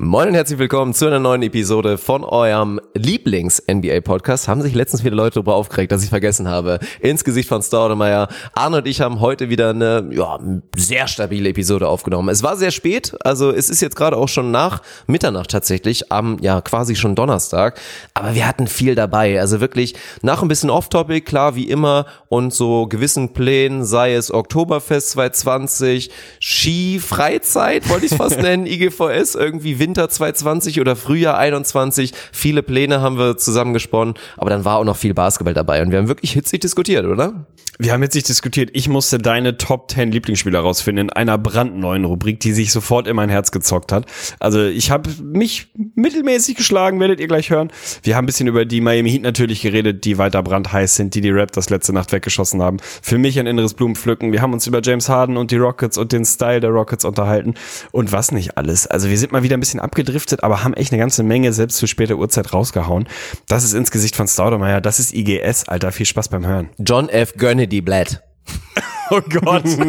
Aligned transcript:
Moin 0.00 0.28
und 0.28 0.34
herzlich 0.34 0.60
willkommen 0.60 0.94
zu 0.94 1.08
einer 1.08 1.18
neuen 1.18 1.42
Episode 1.42 1.98
von 1.98 2.22
eurem 2.22 2.80
Lieblings-NBA-Podcast. 2.94 4.46
Haben 4.46 4.62
sich 4.62 4.72
letztens 4.72 5.02
viele 5.02 5.16
Leute 5.16 5.34
darüber 5.34 5.56
aufgeregt, 5.56 5.90
dass 5.90 6.04
ich 6.04 6.08
vergessen 6.08 6.46
habe. 6.46 6.78
Ins 7.00 7.24
Gesicht 7.24 7.48
von 7.48 7.62
Staudemeyer. 7.62 8.28
Arne 8.52 8.76
und 8.76 8.86
ich 8.86 9.00
haben 9.00 9.18
heute 9.18 9.50
wieder 9.50 9.70
eine 9.70 10.08
ja, 10.12 10.38
sehr 10.76 11.08
stabile 11.08 11.48
Episode 11.48 11.88
aufgenommen. 11.88 12.28
Es 12.28 12.44
war 12.44 12.56
sehr 12.56 12.70
spät, 12.70 13.16
also 13.24 13.50
es 13.50 13.68
ist 13.68 13.80
jetzt 13.80 13.96
gerade 13.96 14.16
auch 14.16 14.28
schon 14.28 14.52
nach 14.52 14.82
Mitternacht 15.08 15.50
tatsächlich, 15.50 16.12
am 16.12 16.38
ja 16.40 16.60
quasi 16.60 16.94
schon 16.94 17.16
Donnerstag. 17.16 17.80
Aber 18.14 18.36
wir 18.36 18.46
hatten 18.46 18.68
viel 18.68 18.94
dabei. 18.94 19.40
Also 19.40 19.60
wirklich 19.60 19.96
nach 20.22 20.42
ein 20.42 20.48
bisschen 20.48 20.70
Off-Topic, 20.70 21.22
klar 21.22 21.56
wie 21.56 21.68
immer, 21.68 22.06
und 22.28 22.54
so 22.54 22.86
gewissen 22.86 23.32
Plänen, 23.32 23.84
sei 23.84 24.14
es 24.14 24.32
Oktoberfest 24.32 25.10
2020, 25.10 26.10
Ski, 26.38 27.00
Freizeit, 27.00 27.88
wollte 27.88 28.06
ich 28.06 28.12
es 28.12 28.18
fast 28.18 28.38
nennen, 28.40 28.64
IGVS, 28.64 29.34
irgendwie 29.34 29.80
Winter 29.80 29.87
2020 29.94 30.80
oder 30.80 30.96
Frühjahr 30.96 31.38
21. 31.38 32.12
Viele 32.32 32.62
Pläne 32.62 33.00
haben 33.00 33.18
wir 33.18 33.36
zusammengesponnen, 33.36 34.14
aber 34.36 34.50
dann 34.50 34.64
war 34.64 34.78
auch 34.78 34.84
noch 34.84 34.96
viel 34.96 35.14
Basketball 35.14 35.54
dabei 35.54 35.82
und 35.82 35.90
wir 35.90 35.98
haben 35.98 36.08
wirklich 36.08 36.32
hitzig 36.32 36.60
diskutiert, 36.60 37.06
oder? 37.06 37.46
Wir 37.80 37.92
haben 37.92 38.02
jetzt 38.02 38.14
nicht 38.14 38.28
diskutiert. 38.28 38.70
Ich 38.72 38.88
musste 38.88 39.18
deine 39.18 39.56
Top 39.56 39.88
10 39.92 40.10
Lieblingsspieler 40.10 40.58
rausfinden 40.58 41.06
in 41.06 41.10
einer 41.10 41.38
brandneuen 41.38 42.04
Rubrik, 42.04 42.40
die 42.40 42.52
sich 42.52 42.72
sofort 42.72 43.06
in 43.06 43.14
mein 43.14 43.28
Herz 43.28 43.52
gezockt 43.52 43.92
hat. 43.92 44.04
Also 44.40 44.64
ich 44.64 44.90
habe 44.90 45.08
mich 45.22 45.68
mittelmäßig 45.94 46.56
geschlagen, 46.56 46.98
werdet 46.98 47.20
ihr 47.20 47.28
gleich 47.28 47.50
hören. 47.50 47.70
Wir 48.02 48.16
haben 48.16 48.24
ein 48.24 48.26
bisschen 48.26 48.48
über 48.48 48.64
die 48.64 48.80
Miami 48.80 49.10
Heat 49.12 49.22
natürlich 49.22 49.62
geredet, 49.62 50.04
die 50.04 50.18
weiter 50.18 50.42
brandheiß 50.42 50.96
sind, 50.96 51.14
die 51.14 51.20
die 51.20 51.30
Raptors 51.30 51.70
letzte 51.70 51.92
Nacht 51.92 52.10
weggeschossen 52.10 52.60
haben. 52.62 52.78
Für 53.00 53.16
mich 53.16 53.38
ein 53.38 53.46
inneres 53.46 53.74
Blumenpflücken. 53.74 54.32
Wir 54.32 54.42
haben 54.42 54.52
uns 54.52 54.66
über 54.66 54.80
James 54.82 55.08
Harden 55.08 55.36
und 55.36 55.52
die 55.52 55.56
Rockets 55.56 55.98
und 55.98 56.10
den 56.10 56.24
Style 56.24 56.58
der 56.58 56.70
Rockets 56.70 57.04
unterhalten 57.04 57.54
und 57.92 58.10
was 58.10 58.32
nicht 58.32 58.58
alles. 58.58 58.88
Also 58.88 59.08
wir 59.08 59.18
sind 59.18 59.30
mal 59.30 59.44
wieder 59.44 59.56
ein 59.56 59.60
bisschen 59.60 59.78
abgedriftet, 59.78 60.42
aber 60.42 60.64
haben 60.64 60.74
echt 60.74 60.92
eine 60.92 60.98
ganze 60.98 61.22
Menge 61.22 61.52
selbst 61.52 61.76
zu 61.76 61.86
später 61.86 62.16
Uhrzeit 62.16 62.52
rausgehauen. 62.52 63.06
Das 63.46 63.62
ist 63.62 63.74
ins 63.74 63.92
Gesicht 63.92 64.16
von 64.16 64.26
Staudemeyer. 64.26 64.80
Das 64.80 64.98
ist 64.98 65.14
IGS, 65.14 65.68
Alter. 65.68 65.92
Viel 65.92 66.06
Spaß 66.06 66.28
beim 66.28 66.44
Hören. 66.44 66.70
John 66.78 67.08
F. 67.08 67.34
Gurnedy 67.68 67.84
Blatt. 67.84 68.20
Oh 69.10 69.22
Gott. 69.22 69.64
Buckle 69.64 69.80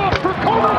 up 0.00 0.14
for 0.24 0.32
Kobe. 0.40 0.72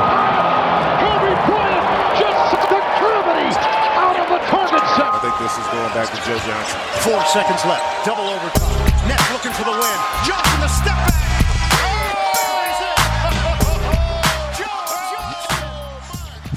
Kobe 0.98 1.32
Bryant 1.46 1.86
just 2.18 2.50
the 2.66 2.82
gravity 2.98 3.54
out 3.94 4.18
of 4.18 4.26
the 4.26 4.40
target 4.50 4.82
I 4.82 4.98
set. 4.98 5.22
think 5.22 5.36
this 5.38 5.54
is 5.54 5.68
going 5.70 5.94
back 5.94 6.10
to 6.10 6.18
Joe 6.26 6.40
Johnson. 6.42 6.80
Four 7.06 7.22
seconds 7.30 7.64
left. 7.66 8.06
Double 8.08 8.24
overtime. 8.26 9.08
Nets 9.08 9.32
looking 9.34 9.52
for 9.54 9.66
the 9.66 9.76
win. 9.78 9.98
Johnson 10.26 10.62
the 10.62 10.68
step 10.68 10.98
back. 10.98 12.24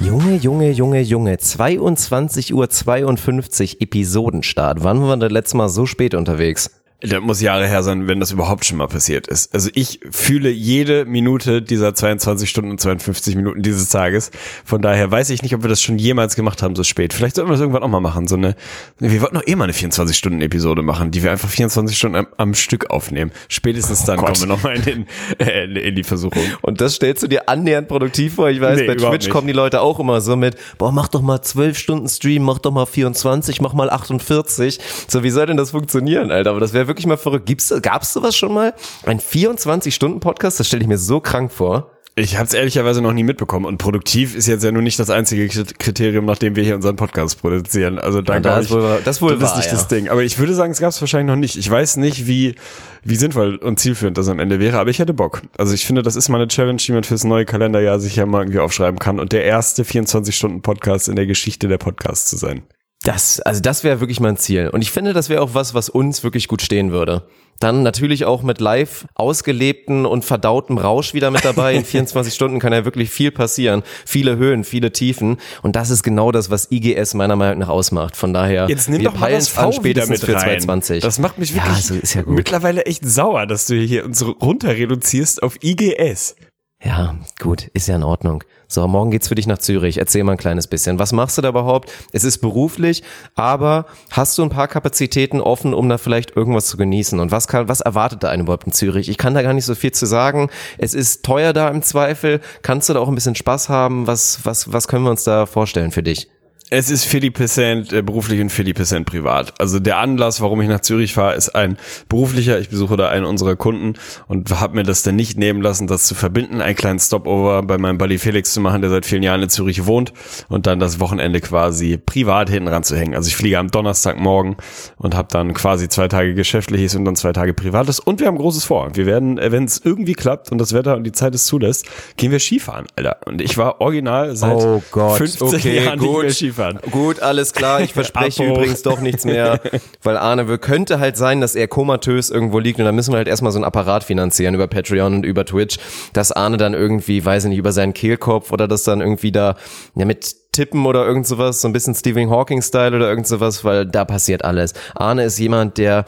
Junge, 0.01 0.39
Junge, 0.39 0.73
Junge, 0.73 1.03
Junge. 1.03 1.37
22 1.37 2.53
Uhr 2.53 2.67
52 2.69 3.81
Episodenstart. 3.81 4.83
Wann 4.83 4.99
waren 5.01 5.19
wir 5.19 5.27
das 5.27 5.31
letzte 5.31 5.57
Mal 5.57 5.69
so 5.69 5.85
spät 5.85 6.15
unterwegs? 6.15 6.71
Das 7.01 7.21
muss 7.21 7.41
Jahre 7.41 7.67
her 7.67 7.83
sein, 7.83 8.07
wenn 8.07 8.19
das 8.19 8.31
überhaupt 8.31 8.65
schon 8.65 8.79
mal 8.79 8.87
passiert 8.87 9.27
ist. 9.27 9.53
Also 9.53 9.69
ich 9.75 9.99
fühle 10.09 10.49
jede 10.49 11.05
Minute 11.05 11.61
dieser 11.61 11.93
22 11.93 12.49
Stunden 12.49 12.71
und 12.71 12.81
52 12.81 13.35
Minuten 13.35 13.61
dieses 13.61 13.89
Tages. 13.89 14.31
Von 14.65 14.81
daher 14.81 15.11
weiß 15.11 15.29
ich 15.29 15.43
nicht, 15.43 15.53
ob 15.53 15.61
wir 15.61 15.69
das 15.69 15.79
schon 15.79 15.99
jemals 15.99 16.35
gemacht 16.35 16.63
haben 16.63 16.75
so 16.75 16.83
spät. 16.83 17.13
Vielleicht 17.13 17.35
sollten 17.35 17.49
wir 17.49 17.53
das 17.53 17.61
irgendwann 17.61 17.83
auch 17.83 17.87
mal 17.87 17.99
machen. 17.99 18.27
So 18.27 18.35
eine, 18.35 18.55
wir 18.97 19.21
wollten 19.21 19.35
noch 19.35 19.45
eh 19.45 19.55
mal 19.55 19.65
eine 19.65 19.73
24-Stunden-Episode 19.73 20.81
machen, 20.81 21.11
die 21.11 21.21
wir 21.21 21.29
einfach 21.31 21.49
24 21.49 21.95
Stunden 21.95 22.15
am, 22.15 22.27
am 22.37 22.53
Stück 22.55 22.89
aufnehmen. 22.89 23.31
Spätestens 23.47 24.03
dann 24.05 24.17
Gott. 24.17 24.29
kommen 24.29 24.39
wir 24.39 24.47
nochmal 24.47 24.77
in, 24.77 24.83
den, 24.83 25.07
äh, 25.39 25.65
in 25.65 25.95
die 25.95 26.03
Versuchung. 26.03 26.41
Und 26.63 26.81
das 26.81 26.95
stellst 26.95 27.21
du 27.21 27.27
dir 27.27 27.47
annähernd 27.47 27.89
produktiv 27.89 28.33
vor. 28.35 28.49
Ich 28.49 28.59
weiß, 28.59 28.79
Nee, 28.79 28.87
bei 28.87 28.95
Twitch 28.95 29.25
nicht. 29.25 29.29
kommen 29.29 29.45
die 29.45 29.53
Leute 29.53 29.81
auch 29.81 29.99
immer 29.99 30.19
so 30.19 30.35
mit, 30.35 30.55
boah, 30.79 30.91
mach 30.91 31.09
doch 31.09 31.21
mal 31.21 31.43
12 31.43 31.77
Stunden 31.77 32.09
Stream, 32.09 32.41
mach 32.41 32.57
doch 32.57 32.71
mal 32.71 32.87
24, 32.87 33.61
mach 33.61 33.73
mal 33.73 33.91
48. 33.91 34.79
So, 35.07 35.21
wie 35.21 35.29
soll 35.29 35.45
denn 35.45 35.57
das 35.57 35.69
funktionieren, 35.71 36.31
Alter? 36.31 36.49
Aber 36.49 36.59
das 36.59 36.73
wäre 36.73 36.86
wirklich 36.87 37.05
mal 37.05 37.17
verrückt. 37.17 37.45
Gibt's, 37.45 37.73
gab's 37.81 38.13
sowas 38.13 38.35
schon 38.35 38.53
mal? 38.53 38.73
Ein 39.05 39.19
24-Stunden-Podcast? 39.19 40.59
Das 40.59 40.67
stelle 40.67 40.81
ich 40.81 40.87
mir 40.87 40.97
so 40.97 41.19
krank 41.19 41.51
vor. 41.51 41.91
Ich 42.19 42.35
habe 42.35 42.47
es 42.47 42.53
ehrlicherweise 42.55 42.99
noch 43.03 43.13
nie 43.13 43.21
mitbekommen. 43.21 43.67
Und 43.67 43.77
produktiv 43.77 44.35
ist 44.35 44.47
jetzt 44.47 44.63
ja 44.63 44.71
nur 44.71 44.81
nicht 44.81 44.97
das 44.97 45.11
einzige 45.11 45.47
Kriterium, 45.47 46.25
nach 46.25 46.39
dem 46.39 46.55
wir 46.55 46.63
hier 46.63 46.73
unseren 46.73 46.95
Podcast 46.95 47.39
produzieren. 47.39 47.99
Also 47.99 48.23
da 48.23 48.33
Ja, 48.33 48.39
das 48.39 48.65
ich, 48.65 48.71
wohl 48.71 49.01
das 49.05 49.21
wohl 49.21 49.37
das 49.37 49.51
ist 49.51 49.57
nicht 49.57 49.65
ja. 49.67 49.73
das 49.73 49.87
Ding. 49.87 50.09
Aber 50.09 50.23
ich 50.23 50.39
würde 50.39 50.55
sagen, 50.55 50.71
es 50.71 50.79
gab 50.79 50.89
es 50.89 50.99
wahrscheinlich 50.99 51.27
noch 51.27 51.39
nicht. 51.39 51.57
Ich 51.57 51.69
weiß 51.69 51.97
nicht, 51.97 52.25
wie 52.25 52.55
wie 53.03 53.15
sinnvoll 53.15 53.57
und 53.57 53.79
zielführend 53.79 54.17
das 54.17 54.29
am 54.29 54.39
Ende 54.39 54.59
wäre, 54.59 54.79
aber 54.79 54.89
ich 54.89 54.97
hätte 54.97 55.13
Bock. 55.13 55.43
Also 55.59 55.75
ich 55.75 55.85
finde, 55.85 56.01
das 56.01 56.15
ist 56.15 56.27
mal 56.27 56.37
eine 56.37 56.47
Challenge, 56.47 56.77
die 56.77 56.91
man 56.91 57.03
fürs 57.03 57.23
neue 57.23 57.45
Kalenderjahr 57.45 57.99
sich 57.99 58.15
ja 58.15 58.25
mal 58.25 58.41
irgendwie 58.41 58.59
aufschreiben 58.59 58.97
kann 58.97 59.19
und 59.19 59.31
der 59.31 59.45
erste 59.45 59.83
24-Stunden-Podcast 59.83 61.09
in 61.09 61.15
der 61.15 61.27
Geschichte 61.27 61.67
der 61.67 61.77
Podcasts 61.77 62.31
zu 62.31 62.37
sein. 62.37 62.63
Das, 63.07 63.39
also 63.39 63.61
das 63.61 63.85
wäre 63.85 64.01
wirklich 64.01 64.19
mein 64.19 64.35
Ziel. 64.35 64.67
Und 64.67 64.81
ich 64.81 64.91
finde, 64.91 65.13
das 65.13 65.29
wäre 65.29 65.41
auch 65.41 65.53
was, 65.53 65.73
was 65.73 65.87
uns 65.87 66.25
wirklich 66.25 66.49
gut 66.49 66.61
stehen 66.61 66.91
würde. 66.91 67.23
Dann 67.57 67.81
natürlich 67.81 68.25
auch 68.25 68.43
mit 68.43 68.59
live 68.59 69.07
ausgelebten 69.15 70.05
und 70.05 70.25
verdautem 70.25 70.77
Rausch 70.77 71.13
wieder 71.13 71.31
mit 71.31 71.45
dabei. 71.45 71.73
In 71.73 71.85
24 71.85 72.33
Stunden 72.33 72.59
kann 72.59 72.73
ja 72.73 72.83
wirklich 72.83 73.09
viel 73.09 73.31
passieren. 73.31 73.83
Viele 74.05 74.35
Höhen, 74.35 74.65
viele 74.65 74.91
Tiefen. 74.91 75.37
Und 75.61 75.77
das 75.77 75.89
ist 75.89 76.03
genau 76.03 76.33
das, 76.33 76.49
was 76.51 76.69
IGS 76.69 77.13
meiner 77.13 77.37
Meinung 77.37 77.59
nach 77.59 77.69
ausmacht. 77.69 78.17
Von 78.17 78.33
daher, 78.33 78.67
Jetzt 78.67 78.89
nimm 78.89 78.99
wir 78.99 79.09
doch 79.09 79.17
mal 79.17 79.31
das 79.31 79.57
an 79.57 79.71
V 79.71 79.83
wieder 79.85 80.01
spätestens 80.01 80.09
mit 80.09 80.29
für 80.29 80.35
rein. 80.35 80.59
2020. 80.59 81.01
Das 81.01 81.17
macht 81.17 81.37
mich 81.37 81.55
wirklich 81.55 81.89
Ja, 81.89 81.99
so 82.03 82.19
ja 82.19 82.25
mittlerweile 82.27 82.85
echt 82.87 83.05
sauer, 83.05 83.45
dass 83.47 83.67
du 83.67 83.75
hier 83.75 84.03
uns 84.03 84.21
runter 84.41 84.75
reduzierst 84.75 85.41
auf 85.41 85.55
IGS. 85.63 86.35
Ja, 86.83 87.15
gut, 87.39 87.67
ist 87.73 87.87
ja 87.87 87.95
in 87.95 88.03
Ordnung. 88.03 88.43
So, 88.69 88.85
morgen 88.85 89.11
geht's 89.11 89.29
für 89.29 89.35
dich 89.35 89.47
nach 89.47 89.59
Zürich. 89.59 89.97
Erzähl 89.97 90.25
mal 90.25 90.33
ein 90.33 90.37
kleines 90.37 90.67
bisschen. 90.67 90.99
Was 90.99 91.13
machst 91.13 91.37
du 91.37 91.41
da 91.41 91.49
überhaupt? 91.49 91.89
Es 92.11 92.25
ist 92.25 92.39
beruflich, 92.39 93.01
aber 93.35 93.85
hast 94.11 94.37
du 94.37 94.43
ein 94.43 94.49
paar 94.49 94.67
Kapazitäten 94.67 95.39
offen, 95.39 95.73
um 95.73 95.87
da 95.87 95.97
vielleicht 95.97 96.35
irgendwas 96.35 96.67
zu 96.67 96.75
genießen? 96.75 97.19
Und 97.19 97.31
was 97.31 97.47
kann, 97.47 97.69
was 97.69 97.79
erwartet 97.79 98.23
da 98.23 98.29
einen 98.29 98.43
überhaupt 98.43 98.67
in 98.67 98.73
Zürich? 98.73 99.07
Ich 99.07 99.17
kann 99.17 99.33
da 99.33 99.41
gar 99.41 99.53
nicht 99.53 99.65
so 99.65 99.73
viel 99.73 99.93
zu 99.93 100.05
sagen. 100.05 100.49
Es 100.77 100.93
ist 100.93 101.23
teuer 101.23 101.53
da 101.53 101.69
im 101.69 101.81
Zweifel. 101.81 102.41
Kannst 102.61 102.89
du 102.89 102.93
da 102.93 102.99
auch 102.99 103.07
ein 103.07 103.15
bisschen 103.15 103.35
Spaß 103.35 103.69
haben? 103.69 104.05
Was, 104.05 104.45
was, 104.45 104.71
was 104.73 104.89
können 104.89 105.05
wir 105.05 105.11
uns 105.11 105.23
da 105.23 105.45
vorstellen 105.45 105.91
für 105.91 106.03
dich? 106.03 106.27
Es 106.69 106.91
ist 106.91 107.05
40% 107.07 107.95
äh, 107.95 108.01
beruflich 108.01 108.41
und 108.41 108.51
40% 108.51 109.05
privat. 109.05 109.53
Also 109.57 109.79
der 109.79 109.99
Anlass, 109.99 110.41
warum 110.41 110.59
ich 110.59 110.67
nach 110.67 110.81
Zürich 110.81 111.13
fahre, 111.13 111.35
ist 111.35 111.55
ein 111.55 111.77
beruflicher. 112.09 112.59
Ich 112.59 112.67
besuche 112.67 112.97
da 112.97 113.07
einen 113.07 113.23
unserer 113.25 113.55
Kunden 113.55 113.93
und 114.27 114.49
habe 114.59 114.75
mir 114.75 114.83
das 114.83 115.01
dann 115.01 115.15
nicht 115.15 115.37
nehmen 115.37 115.61
lassen, 115.61 115.87
das 115.87 116.03
zu 116.03 116.13
verbinden, 116.13 116.59
einen 116.59 116.75
kleinen 116.75 116.99
Stopover 116.99 117.63
bei 117.63 117.77
meinem 117.77 117.97
Buddy 117.97 118.17
Felix 118.17 118.51
zu 118.51 118.59
machen, 118.59 118.81
der 118.81 118.89
seit 118.89 119.05
vielen 119.05 119.23
Jahren 119.23 119.41
in 119.43 119.49
Zürich 119.49 119.85
wohnt 119.85 120.11
und 120.49 120.67
dann 120.67 120.81
das 120.81 120.99
Wochenende 120.99 121.39
quasi 121.39 121.95
privat 121.97 122.49
hinten 122.49 122.67
ranzuhängen. 122.67 123.15
Also 123.15 123.29
ich 123.29 123.37
fliege 123.37 123.59
am 123.59 123.69
Donnerstagmorgen 123.69 124.57
und 124.97 125.15
habe 125.15 125.29
dann 125.31 125.53
quasi 125.53 125.87
zwei 125.87 126.09
Tage 126.09 126.33
geschäftliches 126.33 126.95
und 126.95 127.05
dann 127.05 127.15
zwei 127.15 127.31
Tage 127.31 127.53
privates 127.53 128.01
und 128.01 128.19
wir 128.19 128.27
haben 128.27 128.37
großes 128.37 128.65
vor. 128.65 128.89
Wir 128.93 129.05
werden, 129.05 129.37
äh, 129.37 129.53
wenn 129.53 129.63
es 129.63 129.79
irgendwie 129.81 130.15
klappt 130.15 130.51
und 130.51 130.57
das 130.57 130.73
Wetter 130.73 130.97
und 130.97 131.05
die 131.05 131.13
Zeit 131.13 131.33
es 131.33 131.45
zulässt, 131.45 131.85
gehen 132.17 132.33
wir 132.33 132.39
Skifahren, 132.39 132.87
Alter. 132.97 133.19
Und 133.25 133.39
ich 133.41 133.57
war 133.57 133.79
original 133.79 134.35
seit 134.35 134.57
Oh 134.57 134.83
Gott, 134.91 135.17
15 135.17 135.47
okay, 135.47 135.85
Jahren 135.85 135.99
nicht 135.99 136.09
gut. 136.09 136.23
mehr 136.23 136.31
Skifahren. 136.33 136.56
Gut, 136.91 137.21
alles 137.21 137.53
klar. 137.53 137.81
Ich 137.81 137.93
verspreche 137.93 138.45
übrigens 138.45 138.81
doch 138.81 138.99
nichts 138.99 139.25
mehr, 139.25 139.59
weil 140.03 140.17
Arne 140.17 140.57
könnte 140.57 140.99
halt 140.99 141.17
sein, 141.17 141.41
dass 141.41 141.55
er 141.55 141.67
komatös 141.67 142.29
irgendwo 142.29 142.59
liegt 142.59 142.79
und 142.79 142.85
dann 142.85 142.95
müssen 142.95 143.13
wir 143.13 143.17
halt 143.17 143.27
erstmal 143.27 143.51
so 143.51 143.59
ein 143.59 143.63
Apparat 143.63 144.03
finanzieren 144.03 144.55
über 144.55 144.67
Patreon 144.67 145.15
und 145.15 145.25
über 145.25 145.45
Twitch, 145.45 145.77
dass 146.13 146.31
Arne 146.31 146.57
dann 146.57 146.73
irgendwie, 146.73 147.23
weiß 147.23 147.45
ich 147.45 147.49
nicht, 147.49 147.59
über 147.59 147.71
seinen 147.71 147.93
Kehlkopf 147.93 148.51
oder 148.51 148.67
das 148.67 148.83
dann 148.83 149.01
irgendwie 149.01 149.31
da 149.31 149.55
ja 149.95 150.05
mit 150.05 150.46
Tippen 150.57 150.87
oder 150.87 151.05
irgend 151.05 151.27
sowas, 151.27 151.61
so 151.61 151.67
ein 151.67 151.71
bisschen 151.71 151.93
Stephen 151.93 152.31
Hawking 152.31 152.63
Style 152.63 152.95
oder 152.95 153.07
irgend 153.07 153.27
sowas, 153.27 153.63
weil 153.63 153.85
da 153.85 154.05
passiert 154.05 154.43
alles. 154.43 154.73
Arne 154.95 155.23
ist 155.23 155.37
jemand, 155.37 155.77
der 155.77 156.05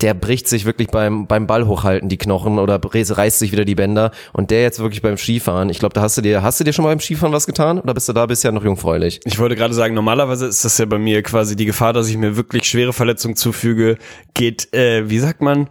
der 0.00 0.14
bricht 0.14 0.46
sich 0.46 0.64
wirklich 0.64 0.88
beim, 0.88 1.26
beim 1.26 1.46
Ball 1.46 1.66
hochhalten 1.66 2.08
die 2.08 2.18
Knochen 2.18 2.58
oder 2.58 2.78
reißt 2.82 3.38
sich 3.38 3.52
wieder 3.52 3.64
die 3.64 3.74
Bänder 3.74 4.12
und 4.32 4.50
der 4.50 4.62
jetzt 4.62 4.78
wirklich 4.78 5.02
beim 5.02 5.16
Skifahren. 5.16 5.70
Ich 5.70 5.78
glaube, 5.78 5.94
da 5.94 6.02
hast 6.02 6.16
du 6.16 6.20
dir, 6.20 6.42
hast 6.42 6.60
du 6.60 6.64
dir 6.64 6.72
schon 6.72 6.84
mal 6.84 6.90
beim 6.90 7.00
Skifahren 7.00 7.32
was 7.32 7.46
getan 7.46 7.80
oder 7.80 7.94
bist 7.94 8.08
du 8.08 8.12
da 8.12 8.26
bisher 8.26 8.52
noch 8.52 8.62
jungfräulich? 8.62 9.18
Ich 9.24 9.38
wollte 9.38 9.56
gerade 9.56 9.74
sagen, 9.74 9.94
normalerweise 9.94 10.46
ist 10.46 10.64
das 10.64 10.78
ja 10.78 10.84
bei 10.84 10.98
mir 10.98 11.22
quasi 11.22 11.56
die 11.56 11.64
Gefahr, 11.64 11.94
dass 11.94 12.08
ich 12.08 12.16
mir 12.16 12.36
wirklich 12.36 12.64
schwere 12.64 12.92
Verletzungen 12.92 13.34
zufüge, 13.34 13.96
geht, 14.34 14.72
äh, 14.74 15.08
wie 15.08 15.18
sagt 15.18 15.40
man? 15.40 15.68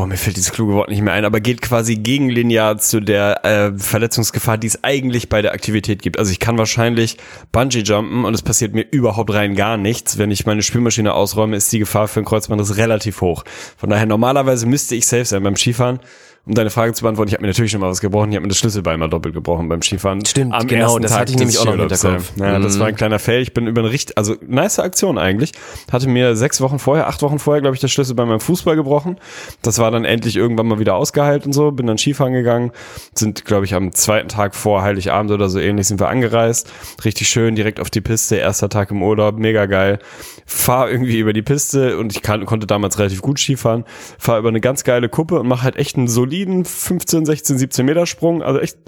Boah, 0.00 0.06
mir 0.06 0.16
fällt 0.16 0.38
dieses 0.38 0.52
kluge 0.52 0.72
Wort 0.72 0.88
nicht 0.88 1.02
mehr 1.02 1.12
ein, 1.12 1.26
aber 1.26 1.40
geht 1.40 1.60
quasi 1.60 1.96
gegenlinear 1.96 2.78
zu 2.78 3.00
der 3.00 3.44
äh, 3.44 3.78
Verletzungsgefahr, 3.78 4.56
die 4.56 4.68
es 4.68 4.82
eigentlich 4.82 5.28
bei 5.28 5.42
der 5.42 5.52
Aktivität 5.52 6.00
gibt. 6.00 6.18
Also 6.18 6.32
ich 6.32 6.40
kann 6.40 6.56
wahrscheinlich 6.56 7.18
Bungee 7.52 7.80
jumpen 7.80 8.24
und 8.24 8.32
es 8.32 8.40
passiert 8.40 8.72
mir 8.72 8.86
überhaupt 8.90 9.30
rein 9.30 9.54
gar 9.54 9.76
nichts. 9.76 10.16
Wenn 10.16 10.30
ich 10.30 10.46
meine 10.46 10.62
Spülmaschine 10.62 11.12
ausräume, 11.12 11.54
ist 11.54 11.70
die 11.70 11.80
Gefahr 11.80 12.08
für 12.08 12.20
einen 12.20 12.24
Kreuzbandriss 12.24 12.78
relativ 12.78 13.20
hoch. 13.20 13.44
Von 13.76 13.90
daher 13.90 14.06
normalerweise 14.06 14.64
müsste 14.64 14.94
ich 14.94 15.06
safe 15.06 15.26
sein 15.26 15.42
beim 15.42 15.56
Skifahren. 15.56 16.00
Um 16.46 16.54
deine 16.54 16.70
Frage 16.70 16.92
zu 16.94 17.02
beantworten, 17.02 17.28
ich 17.28 17.34
habe 17.34 17.42
mir 17.42 17.48
natürlich 17.48 17.70
schon 17.70 17.80
mal 17.80 17.90
was 17.90 18.00
gebrochen. 18.00 18.30
Ich 18.30 18.36
habe 18.36 18.42
mir 18.42 18.48
das 18.48 18.58
Schlüsselbein 18.58 18.98
mal 18.98 19.08
doppelt 19.08 19.34
gebrochen 19.34 19.68
beim 19.68 19.82
Skifahren. 19.82 20.24
Stimmt, 20.24 20.54
Am 20.54 20.66
genau, 20.66 20.98
das 20.98 21.12
Tag 21.12 21.20
hatte 21.20 21.32
ich 21.32 21.38
nämlich 21.38 21.58
auch 21.58 21.66
noch 21.66 21.74
im 21.74 21.80
Hinterkopf. 21.80 22.32
Ja, 22.36 22.58
das 22.58 22.76
Mhm. 22.76 22.80
war 22.80 22.86
ein 22.88 22.96
kleiner 22.96 23.18
Fail. 23.18 23.42
Ich 23.42 23.52
bin 23.54 23.66
über 23.66 23.82
eine 23.82 23.90
richtig, 23.90 24.16
also 24.18 24.34
nice 24.46 24.78
Aktion 24.78 25.18
eigentlich. 25.18 25.52
Hatte 25.92 26.08
mir 26.08 26.34
sechs 26.36 26.60
Wochen 26.60 26.78
vorher, 26.78 27.08
acht 27.08 27.20
Wochen 27.22 27.38
vorher, 27.38 27.60
glaube 27.60 27.74
ich, 27.76 27.80
das 27.80 27.90
Schlüssel 27.90 28.14
bei 28.14 28.24
meinem 28.24 28.40
Fußball 28.40 28.74
gebrochen. 28.74 29.18
Das 29.62 29.78
war 29.78 29.90
dann 29.90 30.04
endlich 30.04 30.36
irgendwann 30.36 30.66
mal 30.66 30.78
wieder 30.78 30.94
ausgeheilt 30.96 31.44
und 31.46 31.52
so. 31.52 31.70
Bin 31.72 31.86
dann 31.86 31.98
Skifahren 31.98 32.32
gegangen. 32.32 32.72
Sind, 33.14 33.44
glaube 33.44 33.66
ich, 33.66 33.74
am 33.74 33.92
zweiten 33.92 34.28
Tag 34.28 34.54
vor 34.54 34.82
Heiligabend 34.82 35.30
oder 35.32 35.48
so 35.50 35.58
ähnlich 35.60 35.86
sind 35.88 36.00
wir 36.00 36.08
angereist. 36.08 36.72
Richtig 37.04 37.28
schön, 37.28 37.54
direkt 37.54 37.80
auf 37.80 37.90
die 37.90 38.00
Piste. 38.00 38.36
Erster 38.36 38.68
Tag 38.70 38.90
im 38.90 39.02
Urlaub, 39.02 39.38
mega 39.38 39.66
geil. 39.66 39.98
Fahr 40.46 40.90
irgendwie 40.90 41.18
über 41.18 41.32
die 41.34 41.42
Piste 41.42 41.98
und 41.98 42.12
ich 42.16 42.22
kann, 42.22 42.44
konnte 42.46 42.66
damals 42.66 42.98
relativ 42.98 43.20
gut 43.22 43.38
Skifahren. 43.38 43.84
Fahr 44.18 44.38
über 44.38 44.48
eine 44.48 44.60
ganz 44.60 44.84
geile 44.84 45.08
Kuppe 45.10 45.38
und 45.38 45.46
mache 45.46 45.62
halt 45.64 45.76
echt 45.76 45.96
einen 45.96 46.08
soliden 46.08 46.29
15, 46.64 47.26
16, 47.26 47.58
17 47.58 47.86
Meter 47.86 48.06
Sprung. 48.06 48.42
Also 48.42 48.60
echt 48.60 48.78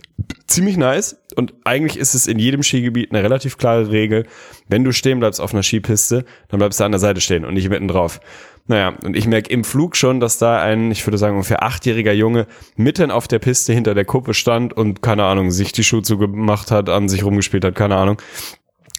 ziemlich 0.46 0.76
nice. 0.76 1.16
Und 1.36 1.54
eigentlich 1.64 1.98
ist 1.98 2.14
es 2.14 2.26
in 2.26 2.38
jedem 2.38 2.62
Skigebiet 2.62 3.10
eine 3.10 3.22
relativ 3.22 3.58
klare 3.58 3.90
Regel. 3.90 4.26
Wenn 4.68 4.84
du 4.84 4.92
stehen 4.92 5.18
bleibst 5.18 5.40
auf 5.40 5.52
einer 5.52 5.62
Skipiste, 5.62 6.24
dann 6.48 6.58
bleibst 6.58 6.80
du 6.80 6.84
an 6.84 6.92
der 6.92 7.00
Seite 7.00 7.20
stehen 7.20 7.44
und 7.44 7.54
nicht 7.54 7.68
mitten 7.68 7.88
drauf. 7.88 8.20
Naja, 8.68 8.94
und 9.04 9.16
ich 9.16 9.26
merke 9.26 9.50
im 9.50 9.64
Flug 9.64 9.96
schon, 9.96 10.20
dass 10.20 10.38
da 10.38 10.62
ein, 10.62 10.92
ich 10.92 11.04
würde 11.04 11.18
sagen, 11.18 11.34
ungefähr 11.34 11.64
achtjähriger 11.64 12.12
Junge 12.12 12.46
mitten 12.76 13.10
auf 13.10 13.26
der 13.26 13.40
Piste 13.40 13.72
hinter 13.72 13.94
der 13.94 14.04
Kuppe 14.04 14.34
stand 14.34 14.72
und, 14.72 15.02
keine 15.02 15.24
Ahnung, 15.24 15.50
sich 15.50 15.72
die 15.72 15.82
Schuhe 15.82 16.02
zugemacht 16.02 16.70
hat, 16.70 16.88
an 16.88 17.08
sich 17.08 17.24
rumgespielt 17.24 17.64
hat, 17.64 17.74
keine 17.74 17.96
Ahnung. 17.96 18.22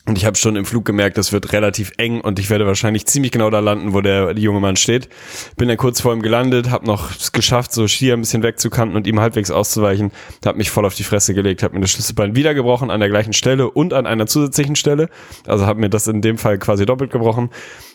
Und 0.05 0.17
ich 0.17 0.25
habe 0.25 0.35
schon 0.35 0.57
im 0.57 0.65
Flug 0.65 0.83
gemerkt, 0.83 1.17
das 1.17 1.31
wird 1.31 1.53
relativ 1.53 1.93
eng 1.97 2.19
und 2.19 2.37
ich 2.37 2.49
werde 2.49 2.67
wahrscheinlich 2.67 3.05
ziemlich 3.05 3.31
genau 3.31 3.49
da 3.49 3.59
landen, 3.59 3.93
wo 3.93 4.01
der 4.01 4.37
junge 4.37 4.59
Mann 4.59 4.75
steht. 4.75 5.07
Bin 5.55 5.69
dann 5.69 5.77
kurz 5.77 6.01
vor 6.01 6.13
ihm 6.13 6.21
gelandet, 6.21 6.69
habe 6.69 6.85
noch 6.85 7.11
es 7.11 7.31
geschafft, 7.31 7.71
so 7.71 7.87
Skier 7.87 8.13
ein 8.13 8.19
bisschen 8.19 8.43
wegzukanten 8.43 8.97
und 8.97 9.07
ihm 9.07 9.21
halbwegs 9.21 9.49
auszuweichen. 9.49 10.11
Habe 10.45 10.57
mich 10.57 10.71
voll 10.71 10.85
auf 10.85 10.93
die 10.93 11.03
Fresse 11.03 11.33
gelegt, 11.33 11.63
habe 11.63 11.75
mir 11.75 11.79
das 11.79 11.91
Schlüsselbein 11.91 12.35
wieder 12.35 12.53
gebrochen 12.53 12.91
an 12.91 12.99
der 12.99 13.07
gleichen 13.07 13.31
Stelle 13.31 13.71
und 13.71 13.93
an 13.93 14.05
einer 14.05 14.27
zusätzlichen 14.27 14.75
Stelle. 14.75 15.07
Also 15.47 15.65
habe 15.65 15.79
mir 15.79 15.89
das 15.89 16.05
in 16.07 16.21
dem 16.21 16.37
Fall 16.37 16.57
quasi 16.57 16.85
doppelt 16.85 17.09
gebrochen 17.09 17.49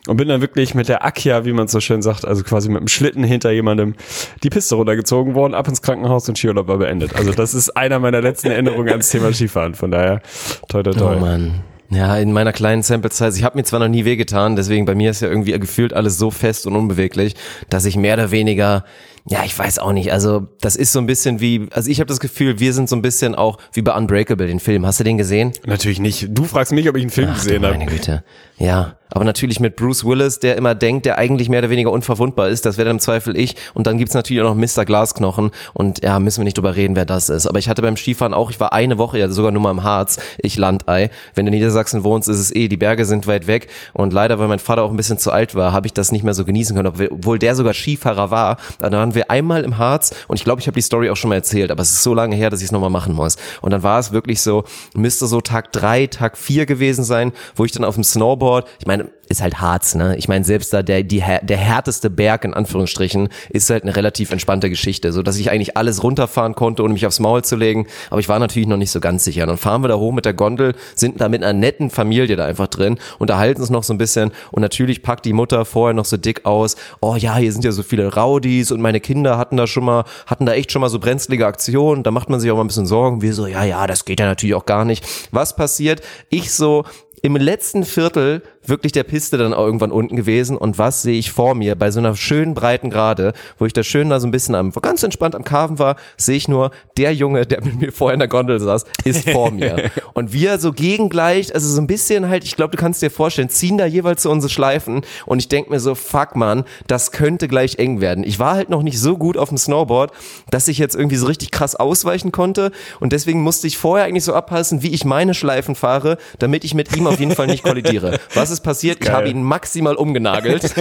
und 0.06 0.16
bin 0.16 0.28
dann 0.28 0.40
wirklich 0.40 0.74
mit 0.74 0.88
der 0.88 1.04
Akia, 1.04 1.44
wie 1.44 1.52
man 1.52 1.68
so 1.68 1.78
schön 1.78 2.00
sagt, 2.00 2.24
also 2.24 2.42
quasi 2.42 2.70
mit 2.70 2.80
dem 2.80 2.88
Schlitten 2.88 3.22
hinter 3.22 3.50
jemandem 3.50 3.94
die 4.42 4.48
Piste 4.48 4.76
runtergezogen 4.76 5.34
worden, 5.34 5.52
ab 5.52 5.68
ins 5.68 5.82
Krankenhaus 5.82 6.26
und 6.26 6.38
Skiurlaub 6.38 6.68
war 6.68 6.78
beendet. 6.78 7.14
Also 7.16 7.32
das 7.32 7.52
ist 7.52 7.76
einer 7.76 7.98
meiner 7.98 8.22
letzten 8.22 8.50
Erinnerungen 8.50 8.88
ans 8.88 9.10
Thema 9.10 9.30
Skifahren. 9.34 9.74
Von 9.74 9.90
daher, 9.90 10.22
toi 10.70 10.82
toi 10.82 10.92
toi. 10.92 11.16
Oh 11.16 11.20
Mann. 11.20 11.60
Ja, 11.90 12.18
in 12.18 12.32
meiner 12.32 12.52
kleinen 12.52 12.82
Sample 12.82 13.10
Size, 13.10 13.38
ich 13.38 13.44
habe 13.44 13.56
mir 13.56 13.64
zwar 13.64 13.80
noch 13.80 13.88
nie 13.88 14.04
wehgetan, 14.04 14.56
deswegen 14.56 14.84
bei 14.84 14.94
mir 14.94 15.10
ist 15.10 15.22
ja 15.22 15.28
irgendwie 15.28 15.58
gefühlt 15.58 15.94
alles 15.94 16.18
so 16.18 16.30
fest 16.30 16.66
und 16.66 16.76
unbeweglich, 16.76 17.34
dass 17.70 17.86
ich 17.86 17.96
mehr 17.96 18.14
oder 18.14 18.30
weniger, 18.30 18.84
ja, 19.28 19.44
ich 19.44 19.58
weiß 19.58 19.78
auch 19.78 19.92
nicht, 19.92 20.12
also 20.12 20.48
das 20.60 20.74
ist 20.76 20.92
so 20.92 20.98
ein 20.98 21.06
bisschen 21.06 21.40
wie, 21.40 21.68
also 21.72 21.90
ich 21.90 22.00
habe 22.00 22.08
das 22.08 22.20
Gefühl, 22.20 22.60
wir 22.60 22.72
sind 22.72 22.88
so 22.88 22.96
ein 22.96 23.02
bisschen 23.02 23.34
auch 23.34 23.58
wie 23.72 23.82
bei 23.82 23.94
Unbreakable, 23.94 24.46
den 24.46 24.60
Film. 24.60 24.86
Hast 24.86 25.00
du 25.00 25.04
den 25.04 25.18
gesehen? 25.18 25.52
Natürlich 25.66 26.00
nicht. 26.00 26.28
Du 26.30 26.44
fragst 26.44 26.72
mich, 26.72 26.88
ob 26.88 26.96
ich 26.96 27.02
einen 27.02 27.10
Film 27.10 27.28
Ach, 27.32 27.36
gesehen 27.36 27.62
habe. 27.64 27.76
meine 27.76 27.86
Güte. 27.90 28.24
Ja, 28.58 28.96
aber 29.10 29.24
natürlich 29.24 29.60
mit 29.60 29.76
Bruce 29.76 30.04
Willis, 30.04 30.38
der 30.40 30.56
immer 30.56 30.74
denkt, 30.74 31.06
der 31.06 31.16
eigentlich 31.16 31.48
mehr 31.48 31.60
oder 31.60 31.70
weniger 31.70 31.90
unverwundbar 31.90 32.48
ist. 32.48 32.66
Das 32.66 32.76
wäre 32.76 32.86
dann 32.86 32.96
im 32.96 33.00
Zweifel 33.00 33.36
ich. 33.36 33.56
Und 33.74 33.86
dann 33.86 33.98
gibt's 33.98 34.14
natürlich 34.14 34.42
auch 34.42 34.54
noch 34.54 34.56
Mr. 34.56 34.84
Glasknochen. 34.84 35.50
Und 35.72 36.02
ja, 36.02 36.18
müssen 36.18 36.40
wir 36.40 36.44
nicht 36.44 36.58
drüber 36.58 36.76
reden, 36.76 36.96
wer 36.96 37.04
das 37.04 37.28
ist. 37.28 37.46
Aber 37.46 37.58
ich 37.58 37.68
hatte 37.68 37.82
beim 37.82 37.96
Skifahren 37.96 38.34
auch, 38.34 38.50
ich 38.50 38.60
war 38.60 38.72
eine 38.72 38.98
Woche 38.98 39.18
ja 39.18 39.28
sogar 39.28 39.52
nur 39.52 39.62
mal 39.62 39.70
im 39.70 39.82
Harz. 39.82 40.18
Ich 40.38 40.56
Landei. 40.58 41.10
Wenn 41.34 41.46
du 41.46 41.52
in 41.52 41.58
Niedersachsen 41.58 42.04
wohnst, 42.04 42.28
ist 42.28 42.38
es 42.38 42.54
eh, 42.54 42.68
die 42.68 42.76
Berge 42.76 43.04
sind 43.04 43.26
weit 43.26 43.46
weg. 43.46 43.68
Und 43.92 44.12
leider, 44.12 44.38
weil 44.38 44.48
mein 44.48 44.58
Vater 44.58 44.82
auch 44.82 44.90
ein 44.90 44.96
bisschen 44.96 45.18
zu 45.18 45.30
alt 45.32 45.54
war, 45.54 45.72
habe 45.72 45.86
ich 45.86 45.92
das 45.92 46.12
nicht 46.12 46.24
mehr 46.24 46.34
so 46.34 46.44
genießen 46.44 46.76
können. 46.76 46.92
Obwohl 47.10 47.38
der 47.38 47.54
sogar 47.54 47.74
Skifahrer 47.74 48.30
war. 48.30 48.58
Dann 48.80 48.92
waren 48.92 49.14
wir 49.18 49.30
einmal 49.30 49.64
im 49.64 49.76
Harz. 49.76 50.14
Und 50.28 50.36
ich 50.36 50.44
glaube, 50.44 50.60
ich 50.60 50.66
habe 50.66 50.74
die 50.76 50.82
Story 50.82 51.10
auch 51.10 51.16
schon 51.16 51.28
mal 51.28 51.34
erzählt. 51.34 51.70
Aber 51.70 51.82
es 51.82 51.90
ist 51.90 52.02
so 52.02 52.14
lange 52.14 52.34
her, 52.36 52.48
dass 52.48 52.60
ich 52.60 52.66
es 52.66 52.72
nochmal 52.72 52.90
machen 52.90 53.14
muss. 53.14 53.36
Und 53.60 53.72
dann 53.72 53.82
war 53.82 53.98
es 53.98 54.12
wirklich 54.12 54.40
so, 54.40 54.64
müsste 54.94 55.26
so 55.26 55.40
Tag 55.40 55.72
drei, 55.72 56.06
Tag 56.06 56.38
vier 56.38 56.64
gewesen 56.64 57.04
sein, 57.04 57.32
wo 57.54 57.64
ich 57.64 57.72
dann 57.72 57.84
auf 57.84 57.96
dem 57.96 58.04
Snowboard, 58.04 58.66
ich 58.78 58.86
meine, 58.86 59.10
ist 59.28 59.42
halt 59.42 59.60
Harz, 59.60 59.94
ne? 59.94 60.16
Ich 60.16 60.28
meine, 60.28 60.44
selbst 60.44 60.72
da 60.72 60.82
der, 60.82 61.02
die, 61.02 61.22
der 61.42 61.56
härteste 61.56 62.10
Berg, 62.10 62.44
in 62.44 62.54
Anführungsstrichen, 62.54 63.28
ist 63.50 63.70
halt 63.70 63.82
eine 63.82 63.94
relativ 63.94 64.32
entspannte 64.32 64.70
Geschichte, 64.70 65.12
so 65.12 65.22
dass 65.22 65.36
ich 65.36 65.50
eigentlich 65.50 65.76
alles 65.76 66.02
runterfahren 66.02 66.54
konnte, 66.54 66.82
ohne 66.82 66.94
mich 66.94 67.06
aufs 67.06 67.20
Maul 67.20 67.44
zu 67.44 67.56
legen. 67.56 67.86
Aber 68.10 68.20
ich 68.20 68.28
war 68.28 68.38
natürlich 68.38 68.68
noch 68.68 68.76
nicht 68.76 68.90
so 68.90 69.00
ganz 69.00 69.24
sicher. 69.24 69.42
Und 69.42 69.48
dann 69.48 69.58
fahren 69.58 69.82
wir 69.82 69.88
da 69.88 69.96
hoch 69.96 70.12
mit 70.12 70.24
der 70.24 70.34
Gondel, 70.34 70.74
sind 70.94 71.20
da 71.20 71.28
mit 71.28 71.42
einer 71.42 71.52
netten 71.52 71.90
Familie 71.90 72.36
da 72.36 72.46
einfach 72.46 72.68
drin, 72.68 72.98
unterhalten 73.18 73.60
uns 73.60 73.70
noch 73.70 73.82
so 73.82 73.92
ein 73.92 73.98
bisschen 73.98 74.32
und 74.50 74.62
natürlich 74.62 75.02
packt 75.02 75.24
die 75.24 75.32
Mutter 75.32 75.64
vorher 75.64 75.94
noch 75.94 76.04
so 76.04 76.16
dick 76.16 76.46
aus, 76.46 76.76
oh 77.00 77.16
ja, 77.16 77.36
hier 77.36 77.52
sind 77.52 77.64
ja 77.64 77.72
so 77.72 77.82
viele 77.82 78.14
Rowdies 78.14 78.72
und 78.72 78.80
meine 78.80 79.00
Kinder 79.00 79.38
hatten 79.38 79.56
da 79.56 79.66
schon 79.66 79.84
mal, 79.84 80.04
hatten 80.26 80.46
da 80.46 80.54
echt 80.54 80.72
schon 80.72 80.80
mal 80.80 80.88
so 80.88 80.98
brenzlige 80.98 81.46
Aktionen, 81.46 82.02
da 82.02 82.10
macht 82.10 82.30
man 82.30 82.40
sich 82.40 82.50
auch 82.50 82.56
mal 82.56 82.64
ein 82.64 82.68
bisschen 82.68 82.86
Sorgen. 82.86 83.22
Wir 83.22 83.34
so, 83.34 83.46
ja, 83.46 83.64
ja, 83.64 83.86
das 83.86 84.04
geht 84.04 84.20
ja 84.20 84.26
natürlich 84.26 84.54
auch 84.54 84.66
gar 84.66 84.84
nicht. 84.84 85.04
Was 85.30 85.56
passiert? 85.56 86.00
Ich 86.30 86.52
so, 86.52 86.84
im 87.22 87.36
letzten 87.36 87.84
Viertel 87.84 88.42
wirklich 88.68 88.92
der 88.92 89.04
Piste 89.04 89.38
dann 89.38 89.54
auch 89.54 89.64
irgendwann 89.64 89.90
unten 89.90 90.16
gewesen 90.16 90.56
und 90.56 90.78
was 90.78 91.02
sehe 91.02 91.18
ich 91.18 91.32
vor 91.32 91.54
mir 91.54 91.74
bei 91.74 91.90
so 91.90 92.00
einer 92.00 92.14
schönen 92.14 92.54
breiten 92.54 92.90
Gerade, 92.90 93.32
wo 93.58 93.66
ich 93.66 93.72
da 93.72 93.82
schön 93.82 94.10
da 94.10 94.20
so 94.20 94.26
ein 94.26 94.30
bisschen 94.30 94.54
am, 94.54 94.72
ganz 94.72 95.02
entspannt 95.02 95.34
am 95.34 95.44
Karven 95.44 95.78
war, 95.78 95.96
sehe 96.16 96.36
ich 96.36 96.48
nur, 96.48 96.70
der 96.96 97.14
Junge, 97.14 97.46
der 97.46 97.64
mit 97.64 97.80
mir 97.80 97.92
vorher 97.92 98.14
in 98.14 98.20
der 98.20 98.28
Gondel 98.28 98.60
saß, 98.60 98.84
ist 99.04 99.30
vor 99.30 99.50
mir. 99.50 99.90
und 100.14 100.32
wir 100.32 100.58
so 100.58 100.72
gegengleich, 100.72 101.54
also 101.54 101.68
so 101.68 101.80
ein 101.80 101.86
bisschen 101.86 102.28
halt, 102.28 102.44
ich 102.44 102.56
glaube, 102.56 102.76
du 102.76 102.80
kannst 102.80 103.02
dir 103.02 103.10
vorstellen, 103.10 103.48
ziehen 103.48 103.78
da 103.78 103.86
jeweils 103.86 104.22
so 104.22 104.30
unsere 104.30 104.50
Schleifen 104.50 105.02
und 105.26 105.38
ich 105.38 105.48
denk 105.48 105.70
mir 105.70 105.80
so, 105.80 105.94
fuck 105.94 106.36
man, 106.36 106.64
das 106.86 107.10
könnte 107.12 107.48
gleich 107.48 107.78
eng 107.78 108.00
werden. 108.00 108.24
Ich 108.24 108.38
war 108.38 108.54
halt 108.54 108.68
noch 108.68 108.82
nicht 108.82 109.00
so 109.00 109.16
gut 109.16 109.36
auf 109.36 109.48
dem 109.48 109.58
Snowboard, 109.58 110.12
dass 110.50 110.68
ich 110.68 110.78
jetzt 110.78 110.94
irgendwie 110.94 111.16
so 111.16 111.26
richtig 111.26 111.50
krass 111.50 111.74
ausweichen 111.74 112.32
konnte 112.32 112.70
und 113.00 113.12
deswegen 113.12 113.40
musste 113.40 113.66
ich 113.66 113.78
vorher 113.78 114.06
eigentlich 114.06 114.24
so 114.24 114.34
abpassen, 114.34 114.82
wie 114.82 114.88
ich 114.88 115.04
meine 115.04 115.34
Schleifen 115.34 115.74
fahre, 115.74 116.18
damit 116.38 116.64
ich 116.64 116.74
mit 116.74 116.94
ihm 116.94 117.06
auf 117.08 117.18
jeden 117.18 117.34
Fall 117.34 117.46
nicht 117.46 117.62
kollidiere. 117.62 118.18
Was 118.34 118.50
ist 118.50 118.60
passiert? 118.60 118.98
Ich 119.00 119.06
Geil. 119.06 119.16
habe 119.16 119.28
ihn 119.28 119.42
maximal 119.42 119.94
umgenagelt. 119.96 120.64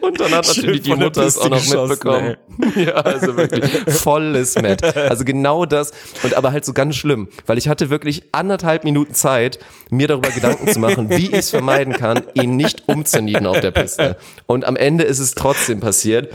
Und 0.00 0.20
dann 0.20 0.32
hat 0.32 0.46
natürlich 0.46 0.82
die 0.82 0.94
Mutter 0.94 1.22
es 1.24 1.38
auch 1.38 1.48
noch 1.48 1.58
geschossen, 1.58 1.88
mitbekommen. 1.90 2.36
Ja, 2.76 2.92
also 2.94 3.36
wirklich 3.36 3.64
volles 3.88 4.54
Met. 4.60 4.84
Also 4.96 5.24
genau 5.24 5.64
das 5.66 5.92
und 6.22 6.34
aber 6.34 6.52
halt 6.52 6.64
so 6.64 6.72
ganz 6.72 6.96
schlimm, 6.96 7.28
weil 7.46 7.58
ich 7.58 7.68
hatte 7.68 7.90
wirklich 7.90 8.24
anderthalb 8.32 8.84
Minuten 8.84 9.14
Zeit, 9.14 9.58
mir 9.90 10.08
darüber 10.08 10.30
Gedanken 10.30 10.68
zu 10.68 10.78
machen, 10.78 11.10
wie 11.10 11.26
ich 11.26 11.32
es 11.32 11.50
vermeiden 11.50 11.94
kann, 11.94 12.22
ihn 12.34 12.56
nicht 12.56 12.88
umzunieden 12.88 13.46
auf 13.46 13.60
der 13.60 13.70
Piste. 13.70 14.16
Und 14.46 14.64
am 14.64 14.76
Ende 14.76 15.04
ist 15.04 15.18
es 15.18 15.34
trotzdem 15.34 15.80
passiert. 15.80 16.32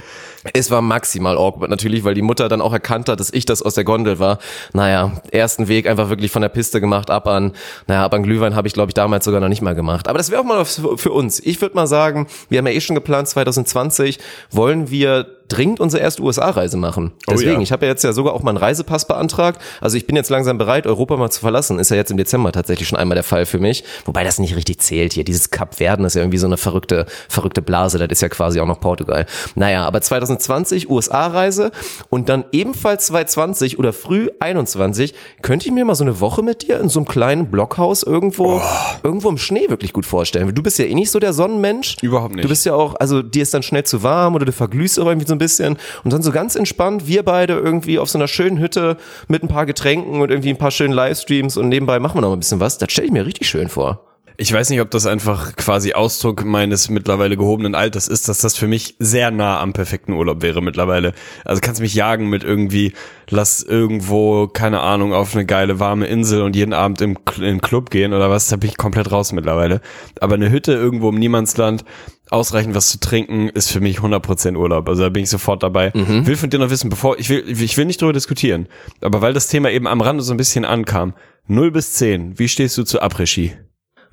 Es 0.54 0.72
war 0.72 0.82
maximal 0.82 1.38
awkward 1.38 1.70
natürlich, 1.70 2.04
weil 2.04 2.14
die 2.14 2.22
Mutter 2.22 2.50
dann 2.50 2.62
auch 2.62 2.74
erkannt 2.74 3.10
hat, 3.10 3.20
dass 3.20 3.32
ich 3.32 3.46
das 3.46 3.62
aus 3.62 3.74
der 3.74 3.84
Gondel 3.84 4.20
war. 4.20 4.40
Naja, 4.74 5.14
ersten 5.32 5.68
Weg 5.68 5.88
einfach 5.88 6.10
wirklich 6.10 6.32
von 6.32 6.42
der 6.42 6.50
Piste 6.50 6.80
gemacht, 6.80 7.10
ab 7.10 7.28
an, 7.28 7.54
naja, 7.88 8.06
ab 8.06 8.14
an 8.14 8.24
Glühwein 8.24 8.56
habe 8.56 8.68
ich 8.68 8.74
glaube 8.74 8.90
ich 8.90 8.94
damals 8.94 9.26
sogar 9.26 9.42
noch 9.42 9.50
nicht 9.50 9.62
mal 9.62 9.76
gemacht. 9.76 10.08
Aber 10.08 10.18
das 10.18 10.32
wäre 10.32 10.42
auch 10.42 10.46
mal 10.46 10.66
für 10.66 11.12
uns. 11.12 11.40
Ich 11.40 11.62
würde 11.62 11.76
mal 11.76 11.88
sagen, 11.88 12.28
wir 12.50 12.60
haben 12.60 12.68
ja 12.68 12.74
eh 12.74 12.82
schon 12.82 12.96
geplant, 12.96 13.28
2020 13.28 14.20
wollen 14.52 14.90
wir 14.90 15.39
dringend 15.50 15.80
unsere 15.80 16.02
erste 16.02 16.22
USA-Reise 16.22 16.78
machen. 16.78 17.12
Deswegen, 17.30 17.54
ja. 17.54 17.60
ich 17.60 17.72
habe 17.72 17.86
ja 17.86 17.92
jetzt 17.92 18.04
ja 18.04 18.14
sogar 18.14 18.34
auch 18.34 18.44
mal 18.44 18.52
einen 18.52 18.58
Reisepass 18.58 19.06
beantragt. 19.06 19.62
Also 19.82 19.98
ich 19.98 20.08
bin 20.08 20.16
jetzt 20.16 20.30
langsam 20.30 20.58
bereit, 20.58 20.88
Europa 20.88 21.18
mal 21.18 21.30
zu 21.30 21.42
verlassen. 21.42 21.80
Ist 21.80 21.92
ja 21.92 21.98
jetzt 21.98 22.12
im 22.12 22.18
Dezember 22.18 22.52
tatsächlich 22.52 22.88
schon 22.88 22.98
einmal 22.98 23.16
der 23.16 23.24
Fall 23.24 23.46
für 23.46 23.60
mich. 23.60 23.84
Wobei 24.06 24.24
das 24.24 24.40
nicht 24.40 24.56
richtig 24.56 24.80
zählt 24.80 25.14
hier. 25.14 25.24
Dieses 25.24 25.50
Kap 25.50 25.76
Verden 25.76 26.06
ist 26.06 26.16
ja 26.16 26.22
irgendwie 26.22 26.38
so 26.38 26.48
eine 26.48 26.58
verrückte, 26.58 27.06
verrückte 27.28 27.62
Blase. 27.62 27.98
Das 27.98 28.08
ist 28.10 28.22
ja 28.22 28.30
quasi 28.30 28.60
auch 28.60 28.68
noch 28.68 28.80
Portugal. 28.80 29.26
Naja, 29.56 29.86
aber 29.86 30.02
2020 30.02 30.90
USA-Reise 30.90 31.72
und 32.10 32.30
dann 32.30 32.46
ebenfalls 32.52 33.08
2020 33.08 33.80
oder 33.80 33.92
früh 33.94 34.30
21 34.40 35.14
könnte 35.42 35.68
ich 35.68 35.74
mir 35.74 35.86
mal 35.86 35.96
so 35.96 36.04
eine 36.04 36.20
Woche 36.20 36.44
mit 36.44 36.68
dir 36.68 36.80
in 36.80 36.90
so 36.90 37.00
einem 37.00 37.08
kleinen 37.08 37.50
Blockhaus 37.50 38.04
irgendwo, 38.04 38.62
irgendwo 39.04 39.30
im 39.30 39.38
Schnee 39.38 39.70
wirklich 39.70 39.94
gut 39.94 40.06
vorstellen. 40.06 40.54
Du 40.54 40.64
bist 40.64 40.78
ja 40.78 40.86
eh 40.86 40.94
nicht 40.94 41.12
so 41.12 41.20
der 41.20 41.34
Sonnenmensch. 41.34 41.98
Überhaupt 42.02 42.36
nicht. 42.36 42.46
Du 42.46 42.50
bist 42.50 42.66
ja 42.66 42.74
auch, 42.74 42.96
also 42.96 43.22
dir 43.22 43.42
ist 43.42 43.54
dann 43.54 43.64
schnell 43.64 43.84
zu 43.84 44.04
warm 44.04 44.36
oder 44.36 44.46
du 44.46 44.52
verglühst 44.52 44.98
irgendwie 44.98 45.28
so 45.28 45.34
ein 45.34 45.39
bisschen 45.40 45.78
und 46.04 46.14
dann 46.14 46.22
so 46.22 46.32
ganz 46.32 46.56
entspannt, 46.56 47.08
wir 47.08 47.24
beide 47.24 47.54
irgendwie 47.54 47.98
auf 47.98 48.10
so 48.10 48.20
einer 48.20 48.28
schönen 48.28 48.60
Hütte 48.60 48.98
mit 49.28 49.42
ein 49.42 49.48
paar 49.48 49.66
Getränken 49.66 50.22
und 50.22 50.30
irgendwie 50.30 50.52
ein 50.52 50.58
paar 50.58 50.72
schönen 50.72 50.94
Livestreams 50.94 51.58
und 51.58 51.70
nebenbei 51.70 52.00
machen 52.00 52.18
wir 52.18 52.22
noch 52.22 52.34
ein 52.34 52.40
bisschen 52.40 52.60
was. 52.60 52.78
Das 52.78 52.92
stelle 52.92 53.08
ich 53.08 53.14
mir 53.14 53.26
richtig 53.26 53.50
schön 53.50 53.70
vor. 53.70 54.06
Ich 54.42 54.54
weiß 54.54 54.70
nicht, 54.70 54.80
ob 54.80 54.90
das 54.90 55.06
einfach 55.06 55.58
quasi 55.58 55.92
Ausdruck 55.92 56.46
meines 56.46 56.88
mittlerweile 56.88 57.36
gehobenen 57.36 57.76
Alters 57.76 58.08
ist, 58.08 58.30
dass 58.30 58.38
das 58.38 58.56
für 58.56 58.68
mich 58.68 58.96
sehr 58.98 59.32
nah 59.32 59.60
am 59.60 59.74
perfekten 59.74 60.14
Urlaub 60.14 60.42
wäre 60.42 60.62
mittlerweile. 60.62 61.12
Also 61.44 61.60
kannst 61.60 61.82
mich 61.82 61.94
jagen 61.94 62.30
mit 62.30 62.46
irgendwie, 62.46 62.94
lass 63.30 63.62
irgendwo, 63.64 64.48
keine 64.48 64.80
Ahnung, 64.80 65.12
auf 65.12 65.36
eine 65.36 65.46
geile 65.46 65.82
warme 65.82 66.08
Insel 66.08 66.42
und 66.42 66.56
jeden 66.56 66.72
Abend 66.72 67.02
im, 67.02 67.18
im 67.42 67.60
Club 67.60 67.90
gehen 67.90 68.14
oder 68.14 68.30
was, 68.30 68.48
da 68.48 68.56
bin 68.56 68.70
ich 68.70 68.78
komplett 68.78 69.12
raus 69.12 69.34
mittlerweile. 69.34 69.82
Aber 70.22 70.36
eine 70.36 70.50
Hütte 70.50 70.72
irgendwo 70.72 71.10
im 71.10 71.20
Niemandsland, 71.20 71.84
ausreichend 72.30 72.76
was 72.76 72.88
zu 72.88 73.00
trinken, 73.00 73.50
ist 73.50 73.72
für 73.72 73.80
mich 73.80 74.00
100% 74.00 74.56
Urlaub. 74.56 74.88
Also 74.88 75.04
da 75.04 75.10
bin 75.10 75.24
ich 75.24 75.30
sofort 75.30 75.64
dabei. 75.64 75.92
Will 76.26 76.36
von 76.36 76.50
dir 76.50 76.60
noch 76.60 76.70
wissen, 76.70 76.90
bevor, 76.90 77.18
ich 77.20 77.30
will, 77.30 77.44
ich 77.48 77.78
will 77.78 77.86
nicht 77.86 78.02
drüber 78.02 78.14
diskutieren, 78.14 78.68
aber 79.02 79.22
weil 79.22 79.34
das 79.34 79.48
Thema 79.48 79.72
eben 79.72 79.88
am 79.88 80.02
Rande 80.02 80.24
so 80.24 80.34
ein 80.34 80.38
bisschen 80.38 80.66
ankam, 80.66 81.14
0 81.48 81.72
bis 81.72 81.94
10, 81.94 82.38
wie 82.38 82.48
stehst 82.48 82.78
du 82.78 82.84
zu 82.84 83.02
Après-Ski? 83.02 83.54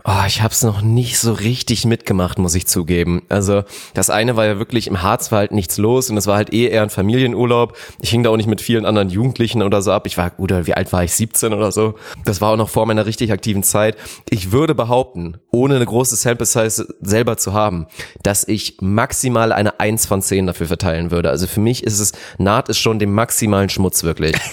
Oh, 0.09 0.23
ich 0.25 0.41
habe 0.41 0.53
es 0.53 0.63
noch 0.63 0.83
nicht 0.83 1.19
so 1.19 1.33
richtig 1.33 1.85
mitgemacht, 1.85 2.39
muss 2.39 2.55
ich 2.55 2.69
zugeben. 2.69 3.23
Also 3.29 3.65
das 3.93 4.09
eine 4.09 4.37
war 4.37 4.47
ja 4.47 4.57
wirklich 4.57 4.87
im 4.87 5.03
Harz 5.03 5.33
war 5.33 5.41
halt 5.41 5.51
nichts 5.51 5.79
los 5.79 6.11
und 6.11 6.17
es 6.17 6.29
war 6.29 6.37
halt 6.37 6.53
eh 6.53 6.69
eher 6.69 6.85
ein 6.85 6.91
Familienurlaub. 6.91 7.77
Ich 8.01 8.11
hing 8.11 8.23
da 8.23 8.31
auch 8.31 8.37
nicht 8.37 8.49
mit 8.49 8.61
vielen 8.61 8.87
anderen 8.87 9.09
Jugendlichen 9.11 9.65
oder 9.65 9.83
so 9.83 9.91
ab. 9.91 10.07
Ich 10.07 10.17
war, 10.17 10.31
oder 10.39 10.69
wie 10.69 10.75
alt 10.75 10.93
war 10.93 11.03
ich? 11.03 11.13
17 11.13 11.53
oder 11.53 11.73
so. 11.73 11.97
Das 12.25 12.41
war 12.41 12.53
auch 12.53 12.57
noch 12.57 12.69
vor 12.69 12.87
meiner 12.87 13.05
richtig 13.05 13.33
aktiven 13.33 13.65
Zeit. 13.65 13.97
Ich 14.31 14.53
würde 14.53 14.77
behaupten, 14.77 15.39
ohne 15.51 15.75
eine 15.75 15.87
große 15.87 16.15
Sample 16.15 16.47
Size 16.47 16.87
selber 17.01 17.37
zu 17.37 17.53
haben, 17.53 17.89
dass 18.23 18.47
ich 18.47 18.77
maximal 18.81 19.53
eine 19.53 19.81
1 19.81 20.07
von 20.07 20.23
10 20.23 20.47
dafür 20.47 20.69
verteilen 20.69 21.11
würde. 21.11 21.31
Also 21.31 21.49
für 21.49 21.61
mich 21.61 21.83
ist 21.83 21.99
es, 21.99 22.13
naht 22.39 22.69
es 22.69 22.79
schon 22.79 23.01
dem 23.01 23.13
maximalen 23.13 23.71
Schmutz 23.71 24.05
wirklich. 24.05 24.37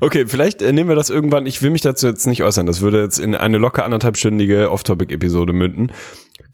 Okay, 0.00 0.26
vielleicht 0.26 0.62
äh, 0.62 0.72
nehmen 0.72 0.88
wir 0.88 0.96
das 0.96 1.10
irgendwann. 1.10 1.46
Ich 1.46 1.62
will 1.62 1.70
mich 1.70 1.80
dazu 1.80 2.08
jetzt 2.08 2.26
nicht 2.26 2.42
äußern. 2.42 2.66
Das 2.66 2.80
würde 2.80 3.02
jetzt 3.02 3.18
in 3.18 3.36
eine 3.36 3.58
locker 3.58 3.84
anderthalbstündige 3.84 4.51
Off-Topic-Episode 4.70 5.52
münden. 5.52 5.92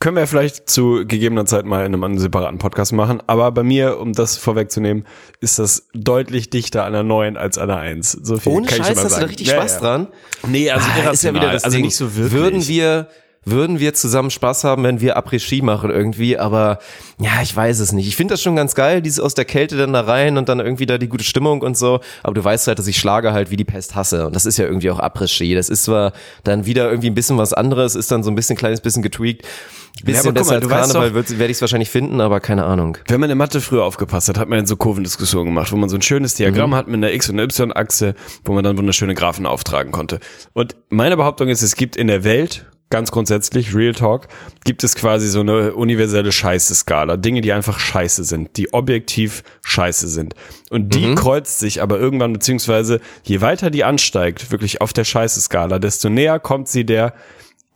Können 0.00 0.16
wir 0.16 0.28
vielleicht 0.28 0.70
zu 0.70 1.04
gegebener 1.06 1.44
Zeit 1.44 1.64
mal 1.66 1.84
in 1.84 1.92
einem 1.94 2.18
separaten 2.18 2.58
Podcast 2.58 2.92
machen. 2.92 3.20
Aber 3.26 3.50
bei 3.50 3.64
mir, 3.64 3.98
um 3.98 4.12
das 4.12 4.36
vorwegzunehmen, 4.36 5.04
ist 5.40 5.58
das 5.58 5.88
deutlich 5.92 6.50
dichter 6.50 6.84
an 6.84 6.92
der 6.92 7.02
9 7.02 7.36
als 7.36 7.58
an 7.58 7.66
der 7.68 7.78
1. 7.78 8.12
So 8.22 8.36
viel 8.36 8.52
Ohne 8.52 8.66
kann 8.66 8.78
ich 8.80 8.86
Scheiß 8.86 8.88
schon 8.88 8.96
mal 8.96 9.04
hast 9.04 9.10
du 9.10 9.14
da 9.14 9.20
sagen. 9.20 9.28
richtig 9.28 9.46
Ja, 9.48 9.54
Spaß 9.54 9.74
ja. 9.74 9.80
dran? 9.80 10.06
Nee, 10.46 10.70
also 10.70 10.86
Ah, 11.04 11.10
ist 11.10 11.24
ja 11.24 11.34
wieder 11.34 11.50
das 11.52 11.64
also 11.64 11.76
Ding. 11.76 11.84
nicht 11.86 11.96
so 11.96 12.14
wirklich. 12.14 12.32
Würden 12.32 12.68
wir, 12.68 13.08
würden 13.44 13.78
wir 13.78 13.94
zusammen 13.94 14.30
Spaß 14.30 14.64
haben, 14.64 14.84
wenn 14.84 15.00
wir 15.00 15.16
Après-Ski 15.16 15.62
machen 15.62 15.90
irgendwie, 15.90 16.38
aber 16.38 16.78
ja, 17.18 17.42
ich 17.42 17.54
weiß 17.54 17.80
es 17.80 17.92
nicht. 17.92 18.08
Ich 18.08 18.16
finde 18.16 18.34
das 18.34 18.42
schon 18.42 18.56
ganz 18.56 18.74
geil, 18.74 19.02
dieses 19.02 19.20
aus 19.20 19.34
der 19.34 19.44
Kälte 19.44 19.76
dann 19.76 19.92
da 19.92 20.02
rein 20.02 20.36
und 20.36 20.48
dann 20.48 20.60
irgendwie 20.60 20.86
da 20.86 20.98
die 20.98 21.08
gute 21.08 21.24
Stimmung 21.24 21.62
und 21.62 21.76
so, 21.76 22.00
aber 22.22 22.34
du 22.34 22.44
weißt 22.44 22.66
halt, 22.66 22.78
dass 22.78 22.86
ich 22.86 22.98
Schlager 22.98 23.32
halt 23.32 23.50
wie 23.50 23.56
die 23.56 23.64
Pest 23.64 23.94
hasse 23.94 24.26
und 24.26 24.36
das 24.36 24.46
ist 24.46 24.58
ja 24.58 24.66
irgendwie 24.66 24.90
auch 24.90 25.00
Après-Ski. 25.00 25.54
Das 25.54 25.68
ist 25.68 25.84
zwar 25.84 26.12
dann 26.44 26.66
wieder 26.66 26.88
irgendwie 26.88 27.10
ein 27.10 27.14
bisschen 27.14 27.38
was 27.38 27.52
anderes, 27.52 27.94
ist 27.94 28.10
dann 28.10 28.22
so 28.22 28.30
ein 28.30 28.34
bisschen 28.34 28.56
kleines 28.56 28.80
bisschen 28.80 29.02
getweakt. 29.02 29.46
Bisschen 30.04 30.26
guck 30.26 30.34
besser 30.34 30.60
mal, 30.60 30.76
als 30.76 30.92
Karneval 30.92 31.14
werde 31.14 31.44
ich 31.46 31.56
es 31.56 31.60
wahrscheinlich 31.60 31.90
finden, 31.90 32.20
aber 32.20 32.38
keine 32.38 32.64
Ahnung. 32.64 32.98
Wenn 33.08 33.20
man 33.20 33.30
in 33.30 33.38
Mathe 33.38 33.60
früher 33.60 33.84
aufgepasst 33.84 34.28
hat, 34.28 34.38
hat 34.38 34.48
man 34.48 34.64
so 34.66 34.76
Kurvendiskussionen 34.76 35.46
gemacht, 35.46 35.72
wo 35.72 35.76
man 35.76 35.88
so 35.88 35.96
ein 35.96 36.02
schönes 36.02 36.34
Diagramm 36.34 36.74
hat 36.74 36.86
mit 36.86 36.96
einer 36.96 37.12
X- 37.12 37.28
und 37.30 37.38
Y-Achse, 37.38 38.14
wo 38.44 38.52
man 38.52 38.62
dann 38.62 38.78
wunderschöne 38.78 39.14
Graphen 39.14 39.46
auftragen 39.46 39.90
konnte. 39.90 40.20
Und 40.52 40.76
meine 40.88 41.16
Behauptung 41.16 41.48
ist, 41.48 41.62
es 41.62 41.74
gibt 41.74 41.96
in 41.96 42.06
der 42.06 42.22
Welt, 42.22 42.66
ganz 42.90 43.10
grundsätzlich, 43.10 43.74
Real 43.74 43.92
Talk, 43.92 44.28
gibt 44.64 44.84
es 44.84 44.94
quasi 44.94 45.28
so 45.28 45.40
eine 45.40 45.74
universelle 45.74 46.32
Scheiße-Skala. 46.32 47.16
Dinge, 47.16 47.40
die 47.40 47.52
einfach 47.52 47.78
scheiße 47.78 48.24
sind, 48.24 48.56
die 48.56 48.72
objektiv 48.72 49.42
scheiße 49.62 50.08
sind. 50.08 50.34
Und 50.70 50.94
die 50.94 51.14
kreuzt 51.14 51.58
sich 51.58 51.82
aber 51.82 51.98
irgendwann, 51.98 52.32
beziehungsweise 52.32 53.00
je 53.22 53.40
weiter 53.40 53.70
die 53.70 53.84
ansteigt, 53.84 54.50
wirklich 54.50 54.80
auf 54.80 54.92
der 54.92 55.04
Scheiße-Skala, 55.04 55.78
desto 55.78 56.08
näher 56.08 56.38
kommt 56.38 56.68
sie 56.68 56.84
der 56.84 57.14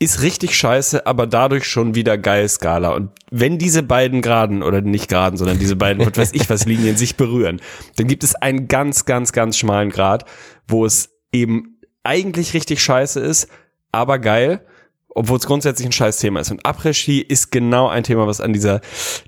ist 0.02 0.20
richtig 0.22 0.56
scheiße, 0.56 1.06
aber 1.06 1.28
dadurch 1.28 1.64
schon 1.64 1.94
wieder 1.94 2.18
geil 2.18 2.48
Skala. 2.48 2.90
Und 2.90 3.10
wenn 3.30 3.58
diese 3.58 3.84
beiden 3.84 4.20
Graden, 4.20 4.64
oder 4.64 4.80
nicht 4.80 5.08
Graden, 5.08 5.36
sondern 5.36 5.60
diese 5.60 5.76
beiden, 5.76 6.04
was 6.04 6.16
weiß 6.16 6.32
ich 6.32 6.50
was, 6.50 6.66
Linien 6.66 6.96
sich 6.96 7.16
berühren, 7.16 7.60
dann 7.96 8.08
gibt 8.08 8.24
es 8.24 8.34
einen 8.34 8.66
ganz, 8.66 9.04
ganz, 9.04 9.32
ganz 9.32 9.56
schmalen 9.56 9.90
Grad, 9.90 10.24
wo 10.66 10.84
es 10.84 11.10
eben 11.30 11.78
eigentlich 12.02 12.52
richtig 12.52 12.82
scheiße 12.82 13.20
ist, 13.20 13.48
aber 13.92 14.18
geil, 14.18 14.66
obwohl 15.14 15.38
es 15.38 15.46
grundsätzlich 15.46 15.86
ein 15.86 15.92
scheiß 15.92 16.18
Thema 16.18 16.40
ist. 16.40 16.50
Und 16.50 16.64
Après-Ski 16.64 17.20
ist 17.20 17.50
genau 17.50 17.88
ein 17.88 18.02
Thema, 18.02 18.26
was 18.26 18.40
an 18.40 18.52
dieser, 18.52 18.80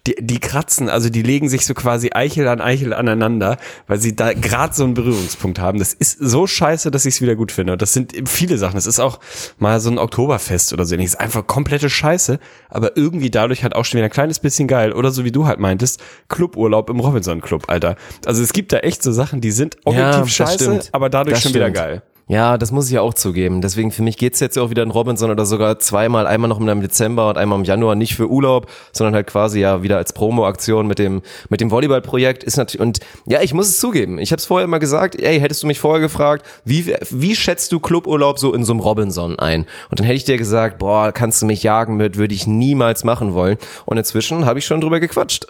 die, 0.06 0.16
die 0.20 0.40
kratzen, 0.40 0.88
also 0.88 1.10
die 1.10 1.22
legen 1.22 1.48
sich 1.48 1.66
so 1.66 1.74
quasi 1.74 2.10
Eichel 2.12 2.48
an 2.48 2.60
Eichel 2.60 2.92
aneinander, 2.92 3.58
weil 3.86 3.98
sie 4.00 4.16
da 4.16 4.32
gerade 4.32 4.74
so 4.74 4.84
einen 4.84 4.94
Berührungspunkt 4.94 5.58
haben. 5.58 5.78
Das 5.78 5.92
ist 5.92 6.18
so 6.18 6.46
scheiße, 6.46 6.90
dass 6.90 7.04
ich 7.06 7.14
es 7.16 7.20
wieder 7.20 7.36
gut 7.36 7.52
finde. 7.52 7.74
Und 7.74 7.82
das 7.82 7.92
sind 7.92 8.28
viele 8.28 8.58
Sachen. 8.58 8.74
Das 8.76 8.86
ist 8.86 9.00
auch 9.00 9.20
mal 9.58 9.80
so 9.80 9.90
ein 9.90 9.98
Oktoberfest 9.98 10.72
oder 10.72 10.84
so. 10.84 10.96
Das 10.96 11.04
ist 11.04 11.20
einfach 11.20 11.46
komplette 11.46 11.90
Scheiße, 11.90 12.38
aber 12.68 12.96
irgendwie 12.96 13.30
dadurch 13.30 13.62
halt 13.62 13.74
auch 13.74 13.84
schon 13.84 13.98
wieder 13.98 14.06
ein 14.06 14.12
kleines 14.12 14.38
bisschen 14.38 14.68
geil. 14.68 14.92
Oder 14.92 15.10
so 15.10 15.24
wie 15.24 15.32
du 15.32 15.46
halt 15.46 15.58
meintest, 15.60 16.02
Cluburlaub 16.28 16.90
im 16.90 17.00
Robinson 17.00 17.40
Club, 17.40 17.64
Alter. 17.68 17.96
Also 18.26 18.42
es 18.42 18.52
gibt 18.52 18.72
da 18.72 18.78
echt 18.78 19.02
so 19.02 19.12
Sachen, 19.12 19.40
die 19.40 19.50
sind 19.50 19.76
objektiv 19.84 20.20
das 20.22 20.30
scheiße, 20.30 20.64
stimmt. 20.64 20.88
aber 20.92 21.10
dadurch 21.10 21.34
Das 21.34 21.42
schon 21.42 21.54
wieder 21.54 21.66
stimmt. 21.66 21.76
geil. 21.76 22.02
Ja, 22.26 22.56
das 22.56 22.72
muss 22.72 22.86
ich 22.86 22.92
ja 22.92 23.02
auch 23.02 23.12
zugeben. 23.12 23.60
Deswegen 23.60 23.92
für 23.92 24.02
mich 24.02 24.16
geht's 24.16 24.40
jetzt 24.40 24.56
ja 24.56 24.62
auch 24.62 24.70
wieder 24.70 24.82
in 24.82 24.90
Robinson 24.90 25.30
oder 25.30 25.44
sogar 25.44 25.78
zweimal, 25.78 26.26
einmal 26.26 26.48
noch 26.48 26.58
im 26.58 26.80
Dezember 26.80 27.28
und 27.28 27.36
einmal 27.36 27.58
im 27.58 27.66
Januar, 27.66 27.96
nicht 27.96 28.14
für 28.14 28.30
Urlaub, 28.30 28.70
sondern 28.92 29.14
halt 29.14 29.26
quasi 29.26 29.60
ja 29.60 29.82
wieder 29.82 29.98
als 29.98 30.14
Promo-Aktion 30.14 30.86
mit 30.86 30.98
dem 30.98 31.20
mit 31.50 31.60
dem 31.60 31.70
Volleyball-Projekt 31.70 32.42
ist 32.42 32.56
natürlich 32.56 32.80
und 32.80 33.00
ja, 33.26 33.42
ich 33.42 33.52
muss 33.52 33.68
es 33.68 33.78
zugeben. 33.78 34.18
Ich 34.18 34.32
habe 34.32 34.40
es 34.40 34.46
vorher 34.46 34.64
immer 34.64 34.78
gesagt. 34.78 35.16
Ey, 35.20 35.38
hättest 35.38 35.62
du 35.62 35.66
mich 35.66 35.80
vorher 35.80 36.00
gefragt, 36.00 36.46
wie 36.64 36.94
wie 37.10 37.36
schätzt 37.36 37.72
du 37.72 37.78
Cluburlaub 37.78 38.38
so 38.38 38.54
in 38.54 38.64
so 38.64 38.72
einem 38.72 38.80
Robinson 38.80 39.38
ein? 39.38 39.66
Und 39.90 40.00
dann 40.00 40.06
hätte 40.06 40.16
ich 40.16 40.24
dir 40.24 40.38
gesagt, 40.38 40.78
boah, 40.78 41.12
kannst 41.12 41.42
du 41.42 41.46
mich 41.46 41.62
jagen 41.62 41.96
mit, 41.96 42.16
würde 42.16 42.34
ich 42.34 42.46
niemals 42.46 43.04
machen 43.04 43.34
wollen. 43.34 43.58
Und 43.84 43.98
inzwischen 43.98 44.46
habe 44.46 44.58
ich 44.60 44.64
schon 44.64 44.80
drüber 44.80 44.98
gequatscht. 44.98 45.46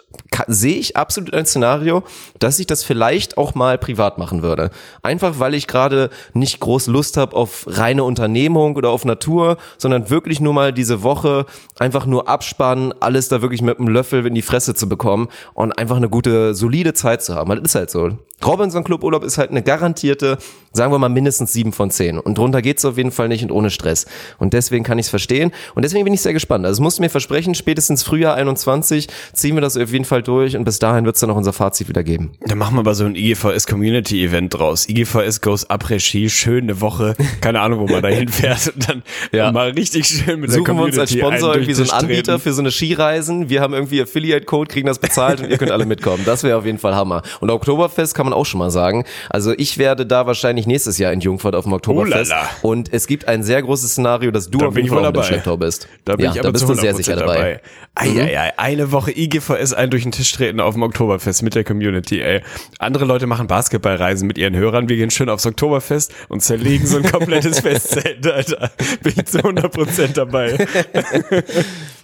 Sehe 0.47 0.75
ich 0.75 0.97
absolut 0.97 1.33
ein 1.33 1.45
Szenario, 1.45 2.03
dass 2.39 2.59
ich 2.59 2.67
das 2.67 2.83
vielleicht 2.83 3.37
auch 3.37 3.55
mal 3.55 3.77
privat 3.77 4.17
machen 4.17 4.41
würde. 4.41 4.71
Einfach 5.03 5.39
weil 5.39 5.53
ich 5.53 5.67
gerade 5.67 6.09
nicht 6.33 6.59
groß 6.65 6.87
Lust 6.87 7.15
habe 7.15 7.35
auf 7.35 7.65
reine 7.67 8.03
Unternehmung 8.03 8.75
oder 8.75 8.89
auf 8.89 9.05
Natur, 9.05 9.57
sondern 9.77 10.09
wirklich 10.09 10.39
nur 10.39 10.53
mal 10.53 10.73
diese 10.73 11.03
Woche 11.03 11.45
einfach 11.77 12.07
nur 12.07 12.27
abspannen, 12.27 12.91
alles 12.99 13.29
da 13.29 13.43
wirklich 13.43 13.61
mit 13.61 13.77
einem 13.77 13.87
Löffel 13.87 14.25
in 14.25 14.33
die 14.33 14.41
Fresse 14.41 14.73
zu 14.73 14.89
bekommen 14.89 15.27
und 15.53 15.77
einfach 15.77 15.97
eine 15.97 16.09
gute, 16.09 16.55
solide 16.55 16.93
Zeit 16.95 17.23
zu 17.23 17.35
haben. 17.35 17.49
Weil 17.49 17.57
Das 17.57 17.71
ist 17.71 17.75
halt 17.75 17.91
so. 17.91 18.17
Robinson 18.43 18.83
Club 18.83 19.03
Urlaub 19.03 19.23
ist 19.23 19.37
halt 19.37 19.51
eine 19.51 19.63
garantierte, 19.63 20.37
sagen 20.73 20.91
wir 20.91 20.99
mal 20.99 21.09
mindestens 21.09 21.53
sieben 21.53 21.71
von 21.71 21.89
zehn. 21.89 22.19
Und 22.19 22.37
drunter 22.37 22.61
geht's 22.61 22.83
auf 22.85 22.97
jeden 22.97 23.11
Fall 23.11 23.27
nicht 23.27 23.43
und 23.43 23.51
ohne 23.51 23.69
Stress. 23.69 24.05
Und 24.37 24.53
deswegen 24.53 24.83
kann 24.83 24.99
ich 24.99 25.05
es 25.05 25.09
verstehen. 25.09 25.51
Und 25.73 25.83
deswegen 25.83 26.03
bin 26.03 26.13
ich 26.13 26.21
sehr 26.21 26.33
gespannt. 26.33 26.65
Also 26.65 26.79
es 26.79 26.83
musst 26.83 26.97
du 26.97 27.01
mir 27.03 27.09
versprechen, 27.09 27.55
spätestens 27.55 28.03
Frühjahr 28.03 28.35
21 28.35 29.07
ziehen 29.33 29.55
wir 29.55 29.61
das 29.61 29.77
auf 29.77 29.91
jeden 29.91 30.05
Fall 30.05 30.21
durch 30.21 30.57
und 30.57 30.63
bis 30.65 30.79
dahin 30.79 31.05
wird's 31.05 31.21
dann 31.21 31.29
auch 31.31 31.35
unser 31.37 31.53
Fazit 31.53 31.87
wieder 31.89 32.03
geben. 32.03 32.31
Dann 32.41 32.57
machen 32.57 32.75
wir 32.75 32.81
aber 32.81 32.93
so 32.93 33.05
ein 33.05 33.15
IGVS 33.15 33.67
Community 33.67 34.23
Event 34.23 34.53
draus. 34.53 34.87
IGVS 34.89 35.41
goes 35.41 35.69
après 35.69 35.99
Ski, 35.99 36.29
schöne 36.29 36.81
Woche, 36.81 37.15
keine 37.41 37.61
Ahnung, 37.61 37.79
wo 37.79 37.87
man 37.87 38.01
da 38.01 38.09
hinfährt 38.09 38.73
und 38.75 38.89
dann 38.89 39.03
Ja. 39.31 39.51
mal 39.51 39.69
richtig 39.71 40.05
schön 40.07 40.41
mit 40.41 40.49
der 40.49 40.57
Suchen 40.57 40.67
wir 40.67 40.73
Community 40.75 40.99
uns 40.99 41.11
als 41.11 41.11
Sponsor 41.19 41.55
irgendwie 41.55 41.73
so 41.73 41.83
einen 41.83 41.91
Anbieter 41.91 42.37
für 42.39 42.53
so 42.53 42.61
eine 42.61 42.71
Skireisen. 42.71 43.49
Wir 43.49 43.61
haben 43.61 43.73
irgendwie 43.73 44.01
Affiliate-Code, 44.01 44.69
kriegen 44.71 44.87
das 44.87 44.99
bezahlt 44.99 45.41
und 45.41 45.49
ihr 45.49 45.57
könnt 45.57 45.71
alle 45.71 45.85
mitkommen. 45.85 46.23
Das 46.25 46.43
wäre 46.43 46.57
auf 46.57 46.65
jeden 46.65 46.77
Fall 46.79 46.95
Hammer. 46.95 47.21
Und 47.39 47.49
Oktoberfest 47.49 48.13
kann 48.13 48.24
man 48.25 48.33
auch 48.33 48.45
schon 48.45 48.59
mal 48.59 48.71
sagen. 48.71 49.05
Also 49.29 49.53
ich 49.57 49.77
werde 49.77 50.05
da 50.05 50.27
wahrscheinlich 50.27 50.67
nächstes 50.67 50.97
Jahr 50.97 51.13
in 51.13 51.21
Jungfurt 51.21 51.55
auf 51.55 51.63
dem 51.63 51.73
Oktoberfest. 51.73 52.31
Ulala. 52.31 52.49
Und 52.61 52.91
es 52.93 53.07
gibt 53.07 53.27
ein 53.27 53.43
sehr 53.43 53.61
großes 53.61 53.91
Szenario, 53.91 54.31
dass 54.31 54.49
du 54.49 54.57
Da 54.57 54.67
auf 54.67 54.75
jeden 54.75 54.89
Fall 54.89 55.03
dabei. 55.03 55.23
Schlepptau 55.23 55.57
bist. 55.57 55.87
Da 56.03 56.15
bin 56.15 56.25
ja, 56.25 56.31
ich 56.31 56.35
da 56.35 56.41
aber 56.41 56.51
bist 56.53 56.67
zu 56.67 56.73
du 56.73 56.79
sehr 56.79 56.93
100% 56.93 56.97
sicher 56.97 57.15
dabei. 57.15 57.61
Mhm. 57.97 58.19
Eieiei, 58.19 58.59
eine 58.59 58.91
Woche 58.91 59.11
IGVS 59.11 59.73
ein 59.73 59.89
durch 59.89 60.03
den 60.03 60.11
Tisch 60.11 60.31
treten 60.33 60.59
auf 60.59 60.73
dem 60.73 60.83
Oktoberfest 60.83 61.43
mit 61.43 61.55
der 61.55 61.63
Community, 61.63 62.19
ey. 62.19 62.41
Andere 62.79 63.05
Leute 63.05 63.25
machen 63.27 63.47
Basketballreisen 63.47 64.27
mit 64.27 64.37
ihren 64.37 64.55
Hörern. 64.55 64.89
Wir 64.89 64.97
gehen 64.97 65.11
schön 65.11 65.29
aufs 65.29 65.45
Oktoberfest 65.45 66.13
und 66.27 66.41
zerlegen 66.41 66.85
so 66.85 66.97
ein 66.97 67.03
komplettes 67.03 67.59
Festzelt, 67.61 68.27
Alter. 68.27 68.71
Bin 69.01 69.13
ich 69.15 69.25
zu 69.25 69.39
100% 69.39 70.13
dabei. 70.13 70.57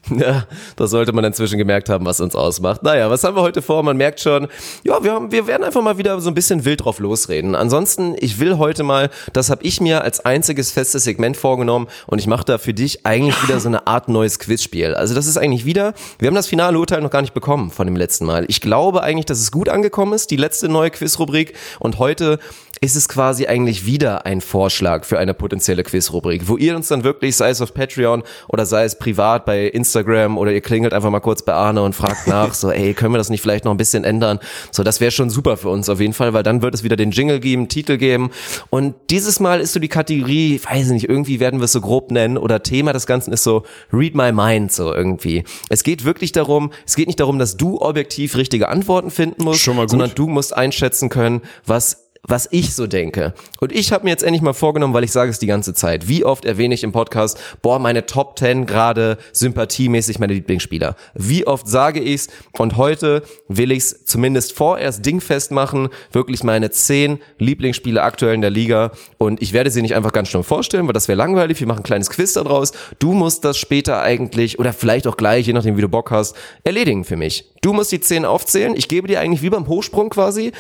Ja, 0.22 0.46
das 0.76 0.92
sollte 0.92 1.14
man 1.14 1.24
inzwischen 1.24 1.58
gemerkt 1.58 1.90
haben, 1.90 2.06
was 2.06 2.20
uns 2.20 2.36
ausmacht. 2.36 2.84
Naja, 2.84 3.10
was 3.10 3.24
haben 3.24 3.36
wir 3.36 3.42
heute 3.42 3.62
vor? 3.62 3.84
Man 3.84 3.98
merkt 3.98 4.20
schon, 4.20 4.48
ja, 4.84 5.04
wir, 5.04 5.14
haben, 5.14 5.32
wir 5.32 5.48
werden 5.48 5.64
einfach 5.64 5.82
mal 5.82 5.98
wieder 5.98 6.20
so 6.22 6.30
ein 6.30 6.34
bisschen 6.34 6.66
wild 6.66 6.84
drauf 6.84 7.00
losreden. 7.00 7.56
Ansonsten, 7.56 8.16
ich 8.20 8.40
will 8.40 8.58
heute 8.58 8.84
mal, 8.84 9.10
das 9.34 9.50
habe 9.50 9.64
ich 9.64 9.80
mir 9.80 10.04
als 10.04 10.20
einziges 10.26 10.72
festes 10.72 11.04
Segment 11.04 11.38
vorgenommen 11.38 11.88
und 12.08 12.20
ich 12.20 12.28
mache 12.28 12.46
da 12.46 12.58
für 12.58 12.74
dich 12.74 13.06
eigentlich 13.06 13.42
wieder 13.44 13.60
so 13.60 13.68
eine 13.68 13.88
Art 13.88 14.10
neues 14.10 14.40
Quizspiel. 14.40 14.96
Also 14.96 15.16
das 15.16 15.28
ist 15.28 15.38
eigentlich 15.38 15.66
wieder, 15.66 15.94
wir 16.20 16.28
haben 16.28 16.36
das 16.36 16.48
finale 16.48 16.78
Urteil 16.78 17.02
noch 17.02 17.12
gar 17.12 17.22
nicht 17.22 17.34
bekommen 17.34 17.72
von 17.72 17.88
dem 17.88 17.96
letzten 17.96 18.26
Mal. 18.26 18.46
Ich 18.48 18.62
glaube 18.62 19.04
eigentlich, 19.04 19.26
dass 19.26 19.40
es 19.40 19.52
gut 19.52 19.70
angekommen 19.70 20.14
ist, 20.14 20.32
die 20.32 20.38
letzte 20.38 20.68
neue 20.68 20.90
Quizrubrik 20.90 21.54
und 21.80 22.00
heute 22.00 22.40
ist 22.84 22.96
es 22.96 23.08
quasi 23.08 23.46
eigentlich 23.46 23.86
wieder 23.86 24.26
ein 24.26 24.42
Vorschlag 24.42 25.06
für 25.06 25.20
eine 25.20 25.36
potenzielle 25.36 25.84
Quizrubrik, 25.84 26.48
wo 26.48 26.58
ihr 26.58 26.76
uns 26.76 26.88
dann 26.88 27.04
wirklich, 27.04 27.38
sei 27.38 27.52
es 27.52 27.62
auf 27.62 27.76
Patreon 27.76 28.24
oder 28.48 28.66
sei 28.66 28.86
es 28.86 28.98
privat 28.98 29.46
bei 29.46 29.68
Instagram 29.68 29.91
oder 29.96 30.52
ihr 30.52 30.62
klingelt 30.62 30.94
einfach 30.94 31.10
mal 31.10 31.20
kurz 31.20 31.44
bei 31.44 31.54
Arne 31.54 31.82
und 31.82 31.96
fragt 31.96 32.28
nach, 32.28 32.54
so, 32.54 32.72
ey, 32.72 32.94
können 32.94 33.14
wir 33.14 33.18
das 33.18 33.30
nicht 33.30 33.42
vielleicht 33.42 33.66
noch 33.66 33.72
ein 33.72 33.78
bisschen 33.78 34.04
ändern? 34.04 34.40
So, 34.72 34.84
das 34.84 35.02
wäre 35.02 35.12
schon 35.12 35.30
super 35.30 35.58
für 35.58 35.70
uns 35.70 35.90
auf 35.90 36.00
jeden 36.00 36.14
Fall, 36.14 36.34
weil 36.34 36.44
dann 36.44 36.62
wird 36.62 36.74
es 36.74 36.84
wieder 36.84 36.96
den 36.96 37.12
Jingle 37.12 37.40
geben, 37.40 37.68
Titel 37.68 37.98
geben 37.98 38.32
und 38.70 38.96
dieses 39.10 39.40
Mal 39.40 39.60
ist 39.60 39.74
so 39.74 39.80
die 39.80 39.88
Kategorie, 39.88 40.56
ich 40.56 40.66
weiß 40.66 40.90
nicht, 40.90 41.10
irgendwie 41.10 41.40
werden 41.40 41.60
wir 41.60 41.66
es 41.66 41.72
so 41.72 41.82
grob 41.82 42.12
nennen 42.12 42.38
oder 42.38 42.64
Thema 42.64 42.94
des 42.94 43.06
Ganzen 43.06 43.34
ist 43.34 43.44
so 43.44 43.64
Read 43.92 44.16
My 44.16 44.32
Mind, 44.32 44.72
so 44.72 44.94
irgendwie. 44.94 45.44
Es 45.70 45.84
geht 45.84 46.06
wirklich 46.06 46.32
darum, 46.32 46.72
es 46.86 46.96
geht 46.96 47.08
nicht 47.08 47.20
darum, 47.20 47.40
dass 47.40 47.58
du 47.58 47.82
objektiv 47.82 48.36
richtige 48.36 48.70
Antworten 48.70 49.12
finden 49.12 49.44
musst, 49.44 49.64
sondern 49.64 50.12
du 50.16 50.28
musst 50.28 50.56
einschätzen 50.56 51.10
können, 51.10 51.42
was 51.66 52.11
was 52.28 52.48
ich 52.52 52.76
so 52.76 52.88
denke. 52.88 53.34
Und 53.60 53.72
ich 53.72 53.92
habe 53.92 54.04
mir 54.04 54.12
jetzt 54.12 54.24
endlich 54.24 54.42
mal 54.42 54.54
vorgenommen, 54.54 54.94
weil 54.94 55.04
ich 55.04 55.12
sage 55.12 55.32
es 55.32 55.40
die 55.40 55.48
ganze 55.48 55.74
Zeit. 55.74 56.08
Wie 56.08 56.24
oft 56.24 56.46
erwähne 56.46 56.74
ich 56.74 56.84
im 56.84 56.92
Podcast, 56.92 57.40
boah, 57.62 57.80
meine 57.80 58.06
Top 58.06 58.38
10 58.38 58.66
gerade 58.66 59.18
sympathiemäßig 59.34 60.20
meine 60.20 60.34
Lieblingsspieler. 60.34 60.96
Wie 61.14 61.48
oft 61.48 61.68
sage 61.68 62.00
ich's? 62.00 62.28
Und 62.58 62.78
heute 62.78 63.24
will 63.48 63.72
ich's 63.72 64.06
zumindest 64.06 64.54
vorerst 64.54 65.06
dingfest 65.06 65.52
machen, 65.52 65.90
wirklich 66.12 66.44
meine 66.44 66.70
10 66.70 67.20
Lieblingsspieler 67.40 68.04
aktuell 68.04 68.36
in 68.36 68.42
der 68.42 68.50
Liga. 68.50 68.92
Und 69.18 69.42
ich 69.42 69.54
werde 69.54 69.72
sie 69.72 69.82
nicht 69.82 69.96
einfach 69.96 70.14
ganz 70.14 70.30
schnell 70.30 70.44
vorstellen, 70.44 70.88
weil 70.88 70.94
das 70.94 71.08
wäre 71.08 71.18
langweilig. 71.18 71.60
Wir 71.60 71.68
machen 71.68 71.80
ein 71.80 71.84
kleines 71.84 72.10
Quiz 72.10 72.34
daraus. 72.34 72.72
Du 73.00 73.14
musst 73.14 73.44
das 73.46 73.58
später 73.58 74.02
eigentlich, 74.02 74.60
oder 74.60 74.74
vielleicht 74.74 75.08
auch 75.08 75.18
gleich, 75.18 75.48
je 75.48 75.54
nachdem 75.54 75.76
wie 75.78 75.82
du 75.82 75.90
Bock 75.90 76.12
hast, 76.12 76.36
erledigen 76.64 77.04
für 77.04 77.18
mich. 77.18 77.52
Du 77.62 77.74
musst 77.74 77.92
die 77.92 78.00
10 78.00 78.26
aufzählen. 78.26 78.76
Ich 78.76 78.88
gebe 78.88 79.08
dir 79.08 79.20
eigentlich 79.20 79.42
wie 79.42 79.50
beim 79.50 79.68
Hochsprung 79.68 80.10
quasi 80.10 80.52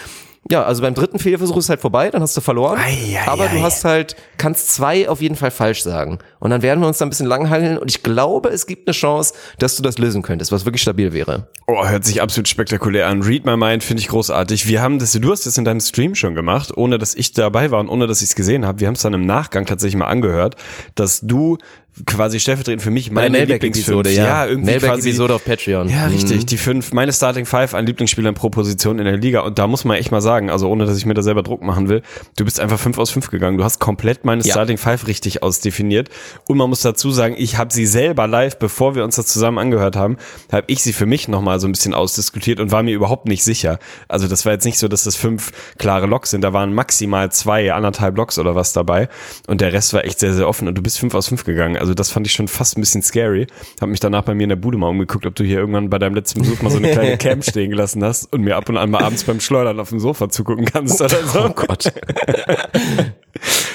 ja, 0.49 0.63
also 0.63 0.81
beim 0.81 0.93
dritten 0.93 1.19
Fehlversuch 1.19 1.57
ist 1.57 1.69
halt 1.69 1.81
vorbei, 1.81 2.09
dann 2.09 2.21
hast 2.21 2.35
du 2.35 2.41
verloren. 2.41 2.79
Ei, 2.79 3.17
ei, 3.17 3.27
aber 3.27 3.45
ei. 3.45 3.55
du 3.55 3.61
hast 3.61 3.85
halt, 3.85 4.15
kannst 4.37 4.73
zwei 4.73 5.07
auf 5.07 5.21
jeden 5.21 5.35
Fall 5.35 5.51
falsch 5.51 5.83
sagen. 5.83 6.19
Und 6.41 6.49
dann 6.49 6.61
werden 6.61 6.81
wir 6.81 6.87
uns 6.87 6.97
da 6.97 7.05
ein 7.05 7.09
bisschen 7.09 7.27
langhangeln 7.27 7.77
und 7.77 7.89
ich 7.89 8.03
glaube, 8.03 8.49
es 8.49 8.65
gibt 8.65 8.87
eine 8.87 8.93
Chance, 8.93 9.33
dass 9.59 9.77
du 9.77 9.83
das 9.83 9.97
lösen 9.97 10.21
könntest, 10.23 10.51
was 10.51 10.65
wirklich 10.65 10.81
stabil 10.81 11.13
wäre. 11.13 11.47
Oh, 11.67 11.87
hört 11.87 12.03
sich 12.03 12.21
absolut 12.21 12.49
spektakulär 12.49 13.07
an. 13.07 13.21
Read 13.21 13.45
My 13.45 13.55
Mind 13.55 13.83
finde 13.83 14.01
ich 14.01 14.09
großartig. 14.09 14.67
Wir 14.67 14.81
haben 14.81 14.99
das, 14.99 15.13
du 15.13 15.31
hast 15.31 15.45
das 15.45 15.57
in 15.57 15.63
deinem 15.65 15.79
Stream 15.79 16.15
schon 16.15 16.35
gemacht, 16.35 16.75
ohne 16.75 16.97
dass 16.97 17.15
ich 17.15 17.31
dabei 17.31 17.71
war 17.71 17.79
und 17.79 17.87
ohne 17.87 18.07
dass 18.07 18.21
ich 18.21 18.29
es 18.29 18.35
gesehen 18.35 18.65
habe. 18.65 18.81
Wir 18.81 18.87
haben 18.87 18.95
es 18.95 19.01
dann 19.03 19.13
im 19.13 19.25
Nachgang 19.25 19.65
tatsächlich 19.65 19.97
mal 19.97 20.07
angehört, 20.07 20.55
dass 20.95 21.21
du 21.21 21.57
quasi 22.05 22.39
stellvertretend 22.39 22.81
für 22.81 22.89
mich 22.89 23.11
meine 23.11 23.29
Mailback-Episode, 23.37 24.09
Lieblingsfünf- 24.09 24.15
ja. 24.25 24.45
irgendwie 24.47 24.71
quasi 24.71 24.85
Mailback-Episode 24.87 25.33
auf 25.35 25.43
Patreon. 25.45 25.89
Ja, 25.89 26.07
Mhm. 26.07 26.13
richtig. 26.13 26.45
Die 26.45 26.57
fünf, 26.57 26.93
meine 26.93 27.11
Starting 27.11 27.45
Five 27.45 27.73
an 27.73 27.85
Lieblingsspielern 27.85 28.33
pro 28.33 28.49
Position 28.49 28.97
in 28.97 29.03
der 29.05 29.17
Liga. 29.17 29.41
Und 29.41 29.59
da 29.59 29.67
muss 29.67 29.83
man 29.83 29.97
echt 29.97 30.09
mal 30.09 30.21
sagen, 30.21 30.49
also 30.49 30.69
ohne, 30.69 30.85
dass 30.85 30.97
ich 30.97 31.05
mir 31.05 31.13
da 31.15 31.21
selber 31.21 31.43
Druck 31.43 31.61
machen 31.61 31.89
will, 31.89 32.01
du 32.37 32.45
bist 32.45 32.61
einfach 32.61 32.79
fünf 32.79 32.97
aus 32.97 33.11
fünf 33.11 33.29
gegangen. 33.29 33.57
Du 33.57 33.65
hast 33.65 33.79
komplett 33.79 34.23
meine 34.23 34.41
Ja. 34.41 34.53
Starting 34.53 34.77
Five 34.77 35.05
richtig 35.07 35.43
ausdefiniert. 35.43 36.09
Und 36.47 36.57
man 36.57 36.69
muss 36.69 36.81
dazu 36.81 37.11
sagen, 37.11 37.35
ich 37.37 37.57
habe 37.57 37.73
sie 37.73 37.85
selber 37.85 38.27
live, 38.27 38.57
bevor 38.57 38.95
wir 38.95 39.03
uns 39.03 39.15
das 39.15 39.27
zusammen 39.27 39.57
angehört 39.57 39.95
haben, 39.95 40.17
habe 40.51 40.65
ich 40.67 40.83
sie 40.83 40.93
für 40.93 41.05
mich 41.05 41.27
nochmal 41.27 41.59
so 41.59 41.67
ein 41.67 41.71
bisschen 41.71 41.93
ausdiskutiert 41.93 42.59
und 42.59 42.71
war 42.71 42.83
mir 42.83 42.93
überhaupt 42.93 43.27
nicht 43.27 43.43
sicher. 43.43 43.79
Also 44.07 44.27
das 44.27 44.45
war 44.45 44.53
jetzt 44.53 44.65
nicht 44.65 44.77
so, 44.77 44.87
dass 44.87 45.03
das 45.03 45.15
fünf 45.15 45.51
klare 45.77 46.07
Loks 46.07 46.31
sind. 46.31 46.41
Da 46.41 46.53
waren 46.53 46.73
maximal 46.73 47.31
zwei, 47.31 47.73
anderthalb 47.73 48.17
Loks 48.17 48.39
oder 48.39 48.55
was 48.55 48.73
dabei. 48.73 49.09
Und 49.47 49.61
der 49.61 49.73
Rest 49.73 49.93
war 49.93 50.05
echt 50.05 50.19
sehr, 50.19 50.33
sehr 50.33 50.47
offen. 50.47 50.67
Und 50.67 50.75
du 50.75 50.81
bist 50.81 50.99
fünf 50.99 51.13
aus 51.15 51.27
fünf 51.27 51.43
gegangen. 51.43 51.77
Also 51.77 51.93
das 51.93 52.11
fand 52.11 52.27
ich 52.27 52.33
schon 52.33 52.47
fast 52.47 52.77
ein 52.77 52.81
bisschen 52.81 53.01
scary. 53.01 53.47
Hab 53.79 53.89
mich 53.89 53.99
danach 53.99 54.23
bei 54.23 54.33
mir 54.33 54.43
in 54.43 54.49
der 54.49 54.55
Bude 54.55 54.77
mal 54.77 54.87
umgeguckt, 54.87 55.25
ob 55.25 55.35
du 55.35 55.43
hier 55.43 55.59
irgendwann 55.59 55.89
bei 55.89 55.99
deinem 55.99 56.15
letzten 56.15 56.41
Besuch 56.41 56.61
mal 56.61 56.69
so 56.69 56.77
eine 56.77 56.91
kleine 56.91 57.17
Cam 57.21 57.41
stehen 57.41 57.69
gelassen 57.69 58.03
hast 58.03 58.31
und 58.31 58.41
mir 58.41 58.55
ab 58.55 58.69
und 58.69 58.77
an 58.77 58.89
mal 58.89 59.03
abends 59.03 59.23
beim 59.23 59.39
Schleudern 59.39 59.79
auf 59.79 59.89
dem 59.89 59.99
Sofa 59.99 60.29
zugucken 60.29 60.65
kannst 60.65 61.01
oder 61.01 61.23
so. 61.25 61.45
Oh 61.45 61.49
Gott. 61.49 61.91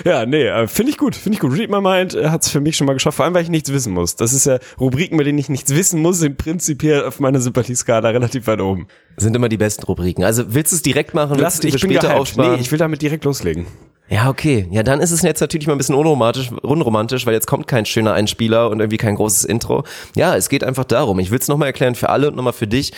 Ja, 0.04 0.24
nee, 0.24 0.46
äh, 0.46 0.68
finde 0.68 0.90
ich 0.90 0.98
gut, 0.98 1.16
finde 1.16 1.34
ich 1.34 1.40
gut. 1.40 1.52
Read 1.52 1.68
My 1.68 1.80
Mind 1.80 2.14
äh, 2.14 2.28
hat's 2.46 2.52
für 2.52 2.60
mich 2.60 2.76
schon 2.76 2.86
mal 2.86 2.92
geschafft, 2.94 3.16
vor 3.16 3.24
allem, 3.24 3.34
weil 3.34 3.42
ich 3.42 3.48
nichts 3.48 3.72
wissen 3.72 3.92
muss. 3.92 4.16
Das 4.16 4.32
ist 4.32 4.46
ja, 4.46 4.58
Rubriken, 4.80 5.18
bei 5.18 5.24
denen 5.24 5.38
ich 5.38 5.48
nichts 5.48 5.74
wissen 5.74 6.00
muss, 6.00 6.18
sind 6.18 6.38
prinzipiell 6.38 7.04
auf 7.04 7.20
meiner 7.20 7.40
Sympathieskala 7.40 8.10
relativ 8.10 8.46
weit 8.46 8.60
oben. 8.60 8.86
Sind 9.16 9.34
immer 9.34 9.48
die 9.48 9.56
besten 9.56 9.84
Rubriken. 9.84 10.24
Also 10.24 10.54
willst 10.54 10.72
du 10.72 10.76
es 10.76 10.82
direkt 10.82 11.14
machen? 11.14 11.38
Die 11.38 11.68
ich 11.68 11.80
bin 11.80 11.90
später 11.90 12.16
aufsparen? 12.16 12.54
Nee, 12.54 12.60
ich 12.60 12.70
will 12.70 12.78
damit 12.78 13.02
direkt 13.02 13.24
loslegen. 13.24 13.66
Ja, 14.08 14.30
okay. 14.30 14.68
Ja, 14.70 14.84
dann 14.84 15.00
ist 15.00 15.10
es 15.10 15.22
jetzt 15.22 15.40
natürlich 15.40 15.66
mal 15.66 15.72
ein 15.74 15.78
bisschen 15.78 15.96
unromantisch, 15.96 16.52
unromantisch, 16.62 17.26
weil 17.26 17.34
jetzt 17.34 17.48
kommt 17.48 17.66
kein 17.66 17.86
schöner 17.86 18.12
Einspieler 18.12 18.70
und 18.70 18.78
irgendwie 18.78 18.98
kein 18.98 19.16
großes 19.16 19.44
Intro. 19.44 19.82
Ja, 20.14 20.36
es 20.36 20.48
geht 20.48 20.62
einfach 20.62 20.84
darum. 20.84 21.18
Ich 21.18 21.32
will 21.32 21.40
es 21.40 21.48
nochmal 21.48 21.66
erklären 21.66 21.96
für 21.96 22.08
alle 22.08 22.28
und 22.28 22.36
nochmal 22.36 22.52
für 22.52 22.68
dich. 22.68 22.92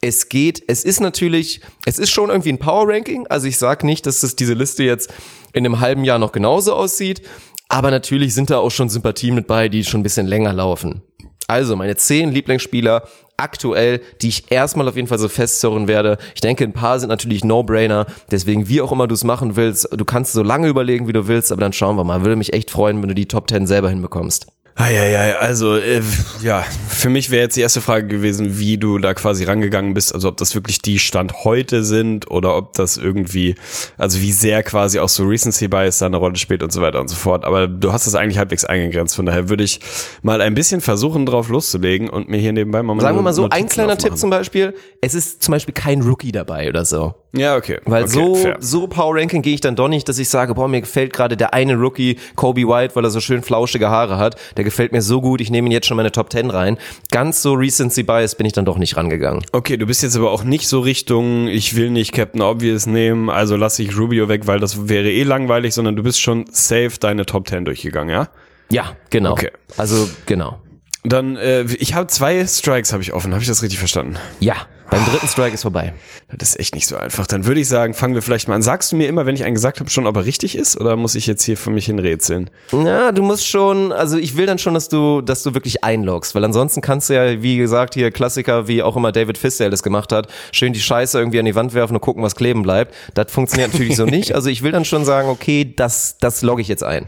Es 0.00 0.28
geht, 0.28 0.62
es 0.68 0.84
ist 0.84 1.00
natürlich, 1.00 1.62
es 1.84 1.98
ist 1.98 2.10
schon 2.10 2.30
irgendwie 2.30 2.50
ein 2.50 2.58
Power 2.58 2.86
Ranking. 2.86 3.26
Also 3.26 3.48
ich 3.48 3.58
sag 3.58 3.82
nicht, 3.82 4.06
dass 4.06 4.22
es 4.22 4.36
diese 4.36 4.54
Liste 4.54 4.84
jetzt 4.84 5.12
in 5.52 5.66
einem 5.66 5.80
halben 5.80 6.04
Jahr 6.04 6.20
noch 6.20 6.30
genauso 6.30 6.74
aussieht. 6.74 7.22
Aber 7.68 7.90
natürlich 7.90 8.34
sind 8.34 8.50
da 8.50 8.58
auch 8.58 8.70
schon 8.70 8.88
Sympathien 8.88 9.34
mit 9.34 9.46
bei, 9.46 9.68
die 9.68 9.84
schon 9.84 10.00
ein 10.00 10.02
bisschen 10.02 10.26
länger 10.26 10.52
laufen. 10.52 11.02
Also 11.48 11.76
meine 11.76 11.96
zehn 11.96 12.30
Lieblingsspieler 12.30 13.02
aktuell, 13.36 14.00
die 14.20 14.28
ich 14.28 14.50
erstmal 14.50 14.88
auf 14.88 14.96
jeden 14.96 15.08
Fall 15.08 15.18
so 15.18 15.28
festzurren 15.28 15.88
werde. 15.88 16.18
Ich 16.34 16.40
denke, 16.40 16.64
ein 16.64 16.72
paar 16.72 17.00
sind 17.00 17.08
natürlich 17.08 17.44
No-Brainer. 17.44 18.06
Deswegen, 18.30 18.68
wie 18.68 18.80
auch 18.80 18.92
immer 18.92 19.08
du 19.08 19.14
es 19.14 19.24
machen 19.24 19.56
willst, 19.56 19.88
du 19.90 20.04
kannst 20.04 20.32
so 20.32 20.42
lange 20.42 20.68
überlegen, 20.68 21.08
wie 21.08 21.12
du 21.12 21.28
willst, 21.28 21.50
aber 21.50 21.60
dann 21.60 21.72
schauen 21.72 21.96
wir 21.96 22.04
mal. 22.04 22.22
Würde 22.22 22.36
mich 22.36 22.52
echt 22.52 22.70
freuen, 22.70 23.02
wenn 23.02 23.08
du 23.08 23.14
die 23.14 23.26
Top 23.26 23.50
10 23.50 23.66
selber 23.66 23.90
hinbekommst. 23.90 24.46
Eieiei, 24.74 25.36
also 25.36 25.76
äh, 25.76 26.00
ja, 26.42 26.64
für 26.88 27.10
mich 27.10 27.30
wäre 27.30 27.42
jetzt 27.42 27.56
die 27.56 27.60
erste 27.60 27.82
Frage 27.82 28.06
gewesen, 28.06 28.58
wie 28.58 28.78
du 28.78 28.98
da 28.98 29.12
quasi 29.12 29.44
rangegangen 29.44 29.92
bist, 29.92 30.14
also 30.14 30.28
ob 30.28 30.38
das 30.38 30.54
wirklich 30.54 30.80
die 30.80 30.98
Stand 30.98 31.44
heute 31.44 31.84
sind 31.84 32.30
oder 32.30 32.56
ob 32.56 32.72
das 32.72 32.96
irgendwie, 32.96 33.54
also 33.98 34.20
wie 34.20 34.32
sehr 34.32 34.62
quasi 34.62 34.98
auch 34.98 35.10
so 35.10 35.24
Recency 35.24 35.68
Bias 35.68 35.98
da 35.98 36.06
eine 36.06 36.16
Rolle 36.16 36.36
spielt 36.36 36.62
und 36.62 36.72
so 36.72 36.80
weiter 36.80 37.00
und 37.00 37.08
so 37.08 37.16
fort. 37.16 37.44
Aber 37.44 37.68
du 37.68 37.92
hast 37.92 38.06
das 38.06 38.14
eigentlich 38.14 38.38
halbwegs 38.38 38.64
eingegrenzt, 38.64 39.14
von 39.14 39.26
daher 39.26 39.50
würde 39.50 39.62
ich 39.62 39.80
mal 40.22 40.40
ein 40.40 40.54
bisschen 40.54 40.80
versuchen, 40.80 41.26
drauf 41.26 41.50
loszulegen 41.50 42.08
und 42.08 42.30
mir 42.30 42.38
hier 42.38 42.52
nebenbei 42.52 42.82
mal 42.82 42.98
Sagen 42.98 43.18
wir 43.18 43.22
mal 43.22 43.34
so, 43.34 43.44
ein 43.44 43.50
Notizen 43.50 43.68
kleiner 43.68 43.98
Tipp 43.98 44.12
aufmachen. 44.12 44.20
zum 44.20 44.30
Beispiel, 44.30 44.74
es 45.02 45.14
ist 45.14 45.42
zum 45.42 45.52
Beispiel 45.52 45.74
kein 45.74 46.00
Rookie 46.00 46.32
dabei 46.32 46.68
oder 46.68 46.86
so. 46.86 47.14
Ja, 47.34 47.56
okay. 47.56 47.78
Weil 47.86 48.04
okay, 48.04 48.12
so, 48.12 48.34
fair. 48.34 48.56
so 48.60 48.86
Power 48.86 49.16
Ranking 49.16 49.40
gehe 49.40 49.54
ich 49.54 49.60
dann 49.62 49.74
doch 49.74 49.88
nicht, 49.88 50.08
dass 50.08 50.18
ich 50.18 50.28
sage, 50.28 50.54
boah, 50.54 50.68
mir 50.68 50.82
gefällt 50.82 51.14
gerade 51.14 51.36
der 51.36 51.54
eine 51.54 51.76
Rookie, 51.76 52.18
Kobe 52.36 52.68
White, 52.68 52.94
weil 52.94 53.04
er 53.04 53.10
so 53.10 53.20
schön 53.20 53.42
flauschige 53.42 53.88
Haare 53.88 54.18
hat. 54.18 54.36
Der 54.56 54.61
gefällt 54.64 54.92
mir 54.92 55.02
so 55.02 55.20
gut, 55.20 55.40
ich 55.40 55.50
nehme 55.50 55.68
ihn 55.68 55.72
jetzt 55.72 55.86
schon 55.86 55.96
meine 55.96 56.12
Top 56.12 56.32
10 56.32 56.50
rein. 56.50 56.78
Ganz 57.10 57.42
so 57.42 57.54
Recency 57.54 58.02
Bias 58.02 58.34
bin 58.34 58.46
ich 58.46 58.52
dann 58.52 58.64
doch 58.64 58.78
nicht 58.78 58.96
rangegangen. 58.96 59.44
Okay, 59.52 59.76
du 59.76 59.86
bist 59.86 60.02
jetzt 60.02 60.16
aber 60.16 60.30
auch 60.30 60.44
nicht 60.44 60.68
so 60.68 60.80
Richtung, 60.80 61.48
ich 61.48 61.76
will 61.76 61.90
nicht 61.90 62.12
Captain 62.12 62.42
Obvious 62.42 62.86
nehmen, 62.86 63.30
also 63.30 63.56
lasse 63.56 63.82
ich 63.82 63.96
Rubio 63.96 64.28
weg, 64.28 64.46
weil 64.46 64.60
das 64.60 64.88
wäre 64.88 65.10
eh 65.10 65.22
langweilig, 65.22 65.74
sondern 65.74 65.96
du 65.96 66.02
bist 66.02 66.20
schon 66.20 66.46
safe 66.50 66.92
deine 67.00 67.26
Top 67.26 67.48
10 67.48 67.64
durchgegangen, 67.64 68.10
ja? 68.10 68.28
Ja, 68.70 68.96
genau. 69.10 69.32
Okay. 69.32 69.50
Also, 69.76 70.08
genau. 70.26 70.58
Dann, 71.04 71.36
äh, 71.36 71.64
ich 71.64 71.94
habe 71.94 72.06
zwei 72.06 72.46
Strikes 72.46 72.92
habe 72.92 73.02
ich 73.02 73.12
offen, 73.12 73.32
habe 73.32 73.42
ich 73.42 73.48
das 73.48 73.62
richtig 73.62 73.78
verstanden? 73.78 74.16
Ja, 74.38 74.68
beim 74.92 75.06
dritten 75.06 75.26
Strike 75.26 75.54
ist 75.54 75.62
vorbei. 75.62 75.94
Das 76.36 76.50
ist 76.50 76.60
echt 76.60 76.74
nicht 76.74 76.86
so 76.86 76.96
einfach. 76.96 77.26
Dann 77.26 77.46
würde 77.46 77.60
ich 77.60 77.66
sagen, 77.66 77.94
fangen 77.94 78.14
wir 78.14 78.20
vielleicht 78.20 78.46
mal 78.46 78.54
an. 78.54 78.62
Sagst 78.62 78.92
du 78.92 78.96
mir 78.96 79.08
immer, 79.08 79.24
wenn 79.24 79.34
ich 79.34 79.42
einen 79.42 79.54
gesagt 79.54 79.80
habe, 79.80 79.88
schon, 79.88 80.06
ob 80.06 80.16
er 80.16 80.26
richtig 80.26 80.54
ist, 80.54 80.78
oder 80.78 80.96
muss 80.96 81.14
ich 81.14 81.26
jetzt 81.26 81.42
hier 81.44 81.56
für 81.56 81.70
mich 81.70 81.86
hin 81.86 81.98
rätseln? 81.98 82.50
Ja, 82.72 83.10
du 83.10 83.22
musst 83.22 83.48
schon, 83.48 83.90
also 83.90 84.18
ich 84.18 84.36
will 84.36 84.44
dann 84.44 84.58
schon, 84.58 84.74
dass 84.74 84.90
du, 84.90 85.22
dass 85.22 85.42
du 85.42 85.54
wirklich 85.54 85.82
einloggst, 85.82 86.34
weil 86.34 86.44
ansonsten 86.44 86.82
kannst 86.82 87.08
du 87.08 87.14
ja, 87.14 87.42
wie 87.42 87.56
gesagt, 87.56 87.94
hier 87.94 88.10
Klassiker, 88.10 88.68
wie 88.68 88.82
auch 88.82 88.94
immer 88.94 89.12
David 89.12 89.38
Fisdale 89.38 89.70
das 89.70 89.82
gemacht 89.82 90.12
hat, 90.12 90.28
schön 90.52 90.74
die 90.74 90.80
Scheiße 90.80 91.18
irgendwie 91.18 91.38
an 91.38 91.46
die 91.46 91.54
Wand 91.54 91.72
werfen 91.72 91.94
und 91.94 92.00
gucken, 92.00 92.22
was 92.22 92.36
kleben 92.36 92.62
bleibt. 92.62 92.94
Das 93.14 93.32
funktioniert 93.32 93.72
natürlich 93.72 93.96
so 93.96 94.04
nicht. 94.04 94.32
Also 94.42 94.50
ich 94.50 94.62
will 94.62 94.72
dann 94.72 94.84
schon 94.84 95.04
sagen, 95.04 95.28
okay, 95.28 95.72
das, 95.76 96.16
das 96.18 96.42
logge 96.42 96.62
ich 96.62 96.68
jetzt 96.68 96.82
ein. 96.82 97.06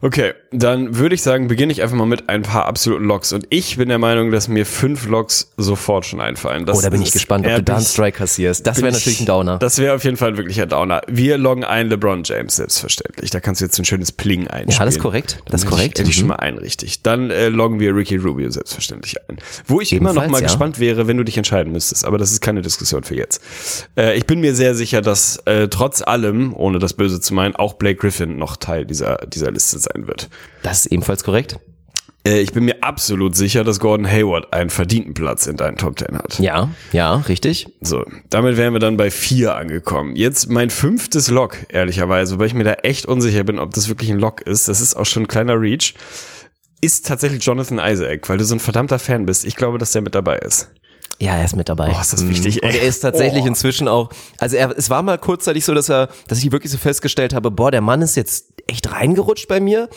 Okay, 0.00 0.34
dann 0.50 0.96
würde 0.96 1.14
ich 1.14 1.20
sagen, 1.22 1.46
beginne 1.48 1.72
ich 1.72 1.82
einfach 1.82 1.96
mal 1.96 2.06
mit 2.06 2.28
ein 2.30 2.40
paar 2.42 2.64
absoluten 2.66 3.04
Loks. 3.04 3.32
Und 3.34 3.46
ich 3.50 3.76
bin 3.76 3.88
der 3.90 3.98
Meinung, 3.98 4.30
dass 4.30 4.48
mir 4.48 4.64
fünf 4.64 5.06
Loks 5.06 5.50
sofort 5.58 6.06
schon 6.06 6.20
einfallen. 6.22 6.64
Das 6.64 6.78
Oh, 6.78 6.80
da 6.80 6.88
bin 6.88 7.02
ich 7.02 7.12
gespannt, 7.12 7.46
ob 7.46 7.54
du 7.54 7.62
da 7.62 7.76
einen 7.76 7.84
Strike 7.84 8.16
kassierst. 8.18 8.66
Das 8.66 8.78
wäre 8.78 8.88
ich- 8.88 8.94
natürlich 8.94 9.20
ein 9.20 9.26
Downer. 9.26 9.58
Das 9.58 9.78
wäre 9.78 9.94
auf 9.94 10.04
jeden 10.04 10.16
Fall 10.16 10.36
wirklich 10.38 10.60
ein 10.62 10.68
Downer. 10.68 11.02
Wir 11.06 11.36
loggen 11.36 11.64
ein 11.64 11.88
LeBron 11.88 12.22
James, 12.24 12.56
selbstverständlich. 12.56 13.30
Da 13.30 13.40
kannst 13.40 13.60
du 13.60 13.66
jetzt 13.66 13.78
ein 13.78 13.84
schönes 13.84 14.10
Pling 14.10 14.48
einspielen. 14.48 14.78
Ja, 14.78 14.84
das 14.86 14.96
ist 14.96 15.02
korrekt. 15.02 15.42
Das 15.44 15.60
ist 15.60 15.66
hätte 15.66 15.70
korrekt. 15.70 15.98
Ich, 15.98 16.00
hätte 16.00 16.10
ich 16.10 16.16
schon 16.16 16.24
Mhm. 16.24 16.28
mal 16.28 16.36
einen 16.36 16.58
richtig. 16.58 17.02
Dann 17.02 17.30
äh, 17.30 17.48
loggen 17.50 17.78
wir 17.78 17.94
Ricky 17.94 18.16
Rubio 18.16 18.50
selbstverständlich 18.50 19.16
ein. 19.28 19.36
Wo 19.66 19.82
ich 19.82 19.92
immer 19.92 20.14
noch 20.14 20.22
Ebenfalls, 20.22 20.32
mal 20.32 20.38
ja. 20.40 20.46
gespannt 20.46 20.78
wäre, 20.80 21.06
wenn 21.06 21.18
du 21.18 21.24
dich 21.24 21.36
entscheiden 21.36 21.72
müsstest. 21.74 22.06
Aber 22.06 22.16
das 22.16 22.32
ist 22.32 22.40
keine 22.40 22.62
Diskussion 22.62 23.02
für 23.04 23.14
jetzt. 23.16 23.42
Äh, 23.98 24.16
ich 24.16 24.24
bin 24.26 24.40
mir 24.40 24.54
sehr 24.54 24.74
sicher, 24.74 25.02
dass 25.02 25.36
äh, 25.44 25.68
trotz 25.68 26.00
allem, 26.00 26.54
ohne 26.56 26.78
das 26.78 26.94
Böse 26.94 27.20
zu 27.20 27.34
meinen, 27.34 27.54
auch 27.54 27.74
Blake 27.74 27.96
Griffin 27.98 28.38
noch 28.38 28.56
Teil 28.56 28.86
dieser, 28.86 29.18
dieser 29.26 29.50
Liste 29.50 29.78
sein 29.78 30.06
wird. 30.06 30.30
Das 30.62 30.80
ist 30.80 30.86
ebenfalls 30.92 31.24
korrekt. 31.24 31.58
Äh, 32.26 32.40
ich 32.40 32.52
bin 32.52 32.64
mir 32.64 32.82
absolut 32.82 33.36
sicher, 33.36 33.62
dass 33.64 33.78
Gordon 33.80 34.06
Hayward 34.10 34.52
einen 34.52 34.70
verdienten 34.70 35.14
Platz 35.14 35.46
in 35.46 35.56
deinen 35.56 35.76
Top 35.76 35.96
Ten 35.96 36.18
hat. 36.18 36.38
Ja, 36.40 36.68
ja, 36.92 37.14
richtig. 37.28 37.68
So, 37.80 38.04
damit 38.28 38.56
wären 38.56 38.72
wir 38.72 38.80
dann 38.80 38.96
bei 38.96 39.10
vier 39.10 39.54
angekommen. 39.54 40.16
Jetzt 40.16 40.50
mein 40.50 40.70
fünftes 40.70 41.28
Lock, 41.30 41.56
ehrlicherweise, 41.68 42.34
wobei 42.34 42.46
ich 42.46 42.54
mir 42.54 42.64
da 42.64 42.72
echt 42.74 43.06
unsicher 43.06 43.44
bin, 43.44 43.58
ob 43.58 43.72
das 43.74 43.88
wirklich 43.88 44.10
ein 44.10 44.18
Lock 44.18 44.40
ist. 44.42 44.68
Das 44.68 44.80
ist 44.80 44.96
auch 44.96 45.06
schon 45.06 45.24
ein 45.24 45.28
kleiner 45.28 45.60
Reach. 45.60 45.94
Ist 46.80 47.06
tatsächlich 47.06 47.44
Jonathan 47.44 47.78
Isaac, 47.80 48.28
weil 48.28 48.38
du 48.38 48.44
so 48.44 48.54
ein 48.54 48.60
verdammter 48.60 48.98
Fan 48.98 49.26
bist. 49.26 49.44
Ich 49.44 49.56
glaube, 49.56 49.78
dass 49.78 49.92
der 49.92 50.02
mit 50.02 50.14
dabei 50.14 50.38
ist. 50.38 50.68
Ja, 51.20 51.34
er 51.36 51.44
ist 51.44 51.56
mit 51.56 51.68
dabei. 51.68 51.92
Oh, 51.96 52.00
ist 52.00 52.12
das 52.12 52.28
wichtig, 52.28 52.62
Und 52.62 52.68
ey. 52.68 52.78
er 52.78 52.82
ist 52.86 53.00
tatsächlich 53.00 53.42
Oh. 53.42 53.48
inzwischen 53.48 53.88
auch, 53.88 54.10
also 54.38 54.56
er, 54.56 54.70
es 54.78 54.88
war 54.88 55.02
mal 55.02 55.18
kurzzeitig 55.18 55.64
so, 55.64 55.74
dass 55.74 55.88
er, 55.88 56.08
dass 56.28 56.38
ich 56.38 56.52
wirklich 56.52 56.70
so 56.70 56.78
festgestellt 56.78 57.34
habe, 57.34 57.50
boah, 57.50 57.72
der 57.72 57.80
Mann 57.80 58.02
ist 58.02 58.14
jetzt 58.14 58.52
echt 58.68 58.92
reingerutscht 58.92 59.48
bei 59.48 59.58
mir. 59.58 59.88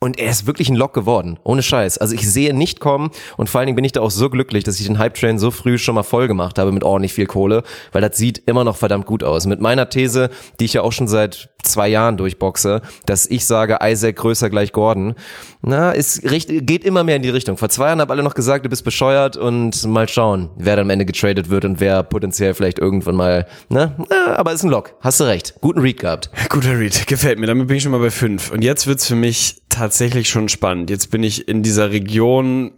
Und 0.00 0.20
er 0.20 0.30
ist 0.30 0.46
wirklich 0.46 0.68
ein 0.68 0.76
Lock 0.76 0.94
geworden. 0.94 1.40
Ohne 1.42 1.60
Scheiß. 1.60 1.98
Also 1.98 2.14
ich 2.14 2.30
sehe 2.30 2.54
nicht 2.54 2.78
kommen 2.78 3.10
und 3.36 3.50
vor 3.50 3.58
allen 3.58 3.66
Dingen 3.66 3.74
bin 3.74 3.84
ich 3.84 3.90
da 3.90 4.00
auch 4.00 4.12
so 4.12 4.30
glücklich, 4.30 4.62
dass 4.62 4.78
ich 4.78 4.86
den 4.86 4.98
Hype-Train 4.98 5.40
so 5.40 5.50
früh 5.50 5.76
schon 5.76 5.96
mal 5.96 6.04
voll 6.04 6.28
gemacht 6.28 6.60
habe 6.60 6.70
mit 6.70 6.84
ordentlich 6.84 7.12
viel 7.12 7.26
Kohle, 7.26 7.64
weil 7.90 8.00
das 8.00 8.16
sieht 8.16 8.42
immer 8.46 8.62
noch 8.62 8.76
verdammt 8.76 9.06
gut 9.06 9.24
aus. 9.24 9.46
Mit 9.46 9.60
meiner 9.60 9.90
These, 9.90 10.30
die 10.60 10.66
ich 10.66 10.74
ja 10.74 10.82
auch 10.82 10.92
schon 10.92 11.08
seit 11.08 11.50
zwei 11.64 11.88
Jahren 11.88 12.16
durchboxe, 12.16 12.80
dass 13.06 13.26
ich 13.26 13.44
sage, 13.44 13.78
Isaac 13.82 14.14
größer 14.14 14.50
gleich 14.50 14.72
Gordon. 14.72 15.16
Na, 15.62 15.92
es 15.92 16.20
geht 16.22 16.84
immer 16.84 17.02
mehr 17.02 17.16
in 17.16 17.22
die 17.22 17.30
Richtung. 17.30 17.56
Vor 17.56 17.68
zwei 17.68 17.86
Jahren 17.86 18.00
haben 18.00 18.10
alle 18.12 18.22
noch 18.22 18.34
gesagt, 18.34 18.64
du 18.64 18.68
bist 18.68 18.84
bescheuert 18.84 19.36
und 19.36 19.84
mal 19.84 20.08
schauen, 20.08 20.50
wer 20.56 20.76
dann 20.76 20.86
am 20.86 20.90
Ende 20.90 21.06
getradet 21.06 21.50
wird 21.50 21.64
und 21.64 21.80
wer 21.80 22.04
potenziell 22.04 22.54
vielleicht 22.54 22.78
irgendwann 22.78 23.16
mal, 23.16 23.48
ne? 23.68 23.96
Aber 24.36 24.52
ist 24.52 24.62
ein 24.62 24.70
Lock. 24.70 24.94
Hast 25.00 25.18
du 25.18 25.24
recht. 25.24 25.54
Guten 25.60 25.80
Read 25.80 25.98
gehabt. 25.98 26.30
Guter 26.48 26.78
Read, 26.78 27.08
gefällt 27.08 27.40
mir. 27.40 27.48
Damit 27.48 27.66
bin 27.66 27.76
ich 27.76 27.82
schon 27.82 27.90
mal 27.90 28.00
bei 28.00 28.10
fünf. 28.10 28.52
Und 28.52 28.62
jetzt 28.62 28.86
wird's 28.86 29.08
für 29.08 29.16
mich 29.16 29.56
tatsächlich 29.68 29.87
schon 29.96 30.48
spannend. 30.48 30.90
Jetzt 30.90 31.10
bin 31.10 31.22
ich 31.22 31.48
in 31.48 31.62
dieser 31.62 31.90
Region, 31.90 32.72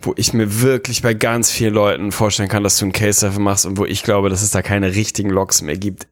wo 0.00 0.14
ich 0.16 0.32
mir 0.32 0.60
wirklich 0.62 1.02
bei 1.02 1.14
ganz 1.14 1.50
vielen 1.50 1.74
Leuten 1.74 2.12
vorstellen 2.12 2.48
kann, 2.48 2.64
dass 2.64 2.78
du 2.78 2.84
einen 2.84 2.92
Case 2.92 3.26
dafür 3.26 3.40
machst 3.40 3.66
und 3.66 3.78
wo 3.78 3.84
ich 3.84 4.02
glaube, 4.02 4.28
dass 4.28 4.42
es 4.42 4.50
da 4.50 4.62
keine 4.62 4.94
richtigen 4.94 5.30
Logs 5.30 5.62
mehr 5.62 5.76
gibt. 5.76 6.06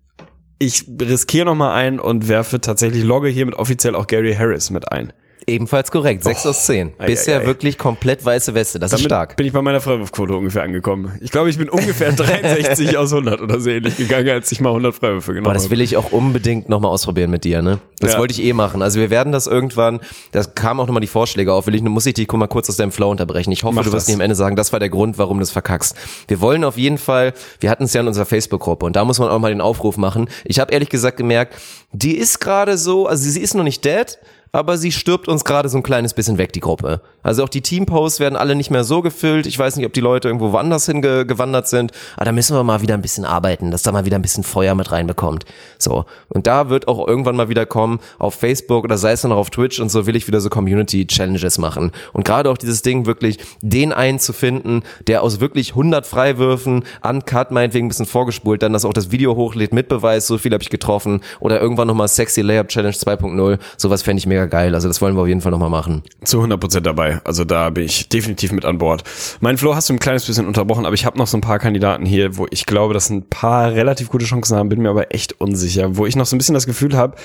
Ich 0.59 0.85
riskiere 1.01 1.47
noch 1.47 1.55
mal 1.55 1.75
ein 1.75 1.99
und 1.99 2.29
werfe 2.29 2.61
tatsächlich 2.61 3.03
logge 3.03 3.29
hiermit 3.29 3.55
offiziell 3.55 3.95
auch 3.95 4.07
Gary 4.07 4.35
Harris 4.35 4.71
mit 4.71 4.93
ein. 4.93 5.13
Ebenfalls 5.51 5.91
korrekt. 5.91 6.23
Sechs 6.25 6.47
aus 6.47 6.65
zehn. 6.67 6.93
ei, 6.99 7.07
Bisher 7.07 7.39
ei, 7.39 7.43
ei. 7.43 7.47
wirklich 7.47 7.77
komplett 7.77 8.25
weiße 8.25 8.55
Weste. 8.55 8.79
Das 8.79 8.93
ist 8.93 8.99
Damit 9.01 9.07
stark. 9.07 9.37
bin 9.37 9.47
ich 9.47 9.53
bei 9.53 9.61
meiner 9.63 9.81
Freiwurfquote 9.81 10.35
ungefähr 10.35 10.63
angekommen. 10.63 11.13
Ich 11.21 11.31
glaube, 11.31 11.51
ich 11.51 11.59
bin 11.59 11.69
ungefähr 11.69 12.13
63 12.17 12.97
aus 12.97 13.13
100 13.13 13.41
oder 13.41 13.61
so 13.61 13.69
ähnlich 13.71 13.97
gegangen, 13.97 14.29
als 14.31 14.51
ich 14.53 14.61
mal 14.61 14.71
100 14.71 14.95
Freiwürfe 14.95 15.33
genommen 15.33 15.45
Boah, 15.45 15.55
das 15.55 15.65
habe. 15.65 15.73
will 15.73 15.81
ich 15.81 15.97
auch 15.97 16.13
unbedingt 16.13 16.69
nochmal 16.69 16.91
ausprobieren 16.91 17.31
mit 17.31 17.45
dir, 17.45 17.63
ne? 17.63 17.81
Das 17.99 18.13
Ja. 18.15 18.19
wollte 18.19 18.33
ich 18.33 18.43
eh 18.43 18.53
machen. 18.53 18.81
Also 18.83 18.99
wir 19.01 19.11
werden 19.11 19.33
das 19.33 19.47
irgendwann, 19.47 20.01
das 20.33 20.55
kamen 20.55 20.81
auch 20.81 20.87
nochmal 20.87 21.01
die 21.01 21.07
Vorschläge 21.07 21.53
auf, 21.53 21.67
will 21.67 21.75
ich, 21.75 21.83
muss 21.83 22.07
ich 22.07 22.15
dich 22.15 22.29
guck 22.29 22.39
mal 22.39 22.47
kurz 22.47 22.69
aus 22.71 22.77
deinem 22.77 22.93
Flow 22.93 23.11
unterbrechen. 23.11 23.53
Ich 23.53 23.63
hoffe, 23.65 23.75
Mach 23.75 23.83
du 23.85 23.89
wirst 23.93 24.05
das. 24.05 24.09
nicht 24.09 24.15
am 24.15 24.21
Ende 24.21 24.37
sagen, 24.37 24.57
das 24.57 24.73
war 24.73 24.79
der 24.81 24.89
Grund, 24.89 25.19
warum 25.19 25.39
du 25.39 25.43
es 25.43 25.51
verkackst. 25.51 25.97
Wir 26.29 26.41
wollen 26.41 26.65
auf 26.65 26.79
jeden 26.79 26.99
Fall, 26.99 27.33
wir 27.59 27.71
hatten 27.71 27.85
es 27.85 27.93
ja 27.93 28.01
in 28.01 28.07
unserer 28.07 28.25
Facebook-Gruppe 28.27 28.87
und 28.87 28.97
da 28.97 29.05
muss 29.05 29.19
man 29.19 29.29
auch 29.29 29.39
mal 29.39 29.51
den 29.51 29.61
Aufruf 29.61 29.97
machen. 29.97 30.29
Ich 30.45 30.61
habe 30.61 30.73
ehrlich 30.73 30.89
gesagt 30.89 31.17
gemerkt, 31.17 31.55
die 31.93 32.17
ist 32.17 32.39
gerade 32.41 32.79
so, 32.79 33.07
also 33.07 33.29
sie 33.29 33.41
ist 33.41 33.55
noch 33.55 33.65
nicht 33.65 33.85
dead, 33.85 34.19
aber 34.53 34.77
sie 34.77 34.93
stirbt 34.93 35.29
uns 35.29 35.45
gerade 35.45 35.69
so 35.69 35.77
ein 35.77 35.83
kleines 35.83 36.15
bisschen 36.15 36.39
weg, 36.39 36.53
die 36.53 36.61
Gruppe. 36.61 37.01
Also 37.23 37.45
auch 37.45 37.49
die 37.49 37.61
Teamposts 37.61 38.21
werden 38.21 38.37
alle 38.37 38.55
nicht 38.55 38.71
mehr 38.71 38.85
so 38.85 39.03
gefüllt. 39.03 39.47
Ich 39.47 39.59
weiß 39.59 39.77
nicht, 39.77 39.87
ob 39.87 39.93
die 39.93 40.01
Leute 40.01 40.29
irgendwo 40.29 40.53
woanders 40.53 40.87
hingewandert 40.87 41.69
sind. 41.69 41.93
Aber 42.17 42.25
da 42.25 42.33
müssen 42.33 42.57
wir 42.57 42.65
mal 42.65 42.83
wieder 42.83 42.95
ein 42.95 43.03
bisschen 43.03 43.25
arbeiten, 43.25 43.71
dass 43.71 43.83
da 43.83 43.93
mal 43.93 44.05
wieder 44.05 44.17
ein 44.17 44.23
bisschen 44.23 44.45
Feuer 44.45 44.75
mit 44.75 44.91
reinbekommt. 44.91 45.45
So. 45.79 46.05
Und 46.29 46.47
da 46.47 46.69
wird 46.69 46.89
auch 46.89 47.07
irgendwann 47.07 47.37
mal 47.37 47.49
wieder 47.49 47.67
kommen, 47.67 48.01
auf 48.19 48.35
Facebook 48.35 48.85
oder 48.85 48.99
sei 48.99 49.13
es 49.13 49.23
dann 49.23 49.33
auch 49.33 49.39
auf 49.39 49.51
Twitch 49.51 49.81
und 49.81 49.91
so 49.91 50.07
will 50.07 50.17
ich 50.17 50.27
wieder 50.27 50.41
so 50.41 50.49
Community-Challenges 50.49 51.59
machen. 51.59 51.93
Und 52.13 52.25
gerade 52.25 52.51
auch 52.51 52.59
dieses 52.59 52.83
Ding 52.83 53.07
wirklich, 53.07 53.39
den 53.61 53.93
einen 53.93 54.19
zu 54.19 54.33
finden, 54.33 54.83
der 55.07 55.23
aus 55.23 55.41
wirklich 55.41 55.71
100 55.71 56.07
Freiwürfen, 56.07 56.85
uncut, 57.03 57.51
meinetwegen 57.51 57.87
ein 57.87 57.89
bisschen 57.89 58.07
vorgespult, 58.07 58.63
dann 58.63 58.73
das 58.73 58.85
auch 58.85 58.93
das 58.93 59.11
Video 59.11 59.37
hochlädt 59.37 59.73
mit 59.73 59.89
Beweis, 59.89 60.27
so 60.27 60.39
viel 60.39 60.53
habe 60.53 60.63
ich 60.63 60.71
getroffen. 60.71 61.21
Oder 61.39 61.61
irgendwann 61.61 61.87
nochmal 61.87 62.09
Sexy 62.09 62.41
Layup 62.41 62.69
Challenge 62.69 62.95
2.0. 62.95 63.59
Sowas 63.77 64.03
fände 64.03 64.19
ich 64.19 64.27
mega 64.27 64.40
geil. 64.47 64.75
Also 64.75 64.89
das 64.89 65.01
wollen 65.01 65.15
wir 65.17 65.23
auf 65.23 65.29
jeden 65.29 65.41
Fall 65.41 65.53
nochmal 65.53 65.71
machen. 65.71 66.03
Zu 66.25 66.43
100% 66.43 66.81
dabei. 66.81 67.21
Also 67.25 67.45
da 67.45 67.71
bin 67.71 67.85
ich 67.85 68.09
definitiv 68.09 68.53
mit 68.53 68.65
an 68.65 68.79
Bord. 68.79 69.05
Mein 69.41 69.59
Flow 69.59 69.75
hast 69.75 69.89
du 69.89 69.95
ein 69.95 69.99
kleines 69.99 70.27
bisschen 70.27 70.47
unterbrochen, 70.47 70.87
aber 70.87 70.95
ich 70.95 71.05
habe 71.05 71.19
noch 71.19 71.27
so 71.27 71.37
ein 71.37 71.41
paar 71.41 71.59
Kandidaten 71.59 72.07
hier, 72.07 72.37
wo 72.37 72.47
ich 72.51 72.67
glaube, 72.67 72.95
dass 72.95 73.11
ein 73.11 73.29
paar 73.29 73.73
relativ 73.73 74.09
gute 74.09 74.25
Chancen 74.25 74.57
haben, 74.57 74.69
bin 74.69 74.83
mir 74.83 74.91
aber 74.91 75.15
echt 75.15 75.41
unsicher. 75.41 75.97
Wo 75.97 76.07
ich 76.07 76.17
noch 76.17 76.27
so 76.27 76.37
ein 76.37 76.39
bisschen 76.39 76.55
das 76.55 76.67
Gefühl 76.67 76.97
habe, 76.97 77.17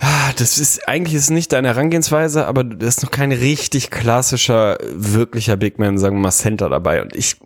ah, 0.00 0.32
das 0.36 0.58
ist 0.58 0.88
eigentlich 0.88 1.14
ist 1.14 1.30
nicht 1.30 1.52
deine 1.52 1.68
Herangehensweise, 1.68 2.46
aber 2.46 2.64
das 2.64 2.96
ist 2.96 3.02
noch 3.02 3.10
kein 3.10 3.32
richtig 3.32 3.90
klassischer, 3.90 4.78
wirklicher 4.92 5.56
Big 5.56 5.78
Man, 5.78 5.98
sagen 5.98 6.16
wir 6.16 6.20
mal 6.20 6.30
Center 6.30 6.68
dabei. 6.68 7.02
Und 7.02 7.14
ich, 7.14 7.36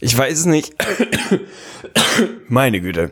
ich 0.00 0.16
weiß 0.16 0.40
es 0.40 0.46
nicht. 0.46 0.74
Meine 2.48 2.80
Güte. 2.80 3.10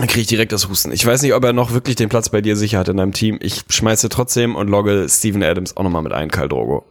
Dann 0.00 0.08
kriege 0.08 0.22
ich 0.22 0.26
direkt 0.28 0.50
das 0.52 0.66
Husten. 0.66 0.92
Ich 0.92 1.04
weiß 1.04 1.20
nicht, 1.20 1.34
ob 1.34 1.44
er 1.44 1.52
noch 1.52 1.72
wirklich 1.72 1.94
den 1.94 2.08
Platz 2.08 2.30
bei 2.30 2.40
dir 2.40 2.56
sicher 2.56 2.78
hat 2.78 2.88
in 2.88 2.96
deinem 2.96 3.12
Team. 3.12 3.38
Ich 3.42 3.64
schmeiße 3.68 4.08
trotzdem 4.08 4.56
und 4.56 4.68
logge 4.68 5.06
Steven 5.10 5.42
Adams 5.42 5.76
auch 5.76 5.82
nochmal 5.82 6.00
mit 6.00 6.12
ein, 6.14 6.30
Karl 6.30 6.48
Drogo. 6.48 6.84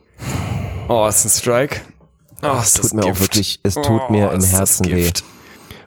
Oh, 0.87 1.07
ist 1.07 1.25
ein 1.25 1.29
Strike. 1.29 1.81
Oh, 2.43 2.59
ist 2.61 2.79
tut 2.81 2.93
mir 2.93 3.05
auch 3.05 3.19
wirklich- 3.19 3.59
es 3.63 3.73
tut 3.73 4.11
mir 4.11 4.31
im 4.31 4.43
Herzen 4.43 4.85
weh. 4.85 4.93
Gift. 5.05 5.23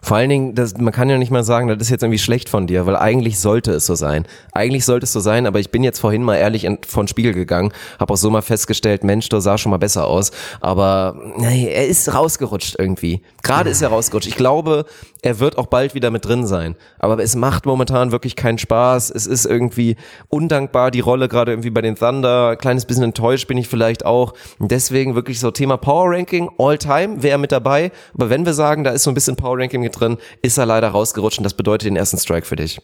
Vor 0.04 0.16
allen 0.16 0.30
Dingen, 0.30 0.54
das, 0.56 0.76
man 0.78 0.92
kann 0.92 1.08
ja 1.08 1.16
nicht 1.16 1.30
mal 1.30 1.44
sagen, 1.44 1.68
das 1.68 1.78
ist 1.80 1.88
jetzt 1.90 2.02
irgendwie 2.02 2.18
schlecht 2.18 2.48
von 2.48 2.66
dir, 2.66 2.86
weil 2.86 2.96
eigentlich 2.96 3.38
sollte 3.38 3.70
es 3.70 3.86
so 3.86 3.94
sein. 3.94 4.26
Eigentlich 4.50 4.84
sollte 4.84 5.04
es 5.04 5.12
so 5.12 5.20
sein, 5.20 5.46
aber 5.46 5.60
ich 5.60 5.70
bin 5.70 5.84
jetzt 5.84 6.00
vorhin 6.00 6.24
mal 6.24 6.34
ehrlich 6.34 6.64
in, 6.64 6.78
vor 6.84 7.04
den 7.04 7.08
Spiegel 7.08 7.32
gegangen, 7.34 7.72
habe 8.00 8.12
auch 8.12 8.16
so 8.16 8.28
mal 8.28 8.42
festgestellt, 8.42 9.04
Mensch, 9.04 9.28
du 9.28 9.38
sah 9.38 9.58
schon 9.58 9.70
mal 9.70 9.76
besser 9.76 10.08
aus. 10.08 10.32
Aber 10.60 11.14
nee, 11.36 11.68
er 11.72 11.86
ist 11.86 12.12
rausgerutscht 12.12 12.74
irgendwie. 12.80 13.22
Gerade 13.44 13.70
ist 13.70 13.80
er 13.80 13.90
rausgerutscht. 13.90 14.26
Ich 14.26 14.34
glaube, 14.34 14.86
er 15.22 15.38
wird 15.38 15.56
auch 15.56 15.66
bald 15.66 15.94
wieder 15.94 16.10
mit 16.10 16.24
drin 16.24 16.46
sein. 16.46 16.74
Aber 16.98 17.18
es 17.20 17.36
macht 17.36 17.64
momentan 17.64 18.10
wirklich 18.10 18.34
keinen 18.34 18.58
Spaß. 18.58 19.10
Es 19.10 19.26
ist 19.26 19.46
irgendwie 19.46 19.96
undankbar, 20.28 20.90
die 20.90 21.00
Rolle 21.00 21.28
gerade 21.28 21.52
irgendwie 21.52 21.70
bei 21.70 21.80
den 21.80 21.94
Thunder. 21.94 22.50
Ein 22.50 22.58
kleines 22.58 22.84
bisschen 22.86 23.04
enttäuscht 23.04 23.46
bin 23.46 23.56
ich 23.56 23.68
vielleicht 23.68 24.04
auch. 24.04 24.34
Deswegen 24.58 25.14
wirklich 25.14 25.38
so 25.38 25.52
Thema 25.52 25.76
Power 25.76 26.10
Ranking, 26.10 26.50
all 26.58 26.76
time, 26.76 27.22
wäre 27.22 27.38
mit 27.38 27.52
dabei. 27.52 27.92
Aber 28.14 28.30
wenn 28.30 28.44
wir 28.44 28.52
sagen, 28.52 28.82
da 28.82 28.90
ist 28.90 29.04
so 29.04 29.10
ein 29.12 29.14
bisschen 29.14 29.36
Power 29.36 29.58
Ranking 29.58 29.80
mit 29.80 29.98
drin, 29.98 30.18
ist 30.42 30.58
er 30.58 30.66
leider 30.66 30.88
rausgerutscht 30.88 31.38
und 31.38 31.44
das 31.44 31.54
bedeutet 31.54 31.86
den 31.86 31.96
ersten 31.96 32.18
Strike 32.18 32.46
für 32.46 32.56
dich. 32.56 32.80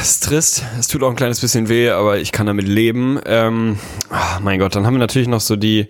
Es 0.00 0.10
ist 0.10 0.24
trist, 0.24 0.64
es 0.80 0.88
tut 0.88 1.04
auch 1.04 1.10
ein 1.10 1.16
kleines 1.16 1.40
bisschen 1.40 1.68
weh, 1.68 1.90
aber 1.90 2.18
ich 2.18 2.32
kann 2.32 2.46
damit 2.46 2.66
leben. 2.66 3.20
Ähm, 3.24 3.78
ah, 4.10 4.40
mein 4.40 4.58
Gott, 4.58 4.74
dann 4.74 4.84
haben 4.84 4.94
wir 4.94 4.98
natürlich 4.98 5.28
noch 5.28 5.40
so 5.40 5.54
die, 5.54 5.88